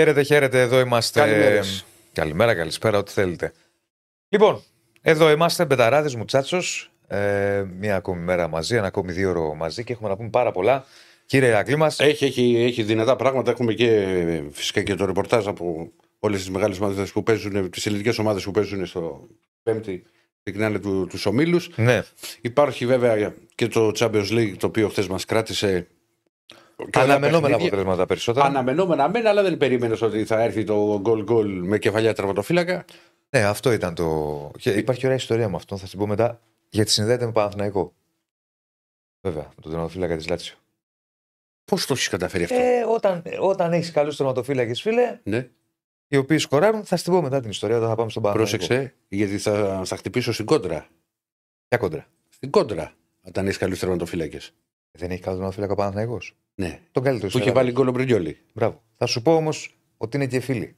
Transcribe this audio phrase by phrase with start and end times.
[0.00, 1.20] Χαίρετε, χαίρετε, εδώ είμαστε.
[1.20, 1.84] Καλημέρες.
[2.12, 3.52] Καλημέρα, καλησπέρα, ό,τι θέλετε.
[4.28, 4.62] Λοιπόν,
[5.00, 6.90] εδώ είμαστε, Μπεταράδες Μουτσάτσος.
[7.06, 10.52] Ε, μία ακόμη μέρα μαζί, ένα ακόμη δύο ώρο μαζί και έχουμε να πούμε πάρα
[10.52, 10.84] πολλά.
[11.26, 13.50] Κύριε Ηρακλή μας, Έχει, έχει, έχει δυνατά πράγματα.
[13.50, 17.86] Έχουμε και ε, φυσικά και το ρεπορτάζ από όλες τις μεγάλες ομάδες που παίζουν, τις
[17.86, 19.28] ελληνικές ομάδες που παίζουν στο
[19.62, 20.02] Πέμπτη.
[20.42, 21.70] Ξεκινάνε του, τους ομίλους.
[21.76, 22.02] ναι,
[22.40, 25.86] Υπάρχει βέβαια και το Champions League το οποίο χθες μας κράτησε.
[26.90, 27.66] Και όλα αναμενόμενα παιχνίδια.
[27.66, 28.46] αποτελέσματα περισσότερα.
[28.46, 32.84] Αναμενόμενα μεν, αλλά δεν περίμενες ότι θα έρθει το γκολ γκολ με κεφαλιά τραυματοφύλακα.
[33.30, 34.50] Ναι, αυτό ήταν το.
[34.58, 36.40] Και υπάρχει ωραία ιστορία με αυτό, θα την πω μετά.
[36.68, 37.92] Γιατί συνδέεται με Παναθηναϊκό.
[39.20, 40.56] Βέβαια, με τον τερματοφύλακα της Λάτσιο.
[41.64, 45.48] Πώς το έχεις καταφέρει αυτό; Ε, όταν όταν έχεις καλούς τερματοφύλακες, φίλε, ναι,
[46.08, 48.56] οι οποίοι σκοράρουν, θα στην πω μετά την ιστορία όταν θα πάμε στον Παναθηναϊκό.
[48.66, 50.86] πρόσεξε, γιατί θα, θα χτυπήσω στην κόντρα.
[51.68, 52.92] Ποια κόντρα; Στην κόντρα,
[53.22, 54.54] όταν έχεις καλούς τερματοφύλακες.
[54.98, 56.36] Δεν έχει καλό τερματοφύλακα ο Παναθηναϊκός.
[56.54, 56.80] Ναι.
[56.92, 57.90] Τον καλύτερο Που είχε στην βάλει Ελλάδα.
[57.90, 58.38] γκολ ο Μπρινιόλι.
[58.52, 58.82] Μπράβο.
[58.96, 60.76] Θα σου πω όμως ότι είναι και φίλοι.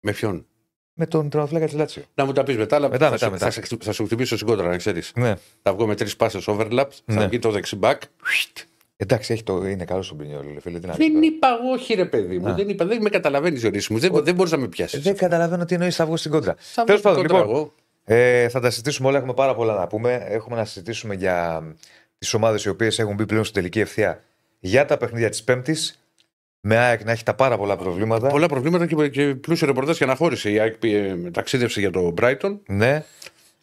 [0.00, 0.46] Με ποιον;
[0.94, 2.02] Με τον τερματοφύλακα της Λάτσιο.
[2.14, 3.44] Να μου τα πεις μετά, αλλά Μετά, θα, μετά, σου, μετά.
[3.44, 5.12] Θα, σε χτυ- θα σου χτυπήσω στην κόντρα, να ξέρεις.
[5.16, 5.34] Ναι.
[5.62, 7.14] Θα βγω με τρεις πάσε overlap, Ναι.
[7.14, 8.02] θα βγει το δεξιμπάκ.
[8.96, 9.66] Εντάξει, έχει το...
[9.66, 10.78] είναι καλό στον Πρινιόλη, φίλε.
[10.78, 11.24] Τι να πει Δεν τώρα.
[11.26, 12.48] είπα εγώ, όχι ρε παιδί μου.
[12.48, 12.54] Α.
[12.54, 13.98] Δεν, είπα, δεν με καταλαβαίνεις, Ζωρή μου.
[13.98, 15.02] Δεν, δεν μπορείς να με πιάσεις.
[15.02, 16.54] Δεν καταλαβαίνω τι εννοείς, θα βγω στην κόντρα.
[16.58, 17.72] Θα Τέλος βγω πάντων, στην κόντρα λοιπόν,
[18.04, 18.18] εγώ.
[18.20, 19.16] ε, θα τα συζητήσουμε όλα.
[19.18, 20.24] Έχουμε πάρα πολλά να πούμε.
[20.28, 21.62] Έχουμε να συζητήσουμε για
[22.24, 24.22] τις ομάδες οι οποίες έχουν μπει πλέον στην τελική ευθεία
[24.60, 25.98] για τα παιχνίδια της Πέμπτης.
[26.60, 28.28] Με ΑΕΚ να έχει τα πάρα πολλά προβλήματα.
[28.28, 30.50] Πολλά προβλήματα και, και πλούσιο ρεπορτάζ και αναχώρησε.
[30.50, 32.58] Η ΑΕΚ ε, ταξίδευσε για το Brighton.
[32.66, 33.04] Ναι.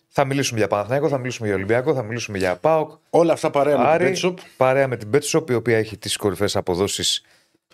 [0.08, 2.92] Θα μιλήσουμε για Παναθηναϊκό, θα μιλήσουμε για Ολυμπιακό, θα μιλήσουμε για ΠΑΟΚ.
[3.10, 4.34] Όλα αυτά παρέα με Άρη, την Betshop.
[4.58, 7.24] παρέα με την Betshop, η οποία έχει τις κορυφαίες αποδόσεις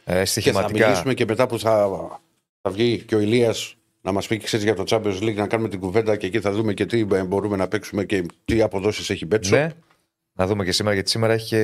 [0.04, 0.86] ε, Και θα στοιχηματικά.
[0.86, 1.90] μιλήσουμε και μετά που θα,
[2.62, 5.70] θα βγει και ο Ηλίας να μας πει ξέρεις, για το Champions League, να κάνουμε
[5.70, 9.10] την κουβέντα και εκεί θα δούμε και τι ε, μπορούμε να παίξουμε και τι αποδόσεις
[9.10, 9.50] έχει η Betshop.
[9.50, 9.70] Ναι.
[10.38, 11.64] Να δούμε και σήμερα, γιατί σήμερα έχει και.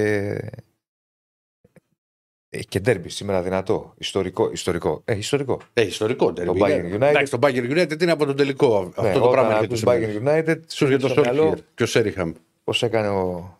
[2.50, 3.94] Έχει και ντέρμπι σήμερα δυνατό.
[3.98, 4.52] Ιστορικό.
[4.52, 5.02] Ιστορικό.
[5.06, 5.62] Ε, ιστορικό.
[5.74, 6.46] Ε, ιστορικό derby.
[6.46, 6.96] Το Bayern είναι.
[6.96, 7.02] United.
[7.02, 8.78] Εντάξει, το Bayern United είναι από τον τελικό.
[8.88, 10.44] Αυτό Ναι, το όταν πράγμα ακούς έρχεται στο μυαλό.
[10.46, 10.60] Bayern United.
[10.68, 12.34] Σου για το στο μυαλό, Solskjaer και ο Σέριχαμ.
[12.64, 13.58] Πώς έκανε ο.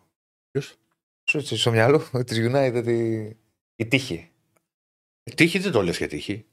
[0.50, 0.74] Ποιος;
[1.30, 3.22] Σου έτσι στο μυαλό της United η,
[3.76, 4.30] η τύχη.
[5.34, 6.44] Τύχη δεν το λες για τύχη.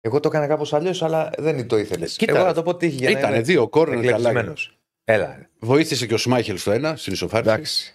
[0.00, 2.16] Εγώ το έκανα κάπως αλλιώς, αλλά δεν το ήθελες.
[2.16, 4.08] Κοίτα, Εγώ να το πω τύχη για να Ήταν είμαι δύο κόρνερ καλά.
[4.16, 4.78] εκλεπτισμένος.
[5.04, 5.36] Έλα.
[5.38, 5.48] ρε.
[5.58, 7.50] Βοήθησε και ο Σμάχελ στο ένα, στην ισοφάριση.
[7.52, 7.94] Εντάξει.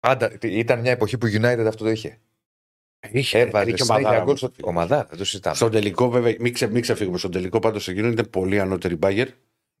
[0.00, 2.18] Πάντα, ήταν μια εποχή που η United αυτό το είχε.
[3.10, 4.36] Είχε, Έβαζε είχε συνέχεια ομαδάρα γκολ μου.
[4.36, 4.50] στο.
[4.60, 5.56] Ομαδά, δεν το συζητάμε.
[5.56, 7.18] Στον τελικό, βέβαια, μην, ξε, μην ξεφύγουμε.
[7.18, 9.28] Στον τελικό πάντως εκείνο ήταν πολύ ανώτερη Bayern.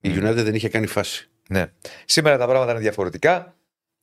[0.00, 0.18] Η Μμ.
[0.18, 1.28] United δεν είχε κάνει φάση.
[1.48, 1.72] Ναι.
[2.04, 3.54] Σήμερα τα πράγματα είναι διαφορετικά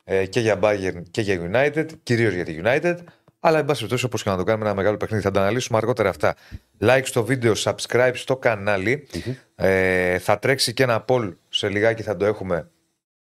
[0.04, 2.98] ε, και για Bayern και για United, κυρίως για τη United.
[3.40, 5.24] Αλλά, εν πάση περιπτώσει, όπως και να το κάνουμε, ένα μεγάλο παιχνίδι.
[5.24, 6.36] Θα τα αναλύσουμε αργότερα αυτά.
[6.80, 9.08] Like στο βίντεο, subscribe στο καναλι
[9.56, 12.70] Ε, θα τρέξει και ένα poll σε λιγάκι, θα το έχουμε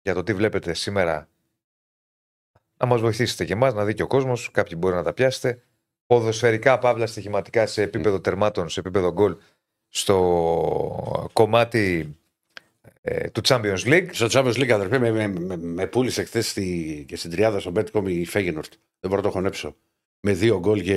[0.02, 1.28] για το τι βλέπετε σήμερα.
[2.76, 4.50] Να μας βοηθήσετε και εμάς, να δει και ο κόσμος.
[4.50, 5.62] Κάποιοι μπορεί να τα πιάσετε.
[6.06, 9.36] Ποδοσφαιρικά, παύλα στοιχηματικά σε επίπεδο τερμάτων, σε επίπεδο γκολ
[9.88, 12.16] στο κομμάτι
[13.02, 14.06] ε, του Champions League.
[14.10, 17.72] Στο Champions League, αδερφέ, με, με, με, με πούλησε χθες στη, και στην τριάδα στο
[17.76, 18.72] Betcom η Φέγενορτ.
[19.00, 19.76] Δεν μπορώ να το χωνέψω.
[20.20, 20.96] Με δύο γκολ και.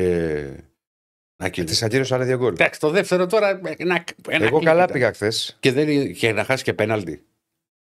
[1.35, 1.85] Να Της κυλήσει.
[1.85, 2.53] ακύρωσε άλλα δύο γκολ.
[2.53, 3.49] Εντάξει, το δεύτερο τώρα.
[3.77, 4.93] Ένα, ένα Εγώ κλικ καλά ήταν.
[4.93, 5.57] πήγα χθες.
[5.59, 7.23] Και, δεν, και να χάσει και πέναλτι.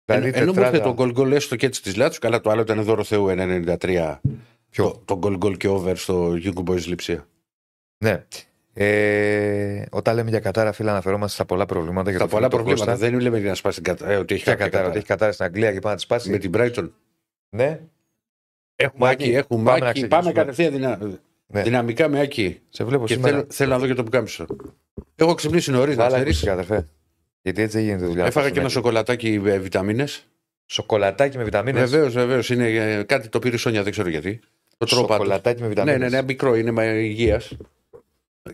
[0.07, 2.41] Δηλαδή, Ενώ- Ενώ μου ήρθε τετράδα- το γκολ γκολ έστω και έτσι της Λάτσου, καλά
[2.41, 4.19] το άλλο ήταν δώρο Θεού 1,93.
[4.69, 7.27] Ποιο; Το, το γκολ γκολ και over στο Young Boys Λιψία.
[8.03, 8.25] Ναι.
[8.73, 12.09] Ε, όταν λέμε για κατάρα, φίλα, αναφερόμαστε στα πολλά προβλήματα.
[12.09, 12.91] Για Τα το πολλά φίλο του προβλήματα.
[12.91, 13.09] Κώστα.
[13.09, 14.11] Δεν λέμε για να σπάσει την κατάρα.
[14.11, 16.03] Ε, ότι έχει Ποια κάποια κατάρα, ότι έχει κατάρα στην Αγγλία και πάει να τη
[16.03, 16.29] σπάσει.
[16.29, 16.89] Με την Brighton.
[17.49, 17.79] Ναι,
[18.75, 20.07] Έχουμε Άκη, άκη, έχουμε πάμε να άκη.
[20.07, 20.67] Πάμε ξεκινήσουμε.
[20.71, 20.71] κατευθείαν
[21.01, 21.19] δυνα...
[21.47, 21.61] Ναι.
[21.61, 22.59] δυναμικά με άκη.
[22.69, 23.35] σε βλέπω Και σήμερα.
[23.37, 24.45] θέλω, θέλω να δω και το πουκάμισο.
[25.15, 26.45] Έχω ξυπνήσει νωρίς, να Καλά, ξέρεις.
[27.49, 27.61] Ακούστηκε, αδερφέ.
[27.61, 28.25] Γιατί έτσι δεν γίνεται η δουλειά.
[28.25, 28.69] Έφαγα αυτό και ένα συνέχεια.
[28.69, 30.25] σοκολατάκι με βιταμίνες.
[30.65, 32.49] Σοκολατάκι με βιταμίνες; Βεβαίως, βεβαίως.
[32.49, 34.39] Είναι ε, κάτι το πήρε η Σόνια, δεν ξέρω γιατί.
[34.77, 35.15] Το τρώω πάντως.
[35.15, 36.11] Σοκολατάκι με Ναι, βιταμίνες.
[36.11, 37.57] ναι, ναι, μικρό, είναι υγείας.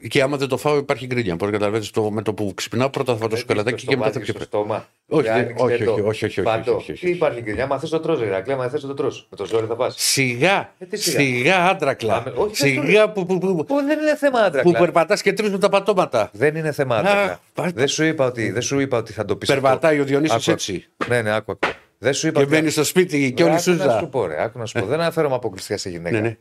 [0.08, 1.36] Και άμα δεν το φάω, υπάρχει γκρίνια.
[1.36, 4.12] Μπορεί να καταλαβαίνεις το, με το που ξυπνάω πρώτα θα φάω το σοκολατάκι και μετά
[4.12, 4.34] θα πιω.
[4.34, 4.88] στο στόμα.
[5.08, 6.76] Όχι, Και δεν- άνοιξε όχι, το όχι, όχι, όχι, όχι, φάτο.
[6.76, 9.28] όχι, όχι, Τι υπάρχει γκρινιά, μα θες το τρως, Ηρακλέ, μα θες το τρως.
[9.30, 9.96] Με το ζόρι θα πας.
[9.98, 11.20] Σιγά, Ε, τι σιγά.
[11.20, 12.22] σιγά, άντρακλα.
[12.24, 14.62] Πάμε- όχι, Σιγά που, που, που, Που δεν είναι θέμα άντρα.
[14.62, 16.30] που περπατάς και τρίζουν τα πατώματα.
[16.34, 17.40] Δεν είναι θέμα Α, άντρα.
[17.54, 19.50] πα- Δεν σου είπα ότι, δεν σου είπα ότι θα το πεις.
[19.50, 20.86] Περπατάει ο Διονύσης Άκου, έτσι.
[21.08, 21.52] Ναι, ναι, άκου.
[21.52, 21.74] άκου.
[21.98, 24.08] Δεν σου είπα Και ότι- μπαίνει στο σπίτι και όλη Άκου Να σου σούζα.
[24.12, 24.86] πω, ρε, άκου να σου πω.
[24.86, 26.38] Δεν αναφέρομαι αποκλειστικά σε γυναίκα.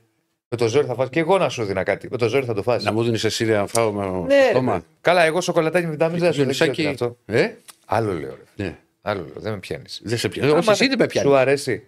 [0.52, 0.64] Ναι, ναι.
[0.64, 1.08] Με το ζόρι θα φας.
[1.08, 2.08] Και εγώ να σου δίνα κάτι.
[2.10, 2.84] Με το ζόρι θα το φας.
[2.84, 4.84] Να μου δίνεις εσύ να φάω με Ναι, ρε, στόμα.
[5.00, 7.14] Καλά, εγώ σοκολατάκι με βιταμίνε δεν σου δεν ξέρω τι είναι Διονυσάκη.
[7.26, 7.38] αυτό.
[7.38, 7.56] Ε,
[7.86, 8.36] Άλλο λέω.
[8.56, 8.64] Ρε.
[8.64, 8.78] ναι.
[9.02, 9.34] Άλλο λέω.
[9.36, 10.00] Δεν με πιάνεις.
[10.04, 10.50] Δεν σε πιάνει.
[10.52, 11.86] Όχι, εσύ δεν με πιάνεις; Σου αρέσει.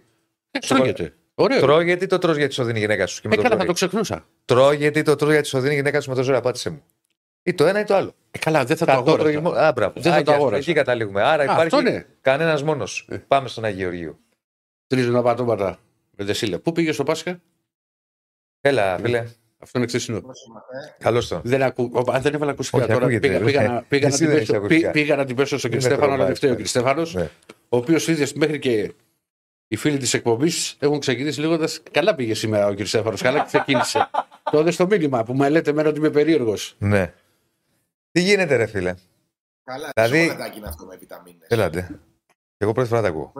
[0.51, 1.13] Ε, Τρώγεται.
[1.35, 1.59] Ωραίο.
[1.59, 3.21] Τρώω γιατί το τρως γιατί σου δίνει η γυναίκα σου.
[3.21, 3.67] Και με Ε, το καλά, θα ζόρι.
[3.67, 4.25] το ξεχνούσα.
[4.45, 6.37] Τρώω γιατί το τρως γιατί σου δίνει η γυναίκα σου με το ζόρι.
[6.37, 6.83] Απάντησε μου.
[7.43, 8.13] Ή το ένα ή το άλλο.
[8.31, 9.23] Ε, καλά, δεν θα το Θα το αγόρασα.
[9.29, 9.55] τρώγει μόνο.
[9.59, 9.93] Α, μπράβο.
[9.95, 10.61] Δεν θα Α, το και αυτό, αγόρασα.
[10.61, 11.21] Εκεί καταλήγουμε.
[11.21, 12.05] Άρα Α, αυτό υπάρχει είναι.
[12.21, 13.07] κανένας μόνος.
[13.09, 13.17] Ε.
[13.27, 14.17] Πάμε στον Αγίο Γεωργίου.
[14.87, 15.79] Τρίζουν τα πατώματα.
[16.17, 16.59] Με δεσίλα.
[16.59, 17.39] Πού πήγε στο Πάσχα;
[18.67, 19.23] Έλα, φίλε.
[19.59, 20.21] Αυτό είναι ξεσυνό.
[20.97, 21.41] Καλώς τον.
[21.43, 21.89] Δεν ακού...
[21.93, 23.45] ο- Αν δεν έβαλα ακουστικά Όχι, τώρα, ακούγεται, πήγα, ρε.
[23.45, 24.91] πήγα, να, πήγα, να Εσύ την δεν έχεις πέσω, ακουστικά.
[24.91, 25.73] πή- πήγα να την πέσω στον κ.
[25.73, 26.61] Είναι Στέφανο, αλλά τρομάρης, δεν φταίει ο ναι.
[26.63, 26.67] κ.
[26.67, 27.29] Στέφανος, Ναι.
[27.69, 28.93] ο οποίος είδες μέχρι και
[29.67, 32.85] οι φίλοι της εκπομπής έχουν ξεκινήσει λέγοντας Καλά πήγε σήμερα ο κ.
[32.85, 34.09] Στέφανος, καλά ξεκίνησε.
[34.51, 36.75] το είδε στο μήνυμα που με λέτε εμένα ότι είμαι περίεργος.
[36.77, 37.13] Ναι.
[38.11, 38.93] Τι γίνεται, ρε φίλε;
[39.63, 40.27] Καλά, Δηλαδή- δηλαδή...
[40.27, 41.47] σοκολατάκι είναι αυτό με βιταμίνες.
[41.47, 41.99] Έλατε.
[42.57, 43.33] Εγώ πρώτη φορά τα ακούω.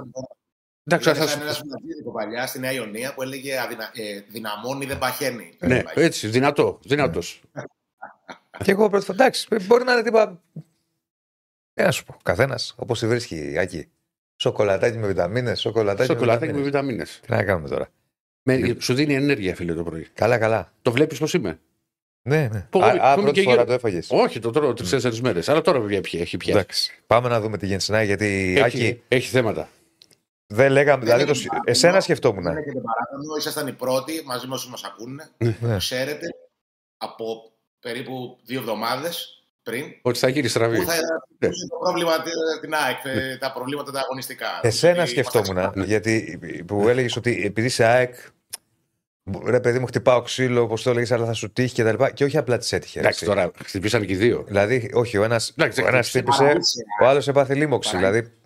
[0.88, 3.92] Εντάξει, Δηλαδή, θα σαν σου- ένα σπουδαστήριο παλιά στη Νέα Ιωνία που έλεγε αδυνα...
[3.94, 5.56] ε, δυναμώνει δεν παχαίνει.
[5.60, 6.06] Ναι, Δεν παχαίνει.
[6.06, 6.80] έτσι, δυνατό.
[6.84, 7.42] Δυνατός.
[8.64, 9.18] Και εγώ πρώτη φορά.
[9.24, 10.42] Εντάξει, μπορεί να είναι τίποτα.
[11.74, 12.18] Τι να σου πω.
[12.24, 13.88] Καθένας όπως τη βρίσκει, Άκη.
[14.36, 17.20] Σοκολατάκι με βιταμίνες, σοκολατάκι, Σοκολατάκι με με βιταμίνες.
[17.22, 17.40] βιταμίνε.
[17.40, 17.90] Τι να κάνουμε τώρα;
[18.80, 20.08] Σου δίνει ενέργεια, φίλε, το πρωί.
[20.14, 20.72] Καλά, καλά.
[20.82, 21.60] Το βλέπεις πώς είμαι;
[22.22, 22.68] Ναι, ναι.
[22.70, 23.68] Πω, Α, πω, α, είμαι πρώτη και φορά γέρο.
[23.68, 24.08] το έφαγες.
[24.12, 25.50] Όχι, το τρώω τρει-τέσσερι μέρες.
[25.50, 26.60] Αλλά τώρα πια έχει, έχει πιάσει.
[26.60, 26.92] Εντάξει.
[27.08, 29.70] Πάμε να δούμε τι γίνεται στην ΑΕΚ, γιατί Έχει, Άκη έχει θέματα.
[30.48, 31.04] Δεν λέγαμε.
[31.04, 31.64] Δηλαδή, είναι το, παράπονο.
[31.66, 32.44] εσένα σκεφτόμουν.
[32.44, 35.30] Δεν έχετε παράπονο, ήσασταν οι πρώτοι μαζί με όσου μα ακούνε.
[35.60, 35.78] Ναι.
[35.78, 36.28] Ξέρετε
[36.98, 39.30] από περίπου δύο εβδομάδες
[39.64, 40.78] πριν Ότι θα γίνει στραβή.
[40.78, 40.94] που θα
[41.38, 41.48] Ναι.
[41.48, 44.48] είχε το πρόβλημα τε- την ΑΕΚ, ε, τα προβλήματα τα αγωνιστικά.
[44.62, 45.58] Εσένα Ότι σκεφτόμουν.
[45.58, 48.16] ήμασταν- Γιατί που έλεγες ότι επειδή είσαι ΑΕΚ,
[49.46, 52.12] ρε παιδί μου, χτυπάω ξύλο, όπως το έλεγες, αλλά θα σου τύχει και τα λοιπά.
[52.12, 53.00] Και όχι απλά τη έτυχε.
[53.00, 53.36] Εντάξει, έτσι.
[53.38, 54.44] τώρα χτυπήσαν και οι δύο.
[54.48, 56.12] Δηλαδή, όχι, ο ένα Εντάξει, ο ένας χτύπησε.
[56.12, 56.84] χτύπησε, Παραλύσε.
[57.02, 57.92] ο άλλος έπαθε λίμωξη.
[57.92, 58.20] Παραλύσε.
[58.22, 58.38] Δηλαδή,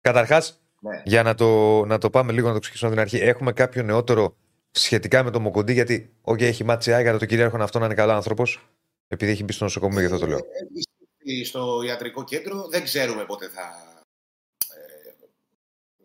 [0.00, 1.02] καταρχάς, Ναι.
[1.04, 3.82] για να το, να το πάμε λίγο να το ξεκινήσουμε από την αρχή, έχουμε κάποιο
[3.82, 4.36] νεότερο
[4.70, 7.84] σχετικά με το Μοκοντή, γιατί, OK, έχει μάτσει ΑΕΚ, αλλά το κυρίαρχο είναι αυτό να
[7.84, 8.68] είναι καλό άνθρωπος,
[9.08, 10.38] επειδή έχει μπει στο νοσοκομείο, γι' αυτό το λέω.
[10.38, 10.82] Έχει
[11.16, 13.92] στηθεί στο ιατρικό κέντρο, δεν ξέρουμε πότε θα,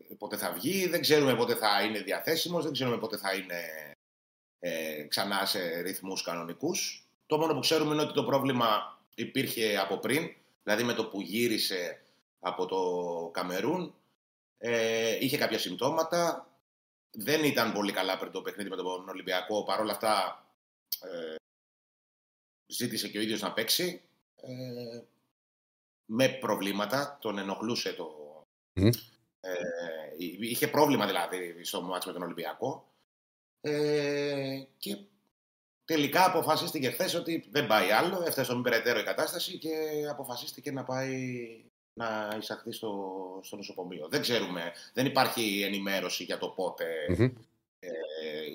[0.10, 3.62] ε, πότε θα βγει, δεν ξέρουμε πότε θα είναι διαθέσιμος, δεν ξέρουμε πότε θα είναι
[4.60, 7.08] ε, ξανά σε ρυθμούς κανονικούς.
[7.26, 10.30] Το μόνο που ξέρουμε είναι ότι το πρόβλημα υπήρχε από πριν,
[10.64, 12.02] δηλαδή με το που γύρισε
[12.40, 12.80] από το
[13.34, 13.94] Καμερούν,
[14.57, 16.51] ε, είχε κάποια συμπτώματα,
[17.12, 20.45] δεν ήταν πολύ καλά πριν το παιχνίδι με τον Ολυμπιακό, παρόλα αυτά
[21.01, 21.36] ε,
[22.68, 24.01] ζήτησε και ο ίδιος να παίξει
[24.36, 25.01] ε,
[26.06, 28.15] με προβλήματα, τον ενοχλούσε το...
[28.74, 28.89] Μμμ.
[29.39, 29.56] Ε,
[30.39, 32.88] είχε πρόβλημα δηλαδή στο μάτς με τον Ολυμπιακό.
[33.62, 34.98] Ε, και
[35.86, 40.83] τελικά αποφασίστηκε χθες ότι δεν πάει άλλο, έφτασε στον περαιτέρω η κατάσταση και αποφασίστηκε να
[40.83, 41.48] πάει
[41.98, 43.14] να εισαχθεί στο,
[43.44, 44.08] στο νοσοκομείο.
[44.10, 47.24] Δεν ξέρουμε, δεν υπάρχει ενημέρωση για το πότε Μμμ.
[47.80, 47.90] ε,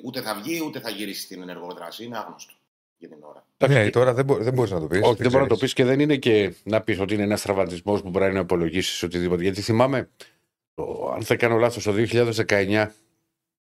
[0.04, 2.04] ούτε θα βγει ούτε θα γυρίσει στην ενεργοδράση.
[2.04, 2.52] Είναι άγνωστο
[2.98, 3.46] για την ώρα.
[3.68, 5.00] Ναι, τώρα δεν, μπο, δεν μπορείς να το πεις.
[5.02, 7.42] Όχι, δεν μπορεί να το πεις και δεν είναι και να πεις ότι είναι ένας
[7.42, 9.42] τραυματισμός που μπορεί να υπολογίσει οτιδήποτε.
[9.42, 10.10] Γιατί θυμάμαι,
[10.74, 12.86] το, αν δεν κάνω λάθος, το 2019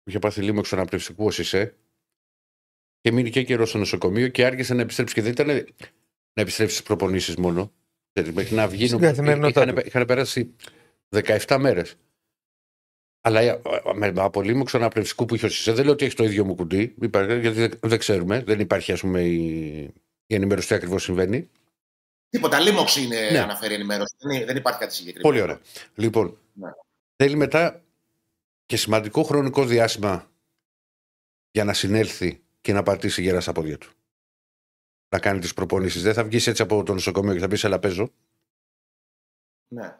[0.04, 1.76] που είχε πάθει λίμωξο αναπνευστικού ο Σισε
[3.02, 5.14] και μείνει και καιρός στο νοσοκομείο και άργησε να επιστρέψει.
[5.14, 5.48] Και δεν ήταν
[6.34, 7.72] να επιστρέψεις στις προπονήσεις μόνο.
[8.22, 8.88] Δηλαδή, Μέχρι να βγει.
[8.88, 9.82] Στην καθημερινότητά Είχαν, του.
[9.86, 10.54] είχαν περάσει
[11.46, 11.96] 17 μέρες.
[13.22, 13.62] Αλλά ε,
[13.96, 16.46] με, με από λίμωξο αναπνευστικού που είχε ο Σισε, δεν λέω ότι έχεις το ίδιο
[16.46, 18.44] μου κουντί, υπάρχει, γιατί δεν, δεν ξέρουμε.
[18.44, 19.78] Δεν υπάρχει, ας πούμε, η,
[20.28, 21.50] η ενημέρωση τι ακριβώς συμβαίνει.
[22.30, 23.40] Τίποτα, λίμωξη είναι Ναι.
[23.40, 24.16] αναφέρει η ενημέρωση.
[24.18, 25.30] Δεν, δεν υπάρχει κάτι συγκεκριμένο.
[25.30, 25.60] Πολύ ωραία.
[25.96, 26.70] Λοιπόν, Ναι.
[27.16, 27.82] θέλει μετά
[28.66, 30.30] και σημαντικό χρονικό διάστημα
[31.52, 33.92] για να συνέλθει και να πατήσει γερά στα πόδια του.
[35.10, 36.02] Να κάνει τις προπονήσεις.
[36.04, 38.10] Δεν θα βγεις έτσι από το νοσοκομείο και θα πεις Ελά, παίζω.
[39.68, 39.96] Ναι.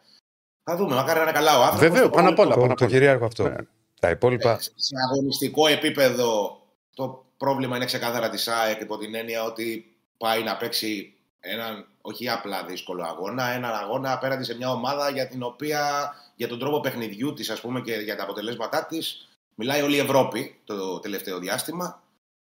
[0.62, 1.88] Θα δούμε, μακάρι να είναι καλά ο άνθρωπος.
[1.88, 2.54] Βέβαια, Το πάνω απ' όλα.
[2.54, 2.90] Το, πάνω το απ' όλα.
[2.90, 3.48] κυρίαρχο αυτό.
[3.48, 3.56] Ναι.
[4.00, 4.58] Τα υπόλοιπα.
[4.60, 6.60] Σε αγωνιστικό επίπεδο
[6.94, 12.28] το πρόβλημα είναι ξεκάθαρα της ΑΕΚ υπό την έννοια ότι πάει να παίξει έναν όχι
[12.28, 16.80] απλά δύσκολο αγώνα, έναν αγώνα απέναντι σε μια ομάδα για την οποία για τον τρόπο
[16.80, 21.38] παιχνιδιού της ας πούμε και για τα αποτελέσματά της μιλάει όλη η Ευρώπη το τελευταίο
[21.38, 22.02] διάστημα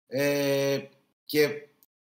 [0.06, 0.78] ε,
[1.24, 1.66] και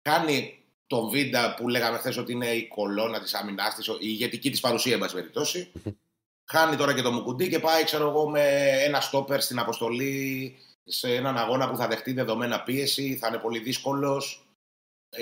[0.09, 4.49] κάνει τον Βίντα που λέγαμε χθες ότι είναι η κολόνα της άμυνάς της, η ηγετική
[4.51, 5.71] της παρουσία εν πάση περιπτώσει
[6.47, 11.15] Χάνει τώρα και το Μουκουντή και πάει, ξέρω εγώ, με ένα στόπερ στην αποστολή σε
[11.15, 14.47] έναν αγώνα που θα δεχτεί δεδομένα πίεση, θα είναι πολύ δύσκολος.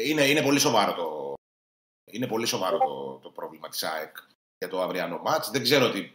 [0.06, 1.34] Είναι, είναι πολύ σοβαρό το,
[2.12, 4.18] είναι πολύ σοβαρό το, το πρόβλημα της ΑΕΚ
[4.58, 5.50] για το αυριανό μάτς.
[5.50, 6.12] Δεν ξέρω τι...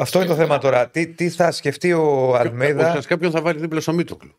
[0.00, 0.88] Αυτό είναι το θέμα τώρα.
[0.88, 4.34] Τι, τι θα σκεφτεί ο Αλμέιδα; Ουσιαστικά ποιον θα βάλει δίπλα στο Μίτοκλου.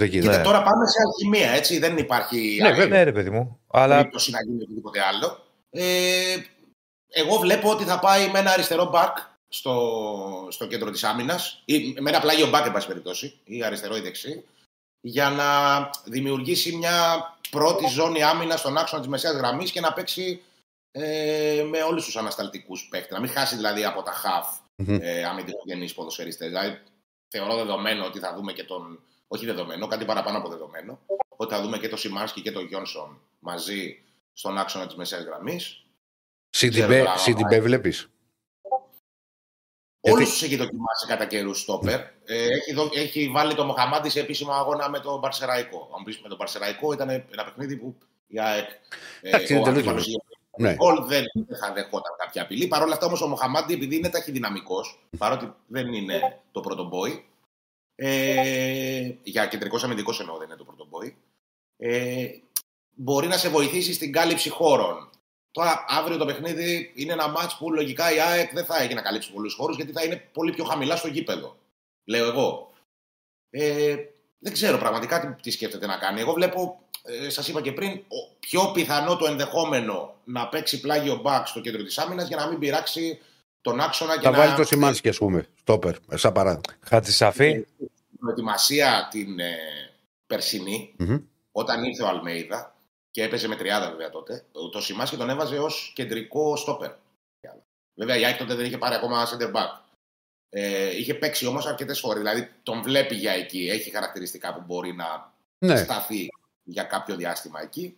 [0.00, 0.36] Δεν γίνεται.
[0.36, 0.42] Ναι.
[0.42, 1.78] Τώρα πάμε σε αλχημία, έτσι.
[1.78, 2.98] Δεν υπάρχει Ναι, άλλη βέβαια.
[2.98, 3.60] Ναι, ρε παιδί μου.
[3.70, 5.44] Αλλά περίπτωση να γίνει οτιδήποτε άλλο.
[5.70, 6.36] Ε,
[7.08, 9.16] εγώ βλέπω ότι θα πάει με ένα αριστερό μπακ
[9.48, 9.76] στο,
[10.50, 14.00] στο κέντρο της άμυνας ή με ένα πλάγιο μπακ, εν πάση περιπτώσει, ή αριστερό ή
[14.00, 14.44] δεξί,
[15.00, 15.46] για να
[16.04, 16.94] δημιουργήσει μια
[17.50, 20.42] πρώτη ζώνη άμυνας στον άξονα της μεσαίας γραμμής και να παίξει
[20.92, 23.10] ε, με όλους τους ανασταλτικούς παίκτες.
[23.10, 24.98] Να μην χάσει δηλαδή από τα χαφ Μμμ.
[25.00, 26.48] ε, αμυντικογενείς ποδοσφαιριστές.
[26.48, 26.78] Δηλαδή
[27.28, 29.00] θεωρώ δεδομένο ότι θα δούμε και τον...
[29.32, 31.00] Όχι δεδομένο, κάτι παραπάνω από δεδομένο.
[31.36, 35.84] Ότι θα δούμε και τον Σιμάνσκι και τον Γιόνσον μαζί στον άξονα της μεσαίας γραμμής.
[36.50, 38.10] Σιντιμπέ, Ξέρω, Σιντιμπέ βλέπεις;
[40.00, 42.00] Γιατί- Όλου τους έχει δοκιμάσει κατά καιρούς στόπερ.
[42.24, 45.90] Ε, έχει, δο- έχει βάλει το Μοχαμάντι σε επίσημο αγώνα με τον Παρσεραϊκό.
[45.98, 48.68] Αν πεις με τον Παρσεραϊκό ήταν ένα παιχνίδι που η ΑΕΚ.
[49.20, 50.38] ε, Εντάξει, είναι ο τελείως αντίπαλος διαφορετικό.
[50.56, 50.74] είχε Ναι.
[50.74, 52.66] γκολ, δεν, δεν θα δεχόταν κάποια απειλή.
[52.68, 57.24] Παρ' όλα αυτά όμως ο Μοχαμάντι, επειδή είναι ταχυδυναμικός, παρότι δεν είναι το πρώτο μπόι,
[58.02, 61.16] ε, για κεντρικός αμυντικός εννοώ δεν είναι το πρώτο μπόι,
[61.76, 62.28] ε,
[62.94, 65.10] μπορεί να σε βοηθήσει στην κάλυψη χώρων.
[65.50, 69.02] Τώρα, αύριο το παιχνίδι είναι ένα μάτς που λογικά η ΑΕΚ δεν θα έχει να
[69.02, 71.56] καλύψει πολλούς χώρους γιατί θα είναι πολύ πιο χαμηλά στο γήπεδο.
[72.04, 72.72] Λέω εγώ.
[73.50, 73.96] Ε,
[74.38, 76.20] δεν ξέρω πραγματικά τι, τι σκέφτεται να κάνει.
[76.20, 81.16] Εγώ βλέπω, ε, σας είπα και πριν, ο, πιο πιθανό το ενδεχόμενο να παίξει πλάγιο
[81.16, 83.20] μπακ στο κέντρο της άμυνας για να μην πειράξει
[83.60, 84.36] τον άξονα και Θα να.
[84.38, 86.74] βάλει το Σιμάνσκι, ας πούμε, στόπερ, σαν παράδειγμα.
[86.80, 87.66] Χατζησαφή.
[88.20, 89.56] προετοιμασία την ε,
[90.26, 91.16] περσινή, Μμμ.
[91.52, 92.74] όταν ήρθε ο Αλμέιδα
[93.10, 93.58] και έπαιζε με 30
[93.90, 96.92] βέβαια τότε, το Σιμάσκι τον έβαζε ως κεντρικό στόπερ.
[97.94, 99.78] Βέβαια η ΑΕΚ τότε δεν είχε πάρει ακόμα center back.
[100.48, 102.18] Ε, είχε παίξει όμως αρκετές φορές.
[102.22, 103.68] Δηλαδή τον βλέπει για εκεί.
[103.68, 106.28] Έχει χαρακτηριστικά που μπορεί να Ναι, σταθεί
[106.62, 107.96] για κάποιο διάστημα εκεί.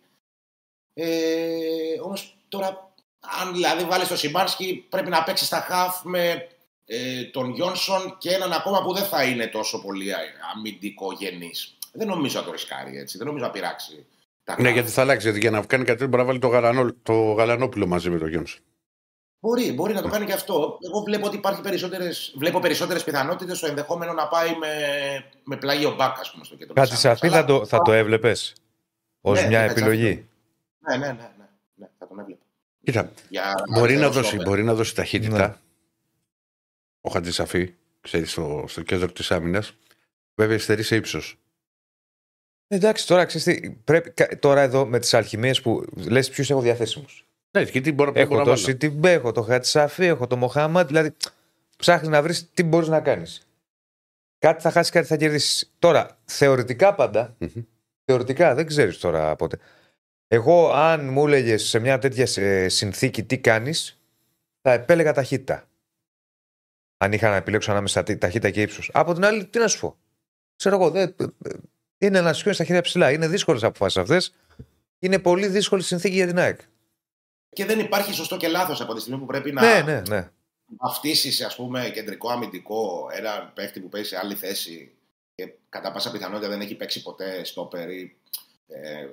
[0.94, 2.91] Ε, Όμως τώρα,
[3.40, 6.48] αν δηλαδή βάλεις το Σιμάνσκι, πρέπει να παίξει στα χαφ με
[6.86, 10.12] ε, τον Γιόνσον και έναν ακόμα που δεν θα είναι τόσο πολύ
[10.54, 11.50] αμυντικογενή.
[11.92, 13.18] Δεν νομίζω να το ρισκάρει έτσι.
[13.18, 14.06] Δεν νομίζω να πειράξει.
[14.44, 14.72] Τα ναι, half.
[14.72, 15.26] γιατί θα αλλάξει.
[15.26, 18.18] Γιατί για να κάνει κάτι τέτοιο μπορεί να βάλει το, γαλανό, το Γαλανόπουλο μαζί με
[18.18, 18.60] τον Γιόνσον.
[19.40, 20.78] Μπορεί, μπορεί να το κάνει και αυτό.
[20.80, 24.68] Εγώ βλέπω ότι υπάρχει περισσότερες, βλέπω περισσότερες πιθανότητες στο ενδεχόμενο να πάει με,
[25.44, 26.74] με πλάγιο μπακ, ας πούμε, στο κέντρο.
[26.74, 27.46] της Χατζησαφή άμυνας.
[27.46, 28.52] θα το, θα το έβλεπες
[29.20, 30.28] ως Ναι, μια ναι, επιλογή;
[30.78, 32.42] Ναι, ναι, ναι, ναι, ναι, θα τον έβλεπα.
[32.82, 34.46] Κοίτα, Για μπορεί να, αριστερό δώσει, στόπερ.
[34.46, 35.54] μπορεί να δώσει ταχύτητα Ναι.
[37.00, 39.74] ο Χατζησαφή, ξέρεις, στο, στο κέντρο της άμυνας.
[40.34, 41.36] Βέβαια, υστερεί σε ύψος.
[42.68, 46.60] Εντάξει, τώρα ξέρεις τι, πρέπει, κα- τώρα εδώ με τις αλχημίες που λες ποιους έχω
[46.60, 47.26] διαθέσιμους.
[47.50, 48.66] Ναι, και τι μπορώ, Έχω μπορώ το να βάλω.
[48.66, 50.86] Σιτιμπέ, έχω το Χατσαφή, έχω το Μοχάμαντ.
[50.86, 51.16] Δηλαδή
[51.76, 53.46] ψάχνεις να βρεις τι μπορείς να κάνεις.
[54.38, 55.72] Κάτι θα χάσεις, κάτι θα κερδίσεις.
[55.78, 57.62] Τώρα, θεωρητικά πάντα, Μμμ.
[58.04, 59.58] θεωρητικά δεν ξέρεις τώρα πότε.
[60.34, 64.00] Εγώ, αν μου έλεγες σε μια τέτοια ε, συνθήκη τι κάνεις,
[64.62, 65.68] θα επέλεγα ταχύτητα.
[66.98, 68.90] Αν είχα να επιλέξω ανάμεσα τι- ταχύτητα και ύψος.
[68.92, 69.96] Από την άλλη, τι να σου πω.
[70.56, 71.14] Ξέρω εγώ, δεν,
[71.98, 73.10] είναι να σηκώνει τα χέρια ψηλά.
[73.10, 74.34] Είναι δύσκολες αποφάσεις αυτές.
[74.98, 76.60] Είναι πολύ δύσκολη συνθήκη για την ΑΕΚ.
[77.48, 80.30] Και δεν υπάρχει σωστό και λάθος από τη στιγμή που πρέπει να Ναι, ναι, ναι.
[80.76, 84.92] βαφτίσεις, ας πούμε, κεντρικό αμυντικό έναν παίχτη που παίζει σε άλλη θέση
[85.34, 88.16] και κατά πάσα πιθανότητα δεν έχει παίξει ποτέ στο περί.
[88.68, 89.06] Ε,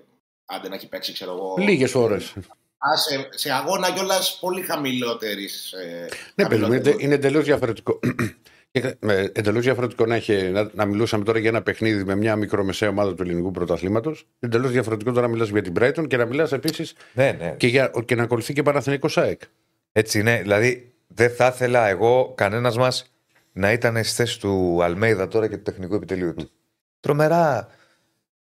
[0.49, 1.55] άντε να έχει παίξει, ξέρω εγώ.
[1.57, 2.33] Λίγες ώρες.
[2.77, 5.71] Α, σε, σε αγώνα κιόλας πολύ χαμηλότερης.
[5.71, 7.99] Ε, Ναι, παιδί μου, είναι, χαμηλότερης- είναι εντελώς διαφορετικό.
[9.33, 13.13] Εντελώς διαφορετικό να, είχε, να, να μιλούσαμε τώρα για ένα παιχνίδι με μια μικρομεσαία ομάδα
[13.15, 14.27] του ελληνικού πρωταθλήματος.
[14.39, 17.55] Εντελώς διαφορετικό τώρα να μιλάς για την Brighton και να μιλάς επίσης ναι, ναι.
[17.57, 19.41] και, για, και να ακολουθεί και Παναθηνικό ΣΑΕΚ.
[19.91, 20.39] Έτσι είναι.
[20.41, 23.11] Δηλαδή, δεν θα ήθελα εγώ, κανένας μας,
[23.51, 26.49] να ήταν στη θέση του Αλμέιδα τώρα και του τεχνικού επιτελείου του.
[26.99, 27.67] Τρομερά.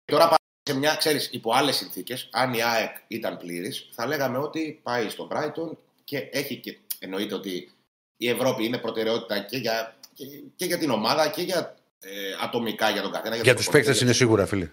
[0.05, 4.39] Τώρα πάμε σε μια, ξέρεις, υπό άλλες συνθήκες, αν η ΑΕΚ ήταν πλήρης, θα λέγαμε
[4.39, 6.79] ότι πάει στον Brighton και έχει και.
[6.99, 7.73] Εννοείται ότι
[8.17, 10.25] η Ευρώπη είναι προτεραιότητα και για, και,
[10.57, 12.11] και για την ομάδα και για ε,
[12.43, 13.37] ατομικά για τον καθένα.
[13.37, 14.01] Για τους τους παίκτες προπονητές.
[14.01, 14.71] είναι σίγουρα, φίλε.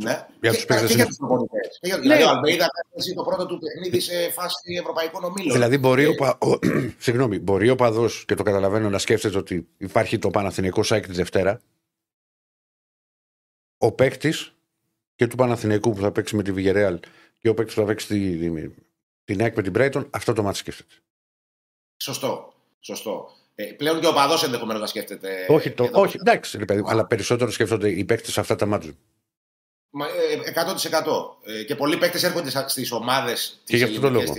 [0.00, 0.26] Ναι.
[0.40, 1.78] Για και, τους παίκτες και είναι- για τους προπονητές.
[1.80, 5.52] Και για- Δηλαδή, ο Αλμπέιδα θα παίζει το πρώτο του παιχνίδι σε φάση ευρωπαϊκών ομίλων.
[5.52, 6.38] Δηλαδή, μπορεί Ε, ο, πα...
[6.40, 6.58] ο...
[7.04, 11.12] Συγγνώμη, μπορεί ο παδός και το καταλαβαίνω να σκέφτεται ότι υπάρχει το Παναθηνικό ΣΑΕΚ τη
[11.12, 11.60] Δευτέρα.
[13.78, 14.52] Ο παίκτης
[15.18, 17.00] και του Παναθηνικού που θα παίξει με τη Βιγερέαλ
[17.38, 18.50] και ο παίκτης που θα παίξει τη...
[19.24, 20.94] την ΑΕΚ με την Brighton, αυτό το μάτι σκέφτεται.
[21.96, 22.52] Σωστό.
[22.80, 23.30] Σωστό.
[23.54, 25.46] Ε, πλέον και ο παδός ενδεχομένως να σκέφτεται.
[25.48, 25.84] όχι, το...
[25.84, 26.00] εδώ.
[26.00, 28.92] όχι, εντάξει, ρε παιδί, μου, αλλά περισσότερο σκέφτονται οι παίκτες σε αυτά τα μάτια.
[29.90, 31.60] Μα, ε, 100%.
[31.60, 34.32] Ε, και πολλοί παίκτες έρχονται στις ομάδες Και γι' αυτό το λόγο.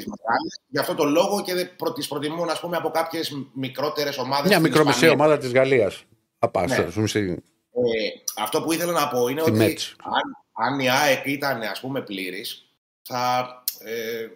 [0.68, 4.50] Γι' αυτό το λόγο και τις προτιμούν ας πούμε, από κάποιες μικρότερες ομάδες.
[4.50, 6.04] Μια μικρομεσαία ομάδα της Γαλλίας.
[6.40, 6.86] Απάστα, Ναι.
[6.86, 9.96] ας πούμε, στη- Ε, αυτό που ήθελα να πω είναι Τη ότι Μέτς.
[10.04, 12.66] αν, αν η ΑΕΚ ήταν ας πούμε πλήρης,
[13.02, 13.50] θα
[13.84, 14.28] ε,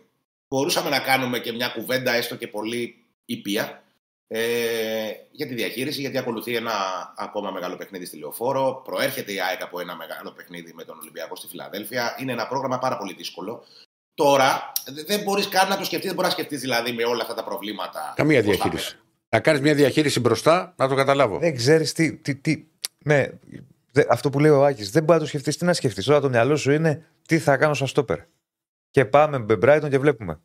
[0.47, 3.83] μπορούσαμε να κάνουμε και μια κουβέντα έστω και πολύ ήπια
[4.27, 6.73] ε, για τη διαχείριση, γιατί ακολουθεί ένα
[7.17, 8.81] ακόμα μεγάλο παιχνίδι στη Λεωφόρο.
[8.85, 12.15] Προέρχεται η ΑΕΚ από ένα μεγάλο παιχνίδι με τον Ολυμπιακό στη Φιλαδέλφια.
[12.19, 13.63] Είναι ένα πρόγραμμα πάρα πολύ δύσκολο.
[14.13, 17.21] Τώρα δε- δεν μπορείς καν να το σκεφτείς, δεν μπορείς να σκεφτείς δηλαδή με όλα
[17.21, 18.13] αυτά τα προβλήματα.
[18.15, 18.97] Καμία πώς θα διαχείριση.
[19.29, 21.37] Να κάνεις μια διαχείριση μπροστά, να το καταλάβω.
[21.37, 22.13] Δεν ξέρεις τι.
[22.15, 22.63] τι, τι
[23.03, 23.57] ναι, δε-
[24.09, 24.91] αυτό που λέει ο Άκης.
[24.91, 25.57] Δεν μπορεί να το σκεφτείς.
[25.57, 26.05] Τι να σκεφτείς.
[26.05, 28.19] Τώρα το μυαλό σου είναι τι θα κάνω σαν στόπερ.
[28.91, 30.39] Και πάμε με Brighton και βλέπουμε.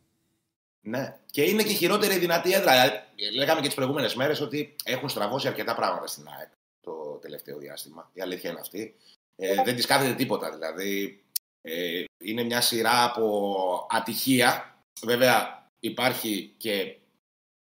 [0.81, 1.15] Ναι.
[1.31, 2.71] Και είναι και η χειρότερη δυνατή έδρα.
[2.71, 6.49] Δηλαδή, Λέγαμε και τις προηγούμενες μέρες ότι έχουν στραβώσει αρκετά πράγματα στην ΑΕΚ
[6.81, 8.09] το τελευταίο διάστημα.
[8.13, 8.95] Η αλήθεια είναι αυτή.
[9.35, 10.51] Ε, δεν της κάθεται τίποτα.
[10.51, 11.23] Δηλαδή,
[11.61, 14.75] ε, είναι μια σειρά από ατυχία.
[15.05, 16.97] Βέβαια, υπάρχει και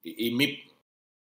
[0.01, 0.63] η, η μη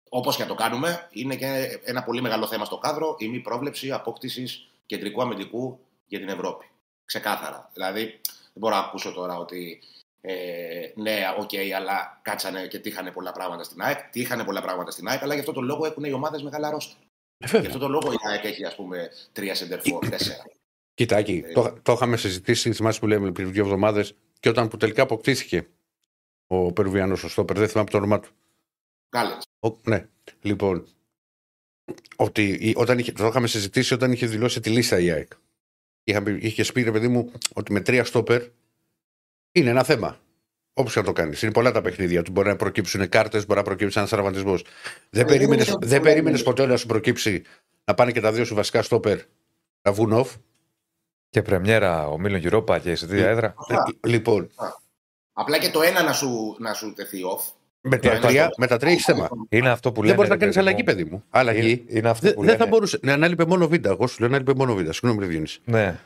[0.09, 3.39] Όπως και να το κάνουμε, είναι και ένα πολύ μεγάλο θέμα στο κάδρο η μη
[3.39, 6.67] πρόβλεψη απόκτησης κεντρικού αμυντικού για την Ευρώπη.
[7.05, 7.71] Ξεκάθαρα.
[7.73, 9.81] Δηλαδή, δεν μπορώ να ακούσω τώρα ότι
[10.21, 13.99] ε, ναι, OK, okay, αλλά κάτσανε και τύχανε πολλά πράγματα στην ΑΕΚ.
[14.11, 16.97] Τύχανε πολλά πράγματα στην ΑΕΚ, αλλά γι' αυτό το λόγο έχουν οι ομάδες μεγάλα ρόστερ.
[17.39, 20.45] Ε, Γι' αυτό το λόγο η ΑΕΚ έχει, ας πούμε, τρία σεντερφόρ, τέσσερα.
[20.95, 24.77] Κοιτάκι, Ε, το, το είχαμε συζητήσει, θυμάσαι που λέμε πριν δύο εβδομάδες, και όταν που
[24.77, 25.69] τελικά αποκτήθηκε
[26.47, 28.31] ο Περουβιανός ο Στόπερ, δεν θυμάμαι το όνομά του.
[29.09, 29.47] Κάλες.
[29.61, 30.07] Ο, ναι,
[30.43, 30.87] λοιπόν.
[32.17, 35.33] Ότι η- όταν είχε, το είχαμε συζητήσει όταν είχε δηλώσει τη λίστα η ΑΕΚ.
[36.05, 38.43] Είχαμε, είχε πει, ρε παιδί μου, ότι με τρία στόπερ
[39.53, 40.21] είναι ένα θέμα.
[40.73, 41.43] Όπως και να το κάνεις.
[41.43, 42.33] Είναι πολλά τα παιχνίδια του.
[42.33, 44.63] Μπορεί να προκύψουν κάρτες, μπορεί να προκύψει ένας τραυματισμός.
[44.63, 44.71] Δεν
[45.11, 47.43] δεν περίμενε είναι δεν το- περίμενες ποτέ να σου προκύψει
[47.85, 49.21] να πάνε και τα δύο σου βασικά στόπερ
[49.83, 50.35] να βγουν off;
[51.31, 53.55] Και πρεμιέρα ο Μίλον Europa και εισιτήρια Ε, έδρα.
[53.59, 53.85] Αυτά.
[54.07, 54.51] Λοιπόν,
[55.33, 57.53] Απλά και το ένα να σου, να σου τεθεί off.
[57.89, 59.29] Με Το τα ένα τρία, στο- με τα τρία έχεις θέμα.
[59.49, 60.15] Είναι αυτό που Δεν λένε.
[60.17, 60.93] μπορείς να ρε κάνεις παιδί αλλαγή, μου.
[60.95, 61.25] παιδί μου.
[61.31, 61.71] Αλλαγή.
[61.71, 62.63] Είναι, είναι αυτό Δεν που δεν λένε.
[62.65, 62.99] θα μπορούσε.
[63.03, 63.73] Ναι, ανάλειπε μόνο β.
[63.85, 64.79] Εγώ σου λέω ανάλειπε μόνο β.
[64.91, 65.47] Συγγνώμη, δεν βγαίνει.
[65.65, 65.99] Ναι.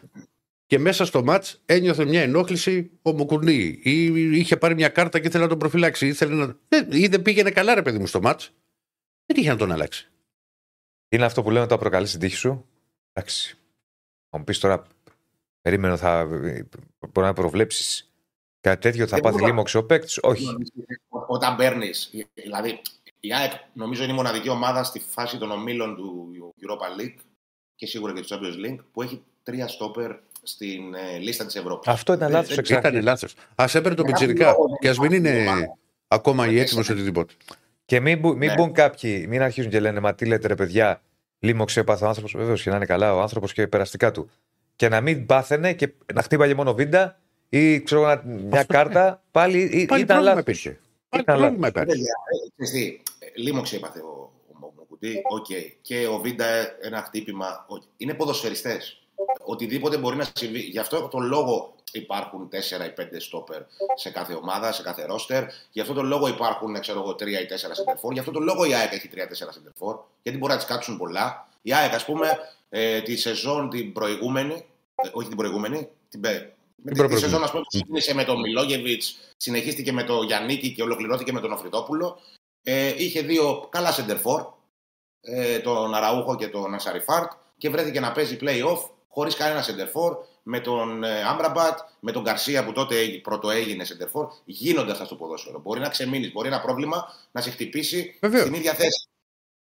[0.66, 3.78] Και μέσα στο ματ ένιωθε μια ενόχληση ο Μουκουρνή.
[3.82, 4.04] Ή
[4.38, 6.06] είχε πάρει μια κάρτα και ήθελε να τον προφυλάξει.
[6.06, 6.56] Ήθελε να...
[6.68, 8.40] δεν- Ή δεν πήγαινε καλά, ρε παιδί μου, στο ματ.
[9.26, 10.10] Δεν είχε να τον αλλάξει.
[11.08, 12.66] Είναι αυτό που λέμε το προκαλεί την τύχη σου.
[13.12, 13.56] Εντάξει.
[14.30, 14.82] Θα μου πεις τώρα,
[15.60, 16.26] περίμενε, θα
[17.12, 18.11] μπορεί να προβλέψεις
[18.62, 19.46] κάτι τέτοιο, θα Δεν πάθει μπορώ.
[19.46, 20.14] λίμωξη ο παίκτη.
[20.22, 20.46] Όχι.
[21.26, 21.90] Όταν παίρνει.
[22.34, 22.80] Δηλαδή,
[23.20, 27.20] η ΑΕΚ νομίζω είναι η μοναδική ομάδα στη φάση των ομίλων του Europa League
[27.76, 30.10] και σίγουρα και του Champions League που έχει τρία στόπερ
[30.42, 31.90] στην ε, λίστα της Ευρώπης.
[31.90, 33.02] Αυτό ήταν Δεν- λάθος δεν- εξ Ήταν αρχής.
[33.04, 33.26] λάθος.
[33.54, 34.54] Ας έπαιρνε τον Μετά Πιτσυρικά.
[34.54, 35.64] που λόγω Και ας μην δεν είναι υπάρχει
[36.08, 36.98] ακόμα ή Με έτοιμο τέσσερα.
[36.98, 37.34] οτιδήποτε.
[37.84, 38.54] Και μην, μπου- μην Ναι.
[38.54, 41.02] μπουν κάποιοι, μην αρχίζουν και λένε Μα τι λέτε ρε παιδιά,
[41.38, 42.38] λίμωξε έπαθε ο άνθρωπος.
[42.38, 44.30] Βεβαίως και να είναι καλά ο άνθρωπος και περαστικά του.
[44.76, 47.20] Και να μην πάθαινε και να χτύπαγε μόνο Βίντα
[47.54, 49.22] ή ξέρω, εγώ, να- μια κάρτα.
[49.30, 50.40] Πάλι, ή- Πάλι ήταν πρόβλημα λάθος.
[50.40, 50.80] υπήρχε.
[51.08, 52.02] Πάλι Ήταν πρόβλημα Παιδιά, υπάρχει.
[52.02, 55.22] ε, ξέρεις τι, ε, Λίμωξε έπαθε ο, ο, ο Μοκουτί.
[55.30, 55.46] Οκ.
[55.82, 57.64] Και ο Βίντα ε, ένα χτύπημα.
[57.68, 57.82] οκ.
[57.96, 58.96] Είναι ποδοσφαιριστές.
[59.44, 60.58] Οτιδήποτε μπορεί να συμβεί.
[60.58, 63.62] Γι' αυτό τον λόγο υπάρχουν 4 ή 5 στόπερ
[63.94, 65.44] σε κάθε ομάδα, σε κάθε ρόστερ.
[65.70, 68.12] Γι' αυτό τον λόγο υπάρχουν, ξέρω εγώ, 3 ή 4 σεντερφόρ.
[68.12, 69.98] Γι' αυτό τον λόγο η ΑΕΚ έχει 3-4 σεντερφόρ.
[70.22, 71.48] Γιατί μπορεί να της κάτσουν πολλά.
[71.62, 72.38] Η ΑΕΚ, ας πούμε,
[72.68, 74.64] ε, τη σεζόν την προηγούμενη.
[74.94, 76.20] ε, όχι την προηγούμενη, την,
[76.76, 77.20] πε- με τη, τη προπροηγούμενη.
[77.20, 81.40] σεζόν, ας πούμε, που ξεκίνησε με τον Μιλόγεβιτς, συνεχίστηκε με τον Γιαννίκη και ολοκληρώθηκε με
[81.40, 82.18] τον Οφρυδόπουλο.
[82.62, 84.46] Ε, είχε δύο καλά σεντερφόρ,
[85.20, 90.60] ε, τον Αραούχο και τον Ασαριφάρτ, και βρέθηκε να παίζει play-off χωρίς κανένα σεντερφόρ, με
[90.60, 94.28] τον ε, Άμραμπατ, με τον Καρσία που τότε πρώτο έγινε σεντερφόρ.
[94.44, 95.58] Γίνονται αυτά στο ποδόσφαιρο.
[95.60, 98.42] Μπορεί να ξεμείνεις, μπορεί ένα πρόβλημα να σε χτυπήσει Βεβαίως.
[98.42, 99.06] στην ίδια θέση.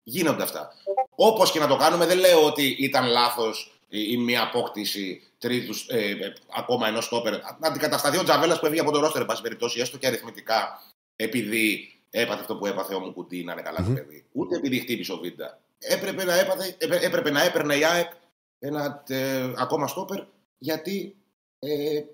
[0.02, 0.72] Γίνονται αυτά.
[1.14, 6.10] Όπως και να το κάνουμε, δεν λέω ότι ήταν λάθος ή μια απόκτηση τρίτους, ε,
[6.10, 7.32] ε, ακόμα ενός στόπερ.
[7.58, 10.80] Να αντικατασταθεί ο Τζαβέλας που έβγαινε από το ρόστερ, εν πάση περιπτώσει, έστω και αριθμητικά,
[11.16, 13.94] επειδή έπαθε αυτό που έπαθε ο Μουκουντή να είναι καλά το Μμμ.
[13.94, 14.24] παιδί.
[14.32, 15.60] Ούτε επειδή χτύπησε ο Βίντα.
[15.78, 18.12] Έπρεπε να, έπαθε, έπρε- έπρεπε να έπαιρνε η ΑΕΚ
[18.58, 20.24] ένα ε, ακόμα στόπερ,
[20.58, 21.16] γιατί
[21.58, 22.04] ε, ε,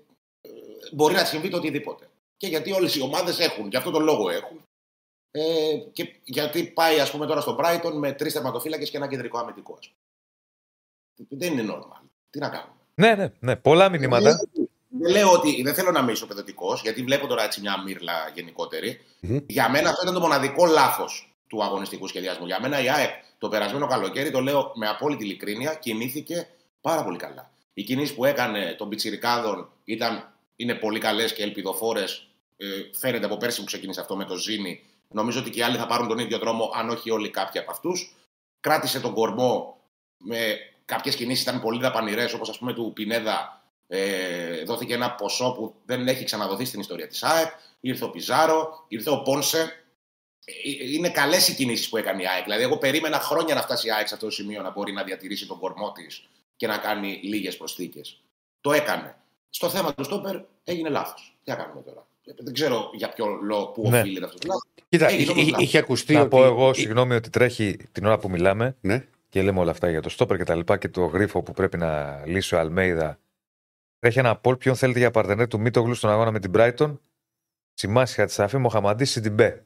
[0.91, 2.09] μπορεί να συμβεί το οτιδήποτε.
[2.37, 4.65] Και γιατί όλες οι ομάδες έχουν, γι' αυτό τον λόγο έχουν.
[5.31, 9.37] Ε, και γιατί πάει, ας πούμε, τώρα στο Brighton με τρεις τερματοφύλακες και ένα κεντρικό
[9.37, 9.73] αμυντικό.
[9.79, 9.99] Ας πούμε.
[11.29, 12.01] Δεν είναι normal.
[12.29, 12.80] Τι να κάνουμε.
[13.01, 13.55] Ναι, ναι, ναι.
[13.55, 14.39] Πολλά μηνύματα.
[14.89, 19.01] Δεν λέω ότι δεν θέλω να είμαι ισοπεδωτικός, γιατί βλέπω τώρα έτσι μια μύρλα γενικότερη.
[19.19, 19.37] Μμμ.
[19.47, 22.45] Για μένα αυτό ήταν το μοναδικό λάθος του αγωνιστικού σχεδιασμού.
[22.45, 26.47] Για μένα η ΑΕΚ το περασμένο καλοκαίρι, το λέω με απόλυτη ειλικρίνεια, κινήθηκε
[26.81, 27.51] πάρα πολύ καλά.
[27.73, 32.27] Οι κινήσεις που έκανε των Πιτσιρικάδων ήταν, είναι πολύ καλές και ελπιδοφόρες.
[32.57, 32.65] Ε,
[32.99, 34.83] φαίνεται από πέρσι που ξεκίνησε αυτό με το Ζήνη.
[35.07, 37.71] Νομίζω ότι και οι άλλοι θα πάρουν τον ίδιο δρόμο, αν όχι όλοι κάποιοι από
[37.71, 38.15] αυτούς.
[38.59, 39.77] Κράτησε τον κορμό
[40.17, 40.57] με
[40.95, 43.63] κάποιες κινήσεις ήταν πολύ δαπανηρές, όπως ας πούμε του Πινέδα.
[43.87, 47.47] Ε, δόθηκε ένα ποσό που δεν έχει ξαναδοθεί στην ιστορία της ΑΕΚ.
[47.79, 49.83] Ήρθε ο Πιζάρο, ήρθε ο Πόνσε.
[50.45, 52.43] Ε, Είναι καλές οι κινήσεις που έκανε η ΑΕΚ.
[52.43, 55.03] Δηλαδή, εγώ περίμενα χρόνια να φτάσει η ΑΕΚ σε αυτό το σημείο να μπορεί να
[55.03, 58.21] διατηρήσει τον κορμό της και να κάνει λίγες προσθήκες.
[58.61, 59.15] Το έκανε.
[59.49, 61.35] Στο θέμα του Στόπερ έγινε λάθος.
[61.43, 63.99] Τι να κάνουμε τώρα; Ε, Δεν ξέρω για ποιο λόγο που Ναι.
[63.99, 64.63] οφείλεται αυτό το λάθος.
[64.89, 65.65] Κοίτα, Έχεις είχε, όμως είχε- λάθος.
[65.67, 66.13] είχε ακουστεί.
[66.13, 66.29] Να ότι...
[66.29, 69.05] πω εγώ, συγγνώμη, ότι τρέχει την ώρα που μιλάμε Ναι.
[69.31, 71.77] Και λέμε όλα αυτά για το στόπερ και τα λοιπά και το γρίφο που πρέπει
[71.77, 73.19] να λύσει ο Αλμέιδα.
[73.99, 74.55] Τρέχει ένα poll.
[74.55, 76.97] Ποιον θέλετε για παρτενέρ του Μίτογλου στον αγώνα με την Brighton;
[77.73, 79.65] Σιμάνσκι, Χατζισαφί, Μοχαμαντί, Σιντιμπέ.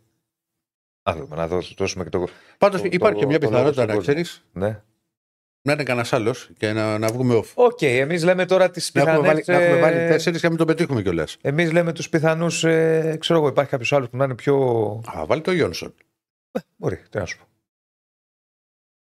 [1.09, 2.27] Να δούμε, να δώσ- δώσουμε και το.
[2.57, 4.13] Πάντως το- υπάρχει το- και μια το λόγο πιθανότητα στον να κόσμο.
[4.13, 4.81] ξέρεις Ναι.
[5.61, 7.51] να είναι κανένας άλλος και να, να βγούμε off.
[7.53, 9.61] OK, εμείς λέμε τώρα τις Να έχουμε, βάλει, πιθανές.
[9.61, 11.37] να έχουμε βάλει τέσσερις και να μην τον πετύχουμε κιόλας.
[11.41, 12.63] Εμείς λέμε τους πιθανούς.
[12.63, 14.55] Ε, ξέρω εγώ, υπάρχει κάποιος άλλος που να είναι πιο.
[15.17, 15.93] Α, βάλει το Γιόνσον.
[16.75, 17.45] Μπορεί, τι να σου πω.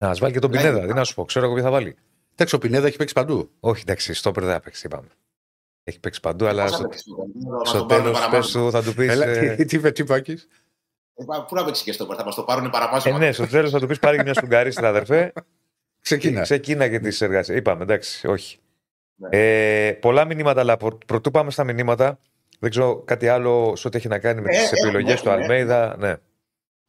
[0.01, 0.57] Να μας βάλει και τον Ναι.
[0.57, 1.25] Πινέδα, τι να σου πω.
[1.25, 1.97] Ξέρω εγώ ποιο θα βάλει.
[2.33, 3.51] Εντάξει, ο Πινέδα έχει παίξει παντού.
[3.61, 5.09] Όχι, εντάξει, στόπερ δεν θα παίξει, είπαμε.
[5.85, 8.19] Έχει παίξει παντού, αλλά Πώς θα στο, παίξει το παιχνίδι, να στο τον πάρουμε τέλος
[8.19, 8.43] παραπάνω.
[8.43, 9.09] πες του θα του πεις.
[9.09, 10.49] Έλα, τι, τι είπε, τι πάκης;
[11.15, 13.03] Ε, πα- Πού να παίξει και στο θα μας το πάρουν παραπάνω.
[13.17, 15.33] Ε, ναι, στο τέλος θα του πεις πάρει και μια στουγκαρίστε, αδερφέ.
[16.01, 16.41] Ξεκινά.
[16.43, 17.59] Ξεκίνα και τις εργασίες.
[17.59, 18.59] Είπαμε, εντάξει, όχι.
[19.15, 19.29] Ναι.
[19.31, 22.19] Ε, πολλά μηνύματα, αλλά πρω- πρωτού πάμε στα μηνύματα.
[22.59, 25.29] Δεν ξέρω κάτι άλλο σε ό,τι έχει να κάνει με Ε, τις έχουμε, επιλογές του
[25.29, 25.43] έχουμε.
[25.43, 25.97] Αλμέιδα.
[25.99, 26.15] Ναι,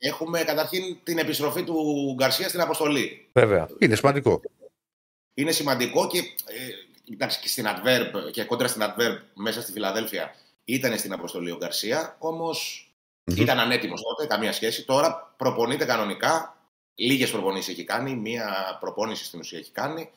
[0.03, 3.29] Έχουμε καταρχήν την επιστροφή του Γκαρσία στην αποστολή.
[3.33, 3.67] βέβαια.
[3.79, 4.41] Είναι σημαντικό.
[5.33, 10.35] Είναι σημαντικό και, ε, εντάξει, και στην Adverb και κόντρα στην Adverb μέσα στη Φιλαδέλφια
[10.65, 12.89] ήταν στην αποστολή ο Γκαρσία, όμως
[13.23, 13.35] Μμμ.
[13.41, 14.85] ήταν ανέτοιμος τότε, καμία σχέση.
[14.85, 16.55] Τώρα προπονείται κανονικά.
[16.95, 20.09] Λίγες προπονήσεις έχει κάνει, μία προπόνηση στην ουσία έχει κάνει.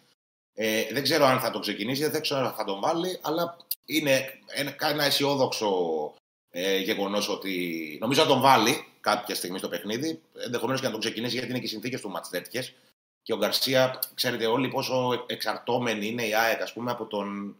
[0.54, 4.40] Ε, δεν ξέρω αν θα τον ξεκινήσει, δεν ξέρω αν θα τον βάλει, αλλά είναι
[4.46, 5.68] ένα, ένα αισιόδοξο
[6.56, 10.20] ε, γεγονός ότι νομίζω να τον βάλει κάποια στιγμή στο παιχνίδι.
[10.44, 12.74] Ενδεχομένως και να τον ξεκινήσει γιατί είναι και οι συνθήκες του μάτς τέτοιες.
[13.22, 17.56] Και ο Γκαρσία, ξέρετε όλοι πόσο εξαρτώμενη είναι η ΑΕΚ ας πούμε, από τον,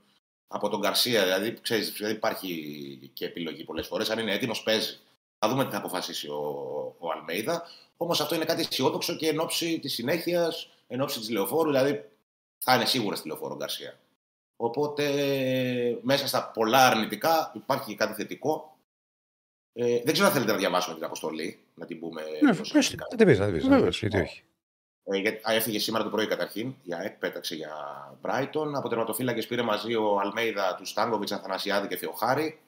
[0.49, 1.23] από τον Γκαρσία.
[1.23, 4.11] Δηλαδή, ξέρεις, δεν υπάρχει και επιλογή πολλές φορές.
[4.11, 4.99] Αν είναι έτοιμος, παίζει.
[5.39, 6.41] Θα δούμε τι θα αποφασίσει ο,
[6.99, 7.63] ο Αλμέιδα.
[7.97, 11.71] Όμως αυτό είναι κάτι αισιόδοξο και εν ώψη της συνέχειας, εν ώψη της λεωφόρου.
[11.71, 12.05] Δηλαδή,
[12.59, 13.99] θα είναι σίγουρα στη λεωφόρο ο Γκαρσία.
[14.57, 15.05] Οπότε,
[16.03, 18.74] μέσα στα πολλά αρνητικά υπάρχει και κάτι θετικό.
[19.77, 22.23] Ε, δεν ξέρω αν θέλετε να διαβάσουμε την αποστολή, να την πούμε.
[22.43, 23.07] Ναι, προσεκτικά.
[23.11, 23.69] Να την πεις, να την πεις.
[23.69, 24.01] Βεβαίως.
[24.01, 24.43] Γιατί όχι.
[25.05, 26.75] Ε, γιατί- α, έφυγε σήμερα το πρωί καταρχήν.
[26.83, 27.73] Η ΑΕΚ πέταξε για
[28.23, 28.73] Brighton.
[28.75, 32.59] Από τερματοφύλακε πήρε μαζί ο Αλμέιδα του Στάνκοβιτς, Αθανασιάδη και Θεοχάρη.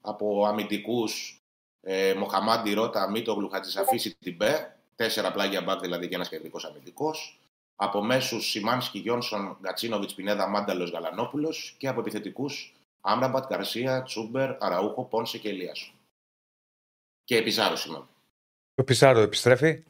[0.00, 1.42] Από αμυντικούς
[1.82, 4.76] ε, Μοχαμάντι, Ρώτα, Μίτογλου, Χατζησαφή, Τιμπέ.
[4.96, 7.38] Τέσσερα πλάγια μπακ δηλαδή και ένας κεντρικό αμυντικός.
[7.76, 11.74] Από μέσους Σιμάνσκι, Γιόνσον, Γκατσίνοβιτ, Πινέδα, Μάνταλος, Γαλανόπουλος.
[11.78, 15.92] Και από επιθετικούς Άμραμπατ, Καρσία, Τσούμπερ, Αραούχο, Πόνσε και Ελίασο.
[17.28, 18.06] Και Πιζάρο, συγγνώμη.
[18.74, 19.82] Ο Πισάρο επιστρέφει.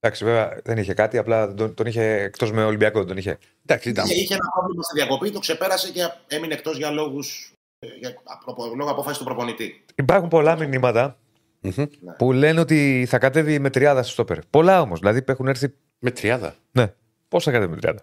[0.00, 3.38] Εντάξει, βέβαια δεν είχε κάτι, απλά τον, τον είχε εκτός με Ολυμπιακό, δεν τον είχε.
[3.66, 4.04] Εντάξει, ήταν.
[4.04, 7.52] Είχε, είχε ένα πρόβλημα στη διακοπή, το ξεπέρασε και έμεινε εκτός για λόγους.
[7.98, 9.84] Για, απο- λόγω απόφασης του προπονητή.
[9.94, 11.18] Υπάρχουν πολλά μηνύματα
[11.60, 11.84] Μμμ.
[12.18, 14.38] που λένε ότι θα κατέβει με τριάδα στο στόπερ.
[14.46, 14.98] Πολλά όμως.
[14.98, 15.74] Δηλαδή που έχουν έρθει.
[15.98, 16.94] Με τριάδα; Ναι.
[17.28, 18.02] Πώς θα κατέβει με τριάδα;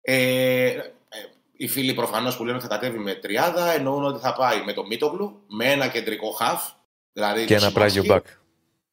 [0.00, 0.92] Ε, ε,
[1.56, 4.72] οι φίλοι προφανώς που λένε ότι θα κατέβει με τριάδα εννοούν ότι θα πάει με
[4.72, 6.70] το Μίτογλου, με ένα κεντρικό χαφ.
[7.12, 8.26] Δηλαδή Και το ένα Σιμάνσκι, πλάγιο μπακ.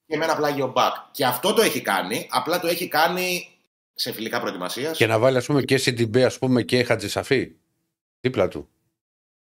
[0.05, 0.95] Και με ένα πλάγιο μπακ.
[1.11, 3.57] Και αυτό το έχει κάνει, απλά το έχει κάνει
[3.93, 4.97] σε φιλικά προετοιμασίας.
[4.97, 7.55] Και να βάλει, ας πούμε, και CDB, ας πούμε, και Χατζησαφή.
[8.19, 8.69] Δίπλα του.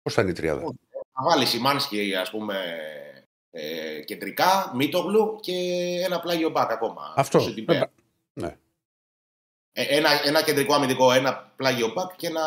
[0.01, 0.61] Πώς θα είναι η τριάδα;
[1.13, 2.55] Θα βάλει Σιμάνσκι, ας πούμε,
[3.51, 5.53] ε, κεντρικά, Μίτογλου και
[6.05, 7.13] ένα πλάγιο μπακ ακόμα.
[7.15, 7.39] Αυτό.
[7.39, 7.77] στο Σιντιμπέ.
[7.77, 7.83] Ε,
[8.33, 8.57] Ναι.
[9.71, 12.41] Ε, ένα, ένα κεντρικό αμυντικό, ένα πλάγιο μπακ και ένα.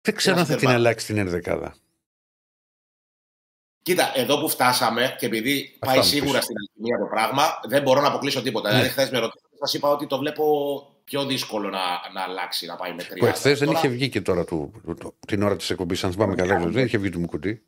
[0.00, 1.74] Δεν ξέρω αν θα την Ένα αλλάξει την ενδεκάδα.
[3.90, 6.44] Κοίτα, εδώ που φτάσαμε και επειδή πάει μου σίγουρα πεις.
[6.44, 8.68] στην αλχημία το πράγμα, δεν μπορώ να αποκλείσω τίποτα.
[8.68, 8.74] Ναι.
[8.74, 10.44] Δηλαδή, χθες με ρωτήσατε, σας είπα ότι το βλέπω
[11.04, 11.78] πιο δύσκολο να,
[12.14, 13.16] να αλλάξει, να πάει με τρία.
[13.18, 16.04] Που εχθέ δεν Τώρα, είχε βγει και τώρα του, του- του- την ώρα της εκπομπής,
[16.04, 16.58] αν θυμάμαι καλά.
[16.58, 17.62] Δεν είχε βγει του Μουκουτί.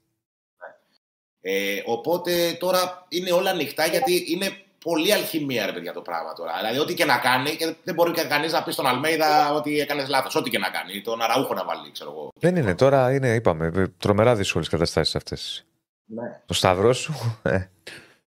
[1.41, 6.53] Ε, οπότε τώρα είναι όλα ανοιχτά γιατί είναι πολύ αλχημία, ρε παιδιά, το πράγμα τώρα.
[6.59, 10.09] Δηλαδή, ό,τι και να κάνει, και δεν μπορεί κανείς να πει στον Αλμέιδα ότι έκανες
[10.09, 10.35] λάθος.
[10.35, 11.01] Ό,τι και να κάνει.
[11.01, 12.33] Τον Αραούχο να βάλει, ξέρω εγώ.
[12.35, 15.65] Δεν είναι τώρα, είναι, είπαμε, τρομερά δύσκολες καταστάσεις αυτές.
[16.05, 16.43] Ναι.
[16.47, 17.12] Το σταυρό σου
[17.43, 17.65] ε,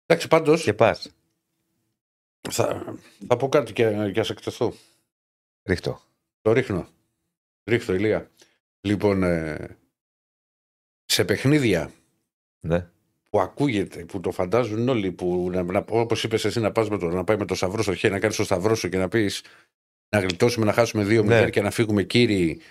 [0.05, 1.09] Εντάξει, πάντως και πας.
[2.49, 2.95] θα,
[3.27, 4.73] θα πω κάτι και, και ας εκτεθώ.
[5.63, 5.99] Ρίχτω.
[6.41, 6.87] Το ρίχνω.
[7.63, 8.29] Ρίχτω, ηλία.
[8.81, 9.77] Λοιπόν, ε,
[11.05, 11.91] σε παιχνίδια
[12.59, 12.87] Ναι.
[13.29, 16.97] που ακούγεται, που το φαντάζουν όλοι, που να, να, όπως είπες εσύ να, πας με
[16.97, 19.07] το, να πάει με το σταυρό στο χέρι, να κάνεις το σταυρό σου και να
[19.07, 19.43] πεις
[20.09, 21.49] να γλιτώσουμε, να χάσουμε 2-0 Ναι.
[21.49, 22.61] και να φύγουμε κύριοι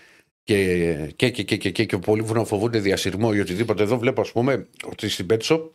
[0.48, 3.82] και, και, και, και, και, και, και πολλοί να φοβούνται διασυρμό ή οτιδήποτε.
[3.82, 5.74] Εδώ βλέπω ας πούμε ότι στην Πέτσο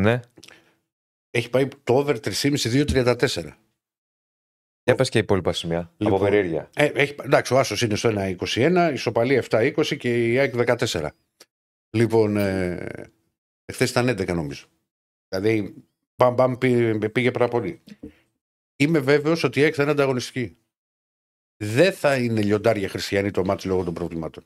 [0.00, 0.20] ναι.
[1.30, 3.52] έχει πάει το over 3,5-2,34.
[4.84, 5.92] Για πες και οι υπόλοιπα σημεία.
[5.96, 6.14] Λοιπόν.
[6.14, 6.70] Από περιέργεια.
[6.74, 10.54] Ε, έχει, εντάξει, ο Άσος είναι στο 1,21, η ισοπαλία 7,20 και η ΑΕΚ
[10.90, 11.06] 14.
[11.90, 12.86] Λοιπόν, ε,
[13.64, 14.66] εχθές ήταν 11 νομίζω.
[15.28, 15.74] Δηλαδή,
[16.16, 17.80] μπαμ, μπαμ, πήγε, πήγε πάρα πολύ.
[18.76, 20.56] Είμαι βέβαιος ότι η ΑΕΚ θα είναι ανταγωνιστική.
[21.62, 24.44] Δεν θα είναι λιοντάρια χριστιανή το μάτι λόγω των προβλημάτων.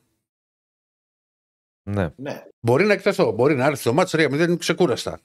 [1.83, 2.13] Ναι.
[2.15, 2.43] ναι.
[2.59, 5.19] Μπορεί να εκτεθώ, μπορεί να έρθει το μάτι 3-0 είναι ξεκούραστα.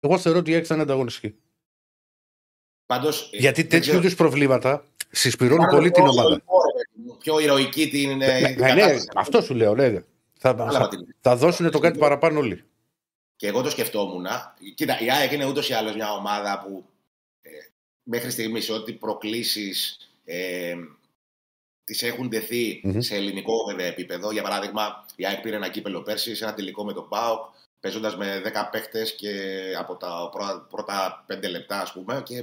[0.00, 1.36] Εγώ θεωρώ ότι η ΑΕΚ θα είναι ανταγωνιστική.
[2.86, 6.28] Πάντως, ε, Γιατί δεν τέτοιου ξέρω- είδους προβλήματα συσπηρώνουν Μάλλον πολύ την πιο ομάδα.
[6.28, 8.16] ηρωικό, ρε παιδί μου, Πιο ηρωική την.
[8.16, 9.08] Ναι, ε, ναι, την ναι, κατάσταση.
[9.14, 9.90] αυτό σου λέω, ναι.
[9.92, 10.02] Θα,
[10.50, 12.64] Κατάλαβα θα, την- θα δώσουν το κάτι παραπάνω όλοι.
[13.36, 14.26] Και εγώ το σκεφτόμουν.
[14.74, 16.84] Κοίτα, η ΑΕΚ είναι ούτως ή άλλως μια ομάδα που
[17.40, 17.50] ε,
[18.02, 19.98] μέχρι στιγμής σε ό,τι προκλήσεις
[20.30, 20.74] ε,
[21.84, 23.00] τις έχουν τεθεί Μμμ.
[23.00, 24.32] σε ελληνικό βέβαια επίπεδο.
[24.32, 28.16] Για παράδειγμα, η ΑΕΚ πήρε ένα κύπελο πέρσι σε ένα τελικό με τον ΠΑΟΚ, παίζοντας
[28.16, 29.30] με 10 παίχτε και
[29.78, 32.36] από τα πρώτα, πρώτα 5 λεπτά, ας πούμε, και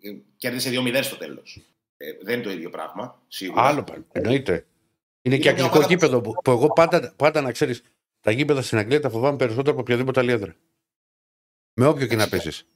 [0.00, 1.60] ε, κέρδισε 2-0 στο τέλος.
[1.96, 3.62] Ε, δεν είναι το ίδιο πράγμα, σίγουρα.
[3.62, 4.04] Άλλο πάλι.
[4.12, 4.52] Εννοείται.
[4.52, 4.64] Είναι
[5.22, 7.82] Είναι και μια αγγλικό ομάδα που- γήπεδο που, που εγώ πάντα, πάντα να ξέρεις,
[8.20, 10.56] τα γήπεδα στην Αγγλία τα φοβάμαι περισσότερο από οποιαδήποτε άλλη έδρα.
[11.74, 12.66] Με όποιο και να πέσεις.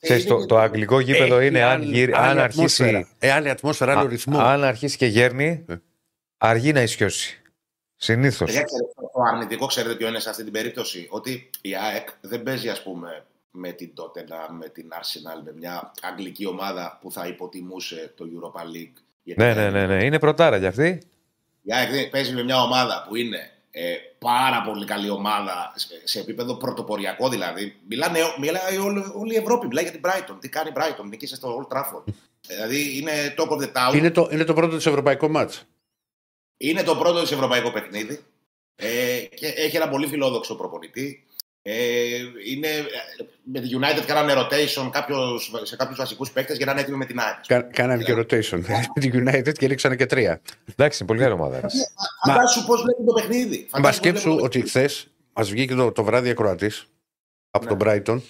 [0.00, 2.82] Ξέρεις, το, το αγγλικό γήπεδο Έχει είναι αν, άλλη- γύρι- άλλη αν αρχίσει.
[2.84, 3.08] ατμόσφαιρα.
[3.18, 4.38] Ε, άλλη ατμόσφαιρα, άλλο Α- ρυθμό.
[4.38, 5.74] Αν αρχίσει και γέρνει, Ε.
[6.38, 7.42] αργεί να ισιώσει.
[7.96, 8.46] Συνήθως.
[8.46, 12.42] Παιδιά, ξέρετε, το αρνητικό ξέρετε ποιο είναι σε αυτή την περίπτωση; Ότι η ΑΕΚ δεν
[12.42, 17.26] παίζει, ας πούμε, με την Tottenham, με την Arsenal, με μια αγγλική ομάδα που θα
[17.26, 19.02] υποτιμούσε το Europa League.
[19.22, 20.04] Γιατί Ναι, ναι, ναι, ναι.
[20.04, 21.02] Είναι πρωτάρα κι αυτή.
[21.62, 26.00] Η ΑΕΚ δεν- παίζει με μια ομάδα που είναι ε, πάρα πολύ καλή ομάδα σε,
[26.04, 27.76] σε επίπεδο πρωτοποριακό δηλαδή.
[27.88, 30.36] Μιλάνε, μιλάει όλη, όλη η Ευρώπη, μιλάει για την Brighton.
[30.40, 32.04] Τι κάνει η Brighton, νίκησε στο Old Trafford.
[32.46, 33.94] δηλαδή είναι talk of the town.
[33.94, 35.64] Είναι το, είναι το πρώτο της ευρωπαϊκό μάτς.
[36.56, 38.24] Είναι το πρώτο της ευρωπαϊκό παιχνίδι
[38.76, 41.24] ε, και έχει ένα πολύ φιλόδοξο προπονητή.
[41.62, 42.82] Ε, είναι, ε,
[43.44, 47.04] με τη United κάνανε rotation κάποιος, σε κάποιους βασικούς παίκτες για να είναι έτοιμοι με
[47.04, 47.46] την ΑΕΚ.
[47.46, 48.60] Κα, κάνανε και rotation.
[48.94, 50.40] Με την United και ρίξανε και τρία.
[50.70, 51.60] Εντάξει, είναι πολύ καλή ομάδα.
[51.60, 51.66] ρε.
[52.26, 53.66] Φαντάσου πώς βλέπει το παιχνίδι.
[53.72, 56.86] Μα Φαντάσου πώς σκέψου βλέπει το ότι χθες μας βγήκε το, το βράδυ ακροατής
[57.50, 58.20] από τον Brighton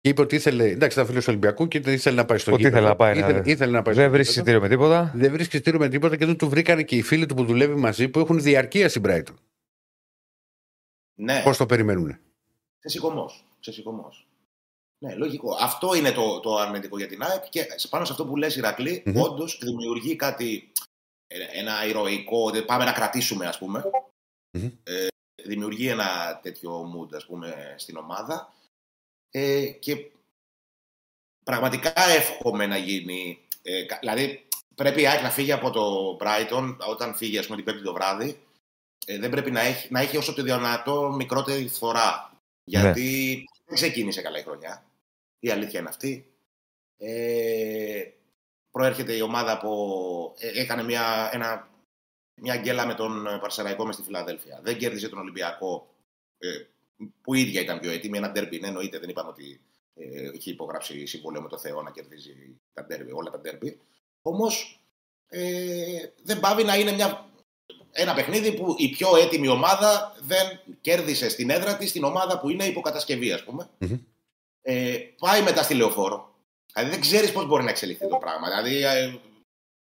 [0.00, 0.64] και είπε ότι ήθελε.
[0.64, 2.76] Εντάξει, ήταν φίλος του Ολυμπιακού και ήθελε να πάει στο Ότι γήπεδο.
[2.78, 3.50] ήθελε να πάει, ναι, Ήθελε, ναι.
[3.50, 4.56] ήθελε να πάει στο Δεν βρίσκει γήπεδο.
[4.58, 5.12] εισιτήριο με τίποτα.
[5.14, 7.74] Δεν βρίσκει εισιτήριο με τίποτα και δεν του βρήκανε και οι φίλοι του που δουλεύει
[7.74, 9.34] μαζί που έχουν διαρκεία στην Brighton.
[11.14, 11.40] Ναι.
[11.44, 12.18] Πώς το περιμένουν.
[12.84, 13.44] Ξεσηκωμός.
[13.60, 14.26] Ξεσηκωμός.
[15.04, 15.56] Ναι, λογικό.
[15.60, 18.56] Αυτό είναι το, το αρνητικό για την ΑΕΚ και σε- πάνω σε αυτό που λες
[18.56, 19.20] Ηρακλή, Μμμ.
[19.20, 20.72] όντως δημιουργεί κάτι,
[21.26, 23.84] ε, ένα ηρωικό, ότι πάμε να κρατήσουμε ας πούμε.
[24.58, 24.70] Μμμ.
[24.82, 25.06] Ε,
[25.42, 28.54] δημιουργεί ένα τέτοιο mood ας πούμε στην ομάδα
[29.30, 30.10] ε, και
[31.44, 36.76] πραγματικά εύχομαι να γίνει, ε, κα- δηλαδή πρέπει η ΑΕΚ να φύγει από το Brighton
[36.88, 38.42] όταν φύγει ας πούμε την πέμπτη το βράδυ
[39.06, 42.32] ε, δεν πρέπει να έχει, να έχει όσο το δυνατό μικρότερη φορά.
[42.64, 44.90] Γιατί δεν ξεκίνησε καλά η χρονιά.
[45.38, 46.32] Η αλήθεια είναι αυτή.
[46.96, 48.10] Ε,
[48.70, 50.34] προέρχεται η ομάδα από...
[50.38, 51.70] ε, έκανε μια, ένα,
[52.34, 54.60] μια γκέλα με τον Παρσεραϊκό μες στη Φιλαδέλφια.
[54.62, 55.94] Δεν κέρδισε τον Ολυμπιακό,
[56.38, 56.48] ε,
[57.22, 58.18] που η ίδια ήταν πιο έτοιμη.
[58.18, 58.98] Ένα ντέρμπι, ναι, εννοείται.
[58.98, 59.60] Δεν είπαμε ότι
[59.94, 63.80] ε, έχει υπογράψει συμβόλαιο με το Θεό να κερδίζει τα ντέρμπι, όλα τα ντέρμπι.
[64.22, 64.80] Όμως
[65.28, 67.28] ε, δεν πάβει να είναι μια
[67.92, 72.50] ένα παιχνίδι που η πιο έτοιμη ομάδα δεν κέρδισε στην έδρα της την ομάδα που
[72.50, 73.68] είναι υποκατασκευή, ας πούμε.
[73.78, 73.98] Μμμ.
[74.62, 76.34] Ε, πάει μετά στη λεωφόρο.
[76.74, 78.48] Δηλαδή δεν ξέρεις πώς μπορεί να εξελιχθεί το πράγμα.
[78.48, 79.18] Δηλαδή, ε,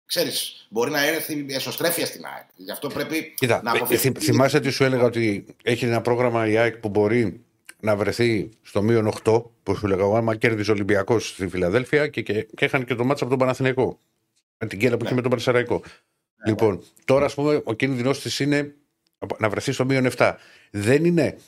[0.06, 2.46] ξέρεις, μπορεί να έρθει εσωστρέφεια στην ΑΕΚ.
[2.56, 4.08] Γι' αυτό πρέπει Κοίτα, να ε, αποφευθεί.
[4.12, 7.44] θυ- θυμάσαι τι σου έλεγα ότι έχει ένα πρόγραμμα η ΑΕΚ που μπορεί
[7.80, 12.08] να βρεθεί στο μείον 8 που σου έλεγα εγώ, άμα κέρδιζε ο Ολυμπιακός στη Φιλαδέλφια
[12.08, 13.98] και, και, και έχανε και το μάτσα από τον Παναθηναϊκό.
[14.58, 15.06] Με την κέλα που Ναι.
[15.06, 15.82] είχε με τον Παρσεραϊκό.
[16.44, 18.74] Λοιπόν, τώρα ας πούμε ο κίνδυνος της είναι
[19.38, 20.34] να βρεθεί στο μείον 7.
[20.70, 21.38] Δεν είναι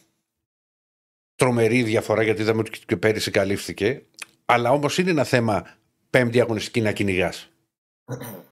[1.35, 4.03] τρομερή διαφορά γιατί είδαμε ότι και πέρυσι καλύφθηκε.
[4.45, 5.77] Αλλά όμως είναι ένα θέμα
[6.11, 7.51] πέμπτη αγωνιστική να κυνηγάς.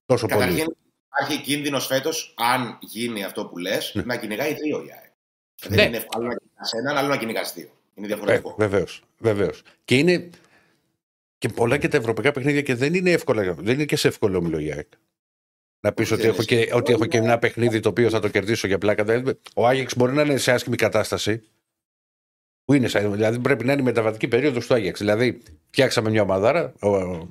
[0.07, 0.41] Τόσο πολύ.
[0.41, 4.03] Καταρχήν υπάρχει κίνδυνος φέτος, αν γίνει αυτό που λες, Ναι.
[4.03, 5.13] να κυνηγάει δύο η ΑΕΚ.
[5.69, 5.77] Ναι.
[5.77, 7.69] Δεν είναι εύκολο να κυνηγάς έναν, άλλο να κυνηγάς δύο.
[7.95, 8.55] Είναι διαφορετικό.
[8.59, 9.03] Βεβαίως.
[9.19, 9.63] Βεβαίως.
[9.85, 10.31] Και είναι
[11.39, 13.55] και πολλά και τα ευρωπαϊκά παιχνίδια και δεν είναι εύκολα.
[13.55, 14.89] Δεν είναι και σε εύκολο όμιλο η ΑΕΚ.
[15.81, 16.65] Να πεις Όχι, ότι, δεν έχω είναι.
[16.65, 19.05] και, ότι έχω και ένα παιχνίδι το οποίο θα το κερδίσω για πλάκα.
[19.05, 21.43] Δηλαδή, Ο Άγιεξ μπορεί να είναι σε άσχημη κατάσταση.
[22.65, 24.99] Που είναι, σε- δηλαδή πρέπει να είναι η μεταβατική περίοδος του Άγιεξ.
[24.99, 27.29] Δηλαδή, φτιάξαμε μια ομαδάρα, ο- ο-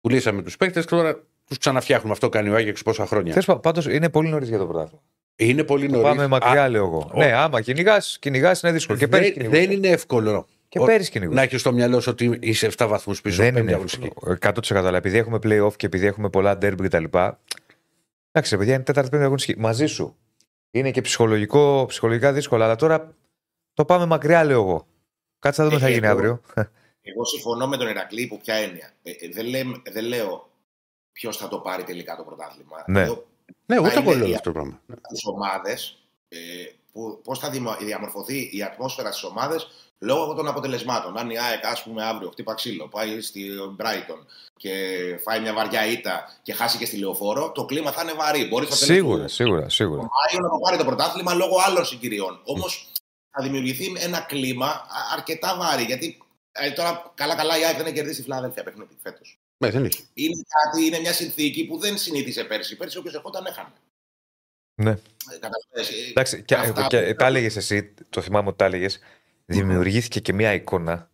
[0.00, 1.16] πουλήσαμε τους παίκτες και τώρα
[1.46, 2.12] τους ξαναφτιάχνουμε.
[2.12, 3.42] Αυτό κάνει ο Άγιεξ πόσα χρόνια.
[3.62, 5.02] Πάντως είναι πολύ νωρίς για το πρωτάθλημα.
[5.36, 6.02] Είναι πολύ νωρίς.
[6.06, 7.10] Πάμε μακριά, λέω εγώ.
[7.14, 8.98] Ναι, άμα κυνηγάς, κυνηγάς είναι δύσκολο.
[8.98, 9.66] Και πέρυσι δεν, κυνηγούσε.
[9.66, 11.38] δεν είναι εύκολο Και ο- πέρυσι κυνηγούσε.
[11.38, 13.36] να έχεις στο μυαλό σου ότι είσαι 7 βαθμούς πίσω.
[13.36, 14.06] Δεν πέμπτη είναι αγωνιστική.
[14.06, 14.32] εύκολο.
[14.40, 17.04] 100% αλλά επειδή έχουμε playoff και επειδή έχουμε πολλά derby κτλ.
[18.36, 19.60] Εντάξει, ρε παιδιά, είναι τέταρτη πέμπτη αγωνιστική.
[19.60, 20.16] Μαζί σου.
[20.70, 23.14] Είναι και ψυχολογικό, ψυχολογικά δύσκολο, αλλά τώρα
[23.74, 24.86] το πάμε μακριά, λέω εγώ.
[25.38, 26.40] Κάτσε να δούμε τι θα Ε, γίνει εγώ- αύριο.
[27.02, 28.92] Εγώ συμφωνώ με τον Ηρακλή υπό ποια έννοια.
[29.02, 30.50] Ε, ε, δεν, λέμε- δεν λέω
[31.12, 32.84] ποιος θα το πάρει τελικά το πρωτάθλημα.
[32.86, 33.00] Ναι.
[33.00, 33.26] Εδώ
[33.66, 34.80] Ναι, ούτε είναι εγώ λέω η- αυτό το πράγμα.
[34.86, 36.38] τι ομάδες, ε,
[36.92, 41.18] που, πώς θα δημο- διαμορφωθεί η ατμόσφαιρα στις ομάδες λόγω των αποτελεσμάτων.
[41.18, 44.24] Αν η ΑΕΚ, ας πούμε, αύριο χτύπα ξύλο, πάει στη Brighton
[44.56, 44.72] και
[45.22, 48.44] φάει μια βαριά ήττα και χάσει και στη λεωφόρο, το κλίμα θα είναι βαρύ.
[48.44, 50.00] Μπορείς στο τέλος σίγουρα, του- σίγουρα, σίγουρα.
[50.00, 52.40] το Μάιο να το πάρει το πρωτάθλημα λόγω άλλων συγκυριών.
[52.44, 52.90] Όμως
[53.30, 55.82] θα δημιουργηθεί ένα κλίμα α- αρκετά βάρη.
[55.82, 56.18] Γιατί
[56.52, 59.38] ε, τώρα καλά-καλά η ΑΕΚ δεν έχει κερδίσει τη Φιλαδέλφια παιχνίδι φέτος.
[59.58, 60.08] Ναι, δεν έχει.
[60.14, 62.76] Είναι, κάτι, είναι μια συνθήκη που δεν συνήθισε πέρσι.
[62.76, 63.72] Πέρσι όποιος ερχόταν έχανε.
[64.82, 64.90] Ναι.
[64.90, 68.98] Ε, καταλαβαίνεις, ε, Εντάξει, και, αυτά- και τα έλεγες εσύ, το θυμάμαι ότι τα έλεγες.
[69.44, 71.10] Δημιουργήθηκε και μια εικόνα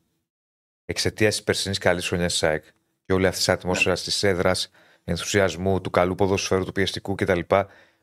[0.85, 2.65] εξαιτίας της περσινής καλής χρονιάς της ΑΕΚ
[3.07, 4.71] και όλη αυτής της ατμόσφαιρας της έδρας,
[5.05, 7.41] ενθουσιασμού, του καλού ποδοσφαίρου, του πιεστικού κτλ.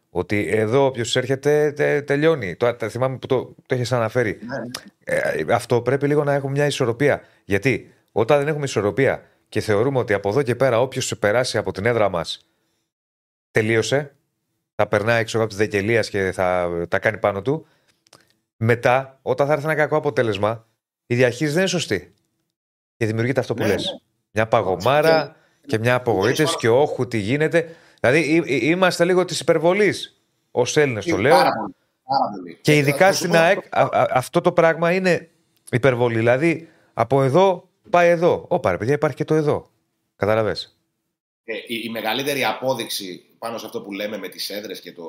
[0.10, 2.56] Ότι εδώ όποιος έρχεται τε, τελειώνει.
[2.56, 4.40] Το, τα θυμάμαι που το, το έχεις αναφέρει.
[4.42, 4.70] Ναι, ναι.
[5.04, 7.22] Ε, αυτό πρέπει λίγο να έχουμε μια ισορροπία.
[7.46, 11.72] Γιατί όταν δεν έχουμε ισορροπία και θεωρούμε ότι από εδώ και πέρα όποιος περάσει από
[11.72, 12.48] την έδρα μας
[13.52, 14.16] τελείωσε,
[14.76, 17.68] θα περνάει έξω από τη δεκελίας και θα τα κάνει πάνω του.
[18.58, 20.68] Μετά, όταν θα έρθει ένα κακό αποτέλεσμα,
[21.06, 22.14] η διαχείριση δεν είναι σωστή.
[22.98, 23.86] Και δημιουργείται αυτό που Ναι, λες.
[23.86, 23.98] ναι.
[24.32, 25.36] Μια παγωμάρα
[25.68, 27.76] και μια απογοήτευση και όχου τι γίνεται.
[28.00, 31.32] Δηλαδή εί- εί- είμαστε λίγο της υπερβολής ως Έλληνες, το λέω.
[31.36, 31.76] Πάρα πολύ.
[32.04, 32.58] Πάρα πολύ.
[32.62, 35.30] Και Ε, ειδικά θα σου στην πω- ΑΕΚ α- α- αυτό το πράγμα είναι
[35.72, 36.16] υπερβολή.
[36.18, 38.46] Δηλαδή από εδώ πάει εδώ.
[38.48, 39.70] Όπα ρε παιδιά υπάρχει και το εδώ.
[40.16, 40.78] Καταλαβες.
[41.44, 45.04] Ε, η, η μεγαλύτερη απόδειξη πάνω σε αυτό που λέμε με τις έδρες και το,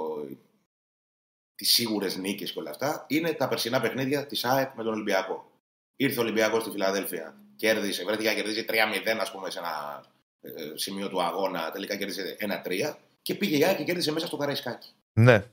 [1.58, 5.50] τις σίγουρες νίκες και όλα αυτά είναι τα περσινά παιχνίδια της ΑΕΚ με τον Ολυμπιακό.
[5.96, 8.72] Ήρθε ο Ολυμπιακός στη Φιλαδέλφια, κέρδισε, βρέθηκε να κερδίζει 3-0
[9.20, 10.04] ας πούμε σε ένα
[10.40, 14.36] ε, σημείο του αγώνα, τελικά κέρδισε 1-3 και πήγε η ΑΕΚ και κέρδισε μέσα στο
[14.36, 14.88] Καραϊσκάκι.
[15.12, 15.44] Ναι.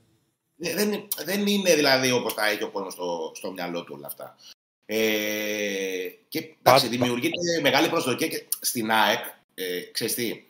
[0.56, 4.06] Δεν, δεν, δεν είναι δηλαδή όπως τα έχει ο κόσμος στο, στο μυαλό του όλα
[4.06, 4.36] αυτά.
[4.86, 10.44] Ε, και εντάξει, Πα- δημιουργείται μεγάλη προσδοκία και στην ΑΕΚ, ε, ξέρεις τι,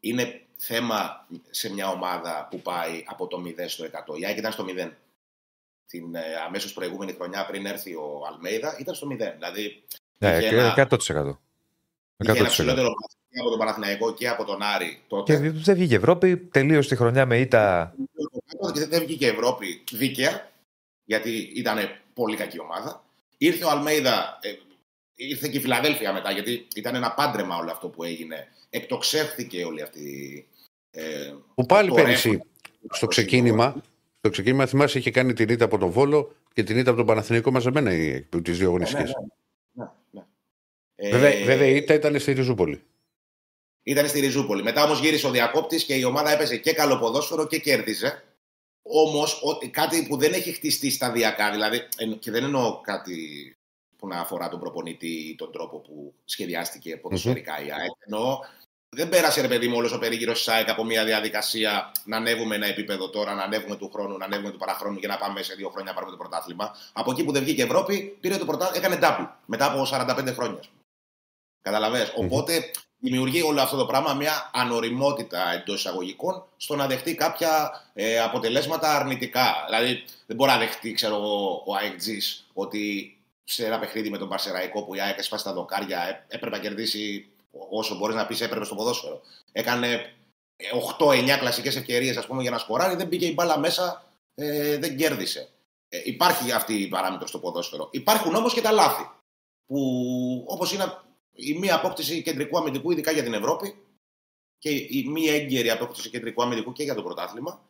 [0.00, 4.18] είναι θέμα σε μια ομάδα που πάει από το 0 στο 100.
[4.18, 4.90] Η ΑΕΚ ήταν στο 0.
[5.86, 9.16] Την ε, αμέσως προηγούμενη χρονιά πριν έρθει ο Αλμέιδα ήταν στο 0.
[9.16, 9.82] Δηλαδή
[10.18, 10.96] ναι Είχε και ένα- 100%.
[12.16, 12.46] είχε ένα 100%.
[12.48, 15.36] ψηλότερο μάτι και από τον Παναθηναϊκό και από τον Άρη Και τότε.
[15.50, 17.94] δεν βγήκε Ευρώπη, τελείωσε τη χρονιά με ήττα.
[18.72, 20.50] Και δεν βγήκε η Ευρώπη δίκαια,
[21.04, 21.78] γιατί ήταν
[22.14, 23.04] πολύ κακή ομάδα.
[23.38, 24.52] Ήρθε ο Αλμέιδα, ε,
[25.16, 28.48] ήρθε και η Φιλαδέλφια μετά, γιατί ήταν ένα πάντρεμα όλο αυτό που έγινε.
[28.70, 30.46] Εκτοξεύθηκε όλη αυτή.
[30.90, 32.44] Ε, Που πάλι το πέρυσι ρεύμα.
[32.90, 33.82] στο ξεκίνημα,
[34.18, 37.06] στο ξεκίνημα θυμάσαι είχε κάνει την ήττα από τον Βόλο και την ήττα από τον
[37.06, 37.90] Παναθηναϊκό μαζεμένα
[38.42, 39.02] τις δύο Ναι, αγωνιστικέ.
[39.02, 40.22] ναι, ναι, ναι.
[40.96, 42.82] Ε, Βέβαια, βέβαια η ήττα ήταν στη Ριζούπολη.
[43.82, 44.62] Ήταν στη Ριζούπολη.
[44.62, 48.22] Μετά όμως γύρισε ο διακόπτης και η ομάδα έπαιζε και καλό ποδόσφαιρο και κέρδιζε.
[48.82, 53.16] Όμως κάτι που δεν έχει χτιστεί σταδιακά, δηλαδή εν- και δεν εννοώ κάτι
[53.98, 57.90] που να αφορά τον προπονητή ή τον τρόπο που σχεδιάστηκε ποδοσφαιρικά η ΑΕΚ.
[58.04, 58.38] Εννοώ
[58.88, 62.54] δεν πέρασε ρε παιδί μου όλος ο περίγυρος της ΑΕΚ από μια διαδικασία να ανέβουμε
[62.54, 65.54] ένα επίπεδο τώρα, να ανέβουμε του χρόνου, να ανέβουμε του παραχρόνου και να πάμε σε
[65.54, 66.74] δύο χρόνια να πάρουμε το πρωτάθλημα.
[66.92, 70.34] Από εκεί που δεν βγήκε η Ευρώπη, πήρε το πρωτάθλημα, έκανε double μετά από 45
[70.34, 70.60] χρόνια.
[71.62, 72.12] Καταλαβες.
[72.16, 78.20] Οπότε δημιουργεί όλο αυτό το πράγμα μια ανοριμότητα εντός εισαγωγικών στο να δεχτεί κάποια ε,
[78.20, 79.54] αποτελέσματα αρνητικά.
[79.66, 82.08] Δηλαδή δεν μπορεί να δεχτεί, ξέρω εγώ, ο AEG
[82.52, 83.15] ότι
[83.48, 86.62] σε ένα παιχνίδι με τον Παρσεραϊκό που η ΑΕΚ έσπασε τα δοκάρια ε, έπρεπε να
[86.62, 87.30] κερδίσει
[87.70, 89.20] όσο μπορείς να πεις έπρεπε στο ποδόσφαιρο.
[89.52, 90.14] Έκανε
[90.98, 95.48] 8-9 κλασικές ευκαιρίες για να σκοράρει, δεν πήγε η μπάλα μέσα, ε, δεν κέρδισε.
[95.88, 97.88] Ε, υπάρχει αυτή η παράμετρο στο ποδόσφαιρο.
[97.92, 99.10] Υπάρχουν όμως και τα λάθη.
[99.66, 100.84] Που όπως είναι
[101.32, 103.74] η μία απόκτηση κεντρικού αμυντικού, ειδικά για την Ευρώπη,
[104.58, 107.64] και η μία έγκαιρη απόκτηση κεντρικού αμυντικού και για το πρωτάθλημα,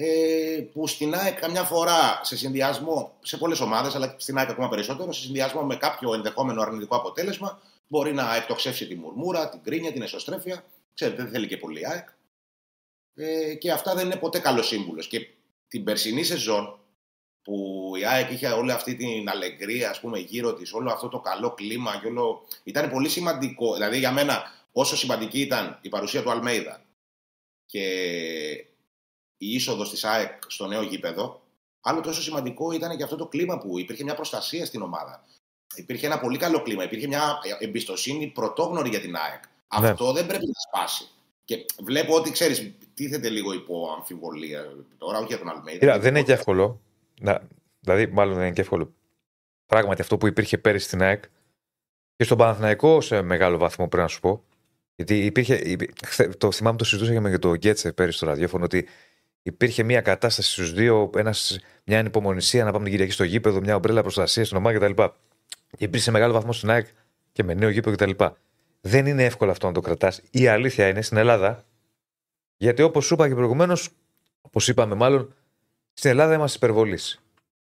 [0.00, 4.68] ε, που στην ΑΕΚ καμιά φορά σε συνδυασμό, σε πολλές ομάδες, αλλά στην ΑΕΚ ακόμα
[4.68, 9.92] περισσότερο, σε συνδυασμό με κάποιο ενδεχόμενο αρνητικό αποτέλεσμα, μπορεί να εκτοξεύσει τη μουρμούρα, την κρίνια,
[9.92, 10.64] την εσωστρέφεια.
[10.94, 12.08] Ξέρετε, δεν θέλει και πολύ η ΑΕΚ.
[13.14, 15.08] Ε, και αυτά δεν είναι ποτέ καλός σύμβουλος.
[15.08, 15.28] Και
[15.68, 16.78] την περσινή σεζόν,
[17.42, 21.20] που η ΑΕΚ είχε όλη αυτή την αλεγκρία ας πούμε, γύρω της, όλο αυτό το
[21.20, 22.46] καλό κλίμα και όλο...
[22.64, 23.74] ήταν πολύ σημαντικό.
[23.74, 26.82] Δηλαδή για μένα, όσο σημαντική ήταν η παρουσία του Αλμέιδα
[27.66, 28.67] και
[29.38, 31.42] η είσοδος της ΑΕΚ στο νέο γήπεδο,
[31.80, 35.24] άλλο τόσο σημαντικό ήταν και αυτό το κλίμα που υπήρχε μια προστασία στην ομάδα.
[35.74, 39.42] Υπήρχε ένα πολύ καλό κλίμα, υπήρχε μια εμπιστοσύνη πρωτόγνωρη για την ΑΕΚ.
[39.80, 39.88] Ναι.
[39.88, 41.08] Αυτό δεν πρέπει να σπάσει.
[41.44, 44.66] Και βλέπω ότι ξέρεις, τίθεται λίγο υπό αμφιβολία
[44.98, 45.78] τώρα, όχι για τον Αλμέιδα.
[45.78, 46.80] Κοίτα, δεν είναι και εύκολο.
[47.20, 47.42] Να,
[47.80, 48.92] δηλαδή, μάλλον δεν είναι και εύκολο.
[49.66, 51.24] Πράγματι, αυτό που υπήρχε πέρυσι στην ΑΕΚ
[52.16, 54.44] και στον Παναθηναϊκό σε μεγάλο βαθμό πρέπει να σου πω.
[54.94, 55.54] Γιατί υπήρχε.
[55.54, 58.88] υπή- χθε- Το θυμάμαι το συζητούσα και με τον Γκέτσε πέρυσι στο ραδιόφωνο ότι
[59.42, 63.74] υπήρχε μια κατάσταση στους δύο, ένας, μια ανυπομονησία να πάμε την Κυριακή στο γήπεδο, μια
[63.74, 65.02] ομπρέλα προστασίας στην ομάδα κτλ.
[65.76, 66.86] Και υπήρχε σε μεγάλο βαθμό στην ΑΕΚ
[67.32, 68.24] και με νέο γήπεδο κτλ.
[68.80, 70.20] Δεν είναι εύκολο αυτό να το κρατάς.
[70.30, 71.64] Η αλήθεια είναι στην Ελλάδα,
[72.56, 73.88] γιατί όπως σου είπα και προηγουμένως,
[74.40, 75.34] όπως είπαμε μάλλον,
[75.92, 76.98] στην Ελλάδα είμαστε υπερβολή.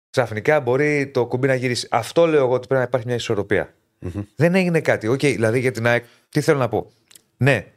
[0.10, 1.88] Ξαφνικά μπορεί το κουμπί να γυρίσει.
[1.92, 3.74] Αυτό λέω εγώ ότι πρέπει να υπάρχει μια ισορροπία.
[4.36, 5.08] Δεν έγινε κάτι.
[5.08, 6.92] Οκ, δηλαδή για την ΑΕΚ, τι θέλω να πω.
[7.38, 7.73] Ναι,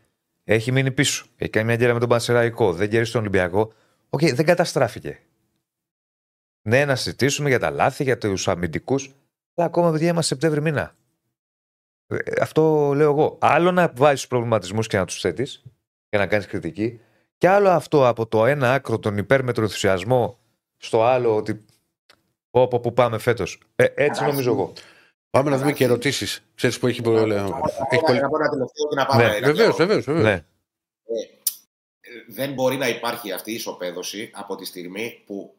[0.48, 1.26] έχει μείνει πίσω.
[1.36, 2.72] Έχει κάνει μια γκέλα με τον Πανσεραϊκό.
[2.72, 3.72] Δεν γύρισε τον Ολυμπιακό.
[4.10, 5.20] Οκ, δεν καταστράφηκε.
[6.62, 9.14] Ναι, να συζητήσουμε για τα λάθη, για τους αμυντικούς.
[9.54, 10.94] Αλλά ακόμα παιδιά είμαστε Σεπτέμβρη μήνα.
[12.06, 13.38] Ε, Αυτό λέω εγώ.
[13.40, 15.62] Άλλο να βάζει τους προβληματισμούς και να τους θέτεις
[16.08, 17.00] και να κάνεις κριτική.
[17.38, 20.38] Και άλλο αυτό από το ένα άκρο, τον υπέρμετρο ενθουσιασμό,
[20.76, 21.64] στο άλλο ότι.
[22.50, 23.60] Όπου που πάμε φέτος.
[23.76, 24.72] Ε, έτσι νομίζω εγώ.
[25.36, 26.42] Πάμε να δούμε και ερωτήσεις.
[26.54, 27.34] Ξέρεις που έχει πολύ.
[27.34, 27.52] Έχει
[27.90, 28.20] Έχει πολύ...
[28.20, 29.22] Να πω ένα τελευταίο και να πάμε.
[29.22, 29.92] Ναι, να Βεβαίως, πιάνω.
[30.02, 30.22] βεβαίως.
[30.22, 30.44] Ναι.
[32.28, 35.54] δεν μπορεί να υπάρχει αυτή η ισοπαίδωση από τη στιγμή που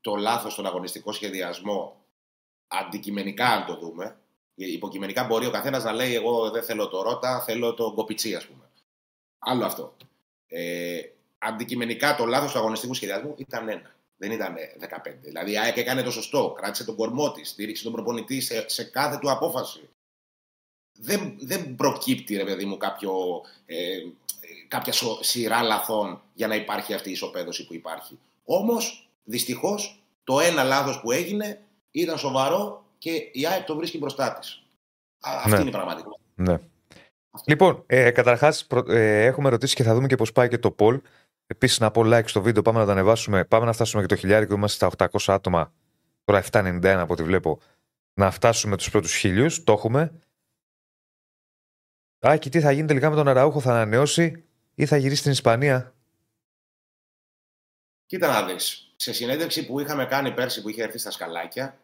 [0.00, 2.04] το λάθος στον αγωνιστικό σχεδιασμό
[2.66, 4.16] αντικειμενικά αν το δούμε
[4.54, 8.46] υποκειμενικά μπορεί ο καθένας να λέει εγώ δεν θέλω το Ρότα, θέλω το Γκοπιτσί ας
[8.46, 8.64] πούμε.
[9.38, 9.96] Άλλο αυτό.
[10.46, 11.00] Ε,
[11.38, 13.93] αντικειμενικά το λάθος του αγωνιστικού σχεδιασμού ήταν ένα.
[14.24, 15.14] Δεν ήταν 15.
[15.20, 16.54] Δηλαδή η ΑΕΚ έκανε το σωστό.
[16.56, 19.88] Κράτησε τον κορμό της, στήριξε τον προπονητή σε, σε κάθε του απόφαση.
[20.98, 23.12] δεν, δεν προκύπτει, ρε παιδί μου, κάποιο,
[23.66, 23.76] ε,
[24.68, 28.18] κάποια σο- σειρά λαθών για να υπάρχει αυτή η ισοπαίδωση που υπάρχει.
[28.44, 31.60] Όμως, δυστυχώς, το ένα λάθος που έγινε
[31.90, 34.62] ήταν σοβαρό και η ΑΕΚ το βρίσκει μπροστά της.
[35.20, 35.58] Α, Αυτή Ναι.
[35.58, 36.20] είναι η πραγματικότητα.
[36.34, 36.58] Ναι.
[37.46, 41.00] Λοιπόν, ε, καταρχάς ε, έχουμε ρωτήσει και θα δούμε και πώς πάει και το poll.
[41.46, 43.44] Επίσης, να πω like στο βίντεο, πάμε να το ανεβάσουμε.
[43.44, 44.54] Πάμε να φτάσουμε και το χιλιάρικο.
[44.54, 45.72] Είμαστε στα 800 άτομα.
[46.24, 47.60] Τώρα 791 από ό,τι βλέπω.
[48.14, 49.64] Να φτάσουμε τους πρώτους χίλιους.
[49.64, 50.20] Το έχουμε.
[52.18, 55.94] Άκη, τι θα γίνει τελικά με τον Αραούχο, θα ανανεώσει ή θα γυρίσει στην Ισπανία;
[58.06, 58.92] Κοίτα να δεις.
[58.96, 61.83] Σε συνέντευξη που είχαμε κάνει πέρσι που είχε έρθει στα σκαλάκια.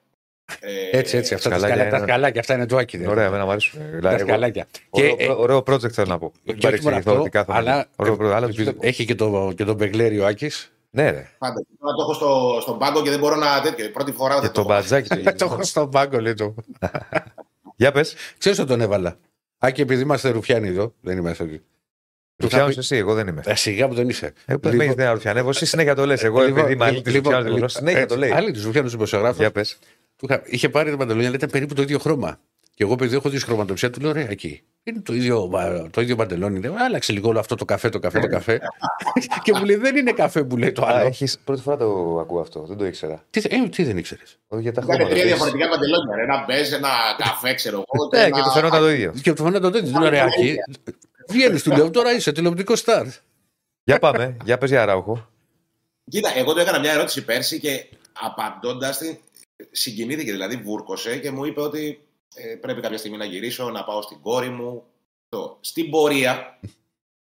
[0.61, 1.35] Ε, Έτσι, έτσι.
[1.35, 3.07] Αυτά τα σκαλάκια σκαλάκια, τα είναι- σκαλάκια, αυτά είναι του Άκη.
[3.09, 3.81] Ωραία, εμένα μου αρέσουν.
[3.81, 4.67] Τα Δηλαδή, εγώ- σκαλάκια.
[4.91, 6.33] Ωραίο, Και, ε, ωραίο project θέλω να πω.
[6.45, 8.03] και Μην όχι μόνο αυτό, παρεξηγηθώ, θέλω να αλλά, πω.
[8.05, 8.87] Ωραίο project, αλλά τους επειδή βλέπω.
[8.87, 10.73] έχει και το, και τον Μπεγκλέρι ο Άκης.
[10.91, 11.27] Ναι, ρε.
[11.39, 11.65] Πάντα.
[11.81, 13.91] Τώρα το έχω στο, στον πάγκο και δεν μπορώ να τέτοιο.
[13.91, 14.69] Πρώτη φορά Και δεν το έχω.
[14.69, 15.09] μπατζάκι.
[15.09, 15.23] του.
[15.39, 16.55] το έχω στον πάγκο, λέει το.
[17.77, 18.15] Για πες.
[18.39, 19.17] Ξέρεις ότι τον έβαλα.
[19.59, 21.61] Άκη, επειδή είμαστε ρουφιάνοι εδώ, δεν είμαστε εκεί.
[22.37, 23.43] Του πιάνει εσύ, εγώ δεν είμαι.
[23.45, 24.33] Ε, Σιγά που δεν είσαι.
[24.47, 26.23] Ε, πες, με έχεις δεν αρουφιανεύω, εσύ συνέχεια το λες.
[26.25, 28.31] Εγώ Λοιπόν, επειδή είμαι άλλη τη λοιπόν, Ρουφιάνου, συνέχεια το λέει.
[28.31, 29.39] Άλλοι τους Ρουφιάνους δημοσιογράφους.
[29.39, 29.79] Για πες.
[30.21, 32.39] Του είχα- Είχε πάρει τα παντελόνια, αλλά ήταν περίπου το ίδιο χρώμα.
[32.75, 34.63] Και εγώ, επειδή έχω δει χρωματοψία, του λέω: Ωραία, εκεί.
[34.83, 36.61] Είναι το ίδιο, μα, το ίδιο παντελόνι.
[36.61, 38.61] Λέω, Άλλαξε λίγο όλο αυτό το καφέ, το καφέ, το καφέ.
[39.45, 41.07] και μου λέει: Δεν είναι καφέ που λέει το άλλο.
[41.07, 41.39] Έχεις...
[41.45, 43.25] Πρώτη φορά το ακούω αυτό, δεν το ήξερα.
[43.31, 45.09] Τι, ε, τι δεν ήξερες; Όχι για τα Ήταν χρώματα.
[45.15, 45.33] τρία πες.
[45.33, 46.17] διαφορετικά παντελόνια.
[46.17, 46.23] ρε.
[46.23, 48.09] Ένα μπέζ, ένα καφέ, ξέρω εγώ.
[48.15, 49.13] Ναι, ένα- και του φαινόταν το ίδιο.
[49.23, 49.93] Και του φαίνεται το τέτοιο.
[49.93, 50.55] Του λέω: Ωραία, εκεί.
[51.29, 53.05] Βγαίνεις, του λέω: Τώρα είσαι τηλεοπτικός στάρ.
[53.85, 55.29] Για πάμε, για πες για Ράουχο.
[56.11, 57.85] Κοίτα, εγώ του έκανα μια ερώτηση πέρσι και
[58.21, 59.17] απαντώντας την,
[59.71, 64.03] συγκινήθηκε, δηλαδή βούρκωσε και μου είπε ότι ε, πρέπει κάποια στιγμή να γυρίσω, να πάω
[64.03, 64.85] στην κόρη μου.
[65.29, 65.59] Το.
[65.61, 66.61] Στην πορεία,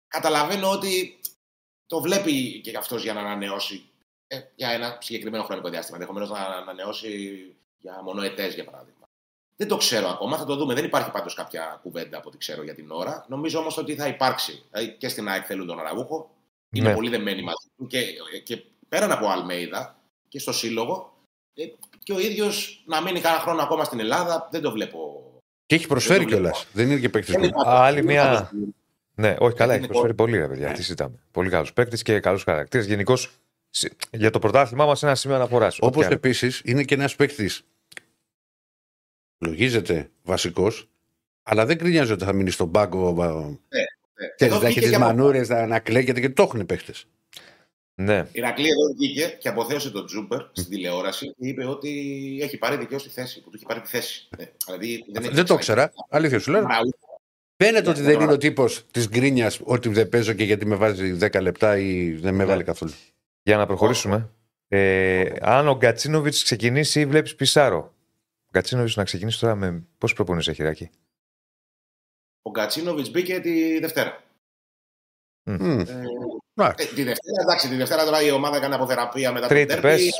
[0.08, 1.20] καταλαβαίνω ότι
[1.86, 3.90] το βλέπει και αυτός για να ανανεώσει
[4.28, 5.98] ε, για ένα συγκεκριμένο χρονικό διάστημα.
[5.98, 7.10] Ενδεχομένως να ανανεώσει
[7.78, 9.06] για μονοετέ, για παράδειγμα.
[9.56, 10.74] Δεν το ξέρω ακόμα, θα το δούμε.
[10.74, 13.26] Δεν υπάρχει πάντως κάποια κουβέντα από ό,τι ξέρω για την ώρα.
[13.30, 14.64] Νομίζω όμως ότι θα υπάρξει.
[14.72, 16.36] Δηλαδή και στην ΑΕΚ θέλουν τον Αραούχο.
[16.72, 16.96] Είναι Ναι.
[16.96, 18.04] πολύ δεμένοι μαζί του και,
[18.44, 21.18] και πέραν από Αλμέιδα και στο σύλλογο.
[22.08, 25.22] Ε, Και ο ίδιος να μείνει κάνα χρόνο ακόμα στην Ελλάδα δεν το βλέπω.
[25.66, 26.68] Και έχει προσφέρει Δεν το κιόλας.
[26.74, 27.48] Δεν είναι και παίκτης Δεν που.
[27.48, 28.56] υπάρχει- άλλη δεν μια- υπάρχει-
[29.16, 30.72] Ναι, όχι, καλά, Είναι έχει προσφέρει πολύ, ρε παιδιά.
[30.72, 31.16] Τι συζητάμε.
[31.32, 32.86] Πολύ καλό παίκτη και καλούς χαρακτήρες.
[32.86, 33.30] Γενικώς
[34.12, 35.78] για το πρωτάθλημά μας ένα σημείο αναφοράς.
[35.82, 37.62] Όπως επίσης είναι και ένας παίκτης.
[39.40, 40.90] Λογίζεται βασικός,
[41.44, 43.12] αλλά δεν κρίνιαζε ότι θα μείνει στον πάγκο.
[43.14, 43.84] Ναι,
[44.36, 46.66] Ξέρεις, Εδώ να έχει βγήκε τις και από- μανούρες, να, να κλαίγεται και το έχουν
[46.66, 46.94] παίχτε.
[48.00, 51.90] Ναι, Η Ρακλή εδώ βγήκε και αποθέωσε τον Τζούμπερ στην τηλεόραση και είπε ότι
[52.42, 54.28] έχει πάρει δικαίως τη θέση, που του έχει πάρει τη θέση.
[54.38, 56.06] Ε, δηλαδή δεν, έχει Δεν το ξανά- ήξερα.
[56.10, 56.62] Αλήθεια σου λέω.
[56.62, 57.22] Ραούχο,
[57.58, 60.66] Φαίνεται ότι Ναι, δεν τώρα- είναι ο τύπος της γκρίνιας ότι δεν παίζω και γιατί
[60.66, 62.50] με βάζει 10 λεπτά ή δεν με Ναι.
[62.50, 62.92] βάλει καθόλου.
[63.44, 64.30] για να προχωρήσουμε.
[64.68, 67.94] Ε, αν ο Γκατσίνοβιτς ξεκινήσει ή βλέπεις Πισάρο.
[68.46, 69.84] Ο Γκατσίνοβιτς να ξεκινήσεις τώρα με.
[69.98, 70.90] Πώς προπονείς, Χειράκι.
[72.42, 74.24] Ο Γκατσίνοβιτς μπήκε τη Δευτέρα.
[75.50, 75.80] Μμ.
[75.80, 75.86] Ε,
[76.56, 76.88] Εντάξει.
[76.92, 79.98] Ε, τη Δευτέρα, εντάξει, τη Δευτέρα τώρα η ομάδα έκανε αποθεραπεία μετά Τρίτη, τον τέρπι.
[80.04, 80.12] πες.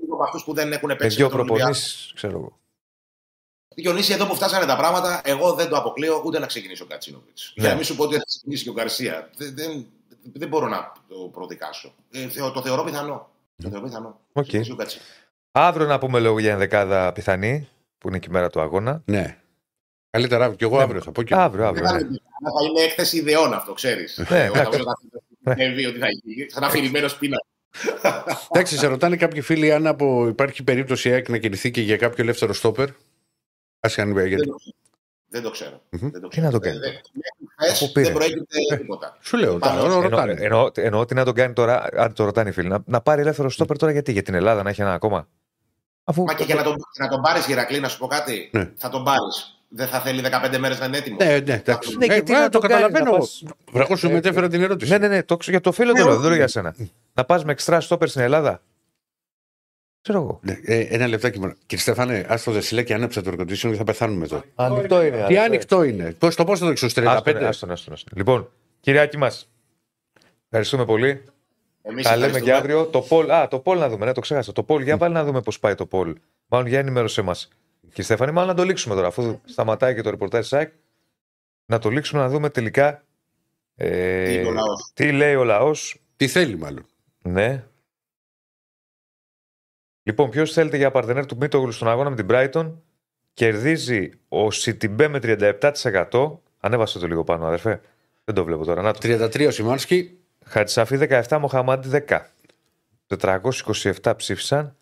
[0.00, 1.16] Λίγο από αυτούς που δεν έχουν Με παίξει.
[1.16, 1.62] δύο με τον Ολυμπιακό.
[1.70, 2.58] προπονήσεις, ξέρω εγώ.
[3.74, 7.52] Διονύση, εδώ που φτάσανε τα πράγματα, εγώ δεν το αποκλείω ούτε να ξεκινήσει ο Γκατσίνοβιτς.
[7.54, 7.60] Ναι.
[7.62, 9.30] Για να μην σου πω ότι θα ξεκινήσει και ο Γκαρσία.
[9.36, 9.86] Δεν, δεν,
[10.32, 11.94] δεν μπορώ να το προδικάσω.
[12.10, 13.30] Ε, θεω- το θεωρώ πιθανό.
[13.62, 14.20] Το θεωρώ πιθανό.
[14.32, 14.42] Οκ.
[14.42, 15.14] Ξεκινήσει ο Γκατσίνοβιτς.
[15.52, 17.68] Αύριο να πούμε λόγο για ενδεκάδα πιθανή,
[17.98, 19.02] που είναι και η μέρα του αγώνα.
[19.04, 19.38] Ναι.
[20.16, 20.56] Καλύτερα αύριο.
[20.58, 20.82] Και εγώ Ναι.
[20.82, 21.22] αύριο θα πω.
[21.22, 21.34] Και...
[21.34, 21.86] Αύριο, Δεν αύριο.
[21.86, 21.98] θα ναι.
[22.00, 24.18] είναι πιθανό, θα είναι έκθεση ιδεών αυτό, ξέρεις.
[24.30, 24.82] Ναι, Όταν εντάξει.
[25.42, 26.50] βλέπει ότι θα γίνει.
[26.50, 27.36] Σαν αφηρημένος πείνα.
[28.50, 30.28] Εντάξει, σε ρωτάνε κάποιοι φίλοι αν από...
[30.28, 32.88] υπάρχει περίπτωση η ΑΕΚ να κινηθεί και για κάποιο ελεύθερο στόπερ.
[33.80, 34.46] Άσχα αν Δεν γιατί.
[34.46, 34.74] το ξέρω.
[35.28, 35.80] Δεν το ξέρω.
[35.90, 36.10] Μμμ.
[36.10, 36.76] Δεν το Τι να το κάνει.
[36.76, 38.04] Ε, δεν- μέχρι χθες Αφού πήρε.
[38.06, 39.16] Δεν προέκυπτε τίποτα.
[39.20, 39.82] Σου λέω, τα, Πάνω.
[39.82, 40.34] ρο- Εννο, ρωτάνε.
[40.38, 43.20] εννοώ, εννοώ ότι να τον κάνει τώρα, αν το ρωτάνε οι φίλοι, να, να πάρει
[43.20, 45.28] ελεύθερο στόπερ τώρα γιατί, για την Ελλάδα να έχει ένα ακόμα.
[46.04, 46.22] Αφού.
[46.22, 48.50] Μα και για να τον, να τον πάρεις, Ηρακλή, να σου πω κάτι.
[48.52, 48.72] Ναι.
[48.76, 49.55] Θα τον πάρεις.
[49.68, 51.24] Δεν θα θέλει 15 μέρες να είναι έτοιμος.
[51.24, 51.96] Ναι, ναι, εντάξει.
[51.96, 53.04] Ναι, και Ε, τι μα, να το τον κάνει, καταλαβαίνω.
[53.04, 53.18] να εγώ.
[53.18, 53.42] πας-
[53.72, 54.90] Βραχώ σου Ε, μετέφερα την ερώτηση.
[54.90, 56.20] Ναι, ναι, ναι, το, για το φίλο Ναι, το λέω, όχι.
[56.20, 56.74] δεν λέω για σένα.
[57.14, 58.62] να πας με εξτρά στόπερ στην Ελλάδα;
[60.02, 60.40] Ξέρω εγώ.
[60.42, 61.52] Ναι, ε, ένα λεπτάκι μόνο.
[61.66, 64.42] Κύριε Στέφανε, α το δεσιλέ και άνεψε το εργοτήσιο και θα πεθάνουμε εδώ.
[64.54, 65.24] Ανοιχτό είναι.
[65.26, 66.14] Τι ανοιχτό είναι.
[66.18, 67.06] Πώς, το πώς θα το δείξω, στου 35.
[67.16, 68.12] Άστον, άστον, άστον, άστον.
[68.16, 68.50] Λοιπόν,
[68.80, 69.48] κυριάκι μας.
[70.44, 71.22] Ευχαριστούμε πολύ.
[71.82, 72.56] Εμείς Τα λέμε και ευχαριστούμε.
[72.78, 72.84] αύριο.
[72.84, 74.52] Το poll, α, το poll να δούμε, ναι, το ξέχασα.
[74.52, 76.12] Το poll, για πάλι να δούμε πώς πάει το poll.
[76.46, 77.48] Μάλλον για ενημέρωσέ μας.
[77.92, 80.72] Και Στέφανη, μάλλον να το λήξουμε τώρα, αφού σταματάει και το ρεπορτάζ ΣΑΕΚ.
[81.66, 83.04] Να το λήξουμε να δούμε τελικά.
[83.76, 84.90] Ε, Τι είπε ο λαός.
[84.94, 86.00] τι λέει ο λαός.
[86.16, 86.86] Τι θέλει, μάλλον.
[87.22, 87.64] Ναι.
[90.02, 92.72] Λοιπόν, ποιος θέλετε για παρτενέρ του Μίτογλου στον αγώνα με την Brighton;
[93.34, 96.40] Κερδίζει ο Σιτιμπέ με 37%.
[96.60, 97.80] Ανέβασε το λίγο πάνω, αδερφέ.
[98.24, 98.82] Δεν το βλέπω τώρα.
[98.82, 98.98] Να το.
[99.02, 100.18] 33 ο Σιμάνσκι.
[100.44, 102.20] Χατσαφή 17, Μοχαμάντι 10.
[103.06, 104.76] 427 ψήφισαν.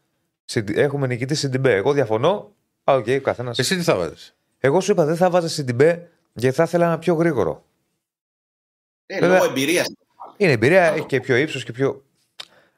[0.45, 1.75] Συντι- Έχουμε νικητή Σιντιμπέ.
[1.75, 2.53] Εγώ διαφωνώ.
[2.85, 3.59] Α, οκ, ο καθένας.
[3.59, 6.99] Εσύ τι θα βάζεις; Εγώ σου είπα δεν θα 'βαζα Σιντιμπέ Γιατί θα ήθελα ένα
[6.99, 7.65] πιο γρήγορο.
[9.07, 9.93] Ε, Βέβαια- λόγω εμπειρίας.
[10.37, 12.03] Είναι εμπειρία, έχει και πιο ύψος και πιο.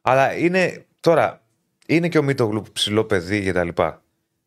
[0.03, 1.43] Αλλά είναι τώρα,
[1.87, 4.03] είναι και ο Μίτογλου ψηλό παιδί και τα λοιπά.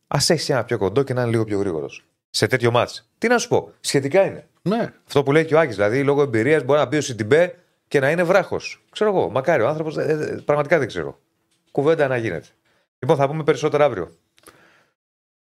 [0.08, 2.05] Ας έχεις ένα πιο κοντό και να είναι λίγο πιο γρήγορος.
[2.30, 3.10] Σε τέτοιο ματς.
[3.18, 4.47] Τι να σου πω, σχετικά είναι.
[4.62, 4.93] Ναι.
[5.07, 5.76] Αυτό που λέει και ο Άκης.
[5.76, 7.55] Δηλαδή, λόγω εμπειρίας μπορεί να μπει ο Σιντιμπέ
[7.88, 8.84] και να είναι βράχος.
[8.89, 9.95] Ξέρω εγώ, μακάρι ο άνθρωπος.
[10.45, 11.20] πραγματικά δεν ξέρω.
[11.72, 12.47] Κουβέντα να γίνεται.
[12.99, 14.12] Λοιπόν, θα πούμε περισσότερα αύριο.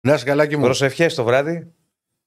[0.02, 0.64] Να είσαι καλά και μου.
[0.64, 1.72] Προσευχές το βράδυ.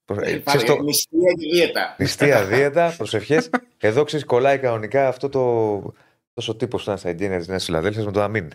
[0.05, 1.95] Προ- ε, ξέρεις το- Μυστία και δίαιτα.
[1.99, 3.49] Νηστεία δίαιτα, προσευχές.
[3.77, 5.93] Εδώ ξέρεις, κολλάει κανονικά αυτό το.
[6.33, 8.49] τόσο τύπος που ήταν στα εγγένεια τη Νέας Φιλαδέλφια με το αμήν.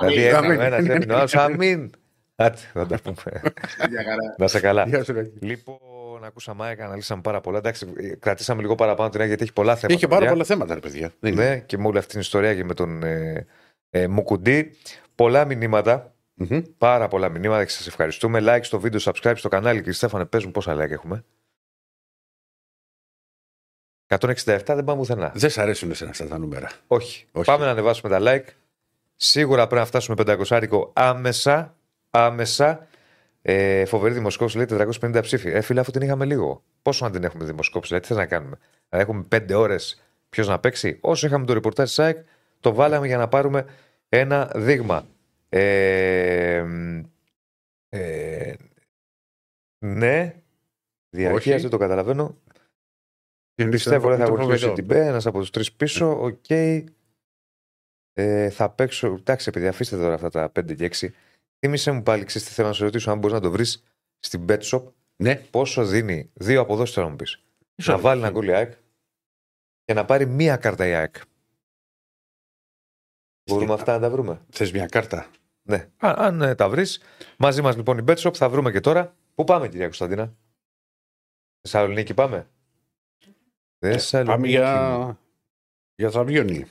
[0.00, 0.50] Δηλαδή Αμήν.
[0.50, 0.72] έκανε ο Αμήν.
[0.72, 1.34] ένας, έμεινε ο άλλος.
[1.34, 1.90] Αμήν.
[2.36, 3.40] Άτε, θα τα πούμε.
[3.88, 4.34] Για χαρά.
[4.38, 4.84] Να σε καλά.
[4.86, 5.32] Γεια σου, Ράκη.
[5.40, 5.78] Λοιπόν,
[6.24, 7.58] ακούσαμε Άικα, αναλύσαμε πάρα πολλά.
[7.58, 7.86] Εντάξει,
[8.18, 9.94] κρατήσαμε λίγο παραπάνω την Άικα γιατί έχει πολλά θέματα.
[9.94, 10.32] Είχε πάρα παιδιά.
[10.32, 11.12] πολλά θέματα, ρε παιδιά.
[11.20, 11.48] Δεν είναι.
[11.48, 13.46] Ναι, και με όλη αυτή την ιστορία και με τον ε,
[13.90, 14.70] ε, Μουκουντή.
[15.14, 16.14] Πολλά μηνύματα.
[16.40, 16.62] Μμμ.
[16.78, 18.38] Πάρα πολλά μηνύματα και σας ευχαριστούμε.
[18.42, 19.82] Like στο βίντεο, subscribe στο κανάλι.
[19.82, 21.24] Και Στέφανε, παίζουν πόσα like έχουμε.
[24.06, 25.32] 167 δεν πάμε πουθενά.
[25.34, 26.70] Δεν σ' αρέσουν εσένα αυτά τα νούμερα.
[26.86, 27.26] Όχι.
[27.32, 27.44] Όχι.
[27.46, 28.48] Πάμε να ανεβάσουμε τα like.
[29.16, 31.76] Σίγουρα πρέπει να φτάσουμε 500 άμεσα.
[32.10, 32.86] Άμεσα.
[33.42, 34.66] Ε, φοβερή δημοσκόπηση λέει
[35.00, 35.50] 450 ψήφοι.
[35.50, 36.62] Ε, φίλε, αφού την είχαμε λίγο.
[36.82, 40.48] Πόσο να την έχουμε δημοσκόπηση, δηλαδή, τι θες να κάνουμε; Να έχουμε 5 ώρες ποιος
[40.48, 42.18] να παίξει; Όσο είχαμε το ρεπορτάζ της ΑΕΚ,
[42.60, 43.64] το βάλαμε για να πάρουμε
[44.08, 45.06] ένα δείγμα.
[45.52, 46.64] Ε,
[47.88, 48.54] ε,
[49.86, 50.42] ναι.
[51.16, 51.60] Διαρκεία, Όχι.
[51.62, 52.38] δεν το καταλαβαίνω.
[53.54, 54.72] Είναι Πιστεύω δεν θα το βοηθήσει φοβερό.
[54.74, 56.22] την Μπέ, ένας από τους τρεις πίσω.
[56.22, 56.50] Οκ.
[58.12, 59.06] Ε, θα παίξω.
[59.06, 61.10] Εντάξει, παιδιά, αφήστε τώρα αυτά τα 5 και 6.
[61.58, 63.82] Θύμησε μου πάλι, ξέρεις τι θέλω να σε ρωτήσω, αν μπορείς να το βρεις
[64.18, 64.82] στην Bet Shop,
[65.22, 65.36] Ναι.
[65.36, 67.42] πόσο δίνει δύο αποδόσεις τώρα να μου πεις.
[67.76, 68.08] Μισό Να λεπτό.
[68.08, 68.72] βάλει ένα γκολ η ΑΕΚ
[69.84, 71.16] και να πάρει μία κάρτα η ΑΕΚ.
[73.50, 75.30] Μπορούμε αυτά να τα βρούμε; Θες μια κάρτα;
[75.62, 75.88] Ναι.
[75.96, 77.00] Α, αν ε, τα βρεις,
[77.38, 79.16] μαζί μας λοιπόν η Bet Shop θα βρούμε και τώρα.
[79.34, 80.36] Πού πάμε, κυρία Κωνσταντίνα;
[81.60, 82.50] Θεσσαλονίκη πάμε;
[83.78, 84.32] Θεσσαλονίκη.
[84.34, 85.18] Πάμε για,
[85.94, 86.66] για Τραβιόνι.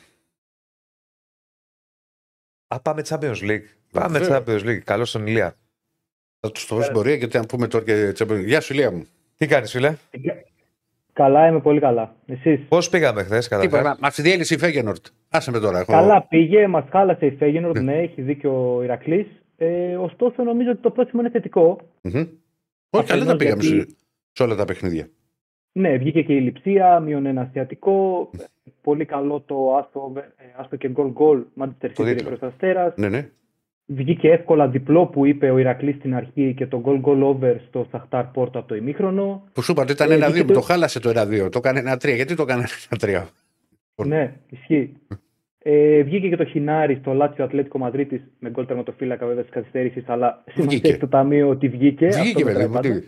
[2.67, 3.65] Α, πάμε Champions League.
[3.91, 4.43] Πάμε Βέβαια.
[4.43, 4.79] Champions League.
[4.83, 5.57] Καλώς τον Ηλία.
[6.39, 9.07] Θα τους το δώσει πορεία γιατί αν πούμε τώρα και Champions- Γεια σου, Ηλία μου.
[9.35, 9.97] Τι κάνεις, φίλε;
[11.13, 12.15] Καλά, είμαι πολύ καλά.
[12.25, 13.83] Εσείς; Πώς πήγαμε χθες, Είπα, καταρχά.
[13.83, 15.05] μα μα τη διέλυσε η Φέγενορτ.
[15.29, 15.79] Άσε με τώρα.
[15.79, 15.91] Έχω...
[15.91, 19.27] Καλά πήγε, μας χάλασε η Φέγενορντ, ναι, έχει δίκιο ο Ηρακλής.
[19.57, 21.77] Ε, ωστόσο, νομίζω ότι το πρόθυμο είναι θετικό.
[22.01, 22.13] Μμμ.
[22.89, 23.97] Όχι, καλά τα Αφενός πήγαμε γιατί- σε,
[24.31, 25.09] σε όλα τα παιχνίδια.
[25.71, 28.29] Ναι, βγήκε και η λειψία, μείον ένα ασιατικό.
[28.81, 30.21] Πολύ καλό το άστο, ε,
[30.57, 31.43] άστο και γκολ γκολ.
[31.61, 32.27] Manchester Το City δίπλο.
[32.27, 32.93] Ερυθρός Αστέρας.
[32.97, 33.29] Ναι, ναι.
[33.91, 37.87] Βγήκε εύκολα διπλό που είπε ο Ηρακλής στην αρχή και το γκολ γκολ over στο
[37.91, 39.43] Σαχτάρ Πόρτο από το ημίχρονο.
[39.53, 41.49] Που σου είπα ότι ήταν Ε, ένα-δύο, βγήκε μου το το- χάλασε το ένα-δύο.
[41.49, 42.15] Το έκανε ένα-τρία.
[42.15, 43.27] Γιατί το έκανε ένα-τρία.
[43.89, 44.17] Λοιπόν.
[44.17, 44.97] Ναι, ισχύει.
[45.59, 50.03] Ε, βγήκε και το Χινάρι στο Λάτσιο Ατλέτικο Μαδρίτης με γκολ τερματοφύλακα βέβαια της καθυστέρησης,
[50.09, 50.87] αλλά σημασία Βγήκε.
[50.89, 52.07] έχει το ταμείο ότι βγήκε.
[52.07, 52.81] Αυτό Βγήκε, μετράει παιδί μου.
[52.93, 52.99] πάντα.
[52.99, 53.07] τι.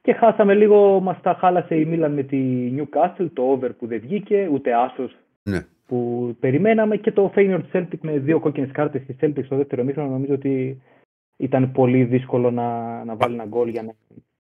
[0.00, 2.38] Και χάσαμε λίγο, μας τα χάλασε η Μίλαν με τη
[2.76, 5.58] Newcastle, το over που δεν βγήκε, ούτε άσος Ναι.
[5.88, 10.08] Που περιμέναμε και το Feyenoord Celtic με δύο κόκκινες κάρτες στη Celtic στο δεύτερο μήχρονο.
[10.10, 10.82] Νομίζω ότι
[11.36, 13.92] ήταν πολύ δύσκολο να, να βάλει ένα γκολ για να,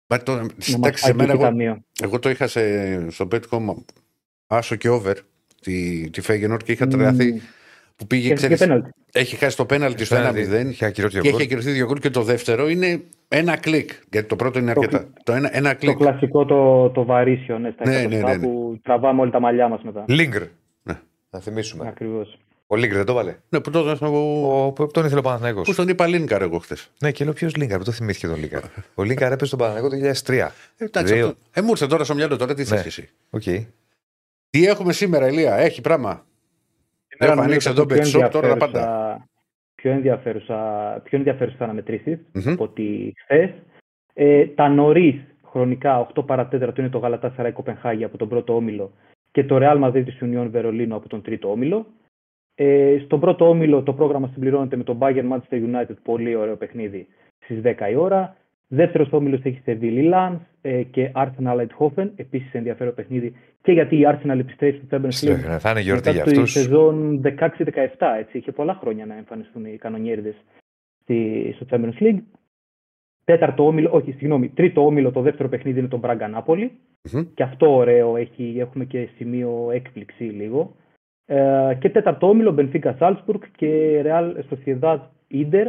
[0.07, 1.81] Μα το, να μας εντάξει, σε πάει μένα, και εγώ, ταμείο.
[2.03, 3.73] εγώ το είχα σε, στο Betcom
[4.47, 5.13] άσο και over
[5.61, 7.39] τη, τη Φέγενορτ και είχα τρελαθεί Μμμ.
[7.95, 8.89] που πήγε, Και έφυγε ξέρεις, πέναλτι.
[9.13, 11.41] έχει χάσει το πέναλτι στο 1-0 Είχε ακυρώθει ο και έχει γκολ.
[11.41, 13.89] ακυρωθεί δύο γκολ και το δεύτερο είναι ένα κλικ.
[14.11, 15.09] Γιατί το πρώτο είναι Το αρκετά.
[15.23, 15.97] Το ένα, ένα Το κλικ.
[15.97, 18.43] κλασικό το, το βαρύσιο, ναι, στα Ναι, εκατοστά ναι, ναι, ναι.
[18.47, 20.05] που τραβάμε όλα τα μαλλιά μας μετά.
[20.07, 20.43] Λίγκρ.
[21.31, 21.39] Ναι.
[21.39, 21.87] Να θυμίσουμε.
[21.87, 22.37] Ακριβώς.
[22.67, 23.35] Ο Λίγκρ δεν το βάλε.
[23.49, 25.65] Ναι, που, το, που, Ο, που τον ήθελε ο Παναθηναϊκός.
[25.67, 26.91] που στον είπα Λίνκαρ εγώ χθες.
[26.99, 28.61] Ναι, και λέω ποιος Λίγκαρ, που το θυμήθηκε τον Λίγκαρ.
[28.95, 30.51] ο Λίγκαρ έπεσε στον Παναθηναϊκό το 2003.
[30.77, 31.27] Εντάξει, Δύο.
[31.27, 32.81] αυτό- ε, μου ήρθε τώρα στο μυαλό τώρα, τι θες Ναι.
[32.81, 33.09] και εσύ.
[33.29, 33.41] Οκ.
[34.49, 36.23] Τι έχουμε σήμερα, Ηλία, έχει πράγμα; Έχω
[37.07, 38.79] Σήμερα ανοίξει νομίζω εδώ το πιο Bet Shop τώρα τα πάντα.
[38.79, 39.29] ενδιαφέρουσα-
[39.75, 42.49] Πιο ενδιαφέρουσα, πιο ενδιαφέρουσα αναμετρήσεις Μμμ.
[42.53, 43.49] από ότι χθες.
[44.13, 45.15] Ε, τα νωρίς
[45.51, 48.91] χρονικά 8 παρατέταρτο είναι το Γαλατά Σαράι Κοπενχάγη από τον πρώτο όμιλο
[49.31, 51.85] και το Real Madrid της Union Βερολίνο από τον τρίτο όμιλο.
[52.55, 57.07] Ε, στον πρώτο όμιλο το πρόγραμμα συμπληρώνεται με το Bayern Manchester United, πολύ ωραίο παιχνίδι
[57.43, 58.35] στις 10 η ώρα.
[58.67, 64.03] Δεύτερος όμιλος έχει Seville Lens ε, και Arsenal Eindhoven, επίσης ενδιαφέρον παιχνίδι και γιατί η
[64.05, 66.51] Arsenal επιστρέφει στο Champions League Θα είναι γιορτή μετά για στη αυτούς.
[66.51, 67.37] σεζόν 16-17,
[68.19, 68.37] έτσι.
[68.37, 70.35] Είχε πολλά χρόνια να εμφανιστούν οι κανονιέριδες
[71.01, 72.19] στη, στο Champions League.
[73.23, 76.71] Τέταρτο όμιλο, όχι, συγγνώμη, τρίτο όμιλο, το δεύτερο παιχνίδι είναι το Μπράγκα Νάπολη.
[77.11, 77.25] Μμμ.
[77.33, 80.75] Και αυτό ωραίο, έχει, έχουμε και σημείο έκπληξη λίγο.
[81.25, 85.67] Ε, και τέταρτο όμιλο, Μπενφίκα Σάλσπουργκ και Real Sociedad Ίντερ.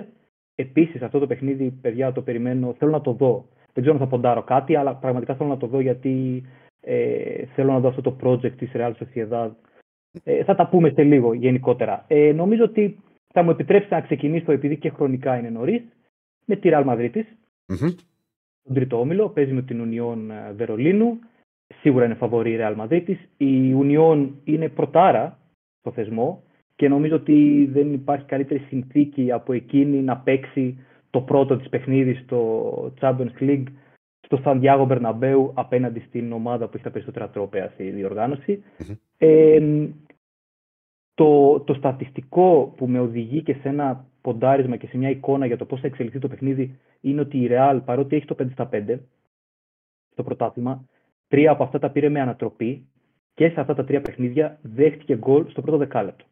[0.54, 3.44] Επίσης αυτό το παιχνίδι, παιδιά, το περιμένω, θέλω να το δω.
[3.72, 6.42] Δεν ξέρω αν θα ποντάρω κάτι, αλλά πραγματικά θέλω να το δω γιατί
[6.80, 9.50] ε, θέλω να δω αυτό το project της Real Sociedad.
[10.24, 12.04] Ε, θα τα πούμε σε λίγο γενικότερα.
[12.08, 12.98] Ε, νομίζω ότι
[13.32, 15.82] θα μου επιτρέψει να ξεκινήσω, επειδή και χρονικά είναι νωρίς,
[16.44, 17.22] με τη Real Madrid.
[17.66, 17.88] Μμμ.
[18.60, 21.18] στον τρίτο όμιλο, παίζει με την Ουνιόν ε, Βερολίνου.
[21.80, 23.16] Σίγουρα είναι φαβορή η Real Madrid.
[23.36, 25.38] Η Ουνιόν είναι πρωτάρα
[25.78, 26.42] στο θεσμό
[26.76, 32.14] και νομίζω ότι δεν υπάρχει καλύτερη συνθήκη από εκείνη να παίξει το πρώτο της παιχνίδι
[32.14, 33.66] στο Champions League
[34.20, 38.62] στο Σαντιάγο Μπερναμπέου απέναντι στην ομάδα που έχει τα περισσότερα τρόπαια στη διοργανωση
[39.18, 39.88] Ε,
[41.14, 45.56] το, το στατιστικό που με οδηγεί και σε ένα ποντάρισμα και σε μια εικόνα για
[45.56, 48.68] το πώς θα εξελιχθεί το παιχνίδι είναι ότι η Real παρότι έχει το 5 στα
[48.72, 48.98] 5
[50.12, 50.84] στο πρωτάθλημα,
[51.28, 52.86] τρία από αυτά τα πήρε με ανατροπή
[53.34, 56.24] και σε αυτά τα τρία παιχνίδια δέχτηκε γκολ στο πρώτο δεκάλεπτο.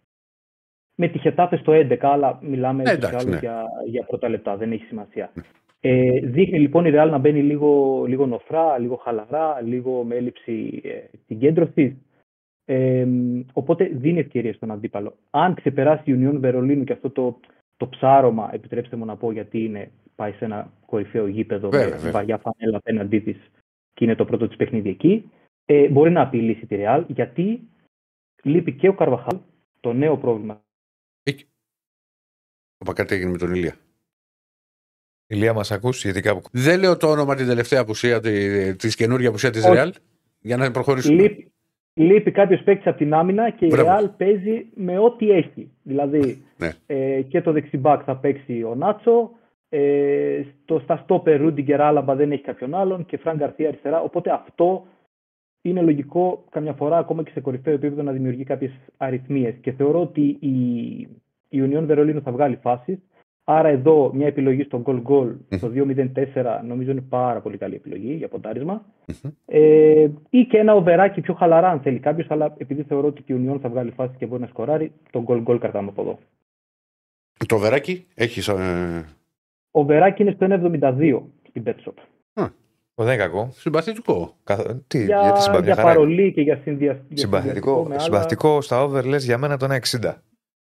[0.94, 3.38] Με τη Χετάφε στο 11, αλλά μιλάμε Ε, εντάξει, ναι.
[3.38, 5.32] για, για πρώτα λεπτά, δεν έχει σημασία.
[5.80, 10.80] Ε, δείχνει λοιπόν η Real να μπαίνει λίγο, λίγο νοθρά, λίγο χαλαρά, λίγο με έλλειψη
[10.84, 12.02] ε, συγκέντρωση.
[12.64, 13.06] Ε,
[13.52, 15.14] οπότε δίνει ευκαιρία στον αντίπαλο.
[15.30, 17.40] Αν ξεπεράσει η Union Βερολίνου και αυτό το,
[17.80, 21.94] το ψάρωμα, επιτρέψτε μου να πω γιατί είναι, πάει σε ένα κορυφαίο γήπεδο Βέβαια, με
[21.94, 22.10] βέβαια.
[22.10, 23.36] βαριά φανέλα απέναντί της
[23.94, 25.30] και είναι το πρώτο της παιχνίδι εκεί,
[25.64, 27.68] ε, μπορεί να απειλήσει τη Real γιατί
[28.42, 29.38] λείπει και ο Καρβαχάλ,
[29.80, 30.62] το νέο πρόβλημα
[32.82, 33.76] Όπα κάτι έγινε με τον Ηλία.
[35.26, 36.42] Ηλία, μας ακούς, γιατί κάπου.
[36.52, 39.74] Δεν λέω το όνομα την τελευταία απουσία, τη, της καινούργια απουσία της Όχι.
[39.76, 39.90] Real,
[40.40, 41.22] για να προχωρήσουμε.
[41.22, 41.52] Λείπει,
[42.00, 43.90] λείπει κάποιος παίκτης από την άμυνα και η Μπράβο.
[43.90, 45.70] Real παίζει με ό,τι έχει.
[45.82, 46.70] Δηλαδή Ναι.
[46.86, 49.30] ε, και το δεξιμπάκ θα παίξει ο Νάτσο,
[49.68, 54.00] ε, στο, στα στόπερ Ρούντιγκερ Άλαμπα δεν έχει κάποιον άλλον και Φραν Γκαρθία αριστερά.
[54.00, 54.86] Οπότε αυτό
[55.62, 59.54] είναι λογικό καμιά φορά ακόμα και σε κορυφαίο επίπεδο να δημιουργεί κάποιες αριθμίες.
[59.60, 60.50] Και θεωρώ ότι η,
[61.48, 62.98] η Union Βερολίνου θα βγάλει φάσεις.
[63.52, 68.12] Άρα εδώ μια επιλογή στο goal goal στο 2-0-4 νομίζω είναι πάρα πολύ καλή επιλογή
[68.12, 68.84] για ποντάρισμα.
[69.06, 69.30] Μμμ.
[69.46, 73.32] Ε, ή και ένα οβεράκι πιο χαλαρά αν θέλει κάποιος, αλλά επειδή θεωρώ ότι και
[73.32, 76.18] η Union θα βγάλει φάση και μπορεί να σκοράρει, το goal goal κρατάμε από εδώ.
[77.46, 78.48] Το βεράκι έχεις.
[78.48, 79.04] Ε,
[79.70, 81.92] Ο Βεράκι είναι στο 1,72 στην Betshop.
[82.94, 83.48] Δεν είναι κακό.
[83.52, 84.34] συμπαθητικό.
[84.44, 85.56] Καθ- Τι, Για, γιατί συμπα...
[85.56, 85.98] για μια χαρά είναι.
[85.98, 87.16] παρολί και για συνδυαστικό.
[87.20, 90.14] Συμπαθητικό, συμπαθητικό στα over λες για μένα το 1,60.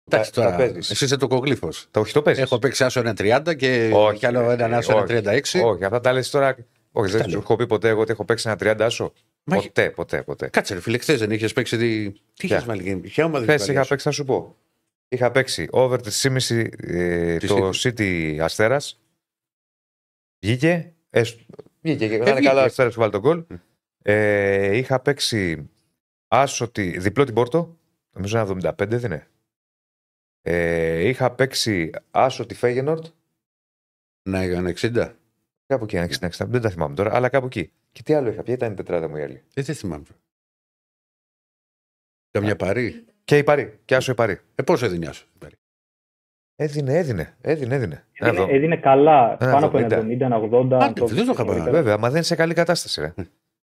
[0.05, 0.57] Εντάξει τα τώρα.
[0.57, 0.90] παίζεις.
[0.90, 1.68] Εσύ είσαι το κογλίφο.
[1.90, 2.42] Τα όχι το παίζεις.
[2.42, 5.05] Έχω παίξει άσο 1,30 και Όχι, κι άλλο ρε, έναν ε, άσο όχι.
[5.09, 5.40] 1,36.
[5.64, 6.57] Όχι, αυτά τα λες τώρα.
[6.92, 7.40] Όχι, δεν Τα σου λέω.
[7.40, 9.12] έχω πει ποτέ εγώ ότι έχω παίξει ένα 30 άσο.
[9.44, 10.48] Μα Ποτέ, ποτέ, ποτέ.
[10.48, 11.76] Κάτσε ρε φίλε, χθες δεν είχες παίξει.
[11.76, 14.24] Τι, τι Ποια; είχες βάλει, ποια ομάδα Χθες είχες βάλει είχα άσο; παίξει, θα σου
[14.24, 14.57] πω.
[15.09, 19.01] Είχα παίξει over 3,5 ε, Της το City Αστέρας.
[20.40, 20.92] Βγήκε.
[21.11, 21.38] Ε, σ-
[21.82, 22.48] βγήκε και ήταν βγήκε.
[22.48, 23.44] καλά ο Αστέρας που βάλει τον γκολ.
[23.48, 23.55] Μμ.
[24.03, 25.70] Ε, είχα παίξει
[26.28, 27.76] άσο τη, διπλό την Πόρτο.
[28.12, 29.26] Νομίζω ένα 75 δεν είναι.
[30.43, 33.07] Ε, είχα παίξει άσο τη Φέγενορτ.
[34.22, 35.12] Να έκανε 60.
[35.66, 37.72] Κάπου εκεί, ένα 60, δεν τα θυμάμαι τώρα, αλλά κάπου εκεί.
[37.93, 39.43] Και τι άλλο είχα, ποια ήταν η τετράδα μου η άλλη.
[39.55, 40.05] Ε, δεν θυμάμαι.
[42.30, 43.05] Καμιά παρή.
[43.24, 44.41] Και η Παρή, και άσο η Παρή.
[44.55, 45.26] Ε, πόσο έδινε άσο.
[45.34, 45.55] η Παρή;
[46.57, 48.07] Έδινε, έδινε, έδινε, έδινε.
[48.12, 48.55] Έδινε, Εδώ.
[48.55, 49.84] έδινε καλά, Ένα πάνω από 70.
[49.86, 50.72] 70, ένα 80.
[50.72, 51.61] αν Άντε, δεν το είχα πάρει.
[51.70, 53.01] Βέβαια, μα δεν είναι σε καλή κατάσταση.
[53.01, 53.12] Ρε.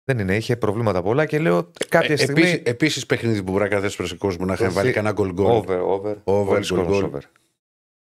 [0.04, 2.40] Δεν είναι, είχε προβλήματα πολλά και λέω κάποια Ε, στιγμή.
[2.42, 5.14] επίσης, επίσης παιχνίδι που μπορεί να καθέσει προς κόσμο να είχαν Το βάλει δι- κανένα
[5.14, 5.46] γκολ γκολ.
[5.50, 6.14] Over, over.
[6.24, 7.04] Over, Πολύ goal, κόσμος goal.
[7.04, 7.20] over.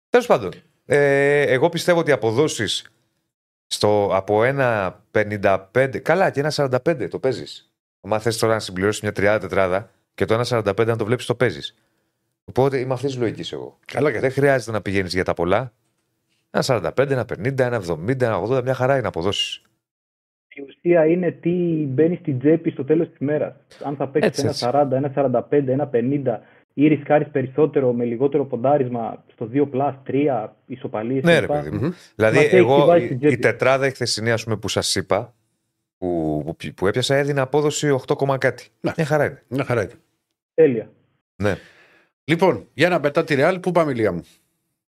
[0.09, 0.51] Τέλος πάντων,
[0.85, 2.89] ε, εγώ πιστεύω ότι οι αποδόσεις
[4.11, 5.99] από ένα 55.
[5.99, 7.71] Καλά, και ένα 45 το παίζεις.
[8.09, 11.25] Αν θες τώρα να συμπληρώσεις μια 30 τετράδα και το ένα 45 αν το βλέπεις
[11.25, 11.75] το παίζεις.
[12.45, 13.79] Οπότε είμαι αυτής της λογικής εγώ.
[13.85, 15.73] Καλά και Δεν χρειάζεται να πηγαίνεις για τα πολλά.
[16.51, 19.61] Ένα 45, ένα 50, ένα 70, ένα 80, μια χαρά είναι αποδόσεις.
[20.87, 21.49] Η ουσία είναι τι
[21.87, 23.55] μπαίνει στην τσέπη στο τέλος της μέρας.
[23.83, 24.65] Αν θα παίξεις Έτσι, ένα έτσι.
[24.65, 25.11] 40, ένα
[25.49, 26.39] 45, ένα 50
[26.73, 31.23] ή ρισκάρεις περισσότερο με λιγότερο ποντάρισμα στο 2 plus, 3 ισοπαλίες.
[31.23, 31.79] Ναι, ρε παιδί μου.
[31.79, 31.91] Μμμ.
[32.15, 33.33] Δηλαδή, Μας έχει εγώ βάλει η, στην τσέπη.
[33.33, 35.33] η τετράδα η χθεσινή, ας πούμε, που σας είπα,
[35.97, 38.67] που, που, που έπιασα, έδινε απόδοση 8, κόμμα κάτι.
[38.79, 38.91] Ναι.
[38.97, 39.43] Μια χαρά είναι.
[39.47, 39.97] Μια χαρά ήταν.
[40.53, 40.89] Τέλεια.
[41.35, 41.55] Ναι.
[42.23, 44.23] Λοιπόν, για να πετά τη Real, πού πάμε Λία μου;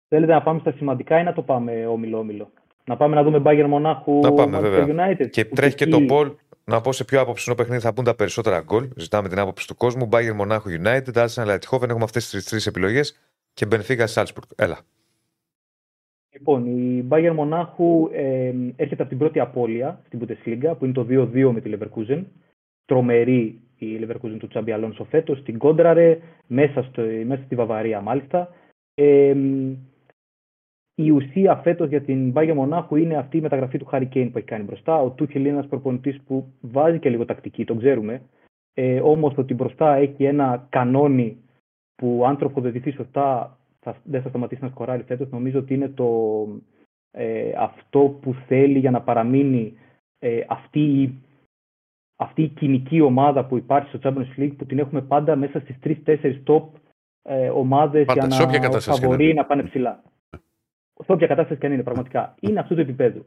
[0.09, 2.51] Θέλετε να πάμε στα σημαντικά ή να το πάμε όμιλο-όμιλο;
[2.85, 4.87] Να πάμε να δούμε Bayern Μονάχου Να πάμε, Manchester βέβαια.
[5.17, 5.31] United.
[5.31, 6.33] Και που τρέχει και εκεί- το Πολ
[6.65, 8.89] να πω σε ποιο άποψινό παιχνίδι θα μπουν τα περισσότερα γκολ.
[8.97, 10.09] Ζητάμε την άποψη του κόσμου.
[10.13, 11.83] Bayern Μονάχου United, Arsenal Leithofen.
[11.89, 13.19] Έχουμε αυτές τις τρεις επιλογές.
[13.53, 14.45] Και Benfica Salzburg.
[14.57, 14.79] Έλα.
[16.33, 21.07] Λοιπόν, η Bayern Μονάχου ε, έρχεται από την πρώτη απώλεια στην Bundesliga, που είναι το
[21.09, 22.23] 2-2 με τη Leverkusen.
[22.85, 28.49] Τρομερή η Leverkusen του Τσάμπι Αλόνσο φέτος, την κόντραρε μέσα, στο, μέσα στη Βαβαρία μάλιστα.
[28.95, 29.35] Ε,
[31.05, 34.39] η ουσία φέτος για την Bayern Μονάχου είναι αυτή η μεταγραφή του Harry Kane που
[34.39, 35.01] έχει κάνει μπροστά.
[35.03, 38.23] Ο Τούχελ είναι ένας προπονητής που βάζει και λίγο τακτική, το ξέρουμε.
[38.75, 41.37] Ε, όμως ότι μπροστά έχει ένα κανόνι
[41.95, 45.31] που αν τροφοδοτηθεί σωστά θα, δεν θα σταματήσει να σκοράρει φέτος.
[45.31, 46.09] Νομίζω ότι είναι το,
[47.11, 49.75] ε, αυτό που θέλει για να παραμείνει
[50.19, 51.15] ε, αυτή, η-
[52.17, 55.77] αυτή η κοινική ομάδα που υπάρχει στο Champions League που την έχουμε πάντα μέσα στις
[56.07, 56.63] 3-4 top
[57.23, 59.41] ε, ομάδες Πάντα, για σε όποια να κατάσταση και να φαβορεί είναι.
[59.41, 60.03] να πάνε ψηλά.
[61.05, 62.35] Σε όποια κατάσταση και αν είναι πραγματικά.
[62.41, 63.25] Είναι αυτού του επίπεδου.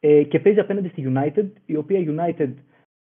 [0.00, 2.50] Ε, και παίζει απέναντι στη United, η οποία United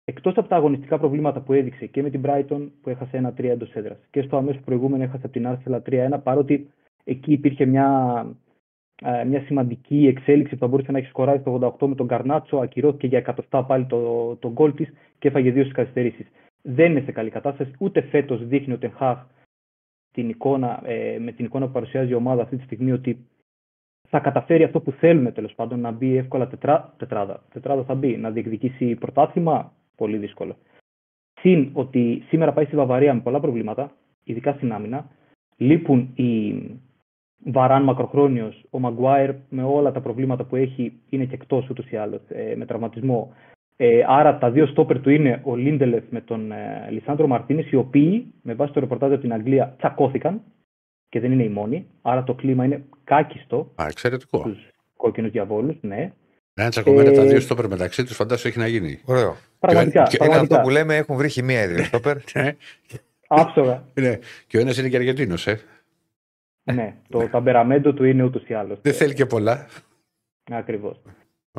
[0.05, 3.45] εκτός από τα αγωνιστικά προβλήματα που έδειξε και με την Brighton που έχασε ένα 3
[3.45, 5.81] εντός έδρας και στο αμέσως προηγούμενο έχασε από την Arsenal
[6.17, 6.71] 3-1, παρότι
[7.05, 8.27] εκεί υπήρχε μια,
[9.03, 12.57] ε, μια σημαντική εξέλιξη που θα μπορούσε να έχει σκοράρει το 88 με τον Καρνάτσο,
[12.57, 16.27] ακυρώθηκε για εκατοστά πάλι το, το γκολ της και έφαγε δύο στι καθυστερήσει.
[16.63, 19.27] Δεν είναι σε καλή κατάσταση, ούτε φέτος δείχνει ο Τενχάχ
[20.13, 23.27] την εικόνα, ε, με την εικόνα που παρουσιάζει η ομάδα αυτή τη στιγμή ότι
[24.09, 27.43] θα καταφέρει αυτό που θέλουμε τέλος πάντων να μπει εύκολα τετρά, τετράδα.
[27.53, 30.57] Τετράδα θα μπει, να διεκδικήσει πρωτάθλημα, πολύ δύσκολο.
[31.41, 33.93] Συν ότι σήμερα πάει στη Βαβαρία με πολλά προβλήματα,
[34.25, 35.11] ειδικά στην άμυνα.
[35.57, 36.61] Λείπουν οι
[37.45, 41.97] Βαράν μακροχρόνιος, ο Μαγκουάιρ με όλα τα προβλήματα που έχει είναι και εκτός ούτως ή
[41.97, 43.35] άλλως ε, με τραυματισμό.
[43.77, 47.77] Ε, άρα τα δύο στόπερ του είναι ο Λίντελεφ με τον ε, Λισάνδρο Μαρτίνη, οι
[47.77, 50.41] οποίοι με βάση το ρεπορτάζ από την Αγγλία τσακώθηκαν
[51.17, 51.87] και δεν είναι οι μόνοι.
[52.03, 53.73] Άρα το κλίμα είναι κάκιστο.
[53.75, 54.39] Α, εξαιρετικό.
[54.39, 56.13] Στους κόκκινους διαβόλους, ναι.
[56.55, 57.13] Αν τσακωμένα ε...
[57.13, 59.01] τα δύο στόπερ μεταξύ τους, φαντάζομαι έχει να γίνει.
[59.05, 59.37] Ωραίο.
[59.59, 60.03] Πραγματικά.
[60.03, 62.17] Και, είναι αυτό που λέμε, έχουν βρει χημία οι δύο στόπερ.
[62.35, 62.57] Ναι.
[63.29, 63.85] Άψογα.
[63.95, 64.19] ναι.
[64.47, 65.61] Και ο ένας είναι και Αργεντίνος, ε.
[66.65, 68.79] ναι, το ταμπεραμέντο του είναι ούτως ή άλλως.
[68.83, 69.67] Δεν θέλει και πολλά.
[70.51, 71.03] Ακριβώς.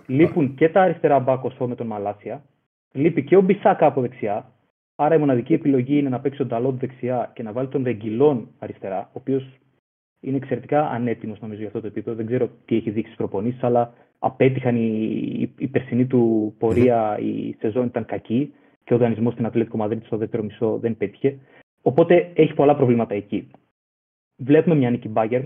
[0.06, 2.44] Λείπουν και τα αριστερά μπάκο με τον Μαλάσια.
[2.92, 4.52] Λείπει και ο Μπισάκα από δεξιά.
[5.00, 8.48] Άρα η μοναδική επιλογή είναι να παίξει τον Ταλόντ δεξιά και να βάλει τον Βεγγιλόν
[8.60, 9.60] αριστερά, ο οποίος
[10.20, 12.16] είναι εξαιρετικά ανέτοιμος νομίζω για αυτό το επίπεδο.
[12.16, 17.56] Δεν ξέρω τι έχει δείξει στις προπονήσεις, αλλά απέτυχαν η, η, περσινή του πορεία, η
[17.60, 21.38] σεζόν ήταν κακή και ο δανεισμό στην Ατλέτικο Μαδρίτη στο δεύτερο μισό δεν πέτυχε.
[21.82, 23.52] Οπότε έχει πολλά προβλήματα εκεί.
[24.36, 25.42] Βλέπουμε μια νίκη μπάγκερ.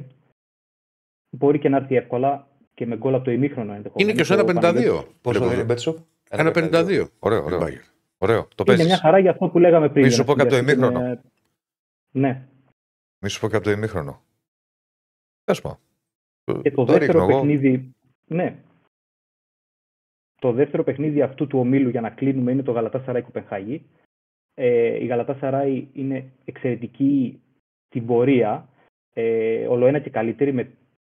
[1.30, 4.02] Μπορεί και να έρθει εύκολα και με γκολ από το ημίχρονο ενδεχομένως.
[4.02, 5.06] Είναι και στο 1,52.
[5.22, 5.98] Πόσο δεν είναι Μπέτσοπ;
[6.30, 7.06] 1,52.
[7.20, 7.60] Ωραίο, ωραίο.
[8.22, 8.42] Ωραίο.
[8.42, 8.86] Το είναι παίζεις.
[8.86, 10.06] μια χαρά για αυτό που λέγαμε πριν.
[10.06, 11.20] Μη σου πω και από το Είναι- ημίχρονο.
[12.12, 12.48] Ναι.
[13.20, 14.22] Μη σου πω και από το ημίχρονο.
[15.44, 15.78] Πες μου.
[16.62, 17.28] Και το, Το δεύτερο ρίχνω εγώ.
[17.40, 17.92] παιχνίδι.
[18.26, 18.56] Ναι.
[20.36, 23.86] Το δεύτερο παιχνίδι αυτού του ομίλου για να κλείνουμε είναι το Γαλατά Σαράι Κοπενχάγη.
[24.54, 27.42] Ε, η Γαλατά Σαράι είναι εξαιρετική
[27.88, 28.70] στην πορεία.
[29.14, 30.72] Ε, όλο ένα και καλύτερη με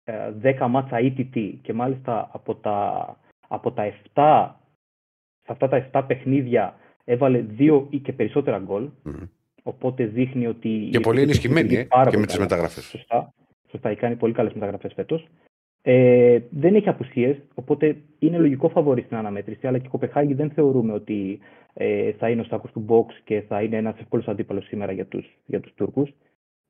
[0.04, 4.52] ε, 10 μάτσα ETT και μάλιστα από τα, από τα 7
[5.42, 8.90] σε αυτά τα 7 παιχνίδια έβαλε 2 ή και περισσότερα γκολ.
[9.04, 9.24] Μμμ.
[9.64, 10.88] Οπότε δείχνει ότι.
[10.92, 12.48] Και πολύ ενισχυμένη ε, πάρα και πολύ με τις καλά.
[12.48, 12.84] μεταγραφές.
[12.84, 13.34] Σωστά.
[13.70, 15.28] Σωστά, έχει κάνει πολύ καλές μεταγραφές φέτος.
[15.82, 19.68] Ε, δεν έχει απουσίες, οπότε είναι λογικό φαβορή στην αναμέτρηση.
[19.68, 21.40] Αλλά και η Κοπεχάγη δεν θεωρούμε ότι
[21.74, 25.06] ε, θα είναι ο σάκο του box και θα είναι ένας εύκολος αντίπαλος σήμερα για
[25.06, 26.10] τους για τους Τούρκους.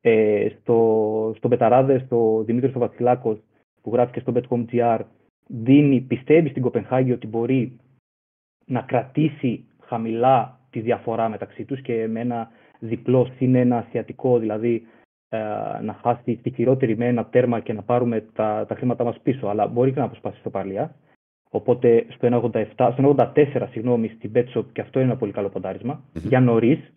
[0.02, 3.40] Ε, στο, στο Μπεταράδε, στο Δημήτρης Βασιλάκος,
[3.82, 5.00] που γράφει και στο Bet.com.gr,
[5.48, 7.78] δίνει, πιστεύει στην Κοπενχάγη ότι μπορεί
[8.66, 14.88] να κρατήσει χαμηλά τη διαφορά μεταξύ τους και με ένα διπλό συν ένα ασιατικό, δηλαδή
[15.30, 15.38] ε,
[15.82, 19.48] να χάσει τη χειρότερη με ένα τέρμα και να πάρουμε τα, τα χρήματά μας πίσω,
[19.48, 20.96] αλλά μπορεί και να αποσπάσει στο παρλιά.
[21.50, 25.94] Οπότε στο 1,87 στο 1,84 συγγνώμη, στην Betshop και αυτό είναι ένα πολύ καλό ποντάρισμα.
[25.94, 26.28] Μμμ.
[26.28, 26.94] Για νωρίς.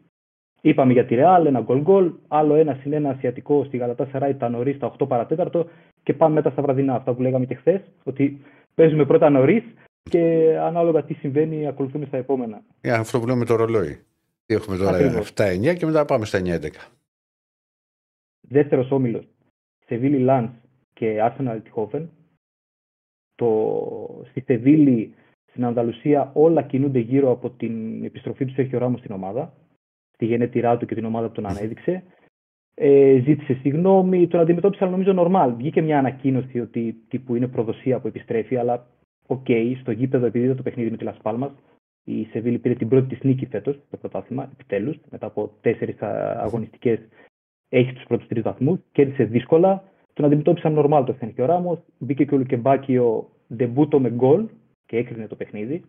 [0.61, 4.35] Είπαμε για τη Real, ένα γκολ γκολ, άλλο ένα συν ένα ασιατικό στη Γαλατά Σαράι
[4.35, 5.67] τα νωρίς τα 8 παρατέταρτο
[6.03, 6.95] και πάμε μετά στα βραδινά.
[6.95, 8.41] Αυτά που λέγαμε και χθες, ότι
[8.75, 9.65] παίζουμε πρώτα νωρίς
[10.11, 12.63] και ανάλογα τι συμβαίνει, ακολουθούμε στα επόμενα.
[12.81, 13.99] Για αυτό που λέμε το ρολόι.
[14.47, 15.33] Τι έχουμε τώρα Ακριβώς.
[15.37, 16.71] 7-9 και μετά πάμε στα 9-11.
[18.41, 19.29] Δεύτερος όμιλος,
[19.87, 20.49] Σεβίλη Λαντ
[20.93, 22.11] και Arsenal Τιχόφεν.
[23.35, 24.25] Το...
[24.31, 25.15] Στη Σεβίλη,
[25.51, 29.53] στην Ανδαλουσία, όλα κινούνται γύρω από την επιστροφή του Σέρχιο Ράμος στην ομάδα.
[30.19, 32.03] Τη γενέτειρά του και την ομάδα που τον ανέδειξε.
[32.75, 35.55] Ε, ζήτησε συγγνώμη, τον αντιμετώπισε αλλά νομίζω νορμάλ.
[35.57, 38.87] Βγήκε μια ανακοίνωση ότι τύπου είναι προδοσία που επιστρέφει, αλλά
[39.27, 39.47] οκ,
[39.81, 41.51] στο γήπεδο επειδή είδα το παιχνίδι με τη Las Palmas,
[42.05, 46.03] η Σεβίλη πήρε την πρώτη της νίκη φέτος στο πρωτάθλημα, επιτέλους, μετά από τέσσερις
[46.37, 46.99] αγωνιστικές
[47.69, 49.85] έχει τους πρώτους τρεις βαθμούς, κέρδισε δύσκολα.
[50.13, 51.85] Τον αντιμετώπισαν νορμάλ το Σέρχιο Ράμος.
[51.99, 54.49] Μπήκε και ο Λουκεμπάκιο ντεμπούτο με γκολ
[54.87, 55.85] και έκρινε το παιχνίδι.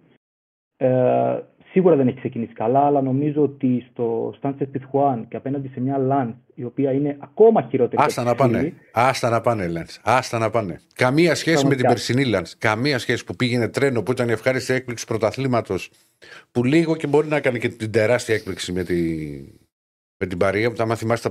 [0.77, 1.39] Ε,
[1.71, 5.97] σίγουρα δεν έχει ξεκινήσει καλά, αλλά νομίζω ότι στο Στάντσε Πιθουάν και απέναντι σε μια
[5.97, 8.03] Λαντ η οποία είναι ακόμα χειρότερη.
[8.05, 8.57] Άστα από να τη πάνε.
[8.57, 9.87] Σεβίλη, Άστα να πάνε, Λαντ.
[10.03, 10.79] Άστα να πάνε.
[10.95, 11.87] Καμία σχέση με την Πραγματικά.
[11.87, 12.47] περσινή Λαντ.
[12.57, 15.91] Καμία σχέση που πήγαινε τρένο που ήταν η ευχάριστη έκπληξη πρωταθλήματος.
[16.51, 18.95] Που λίγο και μπορεί να κάνει και την τεράστια έκπληξη με, τη...
[20.17, 20.71] με την Παρία.
[20.71, 21.29] Που, άμα θυμάστε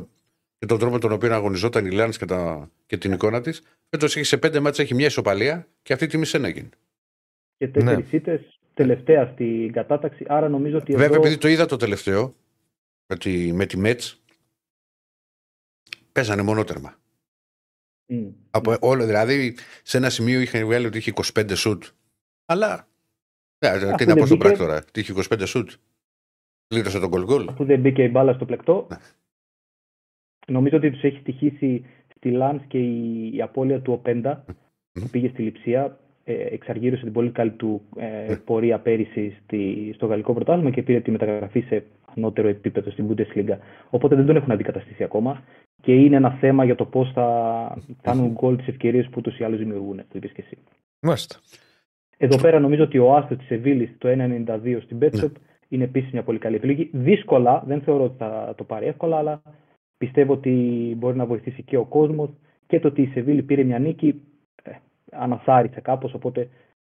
[0.59, 2.71] και τον τρόπο με τον οποίο αγωνιζόταν η Λαντ και, τα...
[2.87, 3.63] και την εικόνα της.
[3.91, 6.69] Φέτος έχει σε πέντε μάτια έχει μια ισοπαλία και αυτή τη μισή έγινε.
[7.59, 8.17] Και τέσσερις Ναι.
[8.19, 10.25] ήττες τελευταία στην κατάταξη.
[10.29, 10.93] Άρα νομίζω ότι.
[10.93, 11.17] Βέβαια, εδώ...
[11.17, 12.35] επειδή το είδα το τελευταίο
[13.07, 14.23] με τη, με τη Μέτς,
[16.13, 16.95] παίζανε μονότερμα.
[18.07, 18.29] Μμ.
[18.51, 21.85] Από όλο, δηλαδή, σε ένα σημείο είχαν βγάλει ότι είχε 25 σουτ.
[22.45, 22.89] Αλλά.
[23.59, 25.71] Ναι, τι Αφού να δεν πω στον μπήκε- πράκτορα, τι είχε 25 σουτ.
[26.75, 27.49] Λύτωσε τον γκολ γκολ.
[27.49, 28.87] Αφού δεν μπήκε η μπάλα στο πλεκτό.
[28.91, 28.97] Ναι.
[30.47, 31.85] Νομίζω ότι τους έχει στοιχήσει
[32.17, 34.45] στη Λαντ και η, η απώλεια του Οπέντα
[34.93, 36.01] που πήγε στη Λιψία.
[36.29, 38.37] Ε, εξαργύρωσε την πολύ καλή του ε, Ναι.
[38.37, 41.85] πορεία πέρυσι στη, στο γαλλικό πρωτάθλημα και πήρε τη μεταγραφή σε
[42.17, 43.57] ανώτερο επίπεδο στην Bundesliga.
[43.91, 45.43] Οπότε δεν τον έχουν αντικαταστήσει ακόμα
[45.83, 49.45] και είναι ένα θέμα για το πώς θα κάνουν γκολ τις ευκαιρίες που ούτω ή
[49.45, 50.59] άλλω δημιουργούν, που είπες και εσύ.
[51.01, 51.37] Μάλιστα.
[52.17, 55.09] Εδώ πέρα νομίζω ότι ο Άστο της Σεβίλης το 1,92 στην Ναι.
[55.09, 55.31] Betshop
[55.69, 56.91] είναι επίσης μια πολύ καλή επιλογή.
[56.93, 59.43] Δύσκολα, δεν θεωρώ ότι θα το πάρει εύκολα, αλλά
[59.99, 60.51] πιστεύω ότι
[60.99, 62.31] μπορεί να βοηθήσει και ο κόσμος
[62.67, 64.36] και το ότι η Σεβίλη πήρε μια νίκη ε,
[65.13, 66.15] ανασάρισε κάπως.
[66.15, 66.49] Οπότε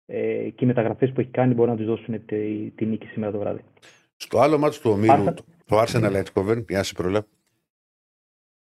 [0.05, 3.31] ε, και οι μεταγραφές που έχει κάνει μπορεί να τους δώσουν τη, τη νίκη σήμερα
[3.31, 3.63] το βράδυ.
[4.15, 5.33] Στο άλλο μάτι του ομίλου, Άρθα-
[5.65, 7.27] το Arsenal Eindhoven, η Άση προλάβει.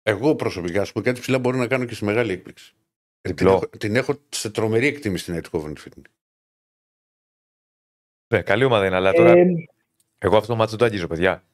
[0.02, 2.74] Εγώ προσωπικά, ας πούμε, κάτι ψηλά μπορεί να κάνω και στη μεγάλη έκπληξη.
[3.20, 3.52] Την Διπλό.
[3.52, 5.72] έχω, την έχω σε τρομερή εκτίμηση στην Eindhoven.
[5.76, 5.94] φίλε.
[8.34, 9.46] Ναι, καλή ομάδα είναι, αλλά τώρα Ε,
[10.18, 11.44] εγώ αυτό το μάτσο δεν το αγγίζω, παιδιά.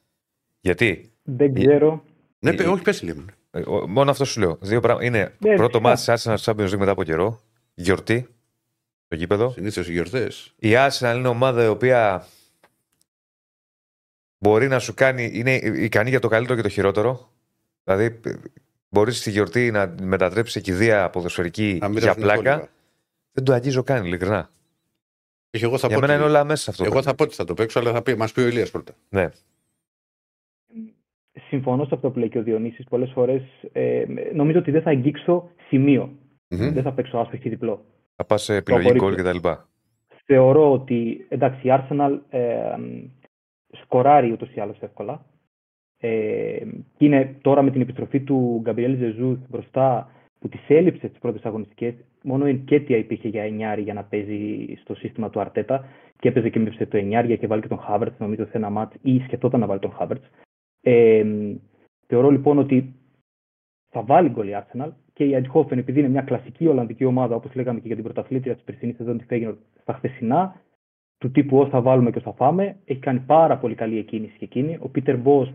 [0.59, 2.03] Γιατί, δεν ξέρω.
[2.39, 3.25] Ναι, Ε, παι- όχι, πέσει λίγο.
[3.51, 4.57] ε, ο- μόνο αυτό σου λέω.
[4.61, 5.05] Δύο πράγματα.
[5.05, 5.79] Είναι Ναι, πρώτο φυσικά.
[5.79, 7.39] μάτι της Arsenal στο Champions League μετά από καιρό.
[7.81, 8.27] Γιορτή.
[9.05, 9.49] Στο γήπεδο.
[9.51, 10.53] Συνήθως οι γιορτές.
[10.59, 12.25] Η Arsenal είναι ομάδα η οποία
[14.37, 15.31] μπορεί να σου κάνει.
[15.33, 17.31] είναι ικανή για το καλύτερο και το χειρότερο.
[17.83, 18.19] Δηλαδή,
[18.89, 22.69] μπορείς στη γιορτή να μετατρέψεις σε κηδεία ποδοσφαιρική για πλάκα.
[23.31, 24.49] Δεν το αγγίζω καν, ειλικρινά.
[25.49, 26.83] Και εγώ θα για πω μένα ότι- είναι όλα μέσα σε αυτό.
[26.83, 27.17] το Εγώ θα παιχνίδι.
[27.17, 28.93] πω ότι θα το παίξω, αλλά θα πει, μας πει ο Ηλίας πρώτα.
[29.09, 29.29] Ναι.
[31.47, 32.85] Συμφωνώ σε αυτό που λέει και ο Διονύσης.
[32.89, 34.03] Πολλές φορές ε,
[34.33, 36.13] νομίζω ότι δεν θα αγγίξω σημείο.
[36.51, 36.73] Μμμ.
[36.73, 37.85] Δεν θα παίξω άσπρη διπλό.
[38.15, 39.23] Θα πας σε επιλογή απορρίπτω.
[39.23, 39.47] γκολ κτλ.
[40.25, 42.75] Θεωρώ ότι εντάξει, η Arsenal ε,
[43.71, 45.25] σκοράρει ούτως ή άλλως εύκολα.
[45.97, 46.65] Ε,
[46.97, 51.43] και είναι τώρα με την επιστροφή του Γκαμπριέλ Ζεζού μπροστά που της έλειψε τις πρώτες
[51.43, 51.93] αγωνιστικές.
[52.23, 55.85] Μόνο η Ενκέτια υπήρχε για εννιάρι για να παίζει στο σύστημα του Αρτέτα
[56.19, 58.93] και έπαιζε και με το εννιάρι και βάλει και τον Χάβερτ, νομίζω σε ένα μάτ
[59.01, 60.23] ή σκεφτόταν να βάλει τον Χάβερτ.
[60.81, 61.25] Ε,
[62.07, 62.95] θεωρώ λοιπόν ότι
[63.91, 67.55] θα βάλει γκολ η Arsenal και η Eindhoven επειδή είναι μια κλασική Ολλανδική ομάδα όπως
[67.55, 70.61] λέγαμε και για την πρωταθλήτρια της περσινής σεζόν της Φέγγινορ στα χθεσινά
[71.17, 74.37] του τύπου ως θα βάλουμε και ως θα φάμε έχει κάνει πάρα πολύ καλή εκκίνηση
[74.37, 74.77] και εκείνη.
[74.81, 75.53] Ο Πίτερ Μπός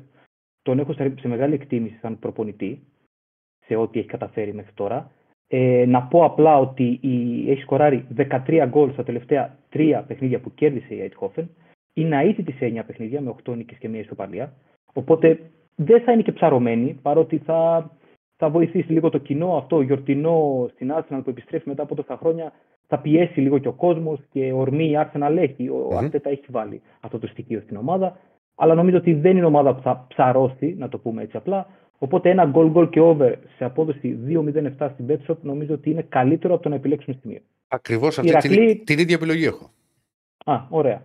[0.63, 2.81] τον έχω σε σε μεγάλη εκτίμηση σαν προπονητή
[3.67, 5.11] σε ό,τι έχει καταφέρει μέχρι τώρα.
[5.49, 10.55] Ε, να πω απλά ότι η, έχει σκοράρει 13 γκολ στα τελευταία τρία παιχνίδια που
[10.55, 11.45] κέρδισε η Eindhoven
[11.93, 14.53] είναι αίτητη σε 9 παιχνίδια με 8 νίκες και μία ισοπαλία.
[14.93, 15.41] Οπότε
[15.75, 17.91] δεν θα είναι και ψαρωμένη παρότι θα,
[18.37, 22.53] θα βοηθήσει λίγο το κοινό αυτό γιορτινό στην Arsenal που επιστρέφει μετά από τόσα χρόνια
[22.87, 25.69] θα πιέσει λίγο και ο κόσμος και ορμή η Arsenal έχει.
[25.69, 25.97] Ο Μμμ.
[25.97, 28.19] Αρτέτα έχει βάλει αυτό το στοιχείο στην ομάδα.
[28.55, 31.67] Αλλά νομίζω ότι δεν είναι ομάδα που θα ψαρώσει, να το πούμε έτσι απλά.
[31.99, 34.19] Οπότε ένα goal goal και over σε απόδοση
[34.79, 37.41] 2-0-7 στην Betshop νομίζω ότι είναι καλύτερο από το να επιλέξουμε σημείο.
[37.69, 39.71] Ακριβώς αυτή Ηρακλή- την, την ίδια επιλογή έχω.
[40.45, 41.03] Α, ωραία.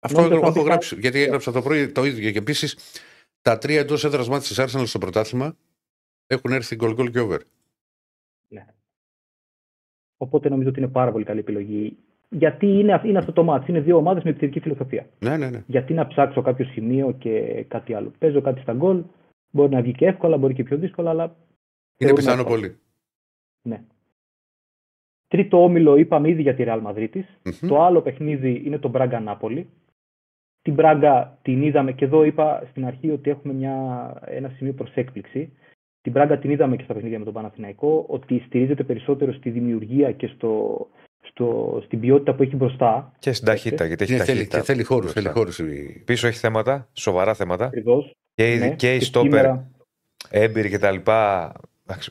[0.00, 0.96] Αυτό Νόμιζα έχω, θα έχω πεις γράψει.
[1.00, 2.30] Γιατί έγραψα το πρωί το ίδιο.
[2.30, 2.78] Και επίσης
[3.42, 5.56] τα τρία εντός έδρας μάτια της Arsenal στο πρωτάθλημα
[6.26, 7.38] έχουν έρθει γκολ γκολ και over.
[8.48, 8.66] Ναι.
[10.16, 11.96] Οπότε νομίζω ότι είναι πάρα πολύ καλή επιλογή.
[12.28, 13.70] Γιατί είναι, είναι αυτό το μάτι.
[13.70, 15.06] Είναι δύο ομάδες με επιθετική φιλοσοφία.
[15.18, 15.62] Ναι, ναι, ναι.
[15.66, 18.12] Γιατί να ψάξω κάποιο σημείο και κάτι άλλο.
[18.18, 19.04] Παίζω κάτι στα γκολ.
[19.50, 21.24] Μπορεί να βγει και εύκολα, μπορεί και πιο δύσκολα, αλλά.
[21.24, 21.34] Είναι
[21.96, 22.60] θεωρούμε πιθανό εύκολο.
[22.60, 22.78] πολύ.
[23.62, 23.84] Ναι.
[25.28, 27.14] Τρίτο όμιλο είπαμε ήδη για τη Real Madrid.
[27.14, 27.68] Μμμ.
[27.68, 29.68] Το άλλο παιχνίδι είναι το Μπράγκα Νάπολη.
[30.62, 34.94] Την Μπράγκα την είδαμε και εδώ είπα στην αρχή ότι έχουμε μια, ένα σημείο προς
[34.94, 35.52] έκπληξη.
[36.04, 40.12] Την Μπράγκα την είδαμε και στα παιχνίδια με τον Παναθηναϊκό ότι στηρίζεται περισσότερο στη δημιουργία
[40.12, 40.86] και στο,
[41.20, 43.12] στο, στην ποιότητα που έχει μπροστά.
[43.18, 44.58] Και στην ταχύτητα, γιατί έχει Ναι, θέλει, ταχύτητα.
[44.58, 45.02] και θέλει χώρους.
[45.12, 45.20] μπροστά.
[45.20, 47.64] Θέλει χώρους η- Πίσω έχει θέματα, σοβαρά θέματα.
[47.64, 48.14] Ακριβώς.
[48.34, 48.74] Και, οι- Ναι.
[48.74, 49.70] και οι Και στόπερ, σήμερα-
[50.30, 51.52] έμπειροι και τα λοιπά,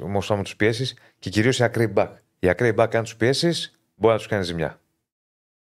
[0.04, 2.18] όμω άμα τους πιέσεις, και κυρίως οι ακραίοι μπακ.
[2.40, 4.80] Οι ακραίοι μπακ, αν τους πιέσεις, μπορεί να τους κάνει ζημιά.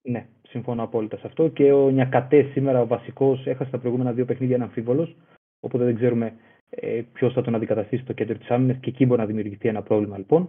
[0.02, 1.48] Ναι, συμφωνώ απόλυτα σε αυτό.
[1.48, 5.14] Και ο Νιακατές σήμερα ο βασικός έχασε τα προηγούμενα δύο παιχνίδια ένα αμφίβολο.
[5.60, 6.32] Οπότε δεν ξέρουμε
[6.74, 9.82] ε, ποιος θα τον αντικαταστήσει στο κέντρο της άμυνας και εκεί μπορεί να δημιουργηθεί ένα
[9.82, 10.48] πρόβλημα λοιπόν.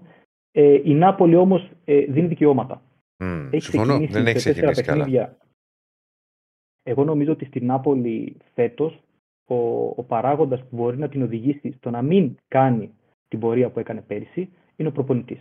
[0.51, 2.81] Ε, η Νάπολη όμως ε, δίνει δικαιώματα.
[3.17, 3.47] Μμ.
[3.51, 3.87] Έχει συμφωνώ.
[3.87, 5.03] ξεκινήσει Δεν έχει σε τέσσερα ξεκινήσει καλά.
[5.03, 5.37] παιχνίδια.
[6.83, 8.99] Εγώ νομίζω ότι στην Νάπολη φέτος
[9.45, 9.55] ο,
[9.95, 12.93] ο παράγοντας που μπορεί να την οδηγήσει στο να μην κάνει
[13.27, 15.39] την πορεία που έκανε πέρυσι είναι ο προπονητής.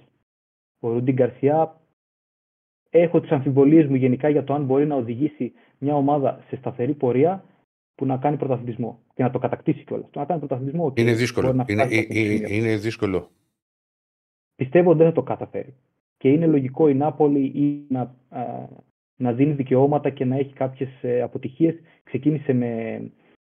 [0.81, 1.81] Ο Ρούντι Γκαρσιά
[2.91, 6.95] έχω τις αμφιβολίες μου γενικά για το αν μπορεί να οδηγήσει μια ομάδα σε σταθερή
[6.95, 7.45] πορεία
[8.03, 10.11] που να κάνει πρωταθλητισμό και να το κατακτήσει κιόλας.
[10.11, 10.85] Το να κάνει πρωταθλητισμό.
[10.87, 11.53] οκ, Είναι μπορεί δύσκολο.
[11.53, 13.31] να Είναι, φτάσει σε αυτό το είναι, σημείο είναι δύσκολο.
[14.55, 15.75] πιστεύω ότι δεν θα το καταφέρει.
[16.17, 18.69] Και είναι λογικό η Νάπολη ή να, α,
[19.17, 21.75] να δίνει δικαιώματα και να έχει κάποιες ε, αποτυχίες.
[22.05, 23.01] Ξεκίνησε με,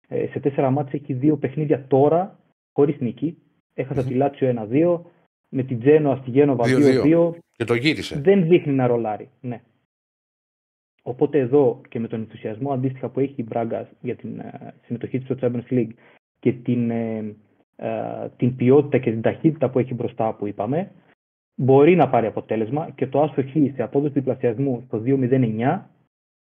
[0.07, 2.39] ε, σε τέσσερα μάτια, έχει δύο παιχνίδια τώρα,
[2.73, 3.37] χωρίς νίκη.
[3.73, 4.07] Έχασα Μμμ.
[4.07, 5.01] τη Λάτσιο 1-2,
[5.49, 7.03] με την Τζένοα στη Γένοβα 2-2.
[7.03, 7.31] 2-2.
[7.51, 8.19] Και το γύρισε.
[8.19, 9.29] Δεν δείχνει να ρολάρει.
[9.41, 9.61] Ναι.
[11.09, 15.19] Οπότε εδώ και με τον ενθουσιασμό αντίστοιχα που έχει η Μπράγκας για την ε, συμμετοχή
[15.19, 15.89] της στο Champions League
[16.39, 17.35] και την, ε,
[17.75, 20.91] ε, την ποιότητα και την ταχύτητα που έχει μπροστά που είπαμε,
[21.55, 25.81] μπορεί να πάρει αποτέλεσμα και το άσο χ σε απόδοση διπλασιασμού στο 2-0-9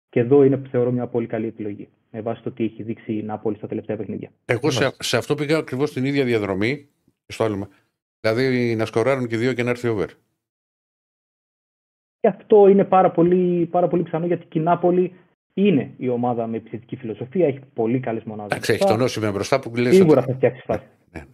[0.09, 3.23] και εδώ είναι θεωρώ μια πολύ καλή επιλογή με βάση το τι έχει δείξει η
[3.23, 4.31] Νάπολη στα τελευταία παιχνίδια.
[4.45, 6.89] Εγώ σε, σε αυτό πήγα ακριβώς την ίδια διαδρομή.
[7.27, 7.69] Στο άλλο.
[8.21, 10.07] Δηλαδή να σκοράρουν και δύο και να έρθει over.
[12.27, 15.15] Και αυτό είναι πάρα πολύ, πάρα πολύ πιθανό γιατί και η Νάπολη
[15.55, 18.53] είναι η ομάδα με επιθετική φιλοσοφία, έχει πολύ καλές μονάδες.
[18.53, 19.91] Εντάξει, έχει τον Όσιμεν μπροστά που λε.
[19.91, 20.87] Σίγουρα θα φτιάξει φάση.
[21.13, 21.27] Ναι, ναι.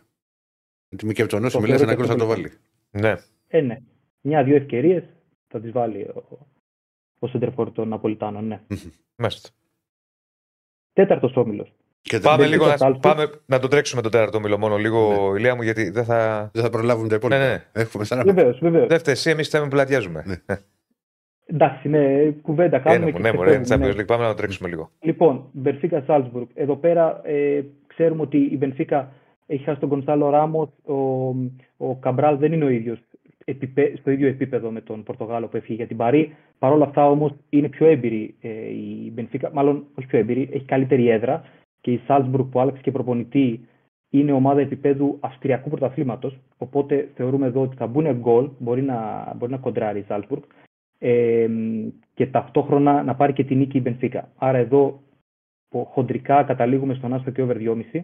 [0.89, 2.53] Γιατί και τον Όσιμεν λες ένα γκολ θα το βάλει.
[2.91, 3.15] Ναι.
[3.49, 3.79] Ε, ναι.
[4.21, 5.05] Μια-δύο ευκαιρίες
[5.49, 6.39] θα τις βάλει ο,
[7.19, 8.47] ο Σέντερφορ των Ναπολιτάνων.
[8.47, 8.61] Ναι.
[9.17, 9.49] Μάλιστα.
[10.93, 11.73] Τέταρτος όμιλος.
[12.23, 15.39] Πάμε, λίγο να, πάμε να το τρέξουμε το τέταρτο όμιλο μόνο λίγο, ναι.
[15.39, 16.51] Ηλία μου, γιατί δεν θα.
[16.53, 17.41] Δεν θα προλάβουμε τα υπόλοιπα.
[17.41, 17.65] Ναι, ναι.
[17.73, 18.89] Έχουμε σαν Βεβαίως, βεβαίως.
[18.89, 20.23] Δεν φταίει, εμείς θα με πλατιάζουμε.
[20.27, 20.57] Ναι.
[21.53, 23.11] Εντάξει, ναι, κουβέντα κάνουμε.
[23.11, 24.05] Ναι, ναι, μωρέ, ναι.
[24.05, 24.91] Πάμε να το τρέξουμε λίγο.
[25.01, 26.47] Λοιπόν, Μπενφίκα Σάλτσμπουργκ.
[26.55, 29.13] Εδώ πέρα ε, ξέρουμε ότι η Μπενφίκα
[29.47, 30.69] έχει χάσει τον Κονσάλο Ράμος.
[30.85, 30.95] Ο,
[31.77, 32.99] ο Καμπράλ δεν είναι ο ίδιος
[34.01, 36.37] στο ίδιο επίπεδο με τον Πορτογάλο που έφυγε για την Παρή.
[36.59, 40.65] Παρ' όλα αυτά όμως είναι πιο έμπειρη ε, η Μπενφίκα, μάλλον όχι πιο έμπειρη, έχει
[40.65, 41.45] καλύτερη έδρα
[41.81, 43.67] και η Σάλτσμπουργκ που άλλαξε και προπονητή
[44.11, 46.39] είναι ομάδα επίπεδου Αυστριακού πρωταθλήματος.
[46.59, 50.43] Οπότε θεωρούμε εδώ ότι θα μπουν γκολ, μπορεί να, μπορεί να κοντράρει η Σάλτσμπουργκ
[51.03, 51.49] ε,
[52.15, 54.29] και ταυτόχρονα να πάρει και την νίκη η Μπενφίκα.
[54.37, 55.03] Άρα εδώ
[55.85, 58.03] χοντρικά καταλήγουμε στον άστο και over 2,5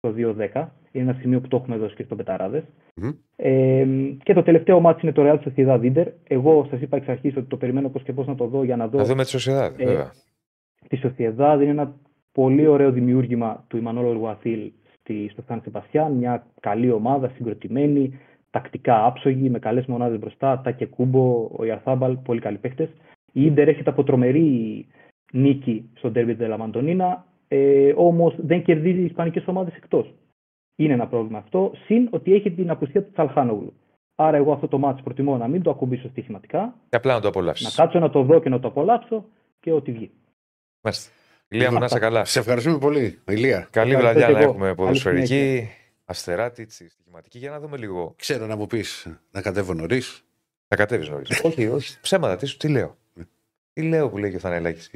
[0.00, 0.66] το 2-10.
[0.92, 2.64] Είναι ένα σημείο που το έχουμε δώσει και στο πεταραδε
[3.00, 3.14] mm-hmm.
[3.36, 3.86] ε,
[4.22, 6.06] και το τελευταίο μάτι είναι το Real Sociedad Inter.
[6.28, 8.76] Εγώ σας είπα εξ αρχής ότι το περιμένω πώς και πώς να το δω για
[8.76, 8.98] να δω.
[8.98, 10.12] Να δούμε τη Sociedad, ε, βέβαια.
[10.88, 11.94] Τη Sociedad είναι ένα
[12.32, 14.72] πολύ ωραίο δημιούργημα του Ιμανόλο Λουαθίλ
[15.30, 16.12] στο Σαν Σεπασιάν.
[16.12, 18.18] Μια καλή ομάδα, συγκροτημένη,
[18.50, 20.60] τακτικά άψογη, με καλές μονάδες μπροστά.
[20.60, 22.90] Τα και Κούμπο, ο Ιαρθάμπαλ, πολύ καλοί παίχτε.
[23.32, 24.86] Η Ιντερ έρχεται από τρομερή
[25.32, 27.26] νίκη στον Τέρμπι Τελαμαντονίνα.
[27.48, 30.14] Ε, Όμως δεν κερδίζει οι Ισπανικές ομάδες εκτός.
[30.76, 31.72] Είναι ένα πρόβλημα αυτό.
[31.84, 33.72] Συν ότι έχει την απουσία του Τσαλχάνογλου.
[34.14, 36.74] Άρα, εγώ αυτό το μάτι προτιμώ να μην το ακουμπήσω στοιχηματικά.
[36.88, 37.76] Και απλά να το απολαύσεις.
[37.76, 39.24] Να κάτσω να το δω και να το απολαύσω
[39.60, 40.10] και ό,τι βγει.
[40.80, 41.12] Μάλιστα.
[41.48, 42.24] Ηλία μου, να είσαι καλά.
[42.24, 43.68] Σε ευχαριστούμε πολύ, Ηλία.
[43.70, 45.68] Καλή βραδιά να έχουμε ποδοσφαιρική,
[46.08, 48.14] αστεράτη, στοιχηματική, για να δούμε λίγο.
[48.16, 50.24] Ξέρω να μου πεις να κατέβω νωρίς.
[50.68, 51.40] Θα κατέβεις νωρίς.
[51.44, 52.36] όχι, όχι, ψέματα.
[52.36, 52.98] Τι, τι λέω;
[53.72, 54.90] τι λέω που λέει και ο Θανελάκης;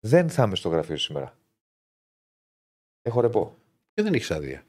[0.00, 1.36] Δεν θα είμαι στο γραφείο σήμερα.
[3.02, 3.56] Έχω ρεπό.
[3.94, 4.64] Και δεν έχεις άδεια.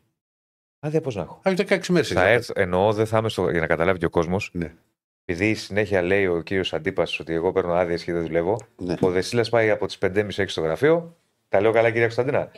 [0.79, 2.07] Άδεια πώς να έχω; Έχει 16 μέρες.
[2.07, 3.49] Θα έρθω, εννοώ δεν θα είμαι στο.
[3.49, 4.49] για να καταλάβει και ο κόσμος.
[4.53, 4.73] Ναι.
[5.25, 8.57] Επειδή συνέχεια λέει ο κύριος Αντίπας ότι εγώ παίρνω άδειε και δεν δουλεύω.
[8.77, 8.95] Ναι.
[9.01, 11.17] Ο Δεσίλας πάει από τις 5.30 6 στο γραφείο.
[11.49, 12.51] Τα λέω καλά, κύριε Κωνσταντίνα;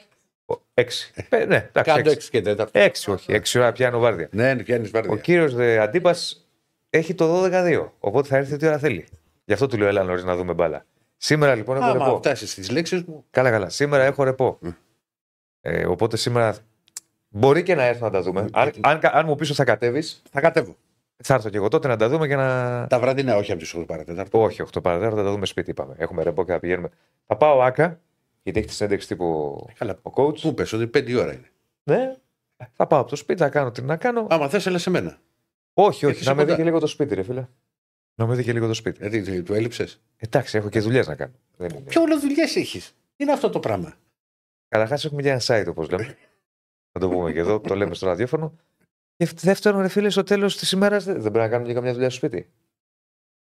[0.74, 0.84] 6.
[1.30, 2.66] Ε, ναι, Κάντο 6 και 4.
[2.72, 3.26] 6, όχι.
[3.28, 4.30] 6 ώρα πιάνω βάρδια.
[4.32, 5.12] Ναι, ναι πιάνεις βάρδια.
[5.12, 6.48] Ο κύριος Αντίπας
[6.90, 7.90] έχει το 12-2.
[8.00, 9.06] Οπότε θα έρθει ό,τι ώρα θέλει.
[9.46, 10.86] Γι' αυτό του λέω, έλα νωρίς να δούμε μπάλα.
[11.18, 12.18] Σήμερα λοιπόν έχω ρεπό.
[12.18, 13.26] φτάσεις στις λέξεις μου.
[13.30, 13.70] Καλά, καλά.
[13.70, 14.60] Σήμερα έχω ρεπό.
[14.66, 14.74] Mm.
[15.62, 16.56] Ε, οπότε σήμερα
[17.30, 18.48] μπορεί και να έρθω να τα δούμε.
[18.52, 20.22] Αν, αν, αν μου πεις ότι θα κατέβεις.
[20.32, 20.76] Θα κατέβω.
[21.24, 22.88] Θα έρθω και εγώ τότε να τα δούμε και να.
[22.88, 24.42] Τα βραδινά, όχι από τις 8 παρατέταρτο.
[24.42, 25.70] Όχι, 8 παρατέταρτο, θα τα δούμε σπίτι.
[25.70, 25.96] Είπαμε.
[25.98, 26.90] Έχουμε ρεπό και θα πηγαίνουμε.
[27.26, 28.00] Θα πάω άκα,
[28.46, 30.00] γιατί έχεις τη συνέντευξη τύπου Καλά.
[30.02, 31.52] ο coach; Πού πες, ότι 5 ώρα είναι.
[31.84, 32.16] Ναι,
[32.72, 34.28] θα πάω από το σπίτι, θα κάνω τι να κάνω.
[34.30, 35.20] Άμα θες, έλα σε μένα.
[35.74, 37.48] Όχι, όχι, να με δει και λίγο το σπίτι, ρε φίλε.
[38.16, 39.08] Να με δει και λίγο το σπίτι.
[39.08, 41.34] Γιατί του έλειψες; Εντάξει, έχω και δουλειές να κάνω.
[41.86, 42.96] Ποιο όλο δουλειές έχεις.
[43.16, 43.94] Είναι αυτό το πράγμα;
[44.68, 46.18] Καταρχάς έχουμε και ένα site, όπως λέμε.
[46.94, 48.56] να το πούμε και εδώ, το λέμε στο ραδιόφωνο.
[49.18, 52.10] Και δεύτερον, ρε φίλε, στο τέλος της ημέρας δεν πρέπει να κάνουμε και καμιά δουλειά
[52.10, 52.50] στο σπίτι.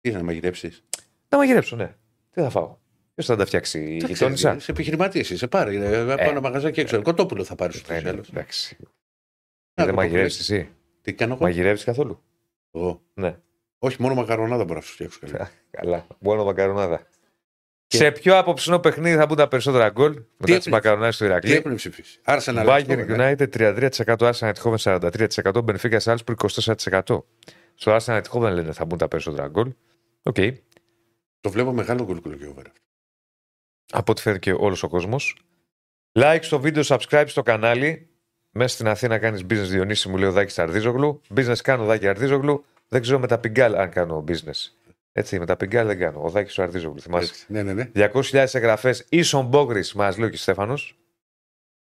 [0.01, 0.85] Τι να μαγειρέψεις;
[1.29, 1.95] Να μαγειρέψω, ναι.
[2.31, 2.77] Τι θα φάω;
[3.21, 5.77] Ποιος θα τα φτιάξει, η γειτόνισσα; Σε επιχειρηματίε, σε πάρει.
[5.77, 7.03] Ε, ε, από ένα μαγαζάκι έξω.
[7.03, 8.29] Κοτόπουλο θα πάρεις στο ναι, τέλος.
[8.29, 8.77] Εντάξει.
[9.75, 10.69] Δεν μαγειρεύεις εσύ;
[11.03, 12.23] Τι κάνω εγώ; Μαγειρεύεις καθόλου;
[12.73, 13.03] Εγώ.
[13.15, 13.37] Ναι.
[13.79, 15.19] Όχι, μόνο μακαρονάδα μπορώ να σου φτιάξω.
[15.71, 16.07] Καλά.
[16.19, 17.07] Μόνο μακαρονάδα.
[17.87, 17.97] Και...
[17.97, 21.57] Σε ποιο απόψινό παιχνίδι θα μπουν τα περισσότερα γκολ μετά τι μακαρονάδες του Ηρακλή; Τι
[21.57, 22.21] έχουν ψηφίσει.
[22.25, 23.49] Arsenal Bayern United
[24.07, 27.23] 33%, Arsenal Eindhoven 43%, Benfica Salzburg 24%.
[27.75, 29.73] Στο Arsenal Eindhoven λένε θα μπουν τα περισσότερα γκολ.
[30.23, 30.35] OK.
[30.39, 30.53] Okay.
[31.41, 32.63] Το βλέπω μεγάλο γκολ over.
[33.91, 35.37] Από ό,τι φαίνεται και όλος ο κόσμος.
[36.13, 38.09] Like στο βίντεο, subscribe στο κανάλι.
[38.51, 41.21] Μέσα στην Αθήνα κάνεις business Διονύση, μου λέει ο Δάκης Αρδίζογλου.
[41.35, 42.65] Business κάνω Δάκη Αρδίζογλου.
[42.89, 44.71] Δεν ξέρω με τα πιγκάλ αν κάνω business.
[45.13, 46.23] Έτσι, με τα πιγκάλ δεν κάνω.
[46.23, 47.45] Ο Δάκης ο Αρδίζογλου, θυμάσαι.
[47.49, 47.91] Ναι, ναι, ναι.
[47.95, 50.99] 200.000 εγγραφές ίσον μπόγκρι, μας λέει και Στέφανος.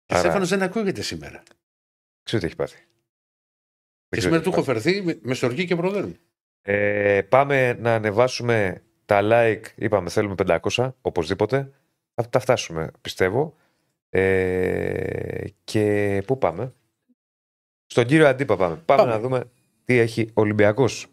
[0.07, 0.23] Και Άρα...
[0.23, 1.43] Στέφανος δεν ακούγεται σήμερα.
[2.23, 2.87] Ξέρω τι έχει πάθει.
[4.09, 6.17] Και σήμερα του έχω φερθεί με, με στοργή και προδέρμη.
[6.63, 9.63] Ε, πάμε να ανεβάσουμε τα like.
[9.75, 10.35] Είπαμε θέλουμε
[10.75, 11.73] 500 οπωσδήποτε.
[12.23, 13.57] Θα τα φτάσουμε πιστεύω.
[14.09, 16.73] Ε, και πού πάμε;
[17.87, 18.77] Στον κύριο Αντίπα πάμε.
[18.77, 19.13] Πάμε, πάμε.
[19.13, 19.51] να δούμε
[19.85, 21.07] τι έχει ο Ολυμπιακός.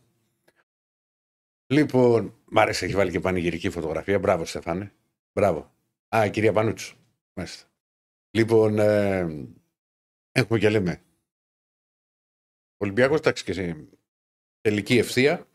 [1.67, 4.19] Λοιπόν, μ' άρεσε, έχει βάλει και πανηγυρική φωτογραφία.
[4.19, 4.93] Μπράβο, Στεφάνε.
[5.33, 5.71] Μπράβο.
[6.15, 6.97] Α, η κυρία Πανούτσου.
[7.33, 7.67] Μάλιστα.
[8.31, 9.27] Λοιπόν, ε,
[10.31, 11.01] έχουμε και λέμε.
[12.77, 13.87] Ολυμπιακός, εντάξει και σε
[14.61, 15.47] τελική ευθεία.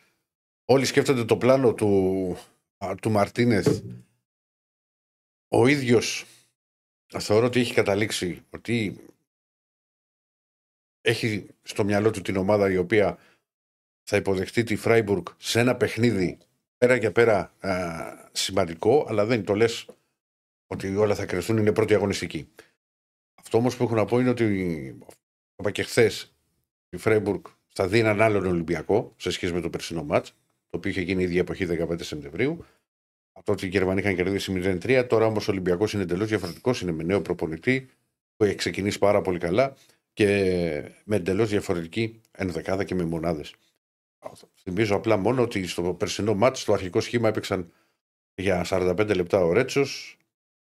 [0.64, 2.36] όλοι σκέφτονται το πλάνο του,
[2.78, 3.82] α, του Μαρτίνεθ.
[5.56, 6.24] Ο ίδιος
[7.18, 8.96] θεωρώ ότι έχει καταλήξει ότι
[11.00, 13.18] έχει στο μυαλό του την ομάδα η οποία
[14.02, 16.38] θα υποδεχτεί τη Φράιμπουργκ σε ένα παιχνίδι
[16.78, 17.70] πέρα για πέρα α,
[18.32, 19.86] σημαντικό, αλλά δεν το λες
[20.66, 22.48] ότι όλα θα κρυθούν, είναι πρώτη αγωνιστική.
[23.34, 24.44] Αυτό όμως που έχω να πω είναι ότι,
[25.56, 26.34] είπα και χθες,
[26.88, 30.30] η Φρέμπουργκ θα δει έναν άλλον Ολυμπιακό σε σχέση με το περσινό μάτς,
[30.70, 32.64] το οποίο είχε γίνει η ίδια εποχή 15 Σεπτεμβρίου.
[33.36, 35.06] Αυτό ότι οι Γερμανοί είχαν κερδίσει 0-3.
[35.08, 37.88] Τώρα όμως ο Ολυμπιακός είναι εντελώς διαφορετικός, είναι με νέο προπονητή
[38.36, 39.74] που έχει ξεκινήσει πάρα πολύ καλά
[40.12, 40.26] και
[41.04, 43.54] με εντελώς διαφορετική ενδεκάδα και με μονάδες.
[44.62, 47.72] Θυμίζω απλά μόνο ότι στο περσινό μάτς, στο αρχικό σχήμα έπαιξαν
[48.34, 50.18] για 45 λεπτά ο Ρέτσος,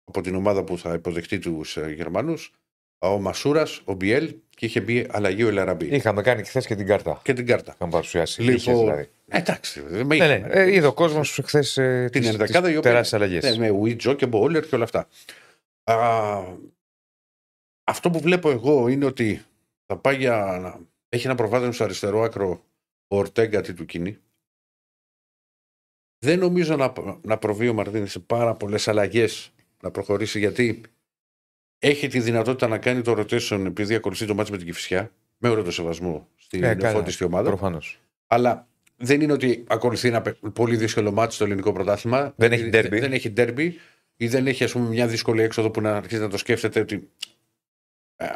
[0.04, 2.52] από την ομάδα που θα υποδεχτεί τους ε, Γερμανούς.
[2.98, 5.86] Ο Μασούρας, ο Μπιέλ και είχε μπει αλλαγή ο Ελαραμπή.
[5.86, 7.20] Είχαμε κάνει χθες και την κάρτα.
[7.24, 7.72] Και την κάρτα.
[7.74, 8.42] Είχαμε παρουσιάσει.
[8.42, 9.08] Λοιπόν, Είχες, δηλαδή.
[9.30, 9.80] Εντάξει.
[9.82, 10.46] Με Ναι, ναι.
[10.48, 12.90] Ε, είδε ο κόσμος χθες ε, την τις- ενδεκάδα τις η οποία.
[12.90, 13.44] τεράστιες αλλαγές.
[13.44, 15.08] Ναι, με Ουίτζο και Μπόλερ και όλα αυτά.
[15.84, 16.42] Α,
[17.84, 19.44] αυτό που βλέπω εγώ είναι ότι
[19.86, 20.58] θα πάει για.
[20.62, 22.64] να- Έχει ένα προβάδισμα στο αριστερό άκρο
[23.08, 24.18] ο Ορτέγκα τι του κίνη.
[26.24, 29.52] Δεν νομίζω να, να προβεί ο Μαρτίνη σε πάρα πολλές αλλαγές
[29.82, 30.80] να προχωρήσει γιατί
[31.78, 35.48] έχει τη δυνατότητα να κάνει το rotation επειδή ακολουθεί το μάτι με την Κυφσιά με
[35.48, 36.92] όλο το σεβασμό στην Ε, ε, καλά.
[36.92, 37.48] φώτιστη ομάδα.
[37.48, 38.00] Προφανώς.
[38.26, 38.67] Αλλά
[39.00, 42.32] δεν είναι ότι ακολουθεί ένα πε- πολύ δύσκολο μάτι στο ελληνικό πρωτάθλημα.
[42.36, 43.00] Δεν έχει Δεν- derby.
[43.00, 43.72] Δεν έχει derby
[44.16, 47.10] ή δεν έχει ας πούμε, μια δύσκολη έξοδο που να αρχίσει να το σκέφτεται ότι.
[48.16, 48.26] Ε,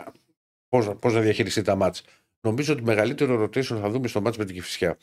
[0.69, 2.05] πώς, πώς να διαχειριστεί τα μάτς.
[2.41, 4.99] Νομίζω ότι μεγαλύτερο rotation θα δούμε στο μάτς με την Κηφισιά.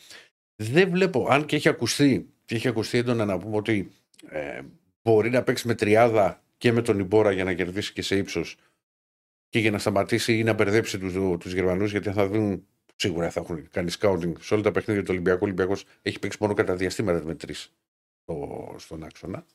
[0.55, 3.91] Δεν βλέπω, αν και έχει ακουστεί, και έχει ακουστεί έντονα να πούμε ότι
[4.30, 4.62] ε,
[5.03, 8.57] μπορεί να παίξει με τριάδα και με τον Ιμπόρα για να κερδίσει και σε ύψος
[9.49, 12.68] και για να σταματήσει ή να μπερδέψει τους τους Γερμανούς, γιατί θα δουν.
[13.02, 15.39] Σίγουρα θα έχουν κάνει σκάουτινγκ σε όλα τα παιχνίδια του Ολυμπιακού.
[15.41, 17.74] Ο Ολυμπιακός έχει παίξει μόνο κατά διαστήματα με τρεις
[18.22, 19.45] στο, στον άξονα.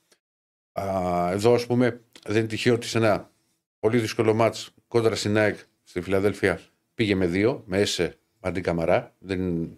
[0.73, 3.31] Α, εδώ, ας πούμε, δεν είναι τυχαίο ότι σε ένα
[3.79, 6.61] πολύ δύσκολο μάτς κόντρα στην ΑΕΚ στη Φιλαδέλφια
[6.95, 9.15] πήγε με δύο, με Έσε αντί Καμαρά.
[9.19, 9.69] Δεν...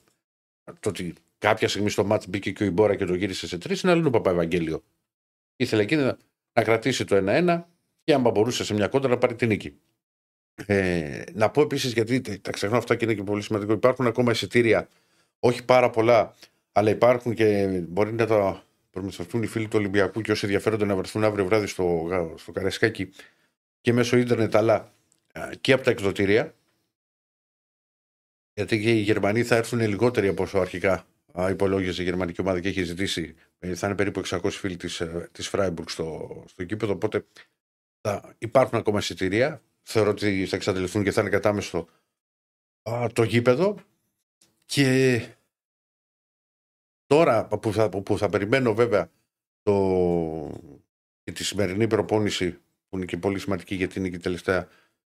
[0.81, 3.81] Το ότι κάποια στιγμή στο μάτς μπήκε και ο Ιμπόρα και το γύρισε σε τρεις
[3.81, 4.85] είναι άλλο ο Παπαευαγγέλιο.
[5.57, 6.17] Ήθελε εκείνη να,
[6.53, 7.63] να κρατήσει το 1-1
[8.05, 9.79] και άμα μπορούσε σε μια κόντρα να πάρει την νίκη.
[10.67, 14.31] Ε, να πω επίσης, γιατί τα ξεχνάω αυτά και είναι και πολύ σημαντικό, υπάρχουν ακόμα
[14.31, 14.89] εισιτήρια,
[15.39, 16.35] όχι πάρα πολλά,
[16.73, 20.97] αλλά υπάρχουν και μπορεί να τα προμηθευτούν οι φίλοι του Ολυμπιακού και όσοι ενδιαφέρονται να
[20.97, 23.11] βρεθούν αύριο βράδυ στο, στο Καραϊσκάκι
[23.81, 24.93] και μέσω ίντερνετ, αλλά
[25.33, 26.55] α, και από τα εκδοτήρια.
[28.55, 32.61] Γιατί και οι Γερμανοί θα έρθουν λιγότεροι από όσο αρχικά α, υπολόγιζε η γερμανική ομάδα
[32.61, 33.35] και έχει ζητήσει.
[33.59, 35.03] ε, Θα είναι περίπου 600 φίλοι της
[35.33, 36.93] της Φράιμπουργκ στο, στο κήπεδο.
[36.93, 37.27] Οπότε
[38.01, 39.63] θα υπάρχουν ακόμα εισιτήρια.
[39.89, 41.89] Θεωρώ ότι θα εξαντληθούν και θα είναι κατάμεστο.
[42.83, 43.77] Α, το γήπεδο.
[44.65, 45.21] Και
[47.07, 49.11] τώρα που θα, που θα περιμένω βέβαια
[49.63, 49.73] το,
[51.23, 52.53] και τη σημερινή προπόνηση
[52.89, 54.69] που είναι και πολύ σημαντική γιατί είναι και η τελευταία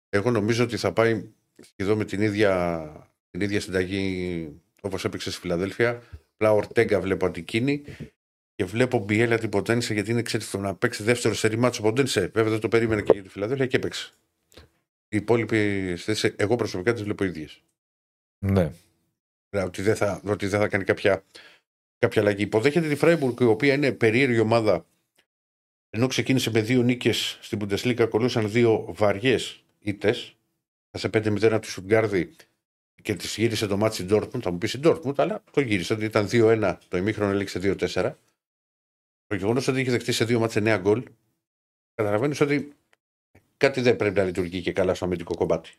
[0.08, 1.30] εγώ νομίζω ότι θα πάει
[1.76, 6.02] εδώ με την ίδια, την ίδια συνταγή όπως έπαιξε στη Φιλαδέλφια.
[6.32, 7.84] Απλά ο Ορτέγκα βλέπω αντικίνη
[8.54, 12.30] και βλέπω Μπιέλα την Ποτένσε γιατί είναι ξέρετε να παίξει δεύτερο σε ρημάτσο Ποτένσε.
[12.34, 14.12] Βέβαια δεν το περίμενε και για τη Φιλαδέλφια και έπαιξε
[15.12, 17.62] οι υπόλοιποι θέσεις, εγώ προσωπικά τις βλέπω ίδιες
[18.44, 18.72] Ναι.
[19.48, 21.24] Δηλαδή, ότι δεν θα, ότι δεν θα κάνει κάποια,
[21.98, 22.42] κάποια αλλαγή.
[22.42, 24.86] Υποδέχεται τη Φράιμπουργκ, η οποία είναι περίεργη ομάδα.
[25.90, 30.36] Ενώ ξεκίνησε με δύο νίκες στην Bundesliga, ακολούθησαν δύο βαριές ήττες.
[30.90, 32.36] Έχασε 5-0 από τη Στουτγκάρδη
[33.02, 34.42] και τη γύρισε το ματς η Ντόρτμουντ.
[34.44, 35.92] Θα μου πεις η Ντόρτμουντ, αλλά το γύρισε.
[35.92, 38.14] Ότι ήταν 2-1, το ημίχρονο έληξε 2-4.
[39.26, 41.04] Το γεγονός ότι είχε δεχτεί σε δύο ματς 9 γκολ,
[41.94, 42.72] καταλαβαίνεις ότι
[43.62, 45.74] κάτι δεν πρέπει να λειτουργεί και καλά στο αμυντικό κομμάτι.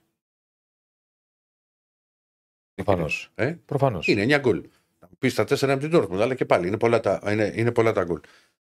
[2.74, 3.32] Προφανώς.
[3.36, 4.08] Ε; Προφανώς.
[4.08, 4.70] Είναι 9 γκολ.
[5.00, 7.54] Θα μου πεις τα 4 από την Dortmund, αλλά και πάλι είναι πολλά τα, είναι,
[7.56, 8.20] είναι πολλά τα γκολ.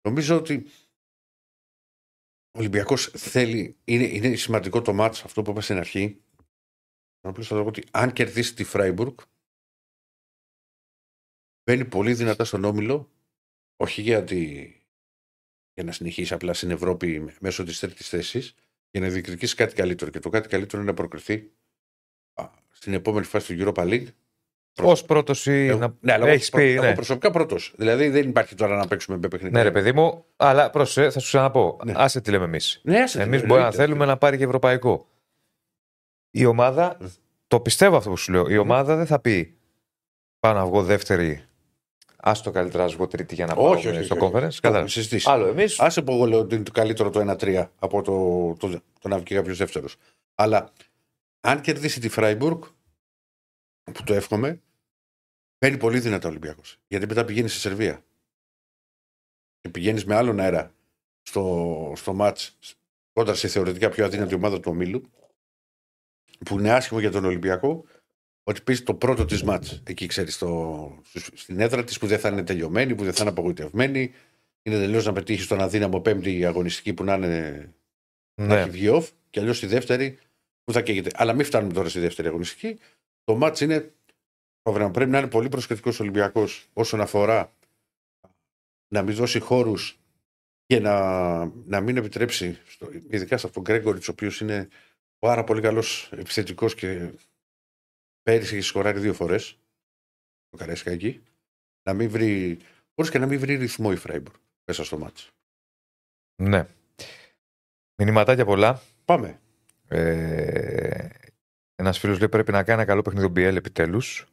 [0.02, 0.66] Νομίζω ότι
[2.52, 3.78] ο Ολυμπιακός θέλει.
[3.84, 6.22] Είναι, είναι σημαντικό το μάτς αυτό που είπα στην αρχή.
[7.22, 9.18] Απλώ θα πω ότι αν κερδίσει τη Φράιμπουργκ,
[11.64, 13.12] μπαίνει πολύ δυνατά στον όμιλο.
[13.76, 14.74] Όχι γιατί
[15.74, 18.56] για να συνεχίσει απλά στην Ευρώπη μέσω της τρίτης θέσης,
[18.92, 20.12] για να διεκδικήσει κάτι καλύτερο.
[20.12, 21.52] Και το κάτι καλύτερο είναι να προκριθεί
[22.34, 24.06] α, στην επόμενη φάση του Europa League
[24.84, 25.68] Ω πρώτος ή.
[25.68, 25.96] εγώ, να...
[26.00, 26.70] ναι, αλλά εγώ, έχεις προ- πει.
[26.70, 26.94] εγώ Ναι.
[26.94, 27.74] προσωπικά πρώτος.
[27.78, 29.54] Δηλαδή δεν υπάρχει τώρα να παίξουμε με παιχνίδι.
[29.54, 31.80] ναι, ρε παιδί μου, αλλά πρόσεχε, θα σου ξαναπώ.
[31.86, 31.94] Ναι.
[31.96, 32.80] Άσε τι λέμε εμείς.
[32.84, 33.84] Ναι, άσε, Εμείς ναι, μπορεί να εννοείται.
[33.84, 35.08] θέλουμε να πάρει και ευρωπαϊκό.
[36.32, 37.08] Η ομάδα, Ναι.
[37.48, 39.58] το πιστεύω αυτό που σου λέω, η ομάδα δεν θα πει
[40.40, 41.44] πάω να βγω δεύτερη.
[42.20, 44.34] Α το καλύτερα να βγω τρίτη για να πάω Όχι, όχι, στο όχι, όχι.
[44.36, 44.48] conference.
[44.48, 44.92] Όχι, Κατάλαβες.
[44.92, 45.28] συζητήσεις.
[45.28, 45.80] Άλλο εμείς.
[45.80, 49.18] Άσε που εγώ λέω ότι είναι το καλύτερο το 1-3 από το, το, το να
[49.18, 49.96] βγει κάποιος δεύτερος.
[50.36, 50.72] Αλλά
[51.42, 52.62] αν κερδίσει τη Φράιμπουργκ,
[53.84, 54.62] που το εύχομαι,
[55.60, 56.78] Παίρνει πολύ δυνατά ο Ολυμπιακός.
[56.88, 58.04] Γιατί μετά πηγαίνει στη Σερβία.
[59.60, 60.74] Και πηγαίνεις με άλλον αέρα
[61.22, 62.40] στο, στο μάτ
[63.14, 65.02] κόντρα σε θεωρητικά πιο αδύνατη ομάδα του ομίλου.
[66.46, 67.86] Που είναι άσχημο για τον Ολυμπιακό.
[68.50, 71.02] Ότι πει το πρώτο της μάτς εκεί, ξέρεις, στο,
[71.34, 74.14] στην έδρα της που δεν θα είναι τελειωμένη, που δεν θα είναι απογοητευμένη.
[74.62, 77.74] Είναι τελείως να πετύχεις τον αδύναμο πέμπτη αγωνιστική που να είναι
[78.42, 78.60] να Ναι.
[78.60, 80.18] έχει βγει off και αλλιώς στη δεύτερη
[80.64, 81.10] που θα καίγεται.
[81.14, 82.80] Αλλά μην φτάνουμε τώρα στη δεύτερη αγωνιστική.
[83.24, 83.94] Το μάτς είναι.
[84.64, 84.92] φοβερό.
[84.92, 87.54] Πρέπει να είναι πολύ προσεκτικός ο Ολυμπιακός όσον αφορά
[88.88, 90.00] να μην δώσει χώρους
[90.66, 94.68] και να, να μην επιτρέψει, στο, ειδικά σε αυτόν τον Γκρέγκοριτς, ο οποίος είναι
[95.20, 97.12] πάρα πολύ καλός επιθετικός και
[98.24, 99.58] πέρυσι έχεις σκοράρει δύο φορές.
[100.50, 101.24] Το Καρέσκα εκεί.
[101.84, 102.58] Να μην βρει.
[102.96, 104.36] Μπορείς και να μην βρει ρυθμό η Φράιμπουργκ
[104.66, 105.30] μέσα στο μάτς.
[106.42, 106.68] ναι.
[108.02, 108.82] Μηνυματάκια πολλά.
[109.06, 109.40] Πάμε.
[109.88, 111.08] Ε,
[111.76, 114.26] Ένας φίλος λέει πρέπει να κάνει ένα καλό παιχνίδι ο BL επιτέλους.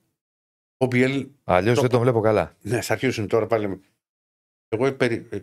[0.76, 2.56] Ο Μπιέλ Αλλιώς Το- δεν τον βλέπω καλά.
[2.62, 3.80] Ναι, θα αρχίσουν τώρα πάλι.
[4.68, 5.26] Εγώ περι...
[5.30, 5.40] ε,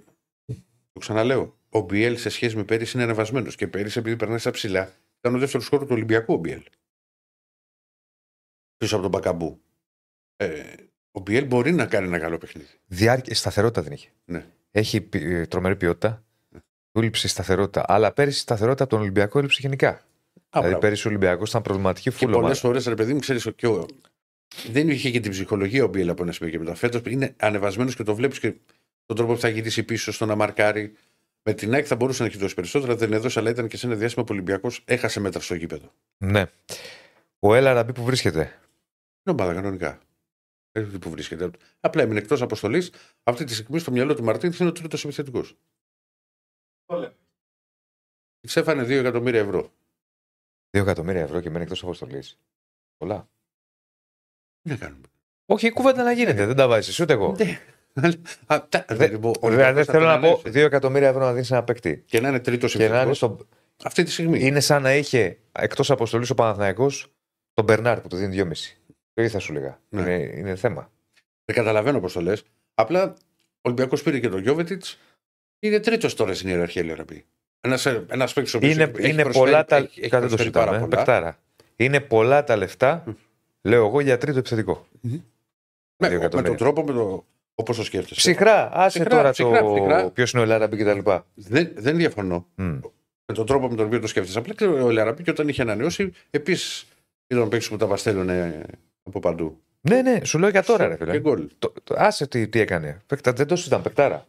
[0.91, 1.57] το ξαναλέω.
[1.69, 3.55] Ο Μπιέλ σε σχέση με πέρυσι είναι ανεβασμένος.
[3.55, 6.63] Και πέρυσι, επειδή περνάει στα ψηλά, ήταν ο δεύτερος χώρο του Ολυμπιακού ο Μπιέλ.
[8.83, 9.61] Πίσω από τον Μπακαμπού.
[10.35, 10.47] Ε,
[11.11, 12.67] ο Μπιέλ μπορεί να κάνει ένα καλό παιχνίδι.
[12.85, 14.09] Διάρκεια, σταθερότητα δεν είχε.
[14.25, 14.45] Ναι.
[14.71, 16.23] Έχει πι- ε, τρομερή ποιότητα.
[16.91, 17.85] Του έλειψε η σταθερότητα.
[17.87, 19.89] Αλλά πέρυσι η σταθερότητα από τον Ολυμπιακό έλειψε γενικά.
[19.89, 19.95] Α,
[20.49, 20.79] δηλαδή μπράβο.
[20.79, 22.39] πέρυσι ο Ολυμπιακός ήταν προβληματική και φούλο.
[22.39, 23.85] πολλές φορές, ρε παιδί μου, ξέρεις και ο...
[24.71, 26.75] δεν είχε και την ψυχολογία ο Μπιέλ από ένα σημείο και μετά.
[26.75, 28.53] Φέτος είναι ανεβασμένος και το βλέπεις και
[29.05, 30.93] τον τρόπο που θα γυρίσει πίσω στο να μαρκάρει.
[31.43, 33.85] Με την ΑΕΚ θα μπορούσε να έχει δώσει περισσότερα, δεν έδωσε, αλλά ήταν και σε
[33.85, 35.91] ένα διάστημα που ο Ολυμπιακός έχασε μέτρα στο γήπεδο.
[36.17, 36.45] Ναι.
[37.39, 38.57] Ο Έλα Ραμπή που βρίσκεται.
[39.25, 39.99] Είναι ομάδα κανονικά.
[40.71, 41.49] Δεν ξέρω που βρίσκεται.
[41.79, 42.91] Απλά έμεινε εκτός αποστολής.
[43.23, 45.57] Αυτή τη στιγμή στο μυαλό του Μαρτίν είναι ο τρίτος επιθετικός.
[48.39, 49.61] Τη έφανε 2 εκατομμύρια ευρώ.
[50.77, 52.39] 2 εκατομμύρια ευρώ και μένει εκτός αποστολής.
[52.97, 53.29] Πολλά.
[54.61, 55.07] Τι να κάνουμε.
[55.45, 56.45] Όχι, η κουβέντα να γίνεται.
[56.45, 57.35] Δεν τα βάζεις ούτε εγώ.
[57.37, 57.59] Ναι.
[58.47, 60.49] Α, τα- Δε- δηλαδή, ο Δηλαδή Ολυμπιακός θα θέλω να τον πω ανέβει.
[60.49, 62.03] 2 εκατομμύρια ευρώ να δίνεις ένα παίκτη.
[62.05, 63.17] Και να είναι τρίτος Και να είναι επιθετικός.
[63.37, 63.47] στο...
[63.83, 64.39] Αυτή τη στιγμή.
[64.45, 67.13] Είναι σαν να είχε εκτός αποστολής ο Παναθηναϊκός
[67.53, 68.77] τον Μπερνάρ που του δίνει 2,5.
[69.13, 69.79] Το ίδιο θα σου λέγα.
[69.89, 70.01] Ναι.
[70.01, 70.91] Είναι, είναι θέμα.
[71.45, 72.43] Δεν καταλαβαίνω πώς το λες.
[72.73, 73.13] Απλά ο
[73.61, 74.99] Ολυμπιακός πήρε και τον Γιώβετιτς.
[75.59, 77.25] Είναι τρίτος τώρα στην ιεραρχία, λέει πει.
[77.61, 79.75] Ένας ένας παίκτης ο οποίος Είναι, έχει- έχει είναι προσφέρει- πολλά τα.
[79.75, 80.89] έχει- έχει Κάτι δεν το προσφέρει πάρα συζητάμε.
[80.89, 81.03] πολλά.
[81.03, 81.37] Παιχτάρα.
[81.75, 83.03] Είναι πολλά τα λεφτά,
[83.61, 84.87] λέω εγώ, για τρίτο επιθετικό.
[85.01, 85.19] Ναι, Δύο
[85.97, 86.55] με τον εκατομμύρια.
[86.57, 87.25] τρόπο με το,
[87.55, 88.15] όπως το σκέφτεσαι.
[88.15, 90.09] Ψυχρά, άσε Ψυχρά, τώρα ψυχρά, το ψυχρά.
[90.09, 91.09] ποιος είναι ο Λάραμπη κτλ.
[91.33, 92.47] Δεν, δεν διαφωνώ.
[92.55, 92.79] Μμ.
[93.25, 94.37] με τον τρόπο με τον οποίο το σκέφτεσαι.
[94.39, 96.85] Απλά και ο Λαραμπή και όταν είχε ανανεώσει, επίσης
[97.27, 98.29] ήταν παίξει που τα βαστέλνουν
[99.03, 99.57] από παντού.
[99.81, 101.19] Ναι, ναι, σου λέω για τώρα, ρε Και φίλε.
[101.19, 101.47] γκολ.
[101.59, 103.01] Το- το- Άσε τι, τι έκανε.
[103.07, 104.25] Παιχτα- δεν το συζητάμε, παιχτάρα.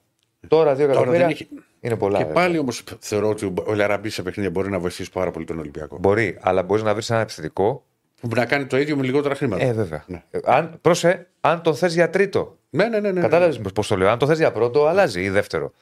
[0.49, 1.47] Τώρα δύο Τώρα εκατομμύρια δεν είχε...
[1.81, 2.19] είναι πολλά.
[2.19, 2.33] Και ρε.
[2.33, 5.99] πάλι όμως θεωρώ ότι ο Λαραμπή σε παιχνίδια μπορεί να βοηθήσει πάρα πολύ τον Ολυμπιακό.
[6.01, 7.85] Μπορεί, αλλά μπορείς να βρεις ένα επιθετικό.
[8.21, 9.65] Που να κάνει το ίδιο με λιγότερα χρήματα.
[9.65, 10.05] Ε, βέβαια.
[10.07, 10.23] Ναι.
[10.31, 12.59] Ε, αν, πρόσε, αν τον θες για τρίτο.
[12.71, 13.11] ναι, ναι, ναι.
[13.13, 13.21] ναι.
[13.21, 14.09] Κατάλαβες πώ το λέω.
[14.09, 15.73] Αν το θες για πρώτο, αλλάζει ή δεύτερο.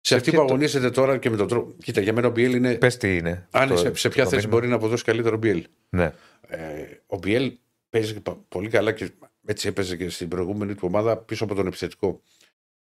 [0.00, 1.72] Σε αυτή ποιο που το- αγωνίζεται τώρα και με τον τρόπο.
[1.82, 2.74] Κοίτα, για μένα ο Μπιέλ είναι.
[2.74, 3.46] Πες τι είναι.
[3.50, 4.56] Αν το- σε, σε ποια το θέση μήνυμα.
[4.58, 5.64] μπορεί να αποδώσει καλύτερο ο Μπιέλ.
[5.88, 6.12] Ναι.
[6.48, 6.58] Ε,
[7.06, 7.52] ο Μπιέλ
[7.92, 9.12] παίζει πα- πολύ καλά και
[9.44, 12.22] έτσι έπαιζε και στην προηγούμενη του ομάδα πίσω από τον επιθετικό.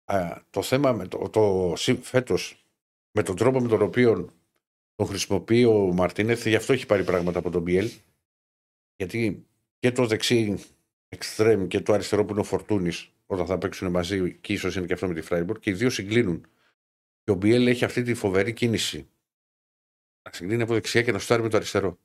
[0.05, 2.67] Α, το θέμα με το, το φέτος
[3.13, 4.31] με τον τρόπο με τον οποίο
[4.95, 7.91] τον χρησιμοποιεί ο Μαρτίνεθ, γι' αυτό έχει πάρει πράγματα από τον Μπιέλ.
[8.97, 9.47] Γιατί
[9.79, 10.59] και το δεξί
[11.09, 14.87] εξτρέμ και το αριστερό που είναι ο Φορτούνης, όταν θα παίξουν μαζί, και ίσως είναι
[14.87, 16.47] και αυτό με τη Φράιμπορ, και οι δύο συγκλίνουν.
[17.25, 19.09] Και ο Μπιέλ έχει αυτή τη φοβερή κίνηση.
[20.23, 21.99] Να συγκλίνει από δεξιά και να σουτάρει με το αριστερό.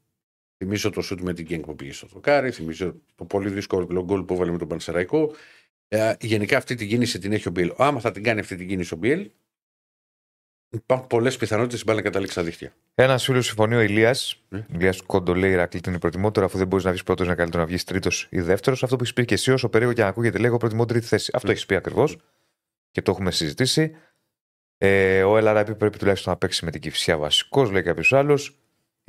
[0.58, 4.24] Θυμίζω το σουτ με την Γκένγκ που πήγε στο δοκάρι, θυμίζω το πολύ δύσκολο γκολ
[4.24, 5.32] που έβαλε με τον Πανσεραϊκό.
[5.88, 7.74] Ε, γενικά αυτή την κίνηση την έχει ο Μπιέλ.
[7.78, 9.32] Άμα θα την κάνει αυτή την κίνηση ο Μπιέλ,
[10.70, 12.74] υπάρχουν πολλές πιθανότητες η μπάλα να καταλήξει στα δίχτυα.
[12.96, 14.44] Ένας φίλος συμφωνεί ο Ηλίας.
[14.50, 14.66] Ναι.
[14.74, 17.68] Ηλίας Κόντο λέει: Ηρακλήτη είναι προτιμότερο, αφού δεν μπορείς να βγεις πρώτος, είναι καλύτερο να
[17.68, 18.84] βγεις τρίτος ή δεύτερος.
[18.84, 21.06] Αυτό που έχεις πει και εσύ, όσο περίεργο και αν ακούγεται, λέει: Εγώ προτιμώ τρίτη
[21.06, 21.32] θέση.
[21.34, 21.54] Αυτό Ναι.
[21.54, 22.18] έχεις πει ακριβώς
[22.92, 23.96] και το έχουμε συζητήσει.
[24.78, 28.60] Ε, ο Ελαραμπή πρέπει τουλάχιστον να παίξει με την κυφσιά βασικός, λέει κάποιος άλλος.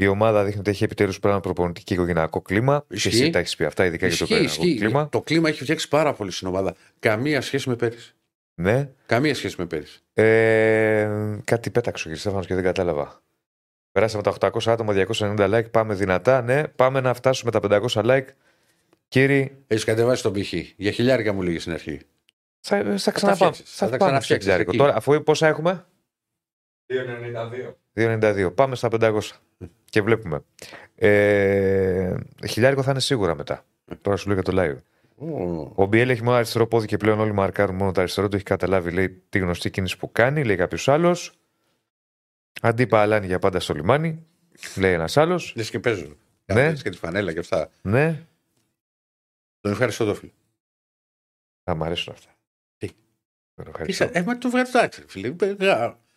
[0.00, 2.84] Η ομάδα δείχνει ότι έχει επιτέλους πράγμα προπονητικό και οικογενειακό κλίμα.
[2.88, 3.08] Και Ισχύει.
[3.08, 4.78] εσύ τα έχει πει αυτά, ειδικά για το Ισχύει, οικογενειακό ισχύει.
[4.84, 5.08] κλίμα.
[5.08, 6.74] Το κλίμα έχει φτιάξει πάρα πολύ στην ομάδα.
[6.98, 8.12] Καμία σχέση με πέρυσι.
[8.54, 8.90] Ναι.
[9.06, 10.00] Καμία σχέση με πέρυσι.
[10.12, 11.08] Ε,
[11.44, 13.22] κάτι πέταξε ο κύριε Στέφανο και δεν κατάλαβα.
[13.92, 15.70] Περάσαμε τα 800 άτομα, 290 like.
[15.70, 16.42] Πάμε δυνατά.
[16.42, 18.24] Ναι, πάμε να φτάσουμε τα 500 like.
[19.08, 20.74] Κύριοι, Έχεις κατεβάσει τον πύχη.
[20.76, 22.00] Για χιλιάρικα μου λέγει στην αρχή.
[22.60, 23.52] θα, θα τα ξαναπάμε.
[23.52, 24.70] φτιάξεις, Θα, θα τα πάμε ξαναφτιάξεις στο χιλιάρικο.
[24.70, 24.78] εκεί.
[24.78, 25.84] Τώρα, αφού πόσα έχουμε,
[26.86, 27.74] 2,92.
[28.46, 28.54] 2,92.
[28.54, 29.20] Πάμε στα 500.
[29.90, 30.40] Και βλέπουμε.
[30.94, 32.14] Ε,
[32.48, 33.64] χιλιάρικο θα είναι σίγουρα μετά.
[34.00, 34.76] Τώρα σου λέω για το live.
[35.16, 38.28] Ω, Ο Μπιέλ έχει μόνο αριστερό πόδι και πλέον όλοι μαρκάρουν μόνο το αριστερό.
[38.28, 41.32] Το έχει καταλάβει, λέει, τη γνωστή κίνηση που κάνει, λέει κάποιος άλλος.
[42.62, 44.26] Αντίπα αλάνι για πάντα στο λιμάνι,
[44.76, 45.52] λέει ένας άλλος.
[45.56, 46.16] Λες και παίζουν.
[46.44, 46.68] Ναι.
[46.68, 47.70] Λες και τη φανέλα και αυτά.
[47.82, 48.26] Ναι,
[49.60, 50.32] Τον ευχαριστώ το φίλο.
[51.64, 52.30] Θα μ' αρέσουν αυτά.
[52.76, 52.88] Τι;
[53.54, 54.04] Τον ευχαριστώ.
[54.04, 55.34] Είσαι, ε, μα το βγάζει εντάξει, φίλε.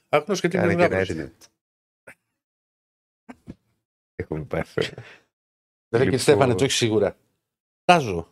[0.10, 1.14] Άγνω και την Κάνε και ένα γάβρος έτσι.
[1.14, 1.31] είναι.
[4.22, 4.81] Έχουμε πάθει.
[4.81, 6.19] Ρε και Λοιπόν.
[6.19, 7.15] Στέφανε, το έχεις σίγουρα.
[7.85, 8.30] Τάζω.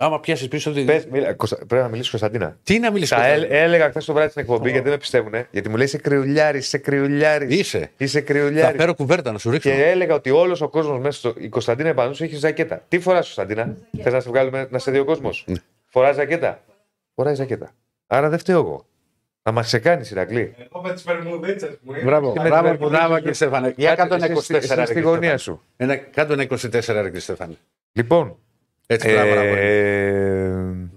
[0.00, 0.72] Άμα πιάσεις πίσω.
[0.72, 2.58] τη- Πες, μίλα, Κωνστα- πρέπει να μιλήσεις Κωνσταντίνα.
[2.62, 3.16] Τι να μιλήσεις.
[3.16, 5.32] Τα έ- έλεγα χθες το βράδυ στην εκπομπή γιατί δεν με πιστεύουν.
[5.50, 7.58] Γιατί μου λέει είσαι κρυουλιάρης, είσαι κρυουλιάρης.
[7.58, 7.90] Είσαι.
[7.96, 8.80] Είσαι Θα κρυουλιάρης.
[8.80, 9.70] φέρω κουβέρτα να σου ρίξω.
[9.70, 11.34] Και έλεγα ότι όλος ο κόσμος μέσα στο.
[11.38, 12.84] Η Κωνσταντίνα Επανούσου έχει ζακέτα.
[12.88, 15.56] Τι φοράς, Κωνσταντίνα, θες να σε βγάλουμε να σε δει ο κόσμος; Ναι.
[15.86, 16.62] Φοράς ζακέτα;
[17.14, 17.70] Φοράει ζακέτα.
[18.06, 18.86] Άρα δεν φταίω εγώ.
[19.48, 20.54] Θα μας ξεκάνει, Ηρακλή.
[20.58, 21.92] Εγώ με τις περμουδίτσε μου.
[22.04, 23.74] Μπράβο, Και με μπράβο, την μπράβο Βερμουδίτσα κύριε Στέφανε.
[23.76, 25.38] Για κάτω ένα 24 Είσαι ρε, στη κύριε γωνία Στέφανε.
[25.38, 25.62] σου.
[25.76, 27.54] Ένα, κάτω ένα 24 ρε κύριε Στέφανε.
[27.92, 28.36] Λοιπόν.
[28.86, 29.54] Έτσι, μπράβο, μπράβο.
[29.56, 30.88] Ε,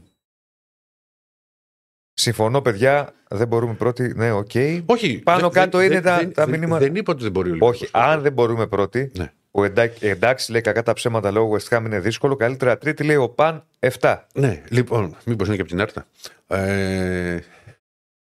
[2.13, 3.13] συμφωνώ, παιδιά.
[3.29, 4.13] Δεν μπορούμε πρώτοι.
[4.15, 4.51] Ναι, οκ.
[4.85, 5.21] Όχι.
[5.23, 6.85] πάνω δεν- κάτω δεν- είναι τα- δεν- τα δεν- μηνύματα.
[6.85, 7.81] Δεν είπα ότι δεν μπορεί ο Ολυμπιακός.
[7.81, 9.11] Όχι, αν δεν μπορούμε πρώτοι.
[9.17, 9.31] Ναι.
[9.51, 12.35] Που εντάξει, εντάξει, λέει κακά τα ψέματα λόγω West Ham είναι δύσκολο.
[12.35, 14.27] Καλύτερα τρίτη λέει ο Παν 7.
[14.33, 16.05] Ναι, λοιπόν, μήπως είναι και από την Άρτα.
[16.47, 17.39] Ε,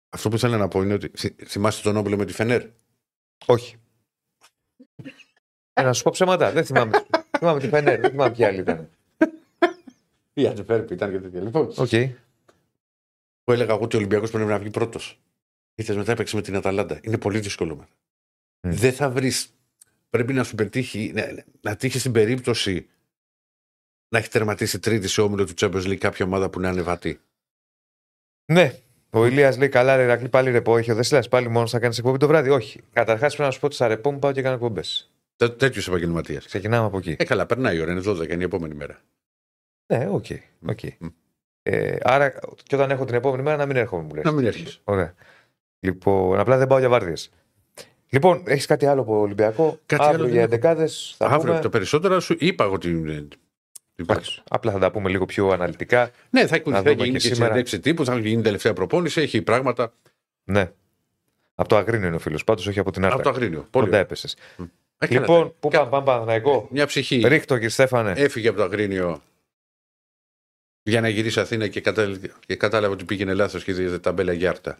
[0.08, 1.10] αυτό που ήθελα να πω είναι ότι.
[1.16, 2.66] θυ- Θυμάστε τον όμιλο με τη Φενέρ;
[3.46, 3.76] Όχι.
[5.72, 6.52] Ε, να σου πω ψέματα.
[6.52, 7.04] Δεν θυμάμαι.
[7.38, 8.00] θυμάμαι τη Φενέρ.
[8.00, 8.90] Δεν θυμάμαι ποια άλλη ήταν.
[10.32, 11.40] Η Αντβέρπ ήταν και τέτοια.
[11.40, 11.88] Λοιπόν, Οκ.
[13.44, 15.20] που έλεγα εγώ ότι ο Ολυμπιακός πρέπει να βγει πρώτος.
[15.74, 17.00] Ήρθε μετά έπαιξε με την Αταλάντα.
[17.02, 17.76] Είναι πολύ δύσκολο.
[17.76, 17.86] μεν.
[18.60, 18.76] Μμ.
[18.78, 19.52] Δεν θα βρεις.
[20.10, 22.88] Πρέπει να σου πετύχει, να, να τύχει στην περίπτωση
[24.08, 27.20] να έχει τερματίσει τρίτη σε όμιλο του Champions League κάποια ομάδα που είναι ανεβατή.
[28.52, 28.80] Ναι.
[29.10, 30.76] Ο Ηλίας λέει καλά, ρε Ηρακλή, πάλι ρεπό.
[30.76, 32.50] Έχει ο Δεσίλα πάλι μόνος θα κάνεις εκπομπή το βράδυ.
[32.50, 32.80] Όχι.
[32.92, 35.10] Καταρχάς πρέπει να σου πω ότι στα ρεπό μου πάω και κάνω εκπομπές.
[35.36, 36.40] Τέτοιο επαγγελματία.
[36.44, 37.16] Ξεκινάμε από εκεί.
[37.18, 39.00] Ε, καλά, περνάει η ώρα, είναι 12, είναι η επόμενη μέρα.
[39.92, 40.24] Ναι, OK.
[40.66, 40.78] OK.
[40.98, 41.06] Μμ.
[41.62, 42.28] Ε, άρα
[42.62, 44.24] και όταν έχω την επόμενη μέρα να μην έρχομαι, μου λες.
[44.24, 44.78] Να μην έρχεσαι.
[44.84, 45.14] Ωραία.
[45.80, 47.30] Λοιπόν, απλά δεν πάω για βάρδιες.
[48.08, 50.52] Λοιπόν, έχεις κάτι άλλο από Ολυμπιακό; Κάτι Αύριο άλλο δεν για έχω.
[50.52, 50.88] εντεκάδα.
[51.16, 51.60] Θα Αύριο πούμε.
[51.60, 53.28] το περισσότερο σου είπα ότι.
[53.98, 56.10] Είναι- Εντάξει, Απλά θα τα πούμε λίγο πιο αναλυτικά.
[56.30, 57.34] Ναι, θα, Να θα δούμε γίνει και και σήμερα.
[57.44, 59.92] συνέντευξη τύπου, θα γίνει τελευταία προπόνηση, έχει πράγματα
[60.44, 60.72] Ναι.
[61.54, 63.14] Από το Αγρίνιο είναι ο φίλος, πάντως όχι από την Άρτα.
[63.14, 63.58] από το αγρίνιο.
[63.58, 64.00] Πολύ Κοντά ωραία.
[64.00, 64.36] έπεσες.
[64.98, 66.68] Ε, καλά, Λοιπόν, πού πάμε, πάμε Παναθηναϊκό.
[66.70, 68.12] Μια ψυχή Ρίχτω, κύριε Στέφανε.
[68.16, 69.22] έφυγε από το αγρίνιο
[70.82, 72.18] για να γυρίσει Αθήνα και, κατα...
[72.46, 74.78] και κατάλαβε ότι πήγαινε λάθος και είδε ταμπέλα Γιάρτα.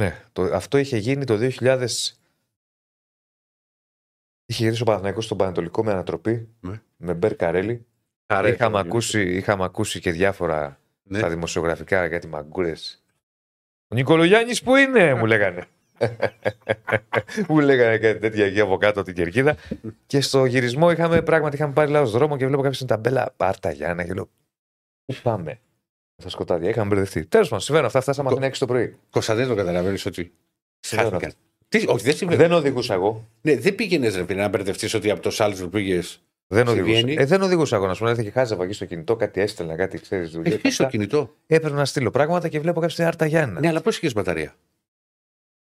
[0.00, 1.86] Ναι, το, αυτό είχε γίνει το 2000.
[4.46, 6.80] Είχε γυρίσει ο Παναθηναϊκός στον Πανατολικό με ανατροπή Ναι.
[6.96, 7.86] με Μπέρ Καρέλη.
[8.26, 11.18] Άρα, Είχαμε ακούσει, είχαμε ακούσει και διάφορα Ναι.
[11.18, 13.02] στα δημοσιογραφικά για τη Μαγκούρες.
[13.88, 15.64] Ο Νικολογιάννης που είναι, μου λέγανε.
[17.48, 19.56] μου λέγανε κάτι τέτοια εκεί από κάτω την κερκίδα.
[20.06, 23.70] και στο γυρισμό είχαμε πράγματι είχαμε πάρει λάθος δρόμο και βλέπω κάποιο στην ταμπέλα Πάρτα
[23.70, 24.28] Γιάννα και λέω.
[25.04, 25.60] Πού πάμε;
[26.16, 26.68] Στα σκοτάδια.
[26.68, 27.24] Είχαμε μπερδευτεί.
[27.24, 28.00] Τέλος πάντων, συμβαίνουν αυτά.
[28.00, 28.96] Φτάσαμε Αθήνα 6 το πρωί.
[29.10, 30.32] Κωνσταντίνο, το καταλαβαίνεις ότι.
[30.80, 31.30] Συμβαίνουν Χάθηκαν.
[31.30, 31.40] αυτά.
[31.68, 32.40] Τι, όχι, δεν συμβαίνει.
[32.42, 33.28] Δεν οδηγούσα εγώ.
[33.42, 36.22] Ναι, δεν πήγαινες ρε φίλε, να μπερδευτείς ότι από το Σάλτσμπουργκ πήγες.
[36.48, 36.92] Δεν Στη οδηγούσα.
[37.02, 37.22] Βιέννη.
[37.22, 38.08] Ε, δεν οδηγούσα εγώ να σου πω.
[38.08, 40.54] Έρθει και χάζευα εκεί στο κινητό, κάτι έστελνα, κάτι ξέρεις δουλειά.
[40.54, 41.34] Έχει στο κινητό.
[41.46, 43.60] Έπαιρνα να στείλω πράγματα και βλέπω κάποια Άρτα Γιάννα.
[43.60, 44.54] Ναι, αλλά πώς είχες μπαταρία;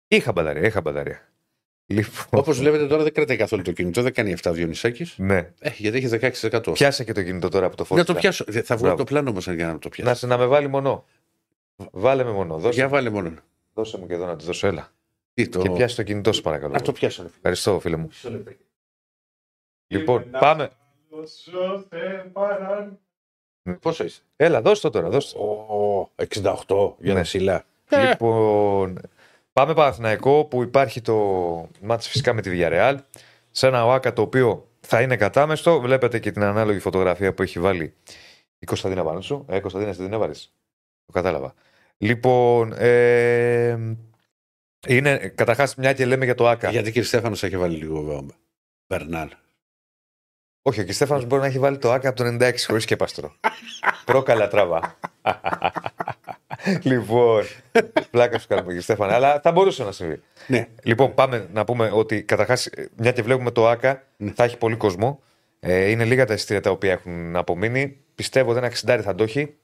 [0.09, 1.29] Είχα μπαταρία, είχα μπαταρία.
[1.87, 2.41] Λοιπόν.
[2.41, 5.15] Όπως βλέπετε τώρα δεν κρατάει καθόλου το κινητό, δεν κάνει 7 Διονυσάκης.
[5.19, 5.37] Ναι.
[5.61, 6.09] Ε, γιατί έχει
[6.51, 6.73] 16%.
[6.73, 8.15] Πιάσε και το κινητό τώρα από το Να φώτισμα.
[8.15, 8.45] το πιάσω.
[8.45, 8.97] Θα βγάλω Μπράβο.
[8.97, 10.15] το πλάνο όμω για να το Να, πιάσω.
[10.15, 11.05] σε, να με βάλει μονό.
[11.91, 12.59] Βάλε με μονό.
[12.59, 13.35] Δώσε, Για βάλε μόνο.
[13.75, 14.67] δώσε μου και εδώ να τη δώσω.
[14.67, 14.93] Έλα.
[15.35, 15.59] Τι, το...
[15.63, 16.75] Και πιάσει το κινητό σου, παρακαλώ.
[16.77, 17.23] Α, το πιάσω.
[17.23, 17.37] ρε φίλε.
[17.37, 18.09] Ευχαριστώ, φίλε μου.
[19.91, 20.19] Μισό λεπτό.
[20.19, 20.71] Λοιπόν, πάμε.
[23.81, 25.09] Πόσο είσαι; Έλα, δώσε το τώρα.
[25.09, 25.35] Δώσε.
[25.35, 25.41] το.
[25.43, 27.15] Ω, 68 για Ναι.
[27.15, 27.65] τα ψηλά.
[28.09, 28.99] Λοιπόν,
[29.53, 31.15] πάμε Παναθηναϊκό που υπάρχει το
[31.81, 32.97] μάτς φυσικά με τη Villarreal
[33.51, 35.81] σε ένα ΟΑΚΑ το οποίο θα είναι κατάμεστο.
[35.81, 37.95] Βλέπετε και την ανάλογη φωτογραφία που έχει βάλει
[38.59, 39.45] η Κωνσταντίνα πάνω σου.
[39.49, 40.53] Ε, Κωνσταντίνα, εσύ δεν έβαλες.
[41.07, 41.55] Το κατάλαβα.
[41.99, 43.97] Λοιπόν, ε,
[44.89, 46.71] είναι καταρχάς μια και λέμε για το ΑΚΑ.
[46.71, 48.35] Γιατί κύριε Στέφανος έχει βάλει λίγο βόμβα.
[48.89, 49.31] Μπερνάλ.
[50.63, 53.33] Όχι, ο Κριστέφανος μπορεί να έχει βάλει το ΑΚΑ από το 96 χωρίς και παστρό.
[54.05, 54.99] Πρόκαλα τραβά.
[56.83, 57.45] λοιπόν,
[58.11, 60.23] πλάκα σου κάνουμε, κύριε Στέφανε, αλλά θα μπορούσε να συμβεί.
[60.47, 60.69] Ναι.
[60.83, 64.33] Λοιπόν, πάμε να πούμε ότι καταρχάς, μια και βλέπουμε το ΑΚΑ, Ναι.
[64.35, 65.21] θα έχει πολύ κόσμο.
[65.61, 67.97] Ε, είναι λίγα τα εισιτήρια τα οποία έχουν απομείνει.
[68.15, 69.55] Πιστεύω ότι ένα 60 θα το έχει.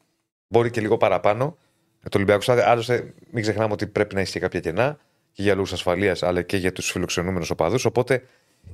[0.48, 1.56] Μπορεί και λίγο παραπάνω.
[2.02, 2.64] Ε, Το Ολυμπιακό Στάδιο.
[2.66, 4.98] Άλλωστε, μην ξεχνάμε ότι πρέπει να έχει και κάποια κενά
[5.32, 7.84] και για λόγους ασφαλείας, αλλά και για τους φιλοξενούμενους οπαδούς.
[7.84, 8.22] Οπότε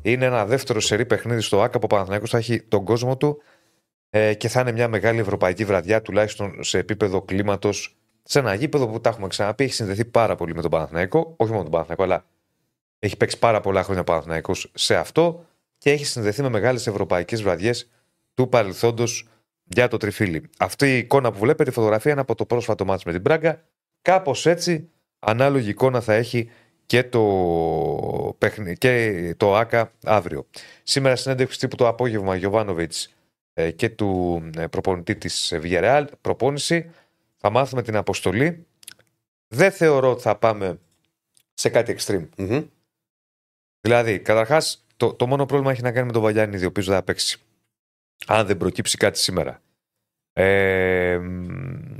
[0.02, 3.42] είναι ένα δεύτερο σερή παιχνίδι στο ΑΚΑ που ο Παναθηναϊκός θα έχει τον κόσμο του
[4.10, 7.96] ε, και θα είναι μια μεγάλη ευρωπαϊκή βραδιά, τουλάχιστον σε επίπεδο κλίματος.
[8.22, 11.34] Σε ένα γήπεδο που τα έχουμε ξαναπεί, έχει συνδεθεί πάρα πολύ με τον Παναθηναϊκό.
[11.36, 12.24] Όχι μόνο τον Παναθηναϊκό, αλλά
[12.98, 15.44] έχει παίξει πάρα πολλά χρόνια ο Παναθηναϊκός σε αυτό
[15.78, 17.90] και έχει συνδεθεί με μεγάλες ευρωπαϊκές βραδιές
[18.34, 19.28] του παρελθόντος
[19.64, 20.50] για το τριφύλι.
[20.58, 23.62] Αυτή η εικόνα που βλέπετε, η φωτογραφία είναι από το πρόσφατο μάτς με την Μπράγκα.
[24.02, 26.50] Κάπως έτσι, ανάλογη εικόνα θα έχει
[26.86, 28.76] και το, παιχνι...
[28.76, 30.46] και το ΑΚΑ αύριο.
[30.82, 33.14] Σήμερα συνέντευξη τύπου το απόγευμα, Γιωβάνοβιτς
[33.52, 36.90] ε, και του ε, προπονητή της Villarreal, προπόνηση.
[37.36, 38.66] Θα μάθουμε την αποστολή.
[39.48, 40.78] Δεν θεωρώ ότι θα πάμε
[41.54, 42.28] σε κάτι extreme.
[42.36, 42.64] Μμμ.
[43.80, 46.94] Δηλαδή, καταρχάς, το, το μόνο πρόβλημα έχει να κάνει με τον Βαλιάνιδη, ο οποίος δεν
[46.94, 47.40] θα παίξει.
[48.26, 49.62] Αν δεν προκύψει κάτι σήμερα.
[50.32, 51.96] Ε, μ,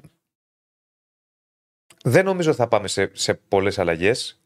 [2.04, 4.41] δεν νομίζω ότι θα πάμε σε, σε πολλές αλλαγές.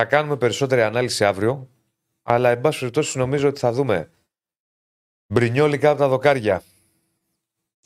[0.00, 1.68] Θα κάνουμε περισσότερη ανάλυση αύριο.
[2.22, 4.10] Αλλά, εν πάση περιπτώσει, νομίζω ότι θα δούμε
[5.26, 6.62] Μπρινιόλι κάτω από τα δοκάρια.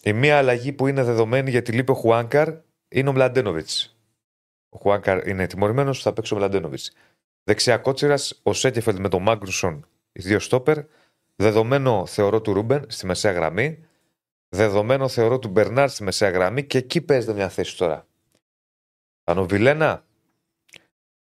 [0.03, 2.55] Η μία αλλαγή που είναι δεδομένη γιατί λείπει ο Χουάνκαρ
[2.89, 3.97] είναι ο Μλαντένοβιτς.
[4.69, 6.93] Ο Χουάνκαρ είναι τιμωρημένος, θα παίξει ο Μλαντένοβιτς.
[7.45, 10.79] Δεξιά κότσιρα, ο Σέκεφελντ με τον Μάγκρουσον, οι δύο στόπερ.
[11.37, 13.87] Δεδομένο θεωρώ του Ρούμπεν στη μεσαία γραμμή.
[14.49, 18.07] Δεδομένο θεωρώ του Μπερνάρ στη μεσαία γραμμή και εκεί παίζεται μια θέση τώρα.
[19.25, 19.35] Θα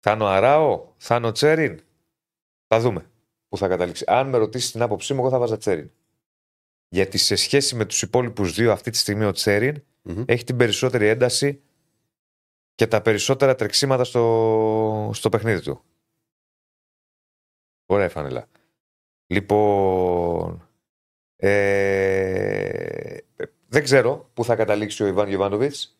[0.07, 1.81] είναι ο Βιλένα, θα είναι ο Αράο, θα είναι ο Τσέριν.
[2.67, 3.11] Θα δούμε
[3.49, 4.05] που θα καταλήξει.
[4.07, 5.91] Αν με ρωτήσεις την άποψή μου, εγώ θα βάζα Τσέριν.
[6.89, 10.25] Γιατί σε σχέση με τους υπόλοιπους δύο, αυτή τη στιγμή ο Τσέριν Μμμ.
[10.27, 11.63] έχει την περισσότερη ένταση
[12.75, 15.83] και τα περισσότερα τρεξίματα στο, στο παιχνίδι του.
[17.87, 18.49] Ωραία η φανέλα.
[19.27, 20.69] Λοιπόν,
[21.37, 23.17] ε,
[23.67, 26.00] δεν ξέρω πού θα καταλήξει ο Ιβάν Γιωβάνοβιτς.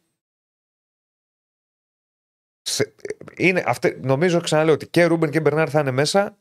[2.81, 2.95] Σε-
[3.37, 6.37] Είναι, αυτέ, νομίζω ξαναλέω ότι και Ρούμπεν και Μπερνάρ θα είναι μέσα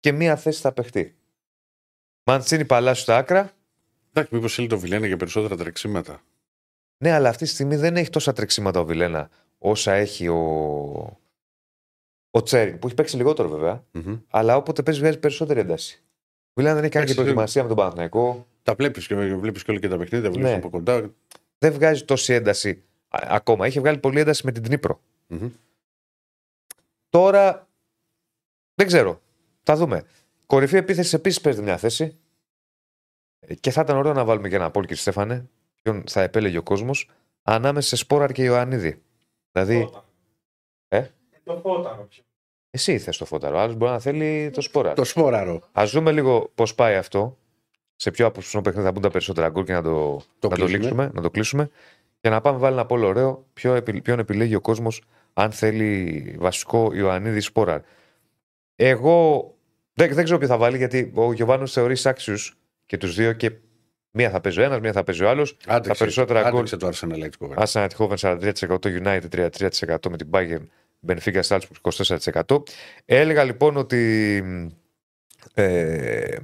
[0.00, 1.14] και μία θέση θα παιχτεί.
[2.24, 3.50] Μαντσίνη Παλάσιο στα άκρα.
[4.12, 6.20] Εντάξει, μήπως θέλει το Βιλένα για περισσότερα τρεξίματα.
[6.98, 10.38] Ναι, αλλά αυτή τη στιγμή δεν έχει τόσα τρεξίματα ο Βιλένα όσα έχει ο,
[12.30, 14.16] ο Τσέριν, που έχει παίξει λιγότερο βέβαια, Μμμ.
[14.30, 16.02] αλλά όποτε παίζει βγάζει περισσότερη ένταση.
[16.48, 18.46] Ο Βιλένα δεν έχει κάνει και Εντάξει, προετοιμασία με τον Παναθηναϊκό.
[18.62, 20.56] Τα βλέπεις και, βλέπεις και όλα και τα παιχνίδια, τα βλέπεις Ναι.
[20.56, 21.10] από κοντά.
[21.58, 23.66] Δεν βγάζει τόση ένταση α, ακόμα.
[23.66, 25.00] Είχε βγάλει πολλή ένταση με την Τνίπρο.
[25.26, 25.48] Μμμ.
[27.10, 27.68] Τώρα
[28.74, 29.20] δεν ξέρω.
[29.62, 30.04] Θα δούμε.
[30.46, 32.18] Κορυφή επίθεση επίσης παίζει μια θέση.
[33.40, 35.48] Ε, Και θα ήταν ωραίο να βάλουμε και ένα Πόλ, κύριε Στέφανε.
[35.82, 37.10] Ποιον θα επέλεγε ο κόσμος.
[37.42, 39.02] Ανάμεσα σε Σπόραρ και Ιωαννίδη.
[39.52, 40.04] Δηλαδή, Φώταρο.
[40.88, 41.06] Ε;
[41.44, 42.02] Το φώταρο.
[42.02, 42.22] πιο.
[42.70, 43.58] εσύ θες το φώταρο.
[43.58, 44.94] Άλλος μπορεί να θέλει το Σπόραρ.
[44.94, 45.68] Το σπόραρο.
[45.72, 47.38] Α δούμε λίγο πώς πάει αυτό.
[47.96, 49.90] Σε ποιο απόψινο παιχνίδι θα μπουν τα περισσότερα γκολ και να το,
[50.38, 50.76] Το να το κλείσουμε.
[50.78, 51.70] λήξουμε, να το κλείσουμε.
[52.20, 53.44] Και να πάμε βάλει ένα πολύ ωραίο.
[53.52, 55.02] Ποιο, επι- ποιον επιλέγει ο κόσμος,
[55.32, 57.80] αν θέλει βασικό Ιωαννίδης Σπόραρ.
[58.76, 59.44] Εγώ
[59.92, 62.34] δεν, δεν ξέρω ποιο θα βάλει, γιατί ο Γιωβάνος θεωρείς άξιου
[62.86, 63.52] και τους δύο και
[64.10, 65.56] μία θα παίζει ο ένας, μία θα παίζει ο άλλος.
[65.66, 67.54] Άντεξε, περισσότερα γκολ- άντεξε το Arsenal έτσι κόβε.
[67.58, 70.62] Άσανα Τυχόβεν 43%, United 33% με την Bayern,
[71.06, 71.92] Benfica Salzburg
[72.46, 72.62] 24%.
[73.04, 74.42] Έλεγα λοιπόν ότι
[75.54, 76.36] ε,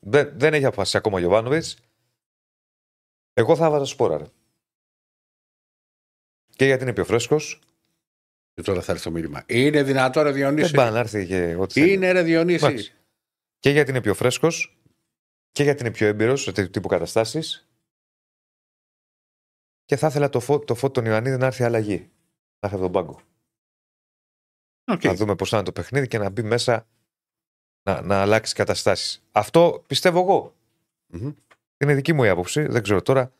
[0.00, 1.76] δεν, δεν έχει αποφασίσει ακόμα ο Γιωβάνοβιτς.
[3.34, 4.18] Εγώ θα βάζα σπόρα.
[4.18, 4.24] ρε.
[6.56, 7.60] Και γιατί είναι πιο φρέσκος.
[8.56, 9.44] Και τώρα θα έρθει το μήνυμα.
[9.46, 10.74] Είναι δυνατό, ρε Δεν Διονύση.
[10.74, 11.92] πάει να έρθει και ό,τι θέλει.
[11.92, 12.94] Είναι, ρε Διονύση; Εντάξει.
[13.58, 14.76] Και γιατί είναι πιο φρέσκος
[15.52, 17.68] και γιατί είναι πιο έμπειρος σε τέτοιου τύπου καταστάσεις.
[19.84, 21.98] Και θα ήθελα το φω, το φω των Ιωαννίδη να έρθει αλλαγή.
[21.98, 23.20] Να έρθει από τον πάγκο.
[24.84, 25.04] Οκ.
[25.04, 26.86] Να δούμε πώς θα είναι το παιχνίδι και να μπει μέσα
[27.82, 29.22] να, να αλλάξει καταστάσεις.
[29.32, 30.54] Αυτό πιστεύω εγώ.
[31.06, 31.32] Μμμ.
[31.78, 32.62] Είναι δική μου η άποψη.
[32.66, 33.32] Δεν ξέρω τώρα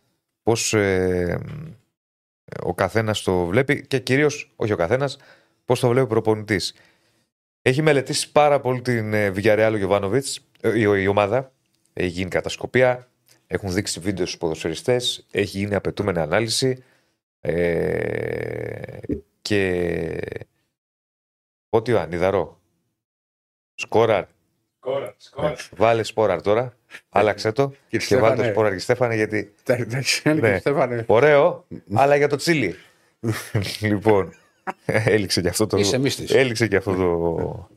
[0.43, 1.41] πώς ε,
[2.63, 5.19] ο καθένας το βλέπει και κυρίως, όχι ο καθένας,
[5.65, 6.75] πώς το βλέπει ο προπονητής.
[7.63, 11.53] Έχει μελετήσει πάρα πολύ την ε, Villarreal ο Γιοβάνοβιτς, η, η ομάδα.
[11.93, 13.09] Έχει γίνει κατασκοπία.
[13.47, 15.27] Έχουν δείξει βίντεο στους ποδοσφαιριστές.
[15.31, 16.85] Έχει γίνει απαιτούμενη ανάλυση.
[17.41, 18.99] Ε,
[19.43, 20.21] και.
[21.69, 22.61] Ό,τι ο Ανίδαρο.
[23.75, 24.25] Σκόραρ.
[24.87, 25.15] Σκόρα.
[25.17, 25.57] Σκόρα.
[25.77, 26.77] Βάλε σπόραρ τώρα.
[27.09, 27.73] Άλλαξε το.
[27.89, 29.55] Κύριε Και βάλτε το Στέφανε, σπόραρ και Στέφανε γιατί.
[29.63, 30.35] τα- Εντάξει, Ναι.
[30.35, 31.05] κύριε Στέφανε.
[31.09, 32.75] Ωραίο, αλλά για το τσίλι.
[33.81, 34.35] λοιπόν.
[34.87, 35.77] Έληξε και αυτό το.
[35.77, 36.31] Είσαι μύστης.
[36.35, 37.69] Έληξε και αυτό το.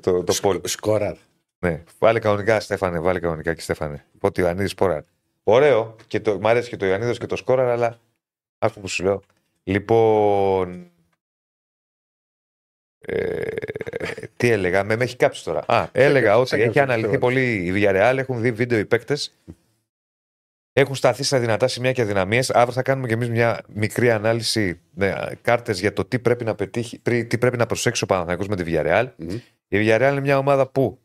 [0.00, 0.60] Το, το πόλ.
[0.64, 1.16] Σκόραρ.
[1.58, 1.82] Ναι.
[1.98, 2.98] Βάλε κανονικά, Στέφανε.
[3.00, 4.04] Βάλε κανονικά και Στέφανε.
[4.18, 5.02] Πότε ο Ιωαννίδης σπόραρ.
[5.42, 5.96] Ωραίο.
[6.06, 7.98] Και το, μ' αρέσει και το Ιωαννίδη και το σκόραρ, αλλά.
[8.58, 9.22] Άκου που σου λέω.
[9.64, 10.90] Λοιπόν.
[13.00, 13.42] Ε,
[14.38, 15.64] τι έλεγα, με, με έχει κάψει τώρα.
[15.66, 17.18] Α, έλεγα ότι Σέκαψε, έχει αναλυθεί σέκαψε.
[17.18, 19.34] πολύ η Villarreal, έχουν δει βίντεο οι παίκτες.
[20.72, 22.50] Έχουν σταθεί στα δυνατά σημεία και αδυναμίες.
[22.50, 26.54] Αύριο θα κάνουμε κι εμείς μια μικρή ανάλυση με κάρτες για το τι πρέπει να
[26.54, 29.06] πετύχει, πρι- τι πρέπει να προσέξει ο Παναθηναϊκός με τη Villarreal.
[29.16, 29.28] Μμμ.
[29.68, 30.98] Η Villarreal είναι μια ομάδα που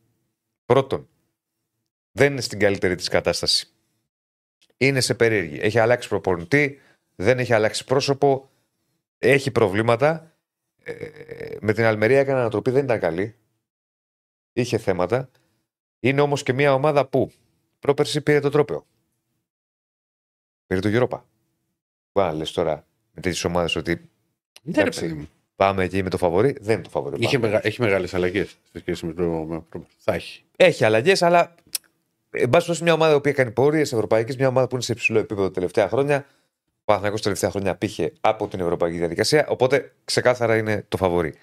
[0.66, 1.08] πρώτον
[2.12, 3.68] δεν είναι στην καλύτερη της κατάσταση.
[4.78, 5.60] Είναι σε περίεργη.
[5.62, 6.80] Έχει αλλάξει προπονητή,
[7.16, 8.50] δεν έχει αλλάξει πρόσωπο,
[9.18, 10.33] έχει προβλήματα.
[10.84, 13.36] Ε, με την Αλμερία έκανε ανατροπή, δεν ήταν καλή.
[14.54, 15.30] Είχε θέματα.
[16.00, 17.32] Είναι όμως και μια ομάδα που
[17.80, 18.86] πρόπερση πήρε το τρόπαιο.
[20.68, 21.22] Πήρε το Europa.
[22.12, 23.92] Μπα, λες τώρα με τέτοιες ομάδες ότι
[24.62, 25.00] Ναι, ρε Εντάξει.
[25.00, 25.30] παιδί μου.
[25.56, 26.58] πάμε εκεί με το φαβορή.
[26.62, 27.18] Δεν είναι το φαβορή.
[27.24, 29.24] Είχε μεγα- Έχει μεγάλες αλλαγές σε σχέση με το.
[29.24, 30.44] με το- Θα έχει.
[30.56, 34.68] Έχει αλλαγές, αλλά εν πάση περιπτώσει, μια ομάδα που έχει κάνει πορείες ευρωπαϊκές, μια ομάδα
[34.68, 36.26] που είναι σε υψηλό επίπεδο τα τελευταία χρόνια.
[36.84, 41.34] Ο Παναθηναϊκός τα τελευταία χρόνια πήγε από την ευρωπαϊκή διαδικασία, οπότε ξεκάθαρα είναι το φαβορή.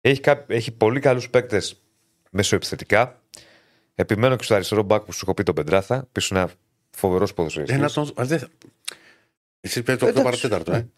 [0.00, 1.82] Έχει, κά- έχει πολύ καλούς παίκτες
[2.30, 3.20] μεσοεπιθετικά.
[3.94, 6.50] Επιμένω και στο αριστερό μπακ που σου έχω πει τον Πεντράθα, που είναι ένα
[6.90, 7.76] φοβερός ποδοσφαιριστής.
[7.78, 8.12] Ένα τον.
[8.20, 8.48] α, δεν θα-
[9.60, 10.40] Εσύ παίζει το 8 Εντάξει.
[10.48, 10.88] παρατέταρτο, ε.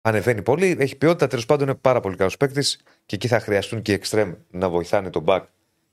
[0.00, 1.26] Ανεβαίνει πολύ, έχει ποιότητα.
[1.26, 4.68] Τέλος πάντων είναι πάρα πολύ καλός παίκτης και εκεί θα χρειαστούν και οι εξτρέμ να
[4.68, 5.44] βοηθάνε τον μπακ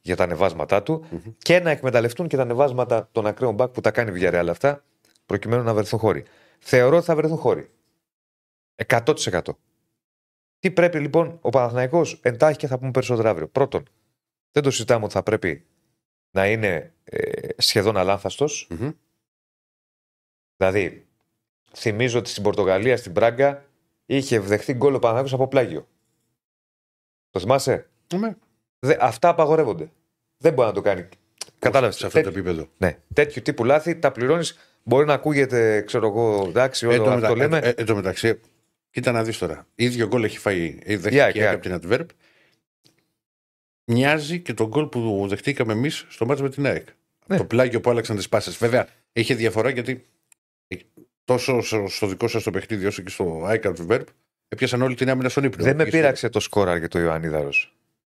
[0.01, 1.19] για τα ανεβάσματά του Μμμ.
[1.37, 4.83] και να εκμεταλλευτούν και τα ανεβάσματα των ακραίων μπακ που τα κάνει η Villarreal αυτά
[5.25, 6.23] προκειμένου να βρεθούν χώροι.
[6.67, 7.71] Θεωρώ ότι θα βρεθούν χώροι.
[8.87, 9.41] 100%.
[10.59, 13.47] Τι πρέπει λοιπόν ο Παναθηναϊκός εντάχει και θα πούμε περισσότερο αύριο.
[13.47, 13.83] Πρώτον,
[14.51, 15.65] δεν το συζητάμε ότι θα πρέπει
[16.31, 18.67] να είναι ε, σχεδόν αλάνθαστος.
[18.69, 18.91] Μμμ.
[20.57, 21.07] Δηλαδή,
[21.73, 23.65] θυμίζω ότι στην Πορτογαλία, στην Πράγκα,
[24.05, 25.87] είχε δεχθεί γκολ ο Παναθηναϊκός από πλάγιο.
[27.29, 28.35] Το θυμάσαι; Ναι,
[28.79, 29.91] Δε, αυτά απαγορεύονται.
[30.37, 31.09] Δεν μπορεί να το κάνει.
[31.59, 31.95] Κατάλαβες.
[31.95, 32.67] Σε αυτό το επίπεδο.
[32.77, 34.57] Ναι, τέτοιου τύπου λάθη τα πληρώνεις.
[34.87, 37.57] Μπορεί να ακούγεται, ξέρω εγώ, εντάξει, όλο Εν τω αυτό μετα- λέμε.
[37.57, 38.39] ε, ε, εν τω μεταξύ,
[38.91, 39.67] κοίτα να δεις τώρα.
[39.75, 40.77] Ίδιο γκολ έχει φάει.
[40.83, 41.73] ε, Η Δέχτηκε ΑΕΚ, η η ΑΕΚ ΑΕΚ.
[41.73, 42.05] από την Adverb.
[43.85, 46.87] Μοιάζει και τον γκολ που δεχτήκαμε εμείς στο μάτι με την ΑΕΚ.
[47.27, 47.37] Ναι.
[47.37, 48.57] Το πλάγιο που άλλαξαν τις πάσες.
[48.57, 50.05] Βέβαια, είχε διαφορά γιατί
[50.67, 50.75] ε,
[51.23, 54.03] τόσο στο στο δικό σας το παιχνίδι όσο και στο ΑΕΚ Adverb
[54.47, 55.63] έπιασαν όλη την άμυνα στον ύπνο.
[55.63, 57.49] Δεν με Πήγε πείραξε το σκόραρ για το Ιωαννίδαρο.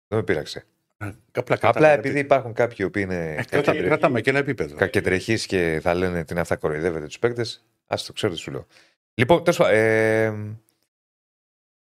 [0.08, 0.66] Δεν με πείραξε.
[1.04, 4.30] Στο- Α, Απλά, Απλά κρατάμε- επειδή υπάρχουν κάποιοι οι οποίοι είναι Ε, κρατάμε, κρατάμε και
[4.30, 4.76] ένα επίπεδο.
[4.76, 7.66] κακεντρεχείς και θα λένε την αυτά κοροϊδεύετε τους παίκτες.
[7.88, 8.68] Α το ξέρω τι σου λέω.
[9.14, 9.74] Λοιπόν, τέλος πάντων.
[9.76, 10.56] Ε,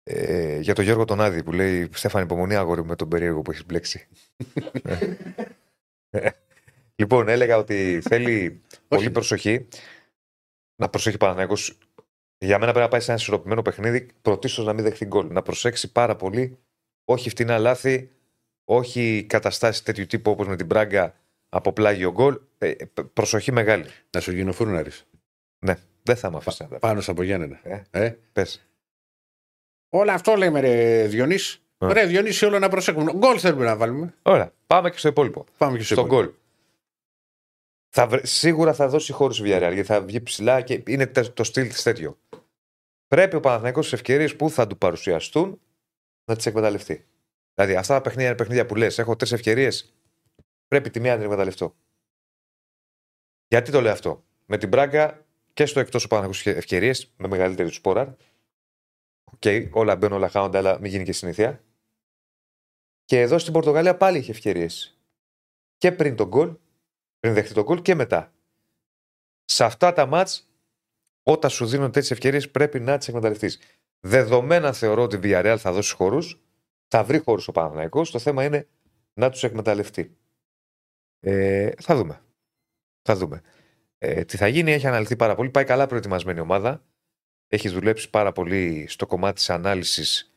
[0.02, 3.42] ε, για τον Γιώργο τον Άδη που λέει Στέφανη, υπομονή αγόρι μου, με τον περίεργο
[3.42, 4.06] που έχεις μπλέξει.
[6.10, 6.30] Ε,
[6.96, 9.68] λοιπόν, έλεγα ότι θέλει πολύ προσοχή.
[10.76, 11.78] Να προσέχει Παναθηναϊκός.
[12.38, 14.06] Για μένα πρέπει να πάει σε ένα ισορροπημένο παιχνίδι.
[14.22, 15.26] Πρωτίστως να μην δεχθεί γκολ.
[15.32, 16.58] Να προσέξει πάρα πολύ.
[17.04, 18.10] Όχι φτηνά λάθη.
[18.64, 21.14] Όχι καταστάσεις τέτοιου τύπου όπως με την Μπράγκα
[21.48, 22.40] από πλάγιο γκολ.
[22.58, 23.84] Ε, ε, προσοχή μεγάλη.
[24.10, 25.06] Να σου γίνω φούρναρης.
[25.66, 27.60] Ναι, δεν θα με αφήσεις να τα Πάνω από Γιάννενα.
[27.62, 27.82] Ε.
[27.90, 28.66] Ε; πες.
[29.88, 31.60] Όλο αυτό λέμε, ρε Διονύση.
[31.78, 31.92] Ε.
[31.92, 33.12] Ρε Διονύση, όλο να προσέχουμε.
[33.12, 34.14] Γκολ θέλουμε να βάλουμε.
[34.22, 35.44] Ωραία, πάμε και στο υπόλοιπο.
[35.58, 36.30] Πάμε και στο Στον υπόλοιπο.
[36.30, 36.38] γκολ.
[37.96, 41.32] Θα βρε- Σίγουρα θα δώσει χώρους η Villarreal γιατί θα βγει ψηλά και είναι τε-
[41.32, 42.18] το στυλ της τέτοιο.
[43.08, 45.60] Πρέπει ο Παναθηναϊκός στις ευκαιρίες που θα του παρουσιαστούν
[46.24, 47.06] να τις εκμεταλλευτεί.
[47.54, 49.94] Δηλαδή, αυτά τα παιχνίδια είναι παιχνίδια που λες: Έχω τρεις ευκαιρίες.
[50.68, 51.74] Πρέπει τη μία να την εκμεταλλευτώ.
[53.48, 57.28] Γιατί το λέω αυτό; Με την Μπράγκα και στο εκτός ο Παναθηναϊκός είχε ευκαιρίες με
[57.28, 58.16] μεγαλύτερη του Σπόραρ.
[59.24, 61.64] Οκ, όλα μπαίνουν, όλα χάνονται, αλλά μην γίνει και συνήθεια.
[63.04, 64.98] Και εδώ στην Πορτογαλία πάλι είχε ευκαιρίες.
[65.78, 66.56] Και πριν το γκολ,
[67.20, 68.32] πριν δεχτεί το γκολ και μετά.
[69.44, 70.48] Σε αυτά τα μάτς,
[71.22, 73.58] όταν σου δίνουν τέτοιες ευκαιρίες, πρέπει να τις εκμεταλλευτείς.
[74.00, 76.18] Δεδομένα θεωρώ ότι η Villarreal θα δώσει χώρου,
[76.88, 78.10] θα βρει χώρους ο Παναθηναϊκός.
[78.10, 78.68] Το θέμα είναι
[79.14, 80.16] να τους εκμεταλλευτεί.
[81.20, 82.20] Ε, θα δούμε.
[83.02, 83.42] Θα δούμε.
[83.98, 85.50] Ε, τι θα γίνει, έχει αναλυθεί πάρα πολύ.
[85.50, 86.84] Πάει καλά προετοιμασμένη ομάδα.
[87.48, 90.34] Έχει δουλέψει πάρα πολύ στο κομμάτι της ανάλυσης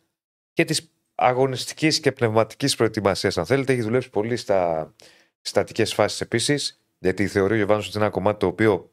[0.54, 3.74] και της αγωνιστικής και πνευματικής προετοιμασίας, αν θέλετε.
[3.74, 4.94] Έχει δουλέψει πολύ στα
[5.42, 6.82] στατικές φάσεις επίσης.
[7.00, 8.92] Γιατί θεωρεί ο Γιωβάνος ότι είναι ένα κομμάτι το οποίο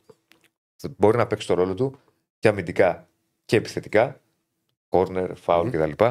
[0.97, 1.99] μπορεί να παίξει το ρόλο του
[2.39, 3.09] και αμυντικά
[3.45, 4.21] και επιθετικά.
[4.89, 5.93] Κόρνερ, φάουλ Μμμ.
[5.93, 6.05] κτλ.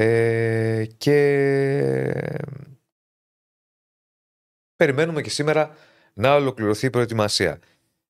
[0.00, 1.16] Ε, και
[4.76, 5.76] περιμένουμε και σήμερα
[6.12, 7.58] να ολοκληρωθεί η προετοιμασία.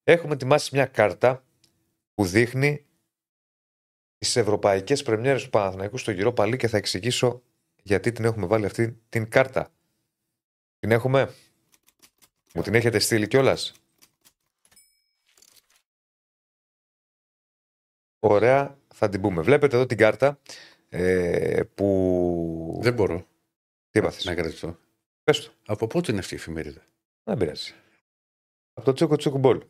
[0.05, 1.45] Έχουμε ετοιμάσει μια κάρτα
[2.15, 2.87] που δείχνει
[4.19, 7.43] τις ευρωπαϊκές πρεμιέρες του Παναθηναϊκού στο γύρο παλί και θα εξηγήσω
[7.83, 9.73] γιατί την έχουμε βάλει αυτή την κάρτα.
[10.79, 11.35] Την έχουμε;
[12.55, 13.73] Μου την έχετε στείλει κιόλας;
[18.19, 19.43] Ωραία, θα την πούμε.
[19.43, 20.39] Βλέπετε εδώ την κάρτα
[20.89, 22.79] ε, που.
[22.83, 23.27] Δεν μπορώ
[23.91, 24.25] Τι έπαθες.
[24.25, 24.79] να κρατηθώ.
[25.25, 25.51] Πες το.
[25.67, 26.81] Από πότε είναι αυτή η εφημερίδα;
[27.25, 27.73] Δεν πειράζει.
[28.75, 29.61] Από το τσούκο τσούκο μπολ.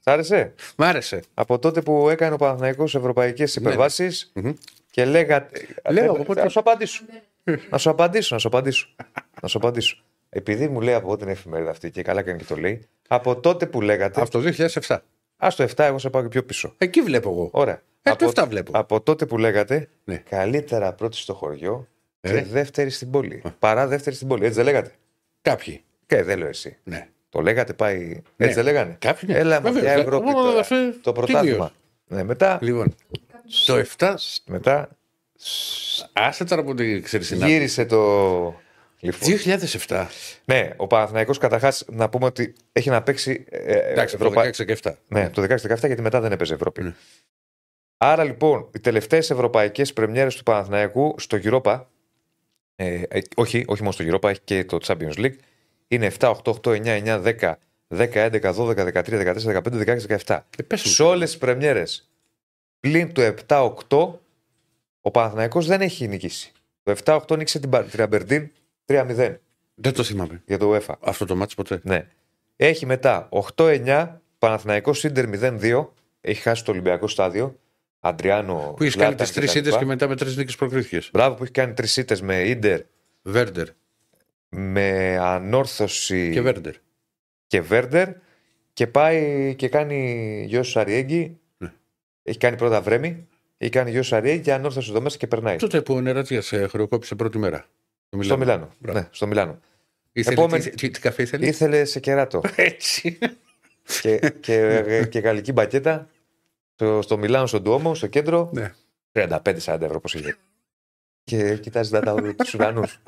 [0.00, 1.22] Σ' άρεσε; Μ' άρεσε.
[1.34, 3.68] Από τότε που έκανε ο Παναθηναϊκός ευρωπαϊκές Ναι, ναι.
[3.68, 4.52] υπερβάσεις Μμμ.
[4.90, 5.66] και λέγατε.
[5.90, 7.04] Λέω, Ε, από πότε- Θα σου απαντήσω.
[7.70, 8.88] να σου απαντήσω, να σου απαντήσω.
[9.42, 10.02] να σου απαντήσω.
[10.28, 12.86] Επειδή μου λέει από πότε είναι η εφημερίδα αυτή και καλά κάνει και το λέει,
[13.08, 14.20] από τότε που λέγατε.
[14.20, 14.98] Από το 2007.
[15.40, 16.74] Α το 7, εγώ σε πάω και πιο πίσω.
[16.78, 17.48] Εκεί βλέπω εγώ.
[17.52, 17.82] Ωραία.
[18.02, 18.72] Ε, από, το 7 βλέπω.
[18.74, 20.16] από τότε που λέγατε Ναι.
[20.16, 21.88] καλύτερα πρώτη στο χωριό
[22.20, 22.30] Ε.
[22.32, 23.42] και δεύτερη στην πόλη.
[23.58, 24.42] Παρά δεύτερη στην πόλη.
[24.44, 24.92] Έτσι δεν λέγατε;
[25.42, 25.82] Κάποιοι.
[26.06, 26.76] Και δεν λέω εσύ.
[26.84, 27.08] Ναι.
[27.28, 28.22] Το λέγατε πάει.
[28.36, 29.38] Έτσι δεν λέγανε; Κάποιοι ναι.
[29.38, 29.82] Έλα με Βεβαίως.
[29.94, 30.60] μια Ευρώπη Ω, τώρα.
[30.60, 31.42] αυτό- Το πρωτάθλημα.
[31.56, 31.72] τελείως.
[32.06, 32.58] Ναι, μετά.
[32.62, 32.94] Λοιπόν,
[33.66, 34.14] το 7,
[34.46, 34.88] μετά
[36.12, 38.60] άσε τώρα που δεν ξέρεις την γύρισε το.
[39.00, 39.28] Λοιπόν.
[39.88, 40.06] 2007.
[40.44, 43.44] Ναι, ο Παναθηναϊκός καταρχάς να πούμε ότι έχει να παίξει.
[43.50, 44.94] ε, ε, Εντάξει, το Ευρωπα- 16 και 7.
[45.08, 46.82] Ναι, το 16-17 γιατί μετά δεν έπαιζε Ευρώπη.
[46.82, 46.94] Ναι.
[47.96, 51.84] Άρα λοιπόν, οι τελευταίες ευρωπαϊκές πρεμιέρες του Παναθηναϊκού στο Europa.
[52.76, 55.34] Ε, ε, όχι, όχι μόνο στο Europa, έχει και το Champions League.
[55.88, 57.58] είναι 7, 8, 8, 9, 9, 10,
[57.88, 60.46] 10, 11, 12, 13, 14, 15, 16, 17.
[60.58, 60.90] Ε, πες μου.
[60.90, 62.10] Σε όλες τις πρεμιέρες
[62.80, 64.20] πλην του 7-8,
[65.00, 66.52] ο Παναθηναϊκός δεν έχει νικήσει.
[66.82, 68.50] Το 7-8 νίκησε την, Μπα- την Αμπερντίν
[68.90, 69.36] 3-0
[69.74, 70.42] Δεν το θυμάμαι.
[70.46, 70.94] για το UEFA.
[71.00, 71.80] Αυτό το μάτι ποτέ.
[71.82, 72.06] Ναι.
[72.56, 74.08] Έχει μετά 8-9,
[74.38, 75.86] Παναθηναϊκός Ίντερ 0-2,
[76.20, 77.58] έχει χάσει το Ολυμπιακό στάδιο.
[78.00, 78.74] Αντριάνο.
[78.76, 79.58] Που έχεις κάνει Ζλάταν τι τρεις κτλ.
[79.58, 81.10] ήττες και μετά με τρεις νίκες προκρίθηκες.
[81.12, 82.80] Μπράβο που έχει κάνει τρεις ήττες με Ίντερ,
[83.22, 83.68] Βέρντερ
[84.48, 86.74] με ανόρθωση και Βέρντερ.
[87.46, 88.08] και Βέρντερ
[88.72, 91.38] και πάει και κάνει γιο Σαριέγγι.
[91.58, 91.72] Ναι.
[92.22, 95.56] Έχει κάνει πρώτα βρέμι, έχει κάνει γιο Σαριέγγι και ανόρθωση εδώ μέσα και περνάει.
[95.56, 97.66] Τότε που ο Νερατζίας χρεοκόπησε πρώτη μέρα.
[98.20, 98.70] Στο Μιλάνο.
[98.78, 98.98] Μπράβο.
[98.98, 99.58] Ναι, στο Μιλάνο.
[100.12, 103.18] Ήθελε, Επόμενη- τι, τι, τι καφέ ήθελες; Ήθελε σε κεράτο Έτσι.
[104.00, 106.08] και, και, και γαλλική μπακέτα
[106.74, 108.50] στο, στο Μιλάνο, στον Τουόμο, στο κέντρο.
[108.52, 108.72] Ναι.
[109.12, 109.40] 35-40
[109.80, 110.36] ευρώ πώ είχε.
[111.24, 113.00] και κοιτάζεις τα τους ουρανούς.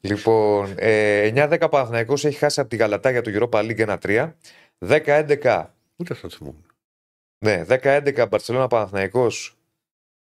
[0.00, 4.32] λοιπόν, ε, 9-10 Παναθηναϊκός έχει χάσει από τη Γαλατά για το Europa League 1-3.
[4.78, 5.64] 10-11
[5.96, 6.64] Ούτε αυτό θυμόμουν.
[7.44, 9.56] Ναι, 10-11 Μπαρσελόνα Παναθηναϊκός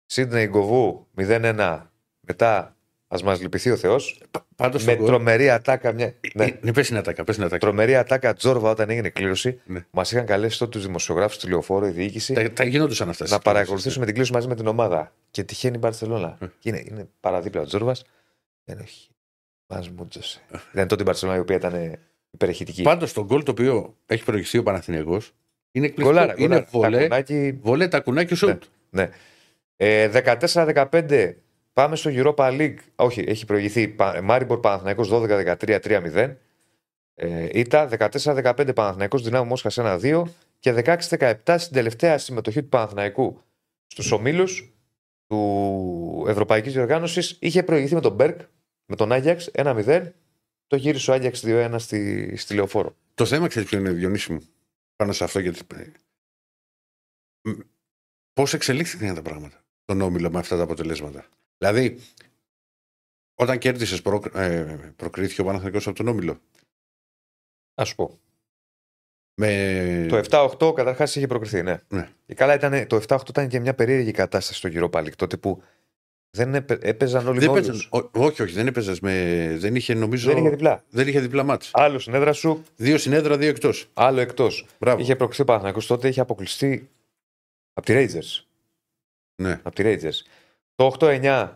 [0.06, 1.82] Σίδνεϊ Γκοβού 0-1.
[2.28, 2.76] Μετά
[3.14, 4.22] ας μας λυπηθεί ο Θεός.
[4.56, 5.94] Πάντως Με τρομερή ατάκα.
[5.94, 6.14] Μια...
[6.36, 6.46] ναι.
[6.46, 7.60] Ναι, ναι, πες την ατάκα, πες την ατάκα.
[7.60, 9.60] Τρομερή ατάκα Τζόρβα όταν έγινε κλήρωση.
[9.66, 9.86] Ναι.
[9.92, 13.26] Μας είχαν καλέσει τότε τους δημοσιογράφους στη λεωφόρο, η διοίκηση, Τα, τα γινόντουσαν αυτά.
[13.30, 15.14] να παρακολουθήσουμε την κλήρωση μαζί με την ομάδα.
[15.32, 16.38] Και τυχαίνει η Μπαρσελόνα.
[16.42, 16.46] Ε.
[16.60, 18.04] Και είναι, είναι παραδίπλα ο Τζόρβας.
[18.64, 19.10] Δεν έχει.
[19.68, 20.42] Μας μούτζωσε.
[20.74, 22.00] Ήταν τότε η Μπαρσελόνα η οποία ήταν
[22.32, 22.82] υπερεχητική.
[22.82, 25.34] Πάντως το γκολ το οποίο έχει προηγηθεί ο Παναθηναϊκός
[25.72, 26.20] είναι εκπληκτικό.
[26.20, 26.68] Γκολάρα, είναι γκολάρα.
[26.72, 28.64] βολέ, Τακουνάκι, βολέ, τακουνάκι και σουτ.
[28.90, 29.10] Ναι.
[29.76, 30.10] Ε,
[30.54, 31.34] 14-15
[31.74, 32.78] πάμε στο Europa League.
[32.96, 33.88] Όχι, έχει προηγηθεί.
[33.88, 36.36] Πα- Μάριμπορ Παναθηναϊκός 12-13 3-0.
[37.16, 40.24] Ε, Ήτα 14-15 Παναθηναϊκός Δυνάμω Μόσχας 1-2
[40.60, 43.42] και 16-17 στην τελευταία συμμετοχή του Παναθηναϊκού
[43.88, 44.74] στους ομίλους
[45.28, 48.40] του Ευρωπαϊκής Διοργάνωσης είχε προηγηθεί με τον Μπέρκ,
[48.86, 50.12] με τον Άγιαξ 1-0.
[50.68, 52.96] Το γύρισε ο Άγιαξ 2-1 στη, στη Λεωφόρο.
[53.14, 54.40] Το θέμα ξέρεις ποιο είναι, Διονύση μου,
[54.96, 55.66] πάνω σε αυτό γιατί.
[58.34, 61.26] Πώς εξελίχθηκαν τα πράγματα τον όμιλο με αυτά τα αποτελέσματα;
[61.62, 61.98] Δηλαδή,
[63.36, 66.40] όταν κέρδισες, προ, ε, προκρίθηκε ο Παναθηναϊκός από τον όμιλο.
[67.76, 68.20] Ας σου πω.
[69.42, 70.06] Με...
[70.10, 70.22] Το
[70.70, 71.78] 7-8 καταρχάς είχε προκριθεί, ναι.
[71.88, 72.10] Ναι.
[72.26, 75.64] Και καλά ήταν, το 7-8 ήταν και μια περίεργη κατάσταση στο Europa League τότε που
[76.30, 77.88] δεν έπαι, έπαιζαν όλοι δεν μόνοι παίζαν, τους.
[77.92, 79.48] ό, όχι, όχι, δεν έπαιζες με.
[79.58, 80.28] Δεν είχε, νομίζω.
[80.30, 80.84] Δεν είχε διπλά.
[80.90, 81.70] δεν είχε διπλά μάτς.
[81.74, 83.90] Άλλο στην έδρα σου, Δύο συνέδρα, δύο εκτός.
[83.94, 84.66] άλλο εκτός.
[84.80, 85.02] Μπράβο.
[85.02, 86.90] Είχε προκριθεί ο Παναθηναϊκός τότε, είχε αποκλειστεί
[87.74, 88.46] από τη Rangers.
[89.42, 89.60] Ναι.
[89.64, 90.26] Από τη Rangers.
[90.82, 91.56] Το 8-9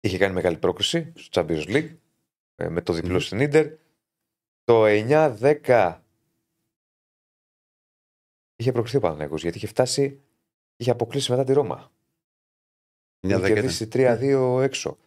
[0.00, 1.96] είχε κάνει μεγάλη πρόκριση στο Champions League
[2.54, 3.18] ε, με το διπλό Μμμ.
[3.18, 3.66] στην Ίντερ.
[4.64, 5.98] Το 9-10
[8.56, 10.20] είχε προκριθεί ο Παναθηναϊκός γιατί είχε φτάσει,
[10.76, 11.92] είχε αποκλείσει μετά τη Ρώμα.
[13.26, 13.60] Μια Είχε δέκατα.
[13.60, 14.98] κερδίσει 3-2 έξω.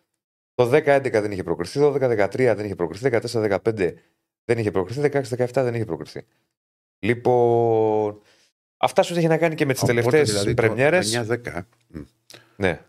[0.54, 3.94] Το 10-11 δεν είχε προκριθεί, το 12-13 δεν είχε προκριθεί, 14-15
[4.46, 6.26] δεν είχε προκριθεί, 16-17 δεν είχε προκριθεί.
[7.00, 8.22] Λοιπόν,
[8.78, 11.14] αυτά σου έχει να κάνει και με τις Οπότε, τελευταίες δηλαδή, το πρεμιέρες.
[11.16, 11.62] 9-10.
[12.58, 12.66] Μμ.
[12.66, 12.86] Ναι.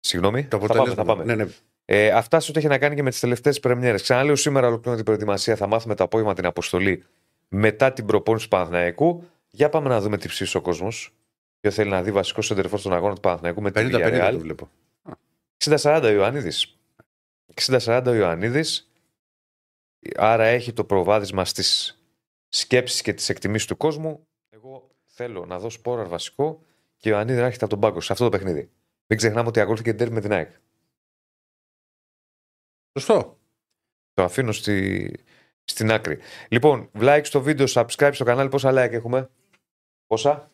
[0.00, 1.04] Συγγνώμη, Το θα πάμε, αποτέλεσμα.
[1.04, 1.24] θα πάμε.
[1.24, 1.50] Ναι, ναι.
[1.84, 4.02] Ε, αυτά σου έχει να κάνει και με τις τελευταίες πρεμιέρες.
[4.02, 5.56] Ξαναλέω, σήμερα ολοκληρώνω την προετοιμασία.
[5.56, 7.04] Θα μάθουμε το απόγευμα την αποστολή
[7.48, 9.24] μετά την προπόνηση του Παναθηναϊκού.
[9.50, 11.14] Για πάμε να δούμε τι ψήφισε ο κόσμος.
[11.60, 14.30] Ποιο θέλει να δει βασικό σεντερφόρ στον αγώνα του Παναθηναϊκού με την 50-50 Villarreal.
[14.32, 14.70] το βλέπω.
[15.64, 16.78] 60-40 ο Ιωαννίδης.
[17.54, 18.92] 60-40 ο Ιωαννίδης.
[20.16, 22.00] Άρα έχει το προβάδισμα στις
[22.48, 24.26] σκέψεις και τις εκτιμήσεις του κόσμου.
[25.20, 26.62] Εγώ θέλω να δω σπόρα βασικό
[26.96, 28.70] και ο Ιωαννίδη να έρχεται από τον πάγκο σε αυτό το παιχνίδι.
[29.06, 30.50] Μην ξεχνάμε ότι ακολουθεί και τέρμι με την ΑΕΚ.
[32.98, 33.38] Σωστό.
[34.12, 35.10] Το αφήνω στη,
[35.64, 36.18] στην άκρη.
[36.48, 38.48] Λοιπόν, like στο βίντεο, subscribe στο κανάλι.
[38.48, 39.30] Πόσα like έχουμε,
[40.06, 40.50] Πόσα,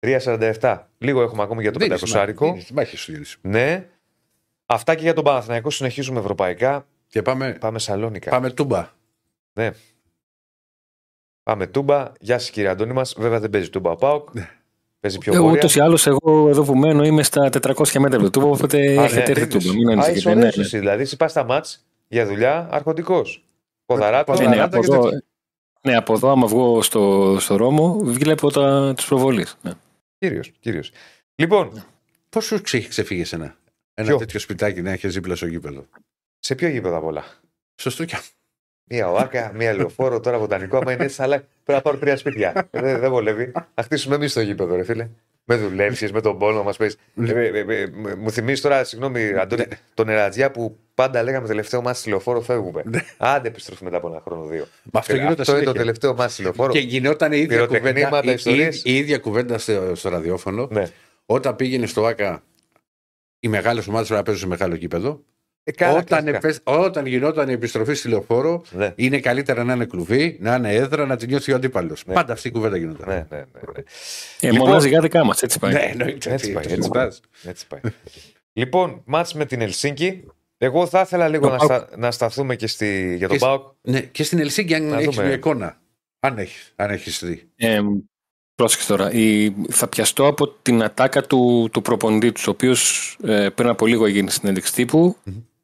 [0.00, 0.84] 3,47.
[0.98, 2.22] Λίγο έχουμε ακόμη για το Δεν είναι 500 σημαντικό.
[2.22, 2.44] άρικο.
[2.44, 3.26] Δεν είναι σημαντικό, σου, Γιάννη.
[3.40, 3.88] Ναι.
[4.66, 5.70] Αυτά και για τον Παναθηναϊκό.
[5.70, 6.86] Συνεχίζουμε ευρωπαϊκά.
[7.06, 8.30] Και πάμε, Πάμε Σαλόνικα.
[8.30, 8.92] πάμε τούμπα.
[11.48, 12.12] Πάμε Τούμπα.
[12.20, 13.14] Γεια σας κύριε Αντώνη μας.
[13.18, 14.34] Βέβαια δεν παίζει Τούμπα ο Πάοκ.
[14.34, 14.50] Ναι.
[15.00, 15.58] Παίζει πιο Εγώ βόρεια.
[15.58, 19.04] ούτως ή άλλως, εγώ εδώ που μένω είμαι στα 400 μέτρα του τούμπα, οπότε Α,
[19.04, 19.64] έχετε ναι, έρθει τέλειος.
[19.64, 19.74] τούμπα.
[19.76, 20.18] Μην Α, ανησυχείτε.
[20.18, 20.62] είσαι Ναι, ωραίος ναι.
[20.62, 20.78] εσύ.
[20.78, 23.44] Δηλαδή, εσύ πας στα μάτς για δουλειά αρχοντικός.
[23.86, 24.32] Ποδαράτο.
[24.32, 24.50] Ποδαράτο.
[24.50, 25.22] Ναι, ναι, Ποδαράτα από και εδώ, τέτοια.
[25.82, 29.56] ναι, από εδώ, άμα βγω στο, στο Ρώμο, βλέπω τα, τις προβολείς.
[29.62, 29.72] Ναι.
[30.18, 30.90] Κύριος, κύριος.
[31.34, 31.84] Λοιπόν,
[32.28, 33.56] Πώς σου έχει ξεφύγει ένα.
[33.94, 35.84] Ένα Ποιο; τέτοιο σπιτάκι να έχεις δίπλα στο γήπεδο.
[36.38, 37.24] σε ποιο γήπεδο απ' όλα;
[37.80, 38.36] Σωστό και αυτό.
[38.90, 40.76] Μία οάκα, μία λεωφόρο, τώρα βοτανικό.
[40.76, 42.68] Άμα είναι έτσι, αλλά πρέπει να πάρω τρία σπίτια.
[42.70, 43.52] Ε, Δεν δεν βολεύει.
[43.74, 45.08] Να χτίσουμε εμείς το γήπεδο, ρε φίλε.
[45.50, 46.92] Με δουλεύσει, με τον πόνο μας πει.
[48.18, 52.82] Μου θυμίζεις τώρα, συγγνώμη, Αντώνη, τον Ερατζιά που πάντα λέγαμε τελευταίο μα στη λεωφόρο φεύγουμε.
[53.16, 54.66] Άντε, επιστρέφουμε μετά από ένα χρόνο δύο.
[54.92, 55.80] Μα αυτό Ε, γινόταν αυτό είναι το συνέχεια.
[55.80, 56.72] τελευταίο μα στη λεωφόρο.
[56.72, 58.76] Και γινόταν η ίδια Πυροτεχνήματα, κουβέντα, η, ιστορίες.
[58.76, 60.68] η, η ίδια κουβέντα στο, στο ραδιόφωνο.
[60.70, 60.86] Ναι.
[61.26, 62.42] Όταν πήγαινε στο ΆΚΑ,
[63.40, 65.22] οι μεγάλες ομάδες πρέπει να παίζουν σε μεγάλο γήπεδο.
[65.68, 66.36] Ε, καλά, όταν, κλασικά.
[66.36, 68.92] επέσ- όταν γινόταν η επιστροφή στη λεωφόρο, Ναι.
[68.96, 72.02] είναι καλύτερα να είναι κλουβί, να είναι έδρα, να την νιώθει ο αντίπαλος.
[72.06, 72.14] Ναι.
[72.14, 73.08] Πάντα αυτή η κουβέντα γινόταν.
[73.08, 73.42] Ναι, ναι, ναι,
[73.74, 73.82] ναι.
[74.40, 75.72] Ε, Λοιπόν- Μονάζει δικά μας, έτσι πάει.
[75.72, 76.32] Ναι, εννοείται.
[76.32, 77.20] Έτσι τι, πάει, το έτσι συζητάς.
[77.44, 77.80] Έτσι πάει.
[78.52, 80.24] λοιπόν, μάτς με την Ελσίνκη.
[80.58, 81.70] Εγώ θα ήθελα λίγο Το να, Πάουκ.
[81.72, 83.62] στα- να σταθούμε και στη, για τον Και- Πάοκ.
[83.80, 85.26] Ναι, και στην Ελσίνκη, αν Να έχεις δούμε.
[85.26, 85.80] μια εικόνα.
[86.20, 87.48] Αν έχεις αν έχεις δει.
[87.56, 87.80] Ε,
[88.54, 89.12] πρόσεξε τώρα.
[89.12, 93.86] Η, θα πιαστώ από την ατάκα του, του προπονητή τους, ο οποίος ε, πριν από
[93.86, 95.16] λίγο έγινε συνέντευξη τύπου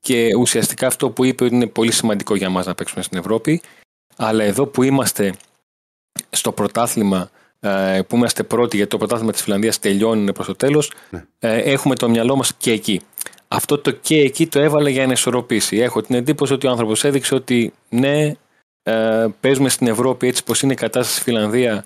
[0.04, 3.60] και ουσιαστικά αυτό που είπε ότι είναι πολύ σημαντικό για μας να παίξουμε στην Ευρώπη.
[4.16, 5.34] Αλλά εδώ που είμαστε
[6.30, 10.92] στο πρωτάθλημα, ε, που είμαστε πρώτοι γιατί το πρωτάθλημα της Φιλανδίας τελειώνει προς το τέλος,
[11.10, 11.24] Ναι.
[11.38, 13.00] ε, έχουμε το μυαλό μας και εκεί.
[13.48, 15.76] Αυτό το και εκεί το έβαλε για να ισορροπήσει.
[15.76, 18.32] Έχω την εντύπωση ότι ο άνθρωπος έδειξε ότι ναι,
[18.82, 21.84] ε, παίζουμε στην Ευρώπη έτσι πως είναι η κατάσταση στη Φιλανδία.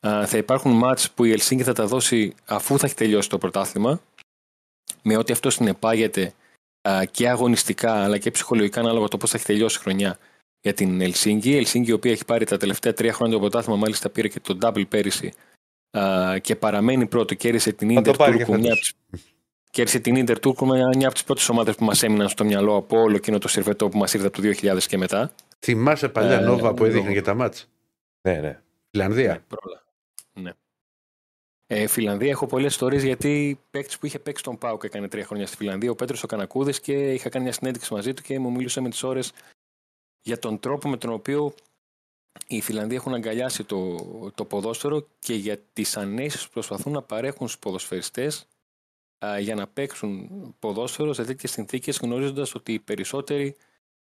[0.00, 3.38] Ε, θα υπάρχουν μάτς που η Ελσίνκη θα τα δώσει αφού θα έχει τελειώσει το
[3.38, 4.00] πρωτάθλημα
[5.02, 6.32] με ό,τι αυτό συνεπάγεται ε,
[7.10, 10.18] και αγωνιστικά αλλά και ψυχολογικά ανάλογα το πώς θα έχει τελειώσει η χρονιά
[10.60, 11.50] για την Ελσίνκη.
[11.50, 14.40] Η Ελσίνκη η οποία έχει πάρει τα τελευταία τρία χρόνια το πρωτάθλημα μάλιστα πήρε και
[14.40, 15.32] το double πέρυσι
[15.90, 17.34] ε, και παραμένει πρώτο.
[17.34, 18.94] Κέρδισε την Θα το Ίντερ πάρει και Τούρκου, μια φέτος.
[19.08, 19.24] από τις-
[19.70, 22.76] Κέρδισε την Ίντερ Τούρκου με μια από τις πρώτες ομάδες που μας έμειναν στο μυαλό
[22.76, 25.32] από όλο εκείνο το σερβετό που μας ήρθε από το 2000 και μετά.
[25.58, 27.68] Θυμάσαι παλιά Ε, νόβα που έδειχνε λόγω- για τα μάτς;
[28.28, 28.60] Ναι, ναι.
[28.90, 29.32] Φιλανδία.
[29.32, 29.82] Ναι, πρόλα.
[30.32, 30.50] Ναι.
[31.72, 35.46] Ε, Φιλανδία έχω πολλές ιστορίε γιατί παίκτης που είχε παίξει τον Πάουκ έκανε τρία χρόνια
[35.46, 38.50] στη Φιλανδία, ο Πέτρος ο Κανακούδης και είχα κάνει μια συνέντευξη μαζί του και μου
[38.50, 39.32] μίλησε με τις ώρες
[40.22, 41.54] για τον τρόπο με τον οποίο
[42.46, 43.96] οι Φιλανδοί έχουν αγκαλιάσει το,
[44.34, 48.46] το ποδόσφαιρο και για τις ανέσεις που προσπαθούν να παρέχουν στους ποδοσφαιριστές
[49.40, 50.28] για να παίξουν
[50.58, 53.56] ποδόσφαιρο σε τέτοιες συνθήκες, γνωρίζοντας ότι οι περισσότεροι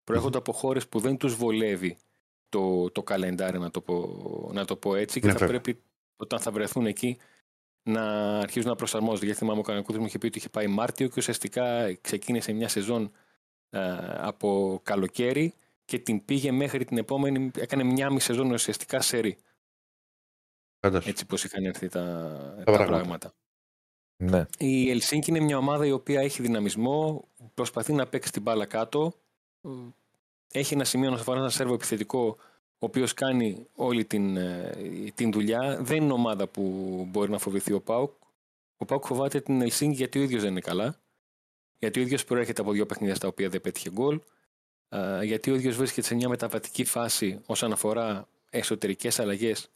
[0.04, 1.96] προέρχονται από χώρες που δεν τους βολεύει
[2.48, 5.60] το, το καλεντάρι, να το πω, να το πω έτσι, και Ναι, θα βέβαια.
[5.60, 5.82] πρέπει
[6.16, 7.18] όταν θα βρεθούν εκεί
[7.84, 9.24] να αρχίζουν να προσαρμόζονται.
[9.24, 12.68] Γιατί θυμάμαι ο Κανακούδη μου είχε πει ότι είχε πάει Μάρτιο και ουσιαστικά ξεκίνησε μια
[12.68, 13.12] σεζόν
[13.70, 15.54] ε, από καλοκαίρι
[15.84, 19.36] και την πήγε μέχρι την επόμενη, έκανε μια μισή σεζόν ουσιαστικά σερή.
[20.80, 21.08] Φαντάσου.
[21.08, 22.00] Έτσι πως είχαν έρθει τα,
[22.56, 22.96] τα, πράγματα.
[22.96, 23.34] πράγματα.
[24.16, 24.46] ναι.
[24.58, 29.12] Η Ελσίνκη είναι μια ομάδα η οποία έχει δυναμισμό, προσπαθεί να παίξει την μπάλα κάτω.
[30.52, 32.36] Έχει ένα σημείο να αφορά ένα σέρβο επιθετικό, ο
[32.84, 34.72] οποίος κάνει όλη την, ε,
[35.14, 35.78] την δουλειά.
[35.80, 36.62] Δεν είναι ομάδα που
[37.10, 38.12] μπορεί να φοβηθεί ο Πάουκ.
[38.76, 41.00] Ο Πάουκ φοβάται την Ελσίνκη γιατί ο ίδιος δεν είναι καλά.
[41.78, 44.20] Γιατί ο ίδιος προέρχεται από δύο παιχνίδια στα οποία δεν πέτυχε γκολ.
[44.88, 49.70] Α, Γιατί ο ίδιος βρίσκεται σε μια μεταβατική φάση όσον αφορά εσωτερικές αλλαγές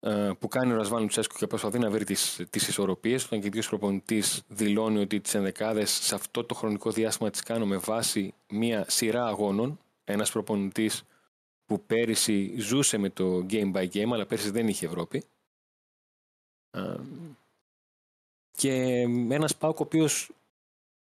[0.00, 3.44] ε, που κάνει ο Ρασβάν Λουτσέσκου και προσπαθεί να βρει τις, τις ισορροπίες όταν και
[3.44, 7.76] ο ίδιος προπονητής δηλώνει ότι τις ενδεκάδες σε αυτό το χρονικό διάστημα τις κάνω με
[7.76, 11.04] βάση μια σειρά αγώνων ένας προπονητής
[11.66, 15.24] που πέρυσι ζούσε με το game by game αλλά πέρυσι δεν είχε Ευρώπη
[16.70, 16.96] Ε,
[18.50, 18.72] και
[19.30, 20.30] ένας Πάουκ ο οποίος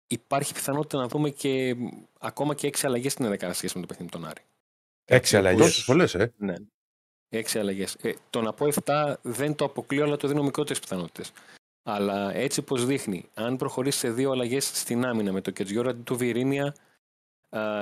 [0.07, 1.77] υπάρχει πιθανότητα να δούμε και
[2.19, 4.43] ακόμα και έξι αλλαγές στην ενδεκάδα σχέση με το παιχνίδι με τον Άρη.
[5.05, 5.65] Έξι αλλαγές.
[5.67, 6.33] Τόσες πολλές, ε.
[6.37, 6.55] Ναι.
[7.29, 7.95] Έξι αλλαγές.
[7.95, 11.33] Ε, το να πω 7 δεν το αποκλείω, αλλά το δίνω μικρότερες πιθανότητες.
[11.83, 16.03] Αλλά έτσι πως δείχνει, αν προχωρήσει σε δύο αλλαγές στην άμυνα με το Κετζιόρα αντί
[16.03, 16.73] του Βιρίνια α,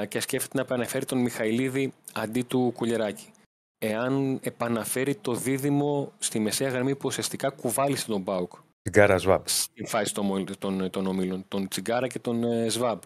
[0.09, 3.31] και σκέφτεται να επαναφέρει τον Μιχαηλίδη αντί του Κουλεράκη.
[3.79, 9.43] Εάν επαναφέρει το δίδυμο στη μεσαία γραμμή που ουσιαστικά κουβάλισε τον Μπάουκ Την Κάρα Σβάμπ.
[9.45, 13.01] στην φάση των, των, των ομίλων, τον Τσιγκάρα και τον ε, Σβάμπ.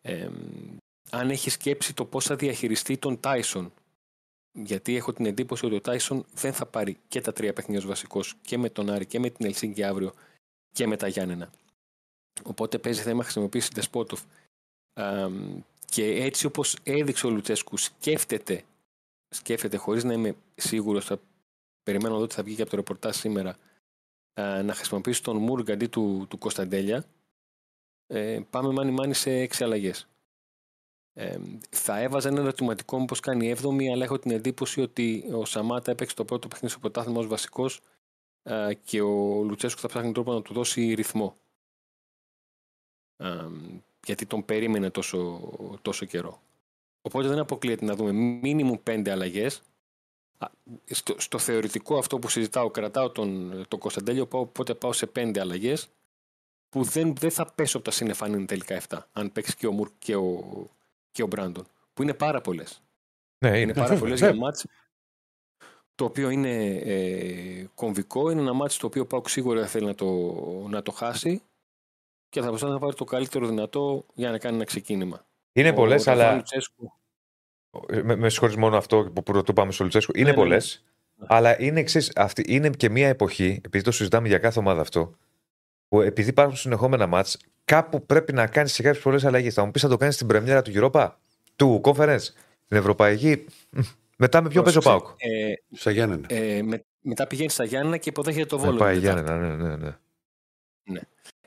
[0.00, 0.28] Ε,
[1.10, 3.72] αν έχει σκέψει το πώς θα διαχειριστεί τον Τάισον,
[4.52, 7.88] γιατί έχω την εντύπωση ότι ο Τάισον δεν θα πάρει και τα τρία παιχνίδια ως
[7.88, 10.12] βασικός και με τον Άρη και με την Ελσίνκη αύριο
[10.72, 11.50] και με τα Γιάννενα.
[12.42, 14.20] Οπότε παίζει θέμα να χρησιμοποιήσει Δεσπότοφ.
[14.20, 14.24] Ε,
[15.84, 18.64] και έτσι όπως έδειξε ο Λουτσέσκου σκέφτεται,
[19.28, 21.20] σκέφτεται χωρίς να είμαι σίγουρος, θα
[21.82, 23.56] περιμένω να δω τι θα βγει και από το ρεπορτάζ σήμερα,
[24.34, 27.04] ε, να χρησιμοποιήσει τον Μούργκ αντί του, του Κωνσταντέλια,
[28.06, 30.08] ε, πάμε μάνι μάνι σε έξι αλλαγές.
[31.12, 31.38] Ε,
[31.70, 35.44] θα έβαζα ένα ερωτηματικό μου πώς κάνει η 7η, αλλά έχω την εντύπωση ότι ο
[35.44, 37.80] Σαμάτα έπαιξε το πρώτο παιχνίδι στο πρωτάθλημα ως βασικός
[38.42, 41.36] ε, και ο Λουτσέσκου θα ψάχνει τρόπο να του δώσει ρυθμό.
[44.00, 45.50] Ε, γιατί τον περίμενε τόσο,
[45.82, 46.40] τόσο καιρό.
[47.02, 49.62] Οπότε δεν αποκλείεται να δούμε μίνιμουμ πέντε αλλαγές
[50.84, 55.40] στο, στο θεωρητικό αυτό που συζητάω, κρατάω τον, τον Κωνσταντέλιο, πάω, οπότε πάω σε πέντε
[55.40, 55.88] αλλαγές
[56.68, 58.98] που δεν, δεν θα πέσω από τα σύννεφα αν είναι τελικά 7.
[59.12, 60.40] Αν παίξει και ο Μουρκ και ο,
[61.10, 61.66] και ο Μπράντον.
[61.94, 62.82] Που είναι πάρα πολλές.
[63.38, 63.74] Ναι, Είναι είναι.
[63.74, 64.66] πάρα πολλές για μάτς
[65.94, 68.30] το οποίο είναι ε, κομβικό.
[68.30, 70.06] Είναι ένα μάτς το οποίο πάω σίγουρα θέλει να το,
[70.68, 71.42] να το χάσει
[72.30, 75.26] και θα προσπαθήσει να πάρει το καλύτερο δυνατό για να κάνει ένα ξεκίνημα.
[75.52, 76.36] Είναι Ο πολλές, Ρασβάν αλλά.
[76.36, 76.90] Λουτσέσκου-
[78.02, 80.12] Με, με συγχωρείς μόνο αυτό που πρωτού πάμε στο Λουτσέσκου.
[80.14, 80.42] Είναι Ναι, ναι, ναι.
[80.42, 80.84] πολλές.
[81.26, 82.12] Αλλά είναι εξής.
[82.44, 85.14] Είναι και μια εποχή, επειδή το συζητάμε για κάθε ομάδα αυτό,
[85.88, 89.54] που επειδή υπάρχουν συνεχόμενα μάτς, κάπου πρέπει να κάνεις σε κάποιες πολλές αλλαγές.
[89.54, 91.10] Θα μου πεις, θα το κάνεις στην πρεμιέρα του Europa,
[91.56, 92.22] του Conference,
[92.68, 93.44] την Ευρωπαϊκή.
[93.70, 93.80] Μ,
[94.16, 95.16] Μετά με ποιο παίζει ο Πρόσεξε, Πάουκ.
[95.18, 96.26] Ε, Στα Γιάννενα.
[96.28, 98.78] ε, με- μετά πηγαίνει στα Γιάννενα και υποδέχεται το Με Βόλο.
[98.78, 99.24] πάει την Τετάρτη.
[99.30, 99.96] Γιάννενα, ναι, ναι, ναι.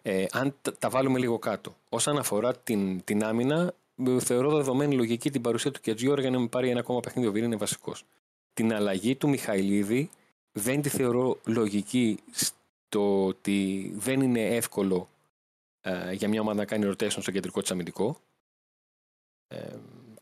[0.05, 1.75] Ε, αν τα, τα βάλουμε λίγο κάτω.
[1.89, 6.39] Όσον αφορά την, την άμυνα, ε, θεωρώ δεδομένη λογική την παρουσία του Κετζιόρα για να
[6.39, 7.27] μην πάρει ένα ακόμα παιχνίδι.
[7.27, 8.03] Ο Βίρ είναι βασικός.
[8.53, 10.09] Την αλλαγή του Μιχαηλίδη
[10.51, 15.09] δεν τη θεωρώ λογική στο ότι δεν είναι εύκολο
[15.81, 18.17] ε, για μια ομάδα να κάνει rotation στο κεντρικό της αμυντικό.
[19.47, 19.75] Ε,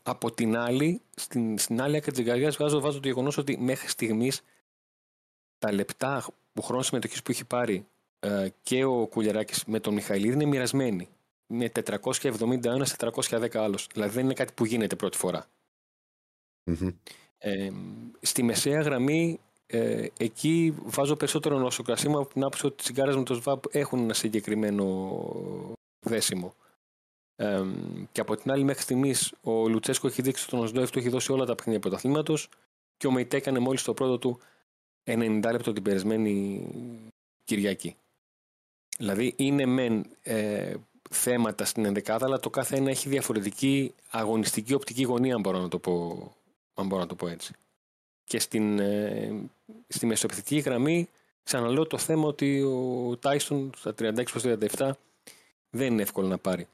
[0.03, 3.87] από την άλλη, στην, στην άλλη άκρη της καρδιά βάζω, βάζω το γεγονός ότι μέχρι
[3.87, 4.41] στιγμής
[5.57, 7.85] τα λεπτά που χρόνο συμμετοχής που έχει πάρει ε,
[8.63, 11.09] και ο Κουλιαράκης με τον Μιχαηλίδη είναι μοιρασμένοι.
[11.47, 13.87] Με 471 σε 410 άλλος.
[13.93, 15.47] Δηλαδή δεν είναι κάτι που γίνεται πρώτη φορά.
[16.63, 16.91] Μμμ.
[17.37, 17.71] Ε,
[18.21, 23.23] στη μεσαία γραμμή, ε, εκεί βάζω περισσότερο νοσοκρασίμα από την άποψη ότι οι τσιγκάρες με
[23.23, 25.19] το ΣΒΑΠ έχουν ένα συγκεκριμένο
[25.99, 26.55] δέσιμο.
[27.35, 27.63] Ε,
[28.11, 31.09] και από την άλλη, μέχρι στιγμής ο Λουτσέσκο έχει δείξει ότι ο Νοσδόεφ του έχει
[31.09, 32.49] δώσει όλα τα παιχνίδια πρωταθλήματος
[32.97, 34.39] και ο Μεϊτέ έκανε μόλις το πρώτο του
[35.03, 36.67] 90 λεπτό την περασμένη
[37.43, 37.95] Κυριακή.
[39.01, 40.73] Δηλαδή είναι μεν ε,
[41.09, 45.67] θέματα στην ενδεκάδα, αλλά το κάθε ένα έχει διαφορετική αγωνιστική οπτική γωνία, αν μπορώ να
[45.67, 46.17] το πω,
[46.73, 47.53] αν μπορώ να το πω έτσι.
[48.23, 49.33] Και στην, ε,
[49.87, 51.09] στη μεσοεπιθετική γραμμή,
[51.43, 54.43] ξαναλέω το θέμα ότι ο Τάιστον στα 36 προς
[54.77, 54.91] 37
[55.69, 56.67] δεν είναι εύκολο να πάρει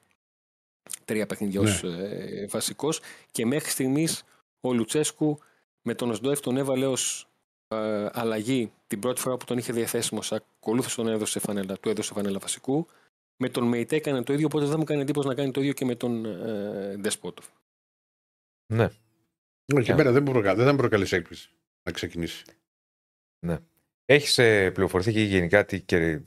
[1.05, 1.69] τρία παιχνίδια Ναι.
[1.69, 2.99] ως ε, βασικός
[3.31, 4.23] και μέχρι στιγμής
[4.61, 5.39] ο Λουτσέσκου
[5.81, 7.27] με τον Οσντόεφ τον έβαλε ως
[7.67, 12.14] ε, αλλαγή την πρώτη φορά που τον είχε διαθέσιμο, ακολούθως τον έδωσε φανέλα, του έδωσε
[12.14, 12.88] φανέλα βασικού.
[13.39, 15.73] Με τον Μεϊτέ έκανε το ίδιο, οπότε δεν μου κάνει εντύπωση να κάνει το ίδιο
[15.73, 17.45] και με τον ε, Ντεσπότοφ.
[18.73, 18.89] Ναι.
[19.76, 20.55] Όχι, εμένα δεν, μου προκα...
[20.55, 21.49] δεν θα με προκαλέσει έκπληση
[21.84, 22.43] να ξεκινήσει.
[24.05, 24.35] Έχεις
[24.73, 25.81] πληροφορηθεί και γενικά τι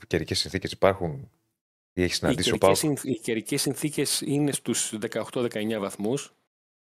[0.07, 1.29] καιρικές συνθήκες υπάρχουν;
[1.93, 2.95] Ή έχεις Οι συναντήσει ο καιρικές, Πάουκ.
[2.97, 6.33] συνθ- οι καιρικές συνθήκες είναι στους 18-19 βαθμούς,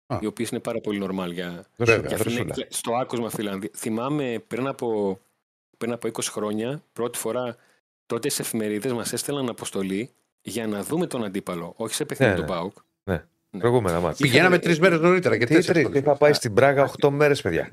[0.06, 0.18] Α.
[0.22, 2.54] οι οποίες είναι πάρα πολύ normal για, Δώσου- Βέβαια, για δώσου Φιλανδία.
[2.56, 2.66] όλα.
[2.70, 3.70] Στο άκουσμα Φιλανδία.
[3.74, 5.20] Θυμάμαι πριν από,
[5.78, 7.56] πριν από 20 χρόνια, πρώτη φορά
[8.06, 10.10] τότε σε εφημερίδες μας έστελναν αποστολή
[10.42, 12.48] για να δούμε τον αντίπαλο, όχι σε παιχνίδι Ναι, του ναι.
[12.48, 12.72] ΠΑΟΚ.
[13.58, 14.26] Προηγούμενα ματς.
[14.26, 15.36] Πηγαίναμε τρεις μέρες νωρίτερα.
[15.38, 16.00] Και Τι τέσσερις τρεις, φορές.
[16.00, 17.70] είχα πάει στην Πράγα 8 μέρες, παιδιά.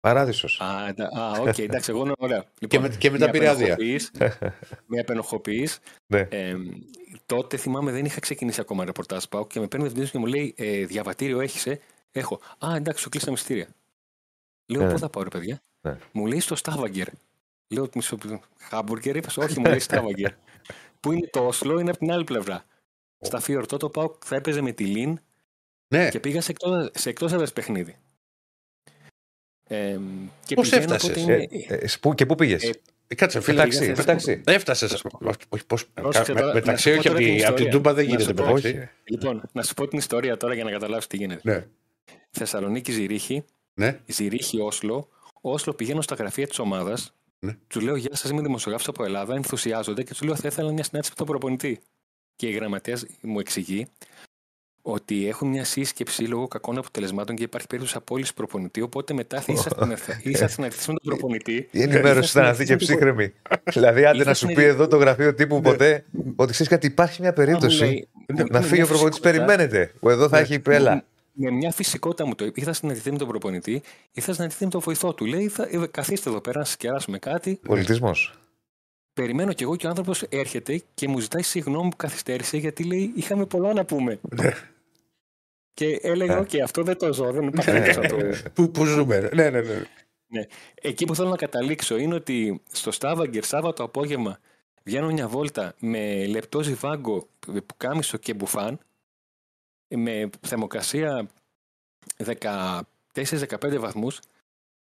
[0.00, 0.60] Παράδεισος.
[0.60, 2.44] Α, εντά- α, οκ, εντάξει, εγώ είναι ωραία.
[2.68, 3.72] Και με- και μετά με πήρε άδεια.
[3.74, 4.10] απενοχοποιείς-
[4.86, 5.78] Με απενοχοποιείς.
[6.06, 6.18] Ναι.
[6.30, 6.54] Ε,
[7.26, 10.54] τότε θυμάμαι δεν είχα ξεκινήσει ακόμα ρεπορτάζ πάω και με παίρνει διευθυντής και μου λέει
[10.56, 11.80] ε, διαβατήριο έχεις, ε;
[12.12, 12.40] Έχω.
[12.66, 13.66] Α, εντάξει, σου κλείσαμε εισιτήρια.
[14.66, 14.92] Λέω, Ναι.
[14.92, 15.96] πού θα πάω, ρε παιδιά; Ναι.
[16.12, 17.06] Μου λέει στο Στάβαγκερ.
[17.74, 18.18] Λέω, μισό
[18.58, 20.32] Χάμπουργκερ, είπες, όχι, μου λέει Στάβαγκερ.
[21.00, 22.64] Πού είναι το Όσλο, είναι από την άλλη πλευρά.
[23.20, 25.20] Στα Φιορτό το πάω, θα έπαιζε με τη Λίν
[25.88, 27.96] Ναι, και πήγα σε εκτός, σε εκτός έδρας παιχνίδι.
[29.68, 29.98] Ε,
[30.44, 32.70] και Πώς πηγαίνω, έφτασες, οπότε Ε, είναι- ε, πού- και πού πήγες; Ε,
[33.06, 33.56] Ε, κάτσε, φίλε.
[33.56, 33.78] Μεταξύ.
[33.80, 34.42] πήγα σε- μεταξύ.
[34.46, 35.04] Έφτασες.
[35.48, 35.86] Όχι, πώς.
[35.86, 37.70] Πρόσεξε με- τώρα, Μεταξύ, να σου όχι πω από τώρα τη- την από την ιστορία.
[37.70, 38.66] Τούμπα δεν Να γίνεται σου πω, μεταξύ.
[38.78, 38.88] Όχι.
[39.04, 41.40] Λοιπόν, να σου πω την ιστορία τώρα για να καταλάβεις τι γίνεται.
[41.44, 41.66] Ναι,
[42.30, 43.44] Θεσσαλονίκη Ζηρίχη,
[43.74, 44.00] ναι.
[44.06, 45.08] Ζηρίχη Όσλο.
[45.40, 47.14] Όσλο πηγαίνω στα γραφεία της ομάδας.
[47.44, 47.56] Ναι.
[47.66, 49.34] Του λέω: Γεια σας, είμαι δημοσιογράφος από Ελλάδα.
[49.34, 51.80] Ενθουσιάζονται και του λέω: Θα ήθελα μια συνάντηση με τον προπονητή.
[52.36, 53.86] Και η γραμματέας μου εξηγεί
[54.86, 58.80] ότι έχουν μια σύσκεψη λόγω κακών αποτελεσμάτων και υπάρχει περίπτωση απόλυσης προπονητή.
[58.80, 61.68] Οπότε μετά θα ήσασταν να έρθει με τον προπονητή.
[61.70, 63.32] Η ενημέρωση ήταν αυτή και ψύχρεμη.
[63.64, 66.04] δηλαδή, άντε να σου πει εδώ το γραφείο τύπου ποτέ
[66.36, 68.08] ότι ξέρεις κάτι, υπάρχει μια περίπτωση
[68.50, 69.20] να φύγει ο προπονητής.
[69.20, 69.92] Περιμένετε.
[70.00, 71.04] Που εδώ θα έχει πέλα.
[71.36, 72.60] Με μια φυσικότητα μου το είπε.
[72.60, 73.82] Ή θα συναντηθεί με τον προπονητή,
[74.12, 75.24] ή θα συναντηθεί με τον βοηθό του.
[75.24, 77.60] Λέει: θα, ε, Καθίστε εδώ πέρα να σας κεράσουμε κάτι.
[77.62, 78.38] Πολιτισμός.
[79.12, 83.12] Περιμένω κι εγώ και ο άνθρωπος έρχεται και μου ζητάει συγγνώμη που καθυστέρησε γιατί λέει:
[83.16, 84.20] Είχαμε πολλά να πούμε.
[85.74, 86.40] και έλεγα: Ναι.
[86.40, 88.50] Οκ, αυτό δεν το ζω, δεν υπάρχει περίπτωση να το.
[88.54, 89.30] Πού, πού ζούμε.
[89.34, 89.60] Ναι, ναι,
[90.26, 90.46] ναι.
[90.74, 94.38] Εκεί που θέλω να καταλήξω είναι ότι στο Στάβανγκερ Σάββατο απόγευμα
[94.84, 97.28] βγαίνω μια βόλτα με λεπτό ζιβάγκο,
[97.66, 98.78] πουκάμισο και μπουφάν
[99.96, 101.28] με θερμοκρασία
[102.24, 102.82] 14-15
[103.78, 104.20] βαθμούς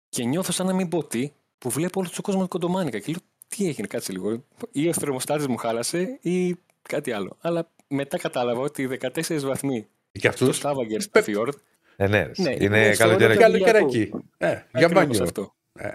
[0.08, 3.20] και νιώθω σαν να μην πω τι που βλέπω όλο τον κόσμος κοντομάνικα και λέω
[3.48, 8.60] τι έγινε κάτσε λίγο ή ο θερμοστάτης μου χάλασε ή κάτι άλλο αλλά μετά κατάλαβα
[8.60, 10.44] ότι 14 βαθμοί Και αυτού.
[10.44, 11.54] στο Στάβαγκερ στα Φιόρδ
[11.96, 13.40] Ε, ναι, Ναι, είναι είναι καλοκαιράκι.
[13.40, 14.10] σε όλο Καλοκαιράκι.
[14.38, 15.22] Ε, για ακριβώς μπάνιο.
[15.22, 15.92] αυτό Ε.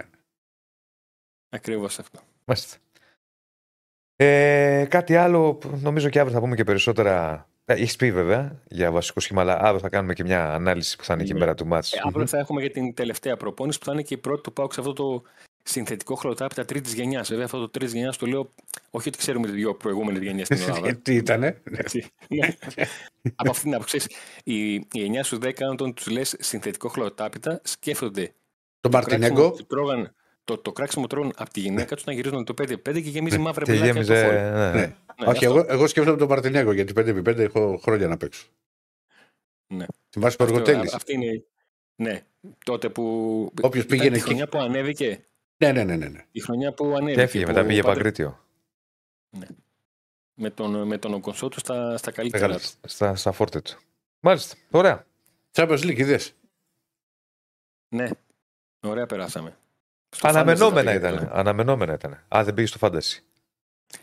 [1.48, 2.76] ακριβώς αυτό Μάλιστα.
[4.16, 7.46] Ε, κάτι άλλο, που νομίζω και αύριο θα πούμε και περισσότερα.
[7.64, 11.14] Έχεις πει βέβαια για βασικό σχήμα, αλλά αύριο θα κάνουμε και μια ανάλυση που θα
[11.14, 11.40] είναι και η Ναι.
[11.40, 11.92] μέρα του μάτς.
[11.92, 14.52] Ε, αύριο θα έχουμε για την τελευταία προπόνηση που θα είναι και η πρώτη του
[14.52, 15.22] Πάουξ σε αυτό το
[15.62, 17.28] συνθετικό χλωτάπητα τρίτης γενιάς.
[17.28, 18.50] Βέβαια, αυτό το τρίτης γενιάς το λέω
[18.90, 20.94] όχι ότι ξέρουμε τις δύο προηγούμενες γενιές στην Ε, Ελλάδα.
[20.96, 21.60] Τι ήτανε.
[21.70, 22.06] Έτσι.
[22.28, 22.54] Ναι.
[23.34, 27.60] Από αυτή την άποψη, ξέρεις, οι, οι 9 στου 10, όταν τους λες συνθετικό χλωτάπιτα,
[27.64, 28.34] σκέφτονται.
[28.80, 29.50] Το κράξιμο Μαρτινέγκο.
[29.50, 30.14] που Τρώγαν,
[30.44, 33.64] το, το κράξιμο τρώνε από τη γυναίκα τους να γυρίζουν το 5-5 και γεμίζει μαύρα
[33.64, 34.24] Και μπλάκια το γέμιζε.
[34.24, 34.32] φόρ.
[34.34, 34.70] ναι, ναι.
[34.80, 34.96] Ναι.
[35.20, 35.58] Ναι, Όχι, αυτό.
[35.58, 38.46] εγώ, εγώ σκέφτομαι τον Μαρτινέγκο γιατί 5x5 έχω χρόνια να παίξω.
[39.66, 39.84] Ναι.
[40.10, 40.78] Θυμάσαι που Αυτό- Αργοτέλη.
[40.86, 41.44] α- Αυτή είναι.
[41.96, 42.22] Ναι,
[42.64, 43.02] τότε που.
[43.62, 44.24] Όποιος ήταν πήγαινε Τη εκεί.
[44.28, 45.24] χρονιά που ανέβηκε.
[45.56, 45.96] Ναι, ναι, ναι.
[45.96, 46.24] ναι, ναι.
[46.32, 47.14] Η χρονιά που ανέβηκε.
[47.14, 48.38] Και έφυγε, που μετά πήγε πάντα- Παγκρίτιο.
[50.34, 52.64] Με τον, με τον Οκονσό του στα, στα καλύτερα Μεγάλο.
[52.80, 52.88] του.
[52.88, 53.78] Στα, στα φόρτε του.
[54.20, 54.56] Μάλιστα.
[54.70, 55.06] Ωραία.
[55.52, 56.34] Champions League, είδες.
[57.88, 58.08] Ναι,
[58.80, 59.56] ωραία περάσαμε.
[60.16, 61.18] Στο Αναμενόμενα fantasy θα πήγε ήταν.
[61.28, 61.38] τώρα.
[61.40, 62.20] Αναμενόμενα ήταν.
[62.36, 63.22] Α, δεν πήγε στο φάντασι.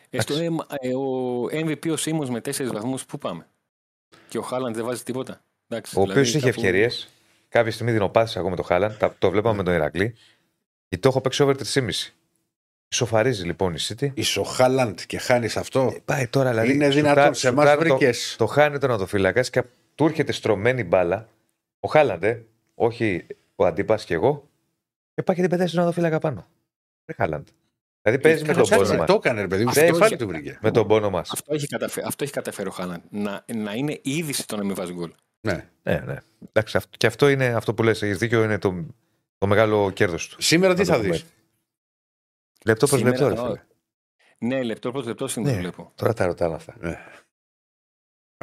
[0.10, 3.48] Ε, στο, ε, μα- ε, ο MVP ο Σίμος με τέσσερις βαθμούς, πού πάμε;
[4.28, 7.10] Και ο Χάλαντ δεν βάζει τίποτα; Εντάξει, Ο οποίος δηλαδή είχε κάπου- ευκαιρίες.
[7.50, 8.96] Κάποια στιγμή την οπάθησα εγώ με τον Χάλαν.
[9.00, 10.16] τα- Το βλέπαμε με τον Ηρακλή.
[10.90, 12.14] Και το έχω παίξει over 3,5.
[12.92, 14.12] Ισοφαρίζει λοιπόν η City.
[14.14, 16.74] Είσαι ο Χάλαντ και χάνεις αυτό; Ε, Πάει τώρα δηλαδή.
[16.74, 17.34] Είναι σουτά- δυνατόν.
[17.34, 18.36] Σε εμάς σουτάρει το- βρήκες.
[18.38, 19.64] Το χάνει τον ατοφύλακα και
[19.96, 21.28] του έρχεται στρωμένη μπάλα.
[21.80, 22.46] Ο Χάλαντ, ε,
[22.76, 23.26] όχι
[23.56, 24.49] ο αντίπας και εγώ.
[25.20, 26.46] Και πάει και την πετάει στον ατοφύλακα πάνω.
[27.06, 27.48] Δεν Χάλαντ.
[28.02, 29.08] Δηλαδή παίζεις με τον πόνο μας.
[29.08, 29.70] Το έκανε, ρε παιδί μου.
[29.70, 30.60] Αυτό Στο είχε- κεφάλι του βρήκε.
[30.62, 31.32] Με τον πόνο μας.
[31.32, 33.02] Αυτό έχει, καταφέρει, αυτό έχει καταφέρει ο Χάλαντ.
[33.10, 35.12] Να, να είναι η είδηση το να μην βάζει γκολ.
[35.42, 35.70] Ναι.
[35.84, 36.18] Ναι, ναι.
[36.50, 38.86] Εντάξει, αυτό, και αυτό είναι αυτό που λες, έχεις δίκιο, είναι το,
[39.38, 40.42] το μεγάλο κέρδος του.
[40.42, 41.34] Σήμερα τι Να το θα πούμε δεις; έτσι.
[42.66, 43.62] Λεπτό προς Σήμερα, λεπτό, ρε α, φίλε.
[44.38, 45.62] Ναι, λεπτό προς λεπτό σήμερα Ναι.
[45.62, 45.92] βλέπω.
[45.96, 46.76] Τώρα τα ρωτάνε αυτά.
[46.80, 47.00] Ναι.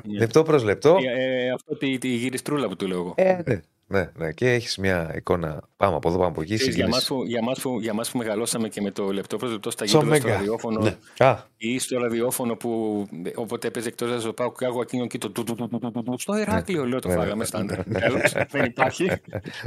[0.05, 0.19] Ναι.
[0.19, 0.99] Λεπτό προς λεπτό.
[1.03, 3.15] Ε, ε, αυτό τη, τη γυριστρούλα που του λέω εγώ.
[3.17, 3.61] Ε, ναι.
[3.89, 4.33] Ναι, ναι.
[4.33, 5.63] Και έχεις μια εικόνα.
[5.77, 6.55] Πάμε από εδώ, πάμε από εκεί.
[6.57, 7.25] Ξέρεις, για, μας συγκλήσεις.
[7.25, 9.87] που, για, μας που, για μας που μεγαλώσαμε και με το λεπτό προς λεπτό στα
[9.87, 10.39] Στο γήπεδα στο Μέγκα.
[10.39, 10.97] ραδιόφωνο Ναι.
[11.27, 15.31] Α, ή στο ραδιόφωνο που όποτε έπαιζε εκτός να ζωπάω και άγω εκείνο και το
[15.31, 17.45] του- του- του- του- του- του- στο Ηράκλειο λέω το Ναι, φάγαμε ναι.
[17.45, 17.85] στάνταρ.
[17.85, 19.11] Τέλος, δεν υπάρχει.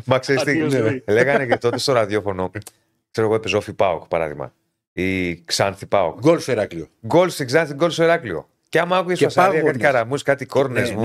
[0.06, 0.52] μα ξέρει τι.
[0.52, 1.04] Αντίο ζωή.
[1.08, 2.52] Λέγανε και τότε στο ραδιόφωνο.
[3.12, 4.54] Ξέρω εγώ, έπαιζε όφη Πάοκ παράδειγμα.
[4.94, 6.20] Ή Ξάνθη Πάοκ.
[6.20, 6.88] Γκολ στο Ηράκλειο.
[7.08, 8.50] Γκολ στην Ξάνθη, γκολ στο Εράκλειο.
[8.70, 9.82] Και άμα άκουγες Και φασαρία, κάτι πάγωνες.
[9.86, 11.04] καραμού, κάτι κόρνες Ναι, μου.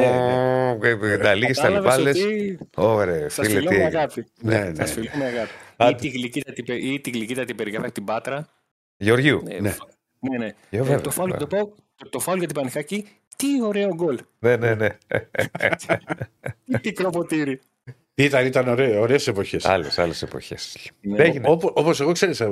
[0.78, 2.30] ναι, Τα λίγε τα Κατάλαβες λοιπά.
[2.30, 3.98] ότι Ωραία, σας φίλε, φιλώ τι με έγινε.
[3.98, 4.24] αγάπη.
[4.42, 4.74] Ναι, ναι.
[4.74, 5.50] Σας φιλώ με αγάπη.
[5.50, 5.94] Ή Άντε.
[5.94, 8.48] τη γλυκύτατη πε- ή τη γλυκύτατη περιγραφή από την Πάτρα.
[8.96, 9.42] Γεωργίου.
[9.48, 9.68] Ε, Ναι.
[9.70, 9.82] φ-
[10.20, 10.46] Ναι, ναι.
[10.46, 11.46] Ε, Ε, βέβαια, το φάουλ βέβαια.
[11.46, 14.18] το, πάω- το, το φάουλ για την Πανιχάκη, τι ωραίο γκολ.
[14.38, 14.88] Ναι, ναι, ναι.
[16.64, 17.60] Τι πικρό ποτήρι.
[18.14, 18.68] Ήταν, ήταν
[18.98, 19.64] ωραίες εποχές.
[19.64, 20.90] Άλλες άλλες εποχές.
[21.00, 21.16] Ναι.
[21.16, 21.48] Δεν έγινε.
[21.74, 22.42] Όπως εγώ ξέρεις,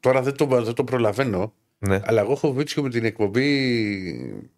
[0.00, 2.00] τώρα δεν το, δεν το προλαβαίνω, Ναι.
[2.04, 4.48] αλλά εγώ έχω βίτσιο με την εκπομπή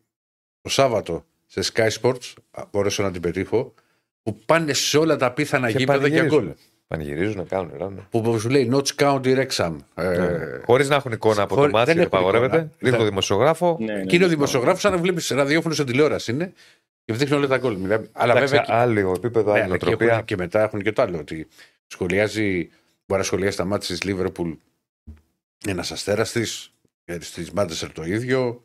[0.61, 3.75] το Σάββατο σε Sky Sports, α, μπορέσω να την πετύχω,
[4.23, 6.45] που πάνε σε όλα τα πιθανά Και γήπεδα για πανηγυρίζουν.
[6.45, 6.55] γκολ.
[6.87, 7.79] Πανηγυρίζουν, κάνουν.
[7.79, 8.07] κάνουν.
[8.11, 9.77] Που σου λέει Notch County Wrexham.
[9.95, 12.57] Ε, Χωρίς να έχουν εικόνα από το χωρί- μάτι, δεν δεν έχουν απαγορεύεται.
[12.57, 12.71] εικόνα.
[12.79, 13.09] Δείχνει το Ναι.
[13.09, 13.77] δημοσιογράφο.
[13.81, 14.35] Ναι, ναι, Και είναι ο ναι.
[14.35, 16.53] δημοσιογράφος, σαν να βλέπεις ραδιόφωνο σε τηλεόραση είναι
[17.05, 17.77] και δείχνει όλα τα γκολ.
[17.77, 18.67] Μιλάμε- Αλλά Εντάξει, βέβαια.
[18.67, 20.13] και- άλλο επίπεδο, ναι, άλλη αλλά και, νοοτροπία.
[20.13, 21.19] έχουν- και μετά έχουν και το άλλο.
[21.19, 21.49] Ότι
[21.87, 22.69] σχολιάζει,
[23.07, 24.51] μπορεί να σχολιάσει τα μάτια της Λίβερπουλ
[25.67, 26.73] ένας αστέρας της,
[27.07, 28.65] τη Μάντσεστερ το ίδιο.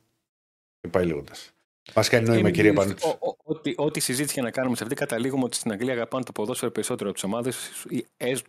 [0.81, 1.51] Και πάει λέγοντας.
[1.95, 3.07] Μας κάνει νόημα, Είναι- κυρία είναι- Πανούτση.
[3.07, 6.23] ο- ο- Ό,τι, ό,τι συζήτηση και να κάνουμε σε αυτή, καταλήγουμε ότι στην Αγγλία αγαπάνε
[6.23, 7.57] το ποδόσφαιρο περισσότερο από τις ομάδες.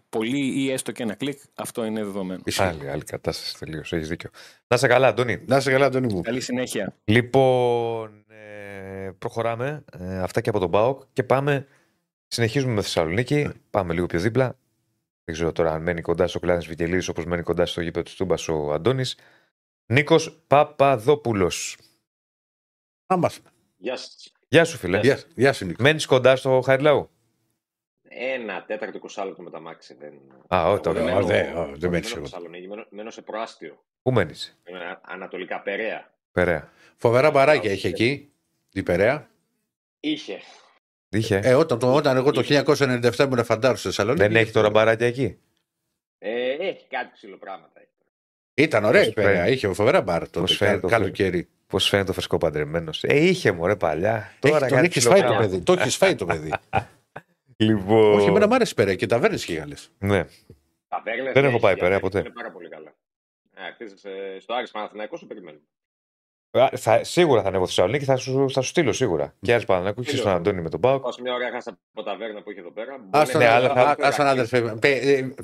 [0.09, 2.43] Πολύ ή έστω και ένα κλικ, αυτό είναι δεδομένο.
[2.56, 3.93] Άλλη, άλλη κατάσταση τελείως.
[3.93, 4.31] Έχεις δίκιο.
[4.66, 5.43] Να σε καλά, Αντώνη.
[5.47, 6.20] Να είσαι καλά, Αντώνη μου.
[6.20, 6.97] Καλή συνέχεια.
[7.05, 9.85] Λοιπόν, ε, προχωράμε.
[9.98, 11.66] Ε, αυτά και από τον ΠΑΟΚ και πάμε.
[12.28, 13.48] Συνεχίζουμε με Θεσσαλονίκη.
[13.70, 14.56] Πάμε λίγο πιο δίπλα.
[15.24, 18.12] Δεν ξέρω τώρα αν μένει κοντά στο κλάδι Βικελίδη όπως μένει κοντά στο γήπεδο του
[18.16, 19.16] Τούμπας ο Αντώνης.
[19.97, 21.77] Νίκος Παπαδόπουλος.
[23.06, 23.48] Να μάθουμε.
[23.77, 24.32] Γεια σας.
[24.48, 24.98] Γεια σου, φίλε.
[25.01, 25.82] Γεια, γεια σου, Νίκο.
[25.82, 27.10] Μένεις κοντά στο Χαριλάου.
[28.09, 29.94] Ένα τέταρτο εικοσάλεπτο με τα μάξι.
[29.94, 30.12] Δεν...
[30.55, 31.02] Α, όχι, Εγώ τώρα.
[31.02, 32.20] μένω- Ω, δε, ω, δεν εγώ μένεις μένω εγώ.
[32.24, 33.85] Θεσσαλονίκη, μένω- Μένω σε προάστιο.
[34.02, 36.14] Πού μένεις; Μένω ανα- Ανατολικά Περαία.
[36.32, 36.73] Περαία.
[36.97, 38.32] Φοβερά μπαράκια έχει εκεί,
[38.73, 39.31] η Περαία.
[40.01, 40.40] Είχε.
[41.09, 41.40] Είχε.
[41.44, 44.23] Ε, όταν, το- όταν εγώ το 1997 ήμουν φαντάρος στη Θεσσαλονίκη.
[44.27, 45.39] Δεν έχει τώρα μπαράκια εκεί;
[46.19, 47.81] Ε, έχει κάτι ψηλοπράγματα.
[48.62, 49.51] Ήταν ωραία η Πώς Περαία, φαίνεται.
[49.52, 50.40] είχε φοβερά μπαρ τότε.
[50.40, 51.48] Πώς φαίνεται κα- το Καλοκαίρι.
[51.66, 53.05] Πώς φαίνεται το φρεσκό παντρεμένος.
[53.05, 54.14] Ε, είχε μωρέ παλιά.
[54.16, 55.48] Έχει, Τώρα τον κάτι έχει φάει το ψιλοπράγματα.
[55.48, 55.62] παιδί.
[55.62, 56.52] Το έχει φάει το παιδί.
[57.56, 58.14] Λοιπόν.
[58.14, 59.74] Όχι, εμένα μου άρεσε η Περαία και ταβέρνες είχε καλέ.
[59.98, 60.24] Ναι.
[60.89, 62.18] Ταβέρνες, Δεν ναι, έχω πάει έχει Περαία διαθέσει, ποτέ.
[62.18, 62.94] Είναι πάρα πολύ καλά.
[63.56, 65.62] Ε, χτίζεις, ε, στο Άρης Παναθηναϊκός σου περιμένουμε.
[66.58, 69.34] Α, Θα, σίγουρα θα ανέβω στη Θεσσαλονίκη, θα σου, θα σου στείλω σίγουρα.
[69.40, 71.02] Και Άρης Παναναναϊκού και στον Αντώνη με τον Πάοκ.
[71.02, 72.96] Πάω σε μια ωραία χάσα από ταβέρνα που είχε εδώ πέρα.
[73.10, 74.60] Άστον, ναι, αλλά θα- άστον, άδερφε.
[74.60, 75.34] Πε- ε,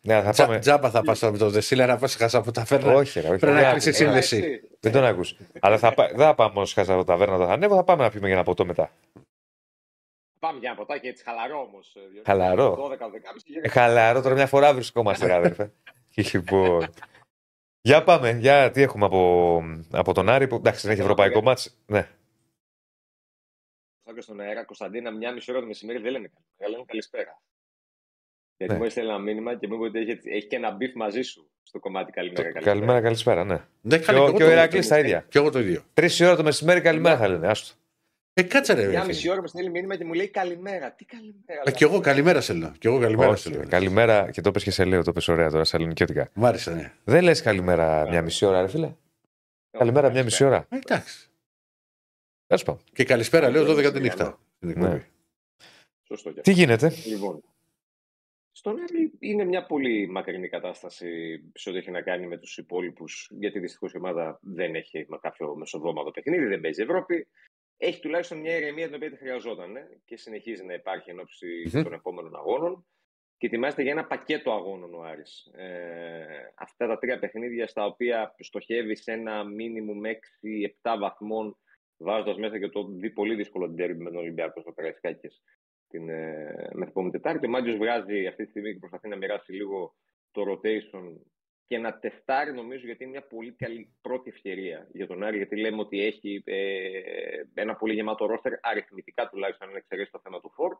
[0.00, 0.58] Ναι, θα τσα- πάμε.
[0.58, 2.92] Τζάμπα θα πα με το Δεσίλα να πα χάσα από τα φέρνα.
[2.92, 3.38] Όχι, ρε, όχι.
[3.38, 4.04] Πρέπει να δεν κλείσει άκουσα.
[4.04, 4.60] σύνδεση.
[4.80, 5.36] Δεν τον ακούς.
[5.60, 8.02] Αλλά θα, πά- δεν θα πάμε μόνο σχάσα από τα ταβέρνα, θα ανέβω, θα πάμε
[8.02, 8.90] να πιούμε για ένα ποτό μετά.
[10.38, 11.78] Πάμε για ένα ποτάκι έτσι χαλαρό όμω.
[12.26, 12.74] Χαλαρό.
[12.74, 15.72] 12-12.30 Ε, χαλαρό, τώρα μια φορά βρισκόμαστε, ρε, αδερφέ.
[16.32, 16.86] Λοιπόν.
[17.84, 21.78] Για πάμε, για τι έχουμε από, από τον Άρη που εντάξει δεν έχει ευρωπαϊκό ματς.
[21.86, 22.08] Ναι,
[24.14, 27.42] και στον αέρα, Κωνσταντίνα, μια μισή ώρα το μεσημέρι δεν λένε καλημέρα, λένε καλησπέρα.
[28.56, 28.78] Γιατί Ναι.
[28.78, 31.50] μου έστειλε ένα μήνυμα και μου είπε ότι έχει, έχει και ένα beef μαζί σου
[31.62, 32.52] στο κομμάτι καλημέρα.
[32.52, 33.64] Το- καλημέρα, καλησπέρα, ναι.
[33.80, 35.24] Δεν Και κάνει ο, εγώ και ο το- Ηρακλής τα ίδια.
[35.28, 35.82] Κι εγώ το ίδιο.
[35.94, 37.46] Τρεις ώρα το μεσημέρι, καλημέρα θα λένε.
[37.48, 37.74] Άστο.
[38.34, 38.80] Ε, κάτσε ρε.
[38.88, 39.06] Μια φίλε.
[39.12, 40.92] μισή ώρα με στέλνει μήνυμα και μου λέει καλημέρα.
[40.92, 41.62] Τι καλημέρα.
[41.68, 42.72] Α, κι εγώ καλημέρα σε λέω.
[42.78, 43.68] Κι εγώ καλημέρα σε Όχι, λέω.
[43.68, 46.30] καλημέρα και το πες και σε λέω, το πες ωραία τώρα, σαλονικιώτικα.
[46.34, 46.92] Μ' άρεσε, ναι.
[47.04, 48.94] Δεν λες καλημέρα μια μισή ώρα, ρε φίλε.
[49.70, 50.66] Καλημέρα μια μισή ώρα.
[50.70, 51.30] Ε, εντάξει.
[52.46, 52.82] Τέλος πάντων.
[52.92, 54.00] Και καλησπέρα λέω 12 τη Ναι.
[54.00, 54.38] νύχτα.
[54.56, 54.88] στην εκπομπή.
[54.94, 55.06] Ναι.
[56.02, 56.62] Σωστό και Τι αυτό.
[56.62, 57.42] γίνεται; Λοιπόν,
[58.52, 63.28] στον Άρη είναι μια πολύ μακρινή κατάσταση σε ό,τι έχει να κάνει με τους υπόλοιπους,
[63.38, 67.28] γιατί δυστυχώς η ομάδα δεν έχει με κάποιο μεσοδόματο παιχνίδι, δεν παίζει Ευρώπη.
[67.84, 71.46] Έχει τουλάχιστον μια ηρεμία την οποία τη χρειαζόταν ε, και συνεχίζει να υπάρχει εν ώψη
[71.72, 71.82] Μμμ.
[71.82, 72.86] των επόμενων αγώνων
[73.36, 75.46] και ετοιμάζεται για ένα πακέτο αγώνων ο Άρης.
[75.56, 80.00] Ε, αυτά τα τρία παιχνίδια στα οποία στοχεύει σε ένα μίνιμουμ
[80.82, 81.58] 6-7 βαθμών
[81.96, 85.42] βάζοντας μέσα και το δι- πολύ δύσκολο ντέρμπι με τον Ολυμπιακό στο Καραϊσκάκης
[85.88, 87.46] την ε, μεθεπόμενη Τετάρτη.
[87.46, 89.94] Ο Μάντζιο βγάζει αυτή τη στιγμή και προσπαθεί να μοιράσει λίγο
[90.30, 91.16] το rotation
[91.72, 95.56] και να τεστάρει νομίζω γιατί είναι μια πολύ καλή πρώτη ευκαιρία για τον Άρη γιατί
[95.56, 97.00] λέμε ότι έχει ε,
[97.54, 100.76] ένα πολύ γεμάτο ρόστερ αριθμητικά τουλάχιστον αν εξαιρέσει το θέμα του φορ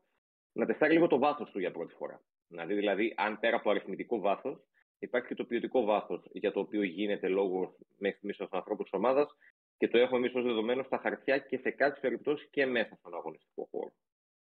[0.53, 2.23] να τεστάρει λίγο το βάθος του για πρώτη φορά.
[2.49, 4.59] Να δει δηλαδή αν πέρα από αριθμητικό βάθος
[4.99, 8.93] υπάρχει και το ποιοτικό βάθος για το οποίο γίνεται λόγο μέχρι στιγμής στους ανθρώπους της
[8.93, 9.37] ομάδας
[9.77, 13.15] και το έχουμε εμείς ως δεδομένο στα χαρτιά και σε κάποιες περιπτώσεις και μέσα στον
[13.15, 13.93] αγωνιστικό χώρο.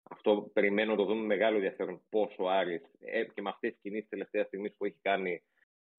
[0.09, 3.71] Αυτό περιμένω να το δούμε με μεγάλο ενδιαφέρον πόσο ο Άρης ε, και με αυτές
[3.71, 5.43] τις κινήσεις τελευταία στιγμή που έχει κάνει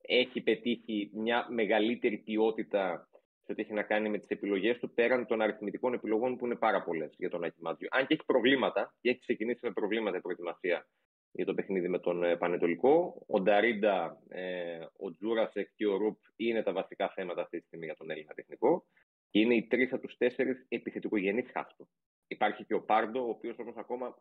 [0.02, 3.08] έχει πετύχει μια μεγαλύτερη ποιότητα
[3.44, 6.56] σε ό,τι έχει να κάνει με τις επιλογές του πέραν των αριθμητικών επιλογών που είναι
[6.56, 7.88] πάρα πολλές για τον Άκη Μάτζιο.
[7.90, 10.86] Αν και έχει προβλήματα και έχει ξεκινήσει με προβλήματα η προετοιμασία
[11.32, 13.24] για το παιχνίδι με τον ε, Πανετολικό.
[13.26, 17.84] Ο Νταρίντα, ε, ο Τζούρασεκ και ο Ρουπ είναι τα βασικά θέματα αυτή τη στιγμή
[17.84, 18.86] για τον Έλληνα τεχνικό.
[19.30, 21.88] Και είναι οι τρεις από τους τέσσερις επιθετικογενείς χάφτου.
[22.26, 24.18] Υπάρχει και ο Πάρντο, ο οποίος όμως ακόμα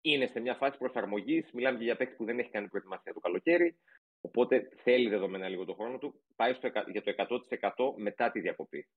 [0.00, 1.52] είναι σε μια φάση προσαρμογής.
[1.52, 3.76] Μιλάμε και για παίκτη που δεν έχει κάνει προετοιμασία το καλοκαίρι.
[4.24, 6.22] Οπότε θέλει δεδομένα λίγο το χρόνο του.
[6.36, 8.88] Πάει στο, εκα- για το 100% μετά τη διακοπή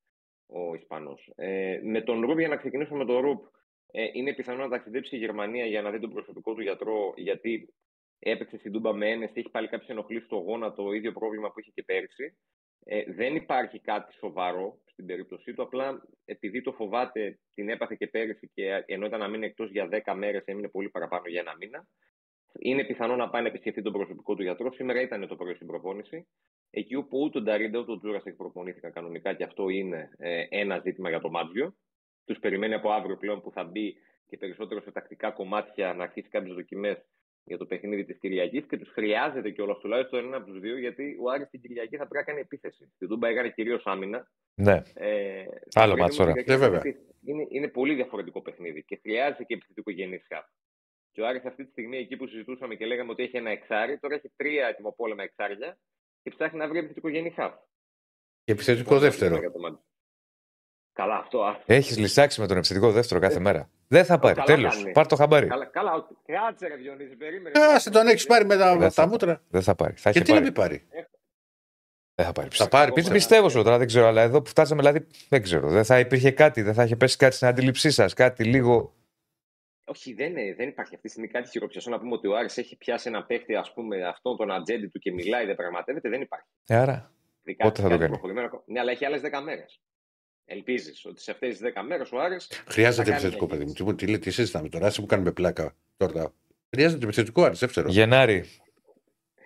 [0.47, 1.31] ο Ισπανός.
[1.35, 3.45] Ε, με τον Ρουπ, για να ξεκινήσουμε με τον Ρουπ,
[3.91, 7.73] ε, είναι πιθανό να ταξιδέψει η Γερμανία για να δει τον προσωπικό του γιατρό, γιατί
[8.19, 11.59] έπαιξε στην Τούμπα με ένεση, έχει πάλι κάποιε ενοχλήσει στο γόνατο, το ίδιο πρόβλημα που
[11.59, 12.37] είχε και πέρυσι.
[12.83, 15.61] Ε, δεν υπάρχει κάτι σοβαρό στην περίπτωσή του.
[15.61, 19.89] Απλά επειδή το φοβάται, την έπαθε και πέρυσι και ενώ ήταν να μείνει εκτός για
[20.05, 21.87] 10 μέρες, έμεινε πολύ παραπάνω για ένα μήνα.
[22.59, 24.71] Είναι πιθανό να πάει να επισκεφτεί τον προσωπικό του γιατρό.
[24.71, 26.27] Σήμερα ήταν το πρωί στην προπόνηση.
[26.69, 30.79] Εκεί όπου ούτε ο Νταρίντα ούτε ο Τζούρα προπονήθηκαν κανονικά και αυτό είναι ε, ένα
[30.79, 31.75] ζήτημα για το Μάτζιο.
[32.25, 33.95] Τους περιμένει από αύριο πλέον που θα μπει
[34.27, 37.05] και περισσότερο σε τακτικά κομμάτια να αρχίσει κάποιες δοκιμές
[37.43, 41.17] για το παιχνίδι της Κυριακής και τους χρειάζεται κιόλας τουλάχιστον ένα από τους δύο γιατί
[41.21, 42.91] ο Άρης την Κυριακή θα πρέπει να κάνει επίθεση.
[42.95, 44.27] Στην Τούμπα έκανε κυρίως άμυνα.
[44.55, 44.81] Ναι.
[44.93, 45.43] Ε,
[45.73, 46.29] Άλλο στην μάτς τώρα.
[46.31, 46.81] Κυριακή Ε, βέβαια.
[47.23, 50.17] Είναι, είναι πολύ διαφορετικό παιχνίδι και χρειάζεται και επιθετικό γενή
[51.17, 53.97] Και ο Άρης αυτή τη στιγμή εκεί που συζητούσαμε και λέγαμε ότι έχει ένα εξάρι,
[53.99, 55.77] τώρα έχει τρία ετοιμοπόλεμα εξάρια
[56.23, 57.53] και ψάχνει να βρει επιθετικό γενή χαφ.
[58.43, 59.37] Και επιθετικό δεύτερο.
[59.37, 59.77] Για το μάτι.
[60.93, 61.43] Καλά, αυτό.
[61.43, 61.59] α.
[61.65, 63.69] Έχεις λησάξει με τον επιθετικό δεύτερο κάθε μέρα.
[63.87, 64.35] Δεν θα πάρει.
[64.35, 64.75] καλά Τέλος.
[64.77, 64.91] κάνει.
[64.91, 65.47] Πάρ το χαμπάρι.
[65.47, 67.59] Καλά, καλά, ότι- κάτσε ρε Διονύση, περίμενε.
[67.59, 69.41] Α, σε τον έχεις πάρει με τα, Δεν τα θα- μούτρα.
[69.49, 69.93] Δεν θα πάρει.
[69.93, 70.45] Θα Και έχει τι να πάρει.
[70.45, 70.87] μην πάρει;
[72.15, 72.47] Δεν θα πάρει.
[72.47, 72.69] Θα πιστεύω.
[72.69, 73.17] πάρει, Πι- πιστεύω.
[73.17, 75.69] Πιστεύω σου τώρα, δεν ξέρω, αλλά εδώ που φτάσαμε, δηλαδή δεν ξέρω.
[75.69, 78.91] Δεν θα υπήρχε κάτι, δεν θα είχε πέσει κάτι στην αντίληψή σας, κάτι λίγο.
[79.89, 82.57] Όχι, δεν, είναι, δεν υπάρχει αυτή τη στιγμή κάτι χειροπιαστό να πούμε ότι ο Άρης
[82.57, 86.09] έχει πιάσει ένα παίχτη, ας πούμε, αυτόν τον ατζέντη του και μιλάει, δεν πραγματεύεται.
[86.09, 86.47] Δεν υπάρχει.
[86.67, 87.11] Ε, άρα.
[87.43, 88.63] Ειδικά Πότε σε θα το κάτι κάνει; προχωρημένο ακόμα.
[88.65, 89.81] Ναι, αλλά έχει άλλες 10 μέρες.
[90.45, 93.65] Ελπίζεις ότι σε αυτές τις 10 μέρες ο Άρης Χρειάζεται θα κάνει επιθετικό μια παιδί
[93.65, 93.73] μου.
[93.73, 93.83] κίνηση.
[93.83, 96.33] Τι, μου- τι, λέει, τι συζητάμε τώρα, άσε που κάνουμε πλάκα τώρα.
[96.73, 97.89] Χρειάζεται επιθετικό Άρης, δεύτερο.
[97.89, 98.45] Γενάρη.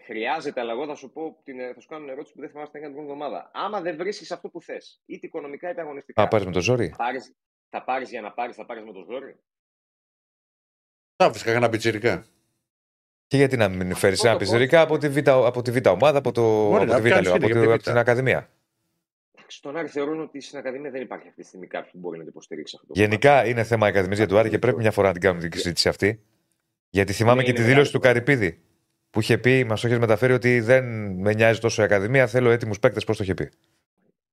[0.05, 2.71] Χρειάζεται, αλλά εγώ θα σου, πω, την, θα σου κάνω μια ερώτηση που δεν θυμάσαι
[2.73, 3.51] να έκανε την προηγούμενη εβδομάδα.
[3.65, 6.87] Άμα δεν βρίσκεις αυτό που θες, είτε οικονομικά είτε αγωνιστικά, Θα πάρεις με το ζόρι.
[6.89, 7.33] θα πάρεις,
[7.69, 9.39] θα πάρεις για να πάρεις, θα πάρεις με το ζόρι;
[11.23, 12.25] Θα βρίσκα κανένα πιτσιρικά.
[13.27, 15.87] Και γιατί να μην φέρεις Αυτό ένα το πιζερικά από τη β' από τη β'
[15.87, 17.83] ομάδα, από, το, Μπορεί από να τη β' κάνεις λέω, από, φίλε, τη- για από
[17.83, 18.49] την Ακαδημία.
[19.47, 22.23] Στον Άρη θεωρούν ότι στην Ακαδημία δεν υπάρχει αυτή τη στιγμή κάποιος που μπορεί να
[22.23, 22.93] το υποστηρίξει αυτό.
[22.93, 25.41] το Γενικά είναι θέμα Ακαδημία για το Άρη και πρέπει μια φορά να την κάνουμε
[25.47, 26.21] την συζήτηση αυτή.
[26.89, 28.19] Γιατί θυμάμαι Ναι, και είναι τη μεγάλη δήλωση του κουβέντα.
[28.19, 28.61] Καρυπίδη
[29.09, 32.49] που είχε πει, μας το είχε μεταφέρει ότι δεν με νοιάζει τόσο η Ακαδημία, θέλω
[32.49, 33.49] έτοιμους παίκτες, πώς το είχε πει.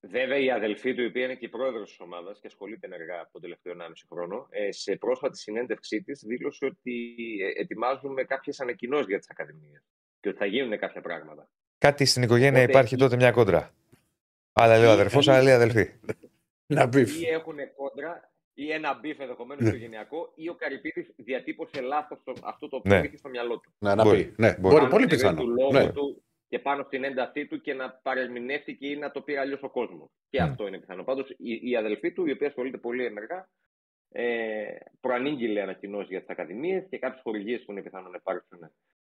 [0.01, 3.21] Βέβαια, η αδελφή του, η οποία είναι και η πρόεδρος της ομάδας και ασχολείται ενεργά
[3.21, 8.61] από τον τελευταίο 1,5 χρόνο, ε, σε πρόσφατη συνέντευξή της δήλωσε ότι ε, ετοιμάζουμε κάποιες
[8.61, 9.83] ανακοινώσεις για τις Ακαδημίες
[10.21, 11.51] και ότι θα γίνουν κάποια πράγματα.
[11.79, 13.75] Κάτι στην οικογένεια Οπότε υπάρχει ή- τότε μια κόντρα.
[14.53, 15.91] Άλλα λέει ο ή- αδερφός, ή- άλλα λέει αδελφή.
[16.67, 17.21] Να beef.
[17.21, 22.77] Ή έχουν κόντρα, ή ένα beef ενδεχομένως οικογενειακό, ή ο Καρυπίδης διατύπωσε λάθος αυτό το
[22.77, 23.07] οποίο Ναι.
[23.07, 23.73] είχε στο μυαλό του.
[23.79, 24.25] Να, να Μπορεί.
[24.25, 24.35] πει.
[24.43, 24.61] Ναι, Μπορεί.
[24.61, 25.41] μπορεί, Πάνω πολύ στη ροή πιθανό.
[25.43, 25.93] Του λόγου Ναι.
[25.93, 29.71] του και πάνω στην έντασή του και να παρερμηνεύτηκε ή να το πήρε αλλιώς ο
[29.71, 30.11] κόσμος.
[30.31, 30.47] Και Mm.
[30.49, 31.05] αυτό είναι πιθανό.
[31.05, 33.49] Πάντως η, η αδελφή του, η οποία ασχολείται πολύ ενεργά,
[34.13, 38.59] ε, προανήγγειλε ανακοινώσεις για τις ακαδημίες και κάποιες χορηγίες που είναι πιθανό να υπάρξουν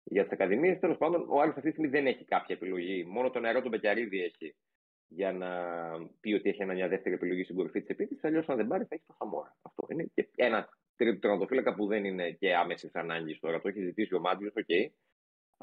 [0.03, 0.79] για τις ακαδημίες.
[0.79, 3.03] Τέλος πάντων, ο Άρης αυτή τη στιγμή δεν έχει κάποια επιλογή.
[3.03, 4.55] Μόνο τον νερό του Μπεκιαρίδη έχει
[5.07, 5.49] για να
[6.19, 8.23] πει ότι έχει ένα μια δεύτερη επιλογή στην κορυφή της επίθεσης.
[8.23, 9.55] Αλλιώς, αν δεν πάρει, θα έχει το Σαμόρα.
[9.61, 10.05] Αυτό είναι.
[10.13, 13.61] Και ένα τρίτο τερματοφύλακα που δεν είναι και άμεσης ανάγκης τώρα.
[13.61, 14.65] Το έχει ζητήσει ο Μάντζιος, ok.
[14.67, 14.87] Okay,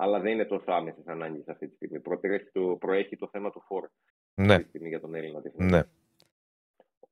[0.01, 2.01] αλλά δεν είναι τόσο άμεσης ανάγκης αυτή τη στιγμή.
[2.01, 3.89] Προέχει το, προέχει το θέμα του φόρ.
[4.35, 4.53] Ναι.
[4.53, 5.43] Αυτή τη στιγμή για τον Έλληνα.
[5.55, 5.83] Ναι.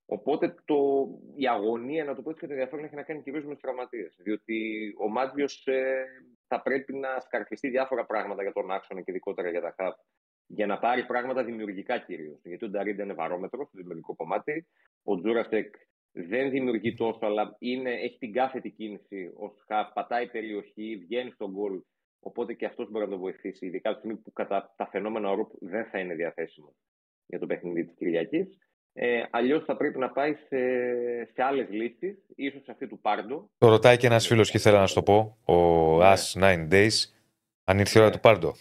[0.06, 3.44] Οπότε το, η αγωνία, να το πω έτσι, και το ενδιαφέρον έχει να κάνει κυρίως
[3.44, 4.14] με του τραυματίες.
[4.18, 4.56] Διότι
[4.98, 6.04] ο Μάτζιος ε,
[6.46, 9.94] θα πρέπει να σκαρφιστεί διάφορα πράγματα για τον άξονα και ειδικότερα για τα χάπ.
[10.46, 12.40] Για να πάρει πράγματα δημιουργικά κυρίως.
[12.44, 14.66] Γιατί ο Νταρίντα είναι βαρόμετρος στο δημιουργικό κομμάτι.
[15.02, 15.74] Ο Τζούρασεκ
[16.12, 21.50] δεν δημιουργεί τόσο, αλλά είναι, έχει την κάθετη κίνηση ως χαπ, πατάει περιοχή, βγαίνει στον
[21.50, 21.80] γκολ.
[22.20, 25.50] Οπότε και αυτός μπορεί να το βοηθήσει, ειδικά τη στιγμή που κατά τα φαινόμενα Ρουπ
[25.60, 26.74] δεν θα είναι διαθέσιμο
[27.26, 28.58] για το παιχνίδι της Κυριακής.
[28.92, 30.58] Ε, Αλλιώς θα πρέπει να πάει σε,
[31.24, 33.50] σε άλλες λύσεις, ίσως αυτή του Πάρντο.
[33.58, 35.54] Το ρωτάει και ένας φίλος και ήθελα να σου το πω, ο
[35.98, 36.12] Ναι.
[36.14, 37.12] As 9 Days,
[37.64, 38.14] αν ήρθε η ώρα Ναι.
[38.16, 38.54] του Πάρντο.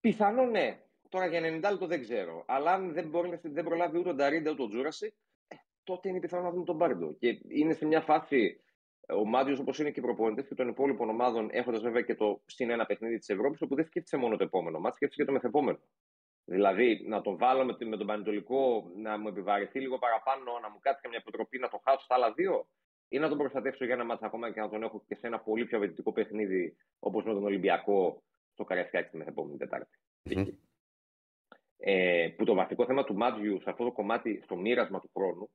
[0.00, 0.80] Πιθανό ναι.
[1.08, 2.44] Τώρα για 90 λεπτό δεν ξέρω.
[2.46, 5.12] Αλλά αν δεν, μπορεί, να- δεν προλάβει ούτε ο Νταρίντα ούτε ο Τζούρασικ,
[5.48, 7.12] ε, τότε είναι πιθανό να δούμε τον Πάρντο.
[7.18, 8.60] Και είναι σε μια φάση
[9.06, 12.14] ε, ο Μάτιος όπως είναι και οι προπονητές και των υπόλοιπων ομάδων, έχοντας βέβαια και
[12.14, 15.26] το συν ένα παιχνίδι της Ευρώπης, όπου δεν σκέφτησε μόνο το επόμενο μάτι, σκέφτησε και
[15.26, 15.78] το μεθεπόμενο.
[16.44, 20.70] Δηλαδή να τον βάλω με, τη- με τον Πανετολικό να μου επιβαρυνθεί λίγο παραπάνω, να
[20.70, 22.68] μου κάτσει καμιά υποτροπή, να το χάσω στα άλλα δύο,
[23.08, 25.38] ή να τον προστατεύσω για ένα μάτι ακόμα και να τον έχω και σε ένα
[25.40, 28.22] πολύ πιο απαιτητικό παιχνίδι όπως με τον Ολυμπιακό
[28.52, 29.98] στο Καραϊσκάκι την μεθεπόμενη Τετάρτη.
[30.22, 30.46] Μμμ.
[31.76, 35.50] Ε, που το βασικό θέμα του Μάτζιου σε αυτό το κομμάτι, στο μοίρασμα του χρόνου,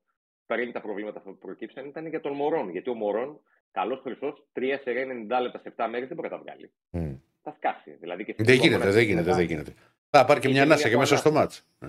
[0.48, 2.70] πριν τα προβλήματα που προκύψαν, ήταν για τον Μωρόν.
[2.70, 3.40] Γιατί ο Μωρόν,
[3.72, 6.70] καλός χρυσός, 3 σε 90 λεπτά σε 7 μέρες δεν μπορεί να τα βγάλει.
[6.90, 7.14] Μμ.
[7.42, 7.96] Θα σκάσει.
[8.00, 9.72] Δηλαδή και Δεν στο γίνεται, κόμμα δεν να γίνεται, μετά, δεν γίνεται.
[10.10, 11.20] Θα πάρει και Είχε μια μια ανάσα και μέσα πολλά.
[11.20, 11.66] στο μάτς.
[11.80, 11.86] Ε.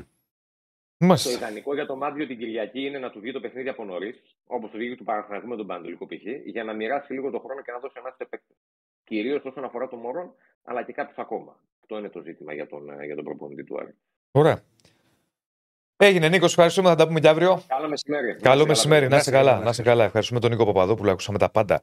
[0.97, 1.31] Το Μάλιστα.
[1.31, 4.71] ιδανικό για το Μάτζιο την Κυριακή είναι να τους βγει το παιχνίδι από νωρίς, όπως
[4.71, 7.71] το βγήκε του Παναθηναϊκού με τον Πανατολικό π.χ., για να μοιράσει λίγο το χρόνο και
[7.71, 8.55] να δώσει ένα επέκτη.
[9.03, 10.33] Κυρίως όσον αφορά τον Μωρόν,
[10.63, 11.59] αλλά και κάποιους ακόμα.
[11.81, 13.95] Αυτό είναι το ζήτημα για τον, ε, για τον προπονητή του Άρη.
[14.31, 14.61] Ωραία.
[16.01, 16.89] Έγινε Νίκο, ευχαριστούμε.
[16.89, 17.63] Θα τα πούμε και αύριο.
[17.67, 18.35] Καλό μεσημέρι.
[18.35, 19.51] Καλό μεσημέρι, να είστε Να είστε καλά.
[19.51, 19.63] καλά.
[19.63, 20.03] Να είστε καλά.
[20.03, 21.11] Ευχαριστούμε τον Νίκο Παπαδόπουλο.
[21.11, 21.81] Ακούσαμε τα πάντα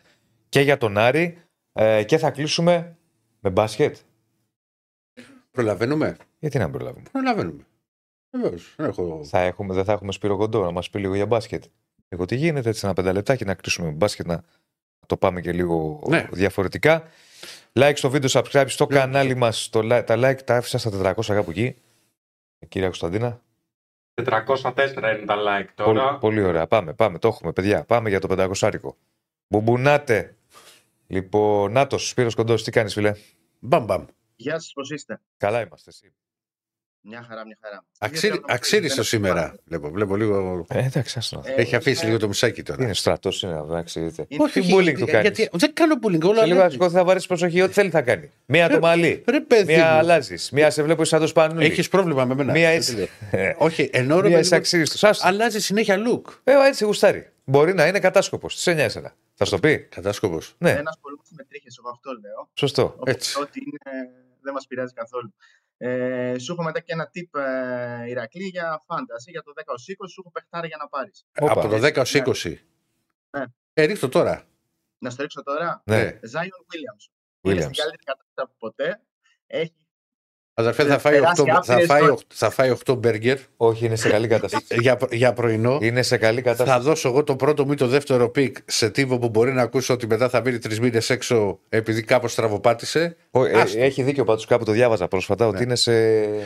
[0.49, 1.39] και για τον Άρη.
[1.73, 2.97] Ε, και θα κλείσουμε
[3.41, 3.97] με μπάσκετ.
[5.51, 7.03] Προλαβαίνουμε; Γιατί να μην προλάβουμε.
[7.13, 7.67] Προλαβαίνουμε.
[8.31, 8.75] Βεβαίως.
[8.79, 9.21] Έχω...
[9.25, 11.65] Θα έχουμε, δεν θα έχουμε Σπύρο Κοντό να μας πει λίγο για μπάσκετ.
[12.09, 14.43] Εγώ τι γίνεται έτσι ένα πενταλεπτάκι να κλείσουμε με μπάσκετ να
[15.07, 16.29] το πάμε και λίγο Ναι.
[16.33, 17.03] διαφορετικά.
[17.73, 18.97] Like στο βίντεο, subscribe στο Ναι.
[18.99, 19.69] κανάλι μας.
[19.71, 21.75] Τα like τα άφησα στα 400 κάπου εκεί.
[22.59, 23.41] Ε, Κύριε Κωνσταντίνα.
[24.23, 26.19] 404 είναι τα like Πολύ, τώρα.
[26.19, 26.67] πολύ ωραία.
[26.67, 27.19] Πάμε, πάμε.
[27.19, 27.85] Το έχουμε, παιδιά.
[27.85, 28.97] Πάμε για το 500 άρικο.
[29.49, 30.37] Μπουμπουνάτε.
[31.07, 33.13] Λοιπόν, Νάτος, Σπύρος Κοντός, τι κάνεις, φίλε;
[33.59, 34.05] Μπαμ, μπαμ.
[34.37, 36.13] Γεια σας, πώς είστε; Καλά είμαστε, εσύ.
[37.09, 37.85] Μια χαρά, μια χαρά.
[37.99, 39.55] Αξίρι- Γιατί Αξίριστο δεν- σήμερα.
[39.65, 40.67] Βλέπω, βλέπω λίγο.
[40.69, 41.49] Ε, εντάξει, άστο να δω.
[41.51, 42.83] Ε, Έχει αφήσει είναι- λίγο το μισάκι τώρα.
[42.85, 44.25] Είναι στρατός, είναι να ξέρετε.
[44.29, 45.21] είναι- Τι bullying του κάνεις.
[45.21, 46.23] γιατί, δεν κάνω bullying.
[46.23, 46.77] Όλα Σε λίγο αλλάζει.
[46.77, 48.31] να θα βάλει προσοχή, ό,τι θέλει θα κάνει.
[48.47, 49.23] Μία το μαλλί.
[49.29, 50.51] Ρε παιδί Μία μου, αλλάζεις.
[50.51, 51.65] Μία σε βλέπω σαν το σπανούλι.
[51.67, 52.53] Έχεις πρόβλημα με μένα.
[52.53, 52.95] Μία Δεν έτσι.
[52.95, 53.43] τη λέω.
[53.43, 55.09] Ε, Όχι, ενώ ρε Μία παιδί είσαι μου, αξίριστο.
[55.09, 55.27] Άστο.
[55.29, 56.33] αλλάζει συνέχεια look.
[56.45, 57.31] Ε, έτσι γουστάρει.
[57.45, 58.55] Μπορεί να είναι κατάσκοπος.
[58.55, 59.15] Τι σε νοιάζει εσένα.
[59.35, 59.79] Θα σου το πει.
[59.79, 60.55] Κατάσκοπος.
[60.59, 62.49] Ναι, Δεν ασχολούμαστε με τρίχες, εγώ αυτό λέω.
[62.55, 62.83] σωστό.
[62.83, 63.41] Οπότε Έτσι.
[63.41, 64.09] ό,τι είναι
[64.43, 65.35] δεν μας πειράζει καθόλου.
[65.79, 69.65] Ε, σου έχω μετά και ένα tip ε, Ηρακλή για fantasy για το 10 20
[70.11, 71.27] σου έχω παιχτάρι για να πάρεις.
[71.41, 71.53] Όπα.
[71.53, 72.55] Από το 10 ως 20.
[73.31, 73.45] Ναι.
[73.73, 74.45] Ε, ρίχ' το τώρα.
[74.99, 75.83] Να στο ρίξω τώρα.
[75.87, 77.05] Ναι, Ε, Zion Williamson.
[77.41, 77.77] Είναι στην Williams.
[77.77, 79.01] καλύτερη κατάσταση από ποτέ.
[79.47, 79.86] Έχει
[80.59, 82.15] Αδερφέ, θα Ε, φάει περάσει 8, θα άπειρες φάει, φορές.
[82.21, 84.65] 8, θα φάει 8 μπέργκερ Όχι, είναι σε καλή κατάσταση.
[84.81, 85.79] για, για πρωινό.
[85.83, 86.83] Είναι σε καλή Θα κατάσταση.
[86.85, 89.95] δώσω εγώ το πρώτο μου ή το δεύτερο pick σε τύπο που μπορεί να ακούσω
[89.95, 93.17] ότι μετά θα μείνει τρεις μήνες έξω επειδή κάπως στραβοπάτησε.
[93.31, 93.81] Ο- ε, Άστο.
[93.81, 95.63] έχει δίκιο πάντως κάπου το διάβαζα πρόσφατα ότι Ναι.
[95.63, 95.93] είναι σε.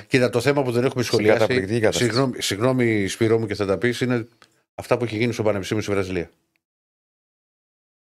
[0.07, 1.81] Κοίτα, το θέμα που δεν έχουμε καταπληκτική σχολιάσει.
[1.81, 2.05] κατάσταση.
[2.05, 4.27] Συγγνώμη, συγγνώμη, Σπυρό μου και θα τα πεις, είναι
[4.75, 6.31] αυτά που έχει γίνει στο Πανεπιστήμιο στη Βραζιλία.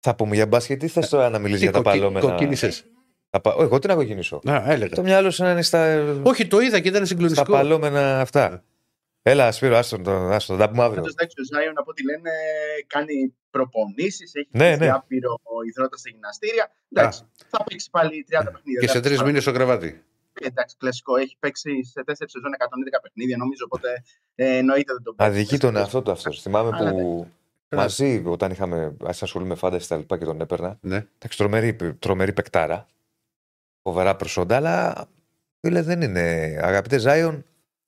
[0.00, 2.84] Θα πούμε για μπάσκετ ή θες τώρα να μιλήσεις για τα παλόμενα; Κοκκίνησες.
[3.36, 4.40] Τα πα- Ω, Εγώ τι να κοκκινήσω.
[4.44, 4.94] Να, έλεγα.
[4.94, 7.52] Το μυαλό σου να είναι στα, Όχι, το είδα και ήταν στα συγκλονιστικό.
[7.52, 8.62] παλόμενα αυτά.
[9.22, 11.00] Έλα, Σπύρο, άστον, το, άστον, τα πούμε αύριο.
[11.02, 12.30] Πάντως, εντάξει, ο Zion από ό,τι λένε
[12.86, 14.88] κάνει προπονήσεις, έχει Ναι, ναι, ναι.
[14.90, 15.36] άπειρο
[15.68, 16.70] υδρότα στα γυμναστήρια.
[16.92, 18.80] Εντάξει, θα παίξει πάλι 30 παιχνίδια.
[18.80, 20.02] Και σε δεν τρεις θα- μήνες στο κρεβάτι.
[20.42, 21.16] Εντάξει, κλασικό.
[21.16, 23.64] Έχει παίξει σε 4 σεζόν 111 παιχνίδια, νομίζω.
[23.64, 23.88] Οπότε
[24.34, 25.34] ε, εννοείται δεν τον παίζει.
[25.38, 26.42] Αδικεί τον εαυτό του αυτός.
[26.42, 27.26] Θυμάμαι Αλλά που
[27.70, 30.78] μαζί όταν είχαμε ας ασχολούμαι με φάνταση τα λοιπά και τον έπαιρνα.
[30.80, 30.96] Ναι.
[31.18, 32.86] Εντάξει, τρομερή, τρομερή παικτάρα.
[33.86, 35.06] Φοβερά προσόντα, αλλά
[35.60, 36.56] φίλε δεν είναι.
[36.62, 37.44] Αγαπητέ Ζάιον,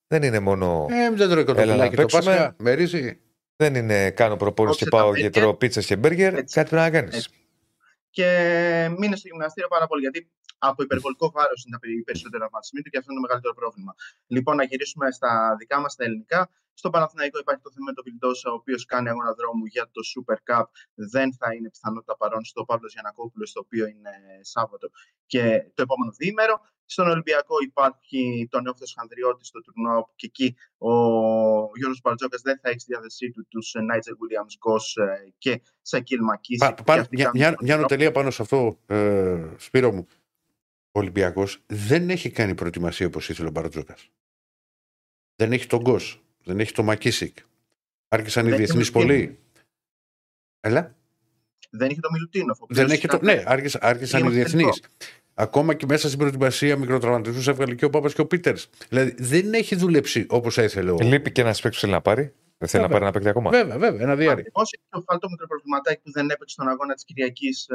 [0.07, 0.87] δεν είναι μόνο.
[0.91, 2.25] Ε, δεν τρώει Έλα να κοτοπουλάκι το παίξουμε.
[2.37, 2.55] Πάσχα.
[2.59, 3.21] Με ρίζει.
[3.57, 5.43] Δεν είναι κάνω προπόνηση και Κόψε τα πάω και μπέργκερ.
[5.43, 6.35] τρώω πίτσε και μπέργκερ.
[6.35, 6.55] Έτσι.
[6.55, 7.15] Κάτι πρέπει να κάνεις.
[7.17, 7.29] Έτσι.
[8.11, 8.27] Και
[8.99, 10.01] μείνε στο γυμναστήριο πάρα πολύ.
[10.01, 13.55] Γιατί από υπερβολικό βάρος είναι τα περι- περισσότερα τραυματισμοί του και αυτό είναι το μεγαλύτερο
[13.55, 13.95] πρόβλημα.
[14.27, 16.51] Λοιπόν, να γυρίσουμε στα δικά μας τα ελληνικά.
[16.81, 20.01] Στο Παναθηναϊκό υπάρχει το θέμα με τον Βιλντόσα, ο οποίος κάνει αγώνα δρόμου για το
[20.13, 20.65] Super Cup.
[20.95, 24.11] Δεν θα είναι πιθανότητα παρόν στο Παύλος Γιανακόπουλος, το οποίο είναι
[24.41, 24.91] Σάββατο
[25.27, 25.43] και
[25.75, 26.61] το επόμενο διήμερο.
[26.85, 30.93] Στον Ολυμπιακό υπάρχει τον Νεόφθος Χανδριώτης στο τουρνουά, όπου και εκεί ο
[31.77, 36.23] Γιώργος Μπαρτζόκας δεν θα έχει στη διάθεσή του τους Νάιτζερ Williams Γκος ε, και Σακίλ
[36.23, 36.59] Μακίση.
[36.59, 40.07] Πα, πα, μια, μια, μια νοτελεία πάνω σε αυτό, ε, Σπύρο μου.
[40.93, 44.11] Ο Ολυμπιακός δεν έχει κάνει προετοιμασία όπως ήθελε ο Μπαρτζόκας.
[45.37, 47.37] Δεν έχει τον Γκος, δεν έχει τον Μακίσικ.
[48.09, 49.39] Άρχισαν οι Δεν διεθνείς έχει πολύ.
[50.61, 50.97] Έλα.
[51.71, 52.61] Δεν έχει το Μιλουτίνοφ.
[52.63, 53.17] ο Δεν οποίος έχει το.
[53.23, 54.65] ήταν- Ναι, άρχισαν, άρχισαν οι Είμαστε διεθνείς.
[54.79, 54.95] εδώ.
[55.35, 58.69] Ακόμα και μέσα στην προετοιμασία μικροτραυματισμού έβγαλε και ο Πάπας και ο Πίτερς.
[58.89, 60.97] Δηλαδή δεν έχει δουλέψει όπως έθελε ο.
[61.03, 62.33] Λείπει και ένας παίκτης που θέλει να πάρει.
[62.61, 62.89] Δεν θέλει να Βέβαια.
[62.89, 63.51] πάρει ένα παίκτη ακόμα.
[63.51, 64.41] Βέβαια, βέβαια, ένα διάρρη.
[64.41, 67.67] Ακριβώ έχει το φάλτο μικροπροβληματάκι που δεν έπαιξε στον αγώνα της Κυριακής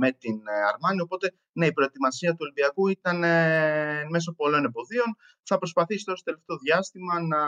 [0.00, 1.00] με την ε, Αρμάνη.
[1.00, 5.10] Οπότε, ναι, η προετοιμασία του Ολυμπιακού ήταν ε, μέσω πολλών εμποδίων.
[5.42, 7.40] Θα προσπαθήσει τώρα στο τελευταίο διάστημα να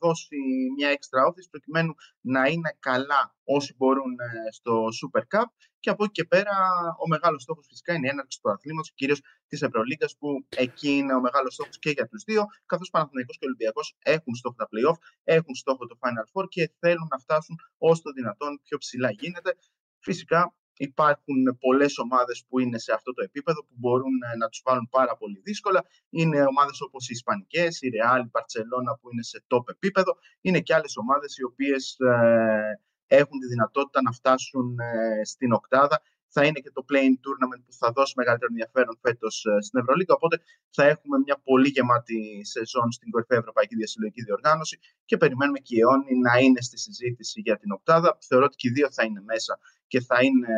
[0.00, 0.36] δώσει
[0.76, 5.48] μια έξτρα όθηση προκειμένου να είναι καλά όσοι μπορούν ε, στο Super Cup.
[5.80, 6.56] Και από εκεί και πέρα,
[7.04, 11.14] ο μεγάλος στόχος φυσικά είναι η έναρξη του αθλήματος, κυρίως της Ευρωλίγκας, που εκεί είναι
[11.14, 12.44] ο μεγάλος στόχος και για τους δύο.
[12.66, 17.06] Καθώς Παναθηναϊκός και Ολυμπιακός έχουν στόχο τα playoff, έχουν στόχο το Final Four και θέλουν
[17.10, 19.56] να φτάσουν όσο το δυνατόν πιο ψηλά γίνεται.
[19.98, 24.62] Φυσικά υπάρχουν πολλές ομάδες που είναι σε αυτό το επίπεδο που μπορούν ε, να τους
[24.64, 25.84] βάλουν πάρα πολύ δύσκολα.
[26.10, 30.18] Είναι ομάδες όπως οι Ισπανικές, η Real, η Barcelona που είναι σε top επίπεδο.
[30.40, 36.00] Είναι και άλλες ομάδες οι οποίες ε, έχουν τη δυνατότητα να φτάσουν ε, στην οκτάδα.
[36.30, 40.14] Θα είναι και το playing tournament που θα δώσει μεγαλύτερο ενδιαφέρον φέτος ε, στην Ευρωλίγα.
[40.14, 40.36] Οπότε
[40.70, 45.80] θα έχουμε μια πολύ γεμάτη σεζόν στην κορυφαία Ευρωπαϊκή Διασυλλογική Διοργάνωση και περιμένουμε και η
[45.80, 48.18] αιώνη να είναι στη συζήτηση για την οκτάδα.
[48.28, 50.48] Θεωρώ ότι και οι δύο θα είναι μέσα και θα είναι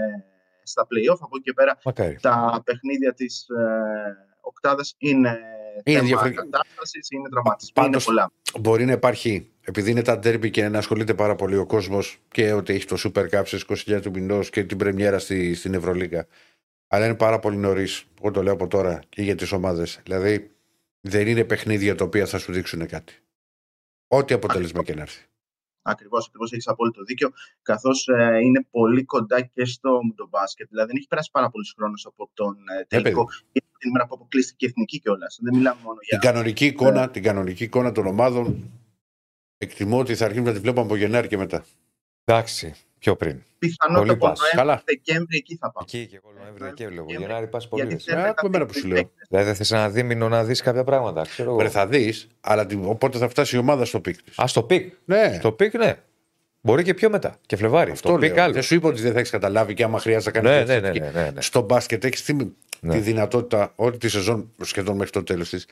[0.63, 1.21] στα play-off.
[1.21, 2.17] Από εκεί και πέρα Μακάρι.
[2.21, 3.65] τα παιχνίδια της ε,
[4.41, 5.39] οκτάδας είναι,
[5.85, 6.43] Είναι θέμα διαφορετικά.
[6.51, 8.33] κατάστασης, είναι δραματισμοί, Πάντως- είναι πολλά.
[8.61, 12.53] Μπορεί να υπάρχει, επειδή είναι τα ντέρμπι και να ασχολείται πάρα πολύ ο κόσμος και
[12.53, 16.27] ότι έχει το Super Cup στις 29 του μηνός και την πρεμιέρα στη, στην Ευρωλίγα.
[16.89, 18.05] Αλλά είναι πάρα πολύ νωρίς.
[18.23, 20.01] Εγώ το λέω από τώρα και για τις ομάδες.
[20.03, 20.51] Δηλαδή
[21.01, 23.13] δεν είναι παιχνίδια τα οποία θα σου δείξουν κάτι.
[24.09, 25.25] Ό,τι αποτέλεσμα και να έρθει.
[25.83, 27.31] Ακριβώς, ακριβώς έχεις απόλυτο δίκιο.
[27.63, 28.09] Καθώς
[28.43, 30.69] είναι πολύ κοντά και στο μουντομπάσκετ.
[30.69, 33.25] Δηλαδή δεν έχει περάσει πάρα πολύ χρόνο από τον ε, τελικό.
[33.53, 35.39] και την ημέρα που αποκλείστηκε η εθνική κιόλας.
[35.43, 36.19] Δεν μιλάμε μόνο για.
[36.19, 38.71] Την κανονική, εικόνα, την κανονική εικόνα των ομάδων
[39.59, 41.65] εκτιμώ ότι θα αρχίσουμε να τη βλέπουμε από Γενάρη και μετά.
[42.33, 43.43] Εντάξει, πιο πριν.
[43.59, 44.41] Πιθανότητα πολύ από πας.
[44.51, 44.65] Καλά.
[44.65, 45.87] Νοέμβρη, Δεκέμβρη εκεί θα πάμε.
[45.93, 46.97] Εκεί και εγώ Νοέμβρη, Ε, Δεκέμβρη.
[46.97, 47.23] Δεκέμβρη.
[47.25, 47.87] Γενάρη πας πολύ.
[47.87, 48.15] Γιατί ρε.
[48.15, 48.97] δεν Ε, θα άκου εμένα που σου λέω.
[48.97, 49.27] παίκτες.
[49.29, 51.23] Δηλαδή δεν θες ένα δίμηνο να δεις κάποια πράγματα.
[51.23, 51.73] Ξέρω Βρε, εγώ.
[51.73, 54.39] θα δεις, αλλά την- οπότε θα φτάσει η ομάδα στο peak της.
[54.39, 54.95] Α, στο peak.
[55.05, 55.97] Ναι, Στο peak, ναι.
[56.61, 57.37] Μπορεί και πιο μετά.
[57.47, 57.91] Και Φλεβάρι.
[57.91, 58.45] αυτό το peak λέω.
[58.45, 58.53] άλλο.
[58.53, 60.81] Δεν σου είπα ότι δεν θα έχεις καταλάβει και άμα χρειάζεται να Ναι, κάνει.
[60.81, 61.41] ναι, ναι, ναι, ναι, ναι.
[61.41, 62.35] Στο μπάσκετ έχεις τη,
[62.81, 62.93] Ναι.
[62.93, 65.67] τη δυνατότητα όλη τη σεζόν σχεδόν μέχρι το τέλος της.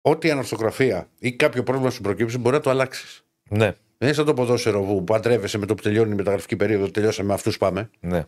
[0.00, 3.24] Ό,τι ανορθογραφία ή κάποιο πρόβλημα σου προκύψει μπορεί να το αλλάξεις.
[3.48, 6.90] Ναι, Δεν είναι σαν το ποδόσφαιρο που παντρεύεσαι με το που τελειώνει η μεταγραφική περίοδο.
[6.90, 7.90] Τελειώσαμε με αυτούς πάμε.
[8.00, 8.24] ναι.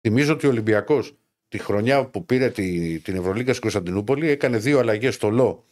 [0.00, 1.14] Θυμίζω ότι ο Ολυμπιακός
[1.48, 5.64] τη χρονιά που πήρε τη, την Ευρωλίγκα στην Κωνσταντινούπολη έκανε δύο αλλαγές στο Λό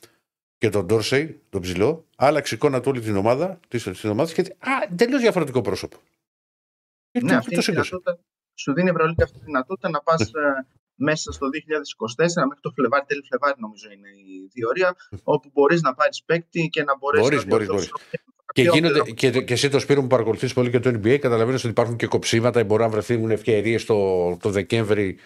[0.58, 2.06] και τον Ντόρσεϊ, τον ψηλό.
[2.16, 4.56] Άλλαξε εικόνα του όλη την ομάδα της, της ομάδας και
[4.96, 5.96] τελείως διαφορετικό πρόσωπο.
[7.10, 7.88] Και Ναι, το- αυτή το είναι η σήκωσε.
[7.90, 8.24] δυνατότητα.
[8.54, 10.30] Σου δίνει η Ευρωλίγκα αυτή τη δυνατότητα να πας
[10.94, 15.94] μέσα στο 2024, μέχρι το Φλεβάρι, τέλη Φλεβάρι νομίζω είναι η διορία, όπου μπορείς να
[15.94, 17.92] πάρεις παίκτη και να μπορέσεις Μπορείς, να μπορείς, διορθώσεις
[18.52, 21.18] Και, πιο γίνονται, πλέον; και, και εσύ το Σπύρο που παρακολουθείς πολύ και το NBA,
[21.18, 22.64] καταλαβαίνεις ότι υπάρχουν και κοψίματα.
[22.64, 25.18] Μπορεί να βρεθούν ευκαιρίες το, το Δεκέμβρη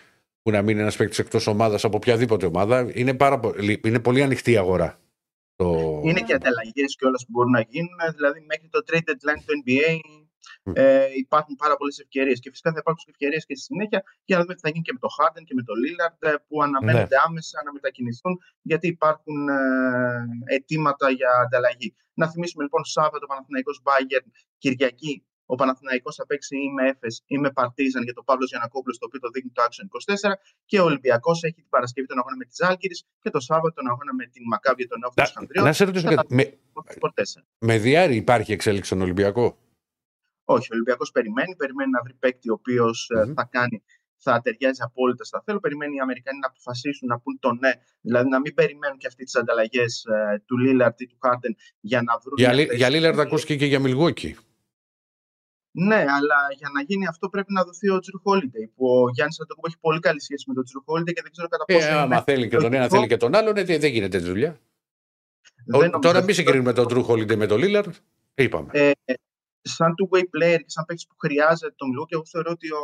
[0.42, 2.90] που να μείνει ένας παίκτης εκτός ομάδας από οποιαδήποτε ομάδα.
[2.94, 4.98] Είναι, πάρα, πολύ- είναι πολύ ανοιχτή η αγορά.
[5.56, 6.00] Το...
[6.04, 7.96] Είναι και ανταλλαγές κιόλας που μπορούν να γίνουν.
[8.14, 10.00] Δηλαδή, μέχρι το trade deadline του NBA
[10.72, 12.38] ε, υπάρχουν πάρα πολλές ευκαιρίες.
[12.40, 14.92] Και φυσικά θα υπάρξουν ευκαιρίες και στη συνέχεια για να δούμε τι θα γίνει και
[14.92, 19.48] με το Harden και με το Lillard ε, που αναμένονται άμεσα να μετακινηθούν γιατί υπάρχουν
[19.48, 21.96] ε, αιτήματα για ανταλλαγή.
[22.14, 24.26] Να θυμίσουμε λοιπόν Σάββατο Παναθηναϊκός Bayern
[24.58, 28.98] Κυριακή ο Παναθηναϊκός θα παίξει ή με Έφες ή με Παρτίζαν για το Παύλος Γιανακόπουλος,
[28.98, 29.84] το οποίο το δείχνει το Action
[30.28, 30.32] 24.
[30.64, 33.86] Και ο Ολυμπιακός έχει την Παρασκευή τον αγώνα με τη Ζάλγκηρη και το Σάββατο τον
[33.86, 35.12] αγώνα με την Μακάβη τον Νέο
[35.54, 36.34] Να, να σε ρωτήσω κάτι.
[36.34, 37.46] Με, Χανδριών.
[37.58, 39.58] με διάρρη υπάρχει εξέλιξη στον Ολυμπιακό;
[40.48, 43.32] Όχι, ο Ολυμπιακός περιμένει, περιμένει να βρει παίκτη ο οποίος Μμμ.
[43.34, 43.82] θα κάνει,
[44.16, 45.60] θα ταιριάζει απόλυτα στα θέλω.
[45.60, 47.70] Περιμένει οι Αμερικανοί να αποφασίσουν να πούν το ναι,
[48.00, 50.04] δηλαδή να μην περιμένουν και αυτοί τις ανταλλαγές
[50.44, 52.34] του Λίλαρτ ή του Χάρντεν για να βρουν.
[52.36, 54.36] Για, μια Λί- θέση για Λίλαρντ στην- ακούστηκε και για Μιλγόκι.
[55.78, 58.72] Ναι, αλλά για να γίνει αυτό πρέπει να δοθεί ο Τζρου Χόλιντεϊ.
[58.76, 61.48] Που ο Γιάννης Αντοκούμπο έχει πολύ καλή σχέση με τον Τζρου Χόλιντεϊ και δεν ξέρω
[61.48, 61.86] κατά πόσο.
[61.86, 62.94] Ε, άμα είναι θέλει και τον ένα, λογικό.
[62.96, 64.50] θέλει και τον άλλον, ε, δεν γίνεται έτσι δουλειά.
[65.66, 67.94] Δεν Ο- νομίζω Τώρα ότι μην συγκρίνουμε τον Drew Holiday με τον Λίλαρντ.
[68.34, 68.68] Είπαμε.
[68.72, 68.90] ε,
[69.68, 72.82] σαν two-way player και σαν παίκτης που χρειάζεται τον Μιλού και εγώ θεωρώ ότι ο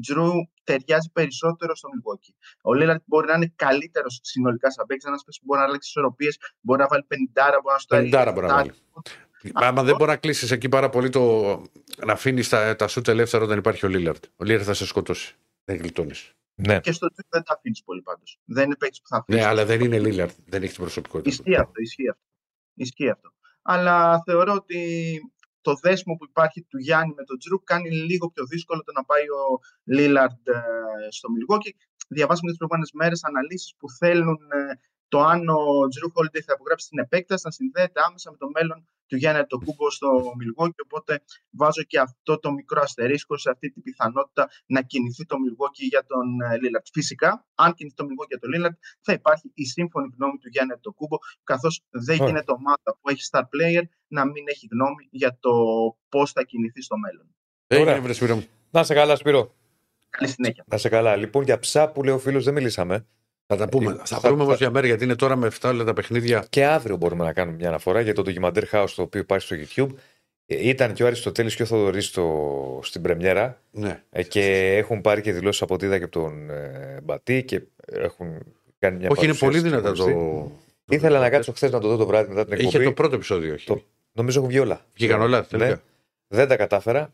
[0.00, 0.32] Τζρου
[0.64, 2.34] ταιριάζει περισσότερο στο Milwaukee.
[2.62, 5.88] Ο Λίλαρτ μπορεί να είναι καλύτερος συνολικά σαν παίκτης, ένας παίκτης που μπορεί να αλλάξει
[5.88, 7.14] ισορροπίες, μπορεί να βάλει 50,
[7.62, 8.72] μπορεί να στο 50 μπορεί να βάλει.
[9.52, 11.22] Άμα δεν μπορεί να κλείσει εκεί πάρα πολύ το.
[12.06, 14.24] να αφήνεις τα, τα σουτ ελεύθερα όταν υπάρχει ο Λίλαρντ.
[14.36, 15.36] Ο Λίλαρντ θα σε σκοτώσει.
[15.64, 16.34] Δεν γλιτώνεις.
[16.54, 16.80] Ναι.
[16.80, 18.38] Και στο Τζρου δεν τα αφήνεις πολύ πάντως.
[18.44, 19.38] Δεν είναι παίκτης που θα αφήνει.
[19.38, 20.34] Ναι, αλλά δεν είναι Λίλαρντ.
[20.46, 21.28] Δεν έχει την προσωπικότητα.
[21.28, 22.24] Ισχύει αυτό, ισχύει αυτό.
[22.74, 23.32] Ισχύει αυτό.
[23.62, 25.20] Αλλά θεωρώ ότι
[25.60, 29.04] το δέσιμο που υπάρχει του Γιάννη με τον Τζρου κάνει λίγο πιο δύσκολο το να
[29.04, 30.60] πάει ο Λίλαρντ ε,
[31.08, 31.74] στο Milwaukee.
[32.08, 34.72] Διαβάσαμε τις προηγούμενες μέρες αναλύσεις που θέλουν ε,
[35.10, 38.88] το αν ο Τζρου Χόλιντεϊ θα υπογράψει την επέκταση να συνδέεται άμεσα με το μέλλον
[39.06, 40.08] του Γιάννη Αντετοκούνμπο στο
[40.40, 40.80] Milwaukee.
[40.84, 45.86] Οπότε βάζω και αυτό το μικρό αστερίσκο σε αυτή την πιθανότητα να κινηθεί το Milwaukee
[45.90, 46.26] για τον
[46.62, 46.86] Λίλαρντ.
[46.92, 50.74] Φυσικά, αν κινηθεί το Milwaukee για τον Λίλαρντ, θα υπάρχει η σύμφωνη γνώμη του Γιάννη
[50.80, 52.26] Αντετοκούνμπο, καθώς δεν Ωραία.
[52.26, 55.52] γίνεται ομάδα που έχει star player να μην έχει γνώμη για το
[56.08, 57.34] πώς θα κινηθεί στο μέλλον.
[57.66, 58.02] Έγινε, Ωραία.
[58.02, 58.46] βρε Σπύρο μου.
[58.70, 59.54] Να 'σαι καλά, Σπύρο.
[60.10, 60.64] Καλή συνέχεια.
[60.66, 61.16] Να 'σαι καλά.
[61.16, 63.06] Λοιπόν, για ψά που λέει ο φίλος, δεν μιλήσαμε.
[63.52, 63.90] Θα τα πούμε.
[63.92, 65.92] Ε, θα θα- πούμε όμως θα- για μέρα γιατί είναι τώρα με 7 όλα τα
[65.92, 66.44] παιχνίδια.
[66.50, 69.56] Και αύριο μπορούμε να κάνουμε μια αναφορά για το ντοκιμαντέρ House το οποίο υπάρχει στο
[69.86, 69.94] YouTube.
[70.46, 74.02] Ε, Ήταν και ο Αριστοτέλης και ο Θοδωρής στο, στην πρεμιέρα Ναι.
[74.10, 77.60] ε, και έχουν πάρει και δηλώσεις από ό,τι είδα και από τον ε, Μπατή και
[77.86, 78.26] έχουν
[78.78, 80.02] κάνει μια Όχι, είναι παρουσίαση πολύ στην δυνατά το.
[80.02, 80.52] γνωστή.
[80.88, 82.76] Ήθελα να κάτσω χθες να το δω το βράδυ μετά την εκπομπή.
[82.76, 83.66] Είχε το πρώτο επεισόδιο, όχι.
[83.66, 83.82] Το-
[84.12, 84.80] Νομίζω έχουν βγει όλα.
[84.94, 85.44] Βγήκαν όλα, Ναι.
[85.44, 85.80] τελικά.
[86.28, 87.12] Δεν τα κατάφερα.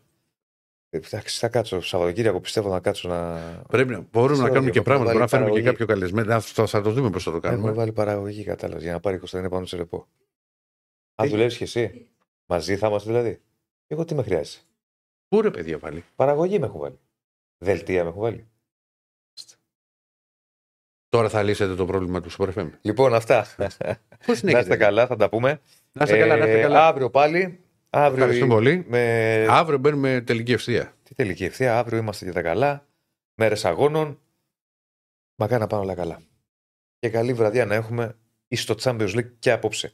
[0.97, 1.81] Ε, Εντάξει, θα κάτσω.
[1.81, 3.37] Σαββατοκύριακο πιστεύω να κάτσω να.
[3.69, 5.11] Πρέπει να, μπορούμε Στο να κάνουμε ίδιο, και πράγματα.
[5.11, 5.77] Μπορούμε να βάλει φέρουμε και παραγωγή.
[5.77, 6.27] κάποιο καλεσμένο.
[6.33, 7.71] Να- Θα, θα το δούμε πώς θα το Έχουμε κάνουμε.
[7.71, 10.07] βάλει παραγωγή, κατάλαβες, για να πάρει η Κωνσταντίνα πάνω σε ρεπό.
[11.15, 12.07] Α, Τι; δουλεύεις και εσύ.
[12.45, 13.41] Μαζί θα είμαστε δηλαδή.
[13.87, 14.61] Εγώ τι με χρειάζεσαι;
[15.27, 16.99] Πού ρε παιδιά πάλι; Παραγωγή με έχουν βάλει.
[17.57, 18.47] Δελτία με έχουν βάλει.
[21.09, 22.69] Τώρα θα λύσετε το πρόβλημα του Super FM.
[22.81, 23.45] Λοιπόν, αυτά.
[24.25, 25.59] Πώς να είστε καλά, θα τα πούμε.
[25.91, 26.87] Να είστε καλά, να είστε Ε, καλά.
[26.87, 27.59] Αύριο πάλι.
[27.89, 28.85] Αύριο Ευχαριστούμε πολύ.
[28.87, 29.45] Με...
[29.49, 30.93] Αύριο μπαίνουμε τελική ευθεία.
[31.03, 32.87] Τι τελική ευθεία, αύριο είμαστε και τα καλά.
[33.35, 34.19] Μέρες αγώνων.
[35.35, 36.21] Μακάρι να πάνε όλα καλά.
[36.99, 39.91] Και καλή βραδιά να έχουμε ή στο Champions League και απόψε.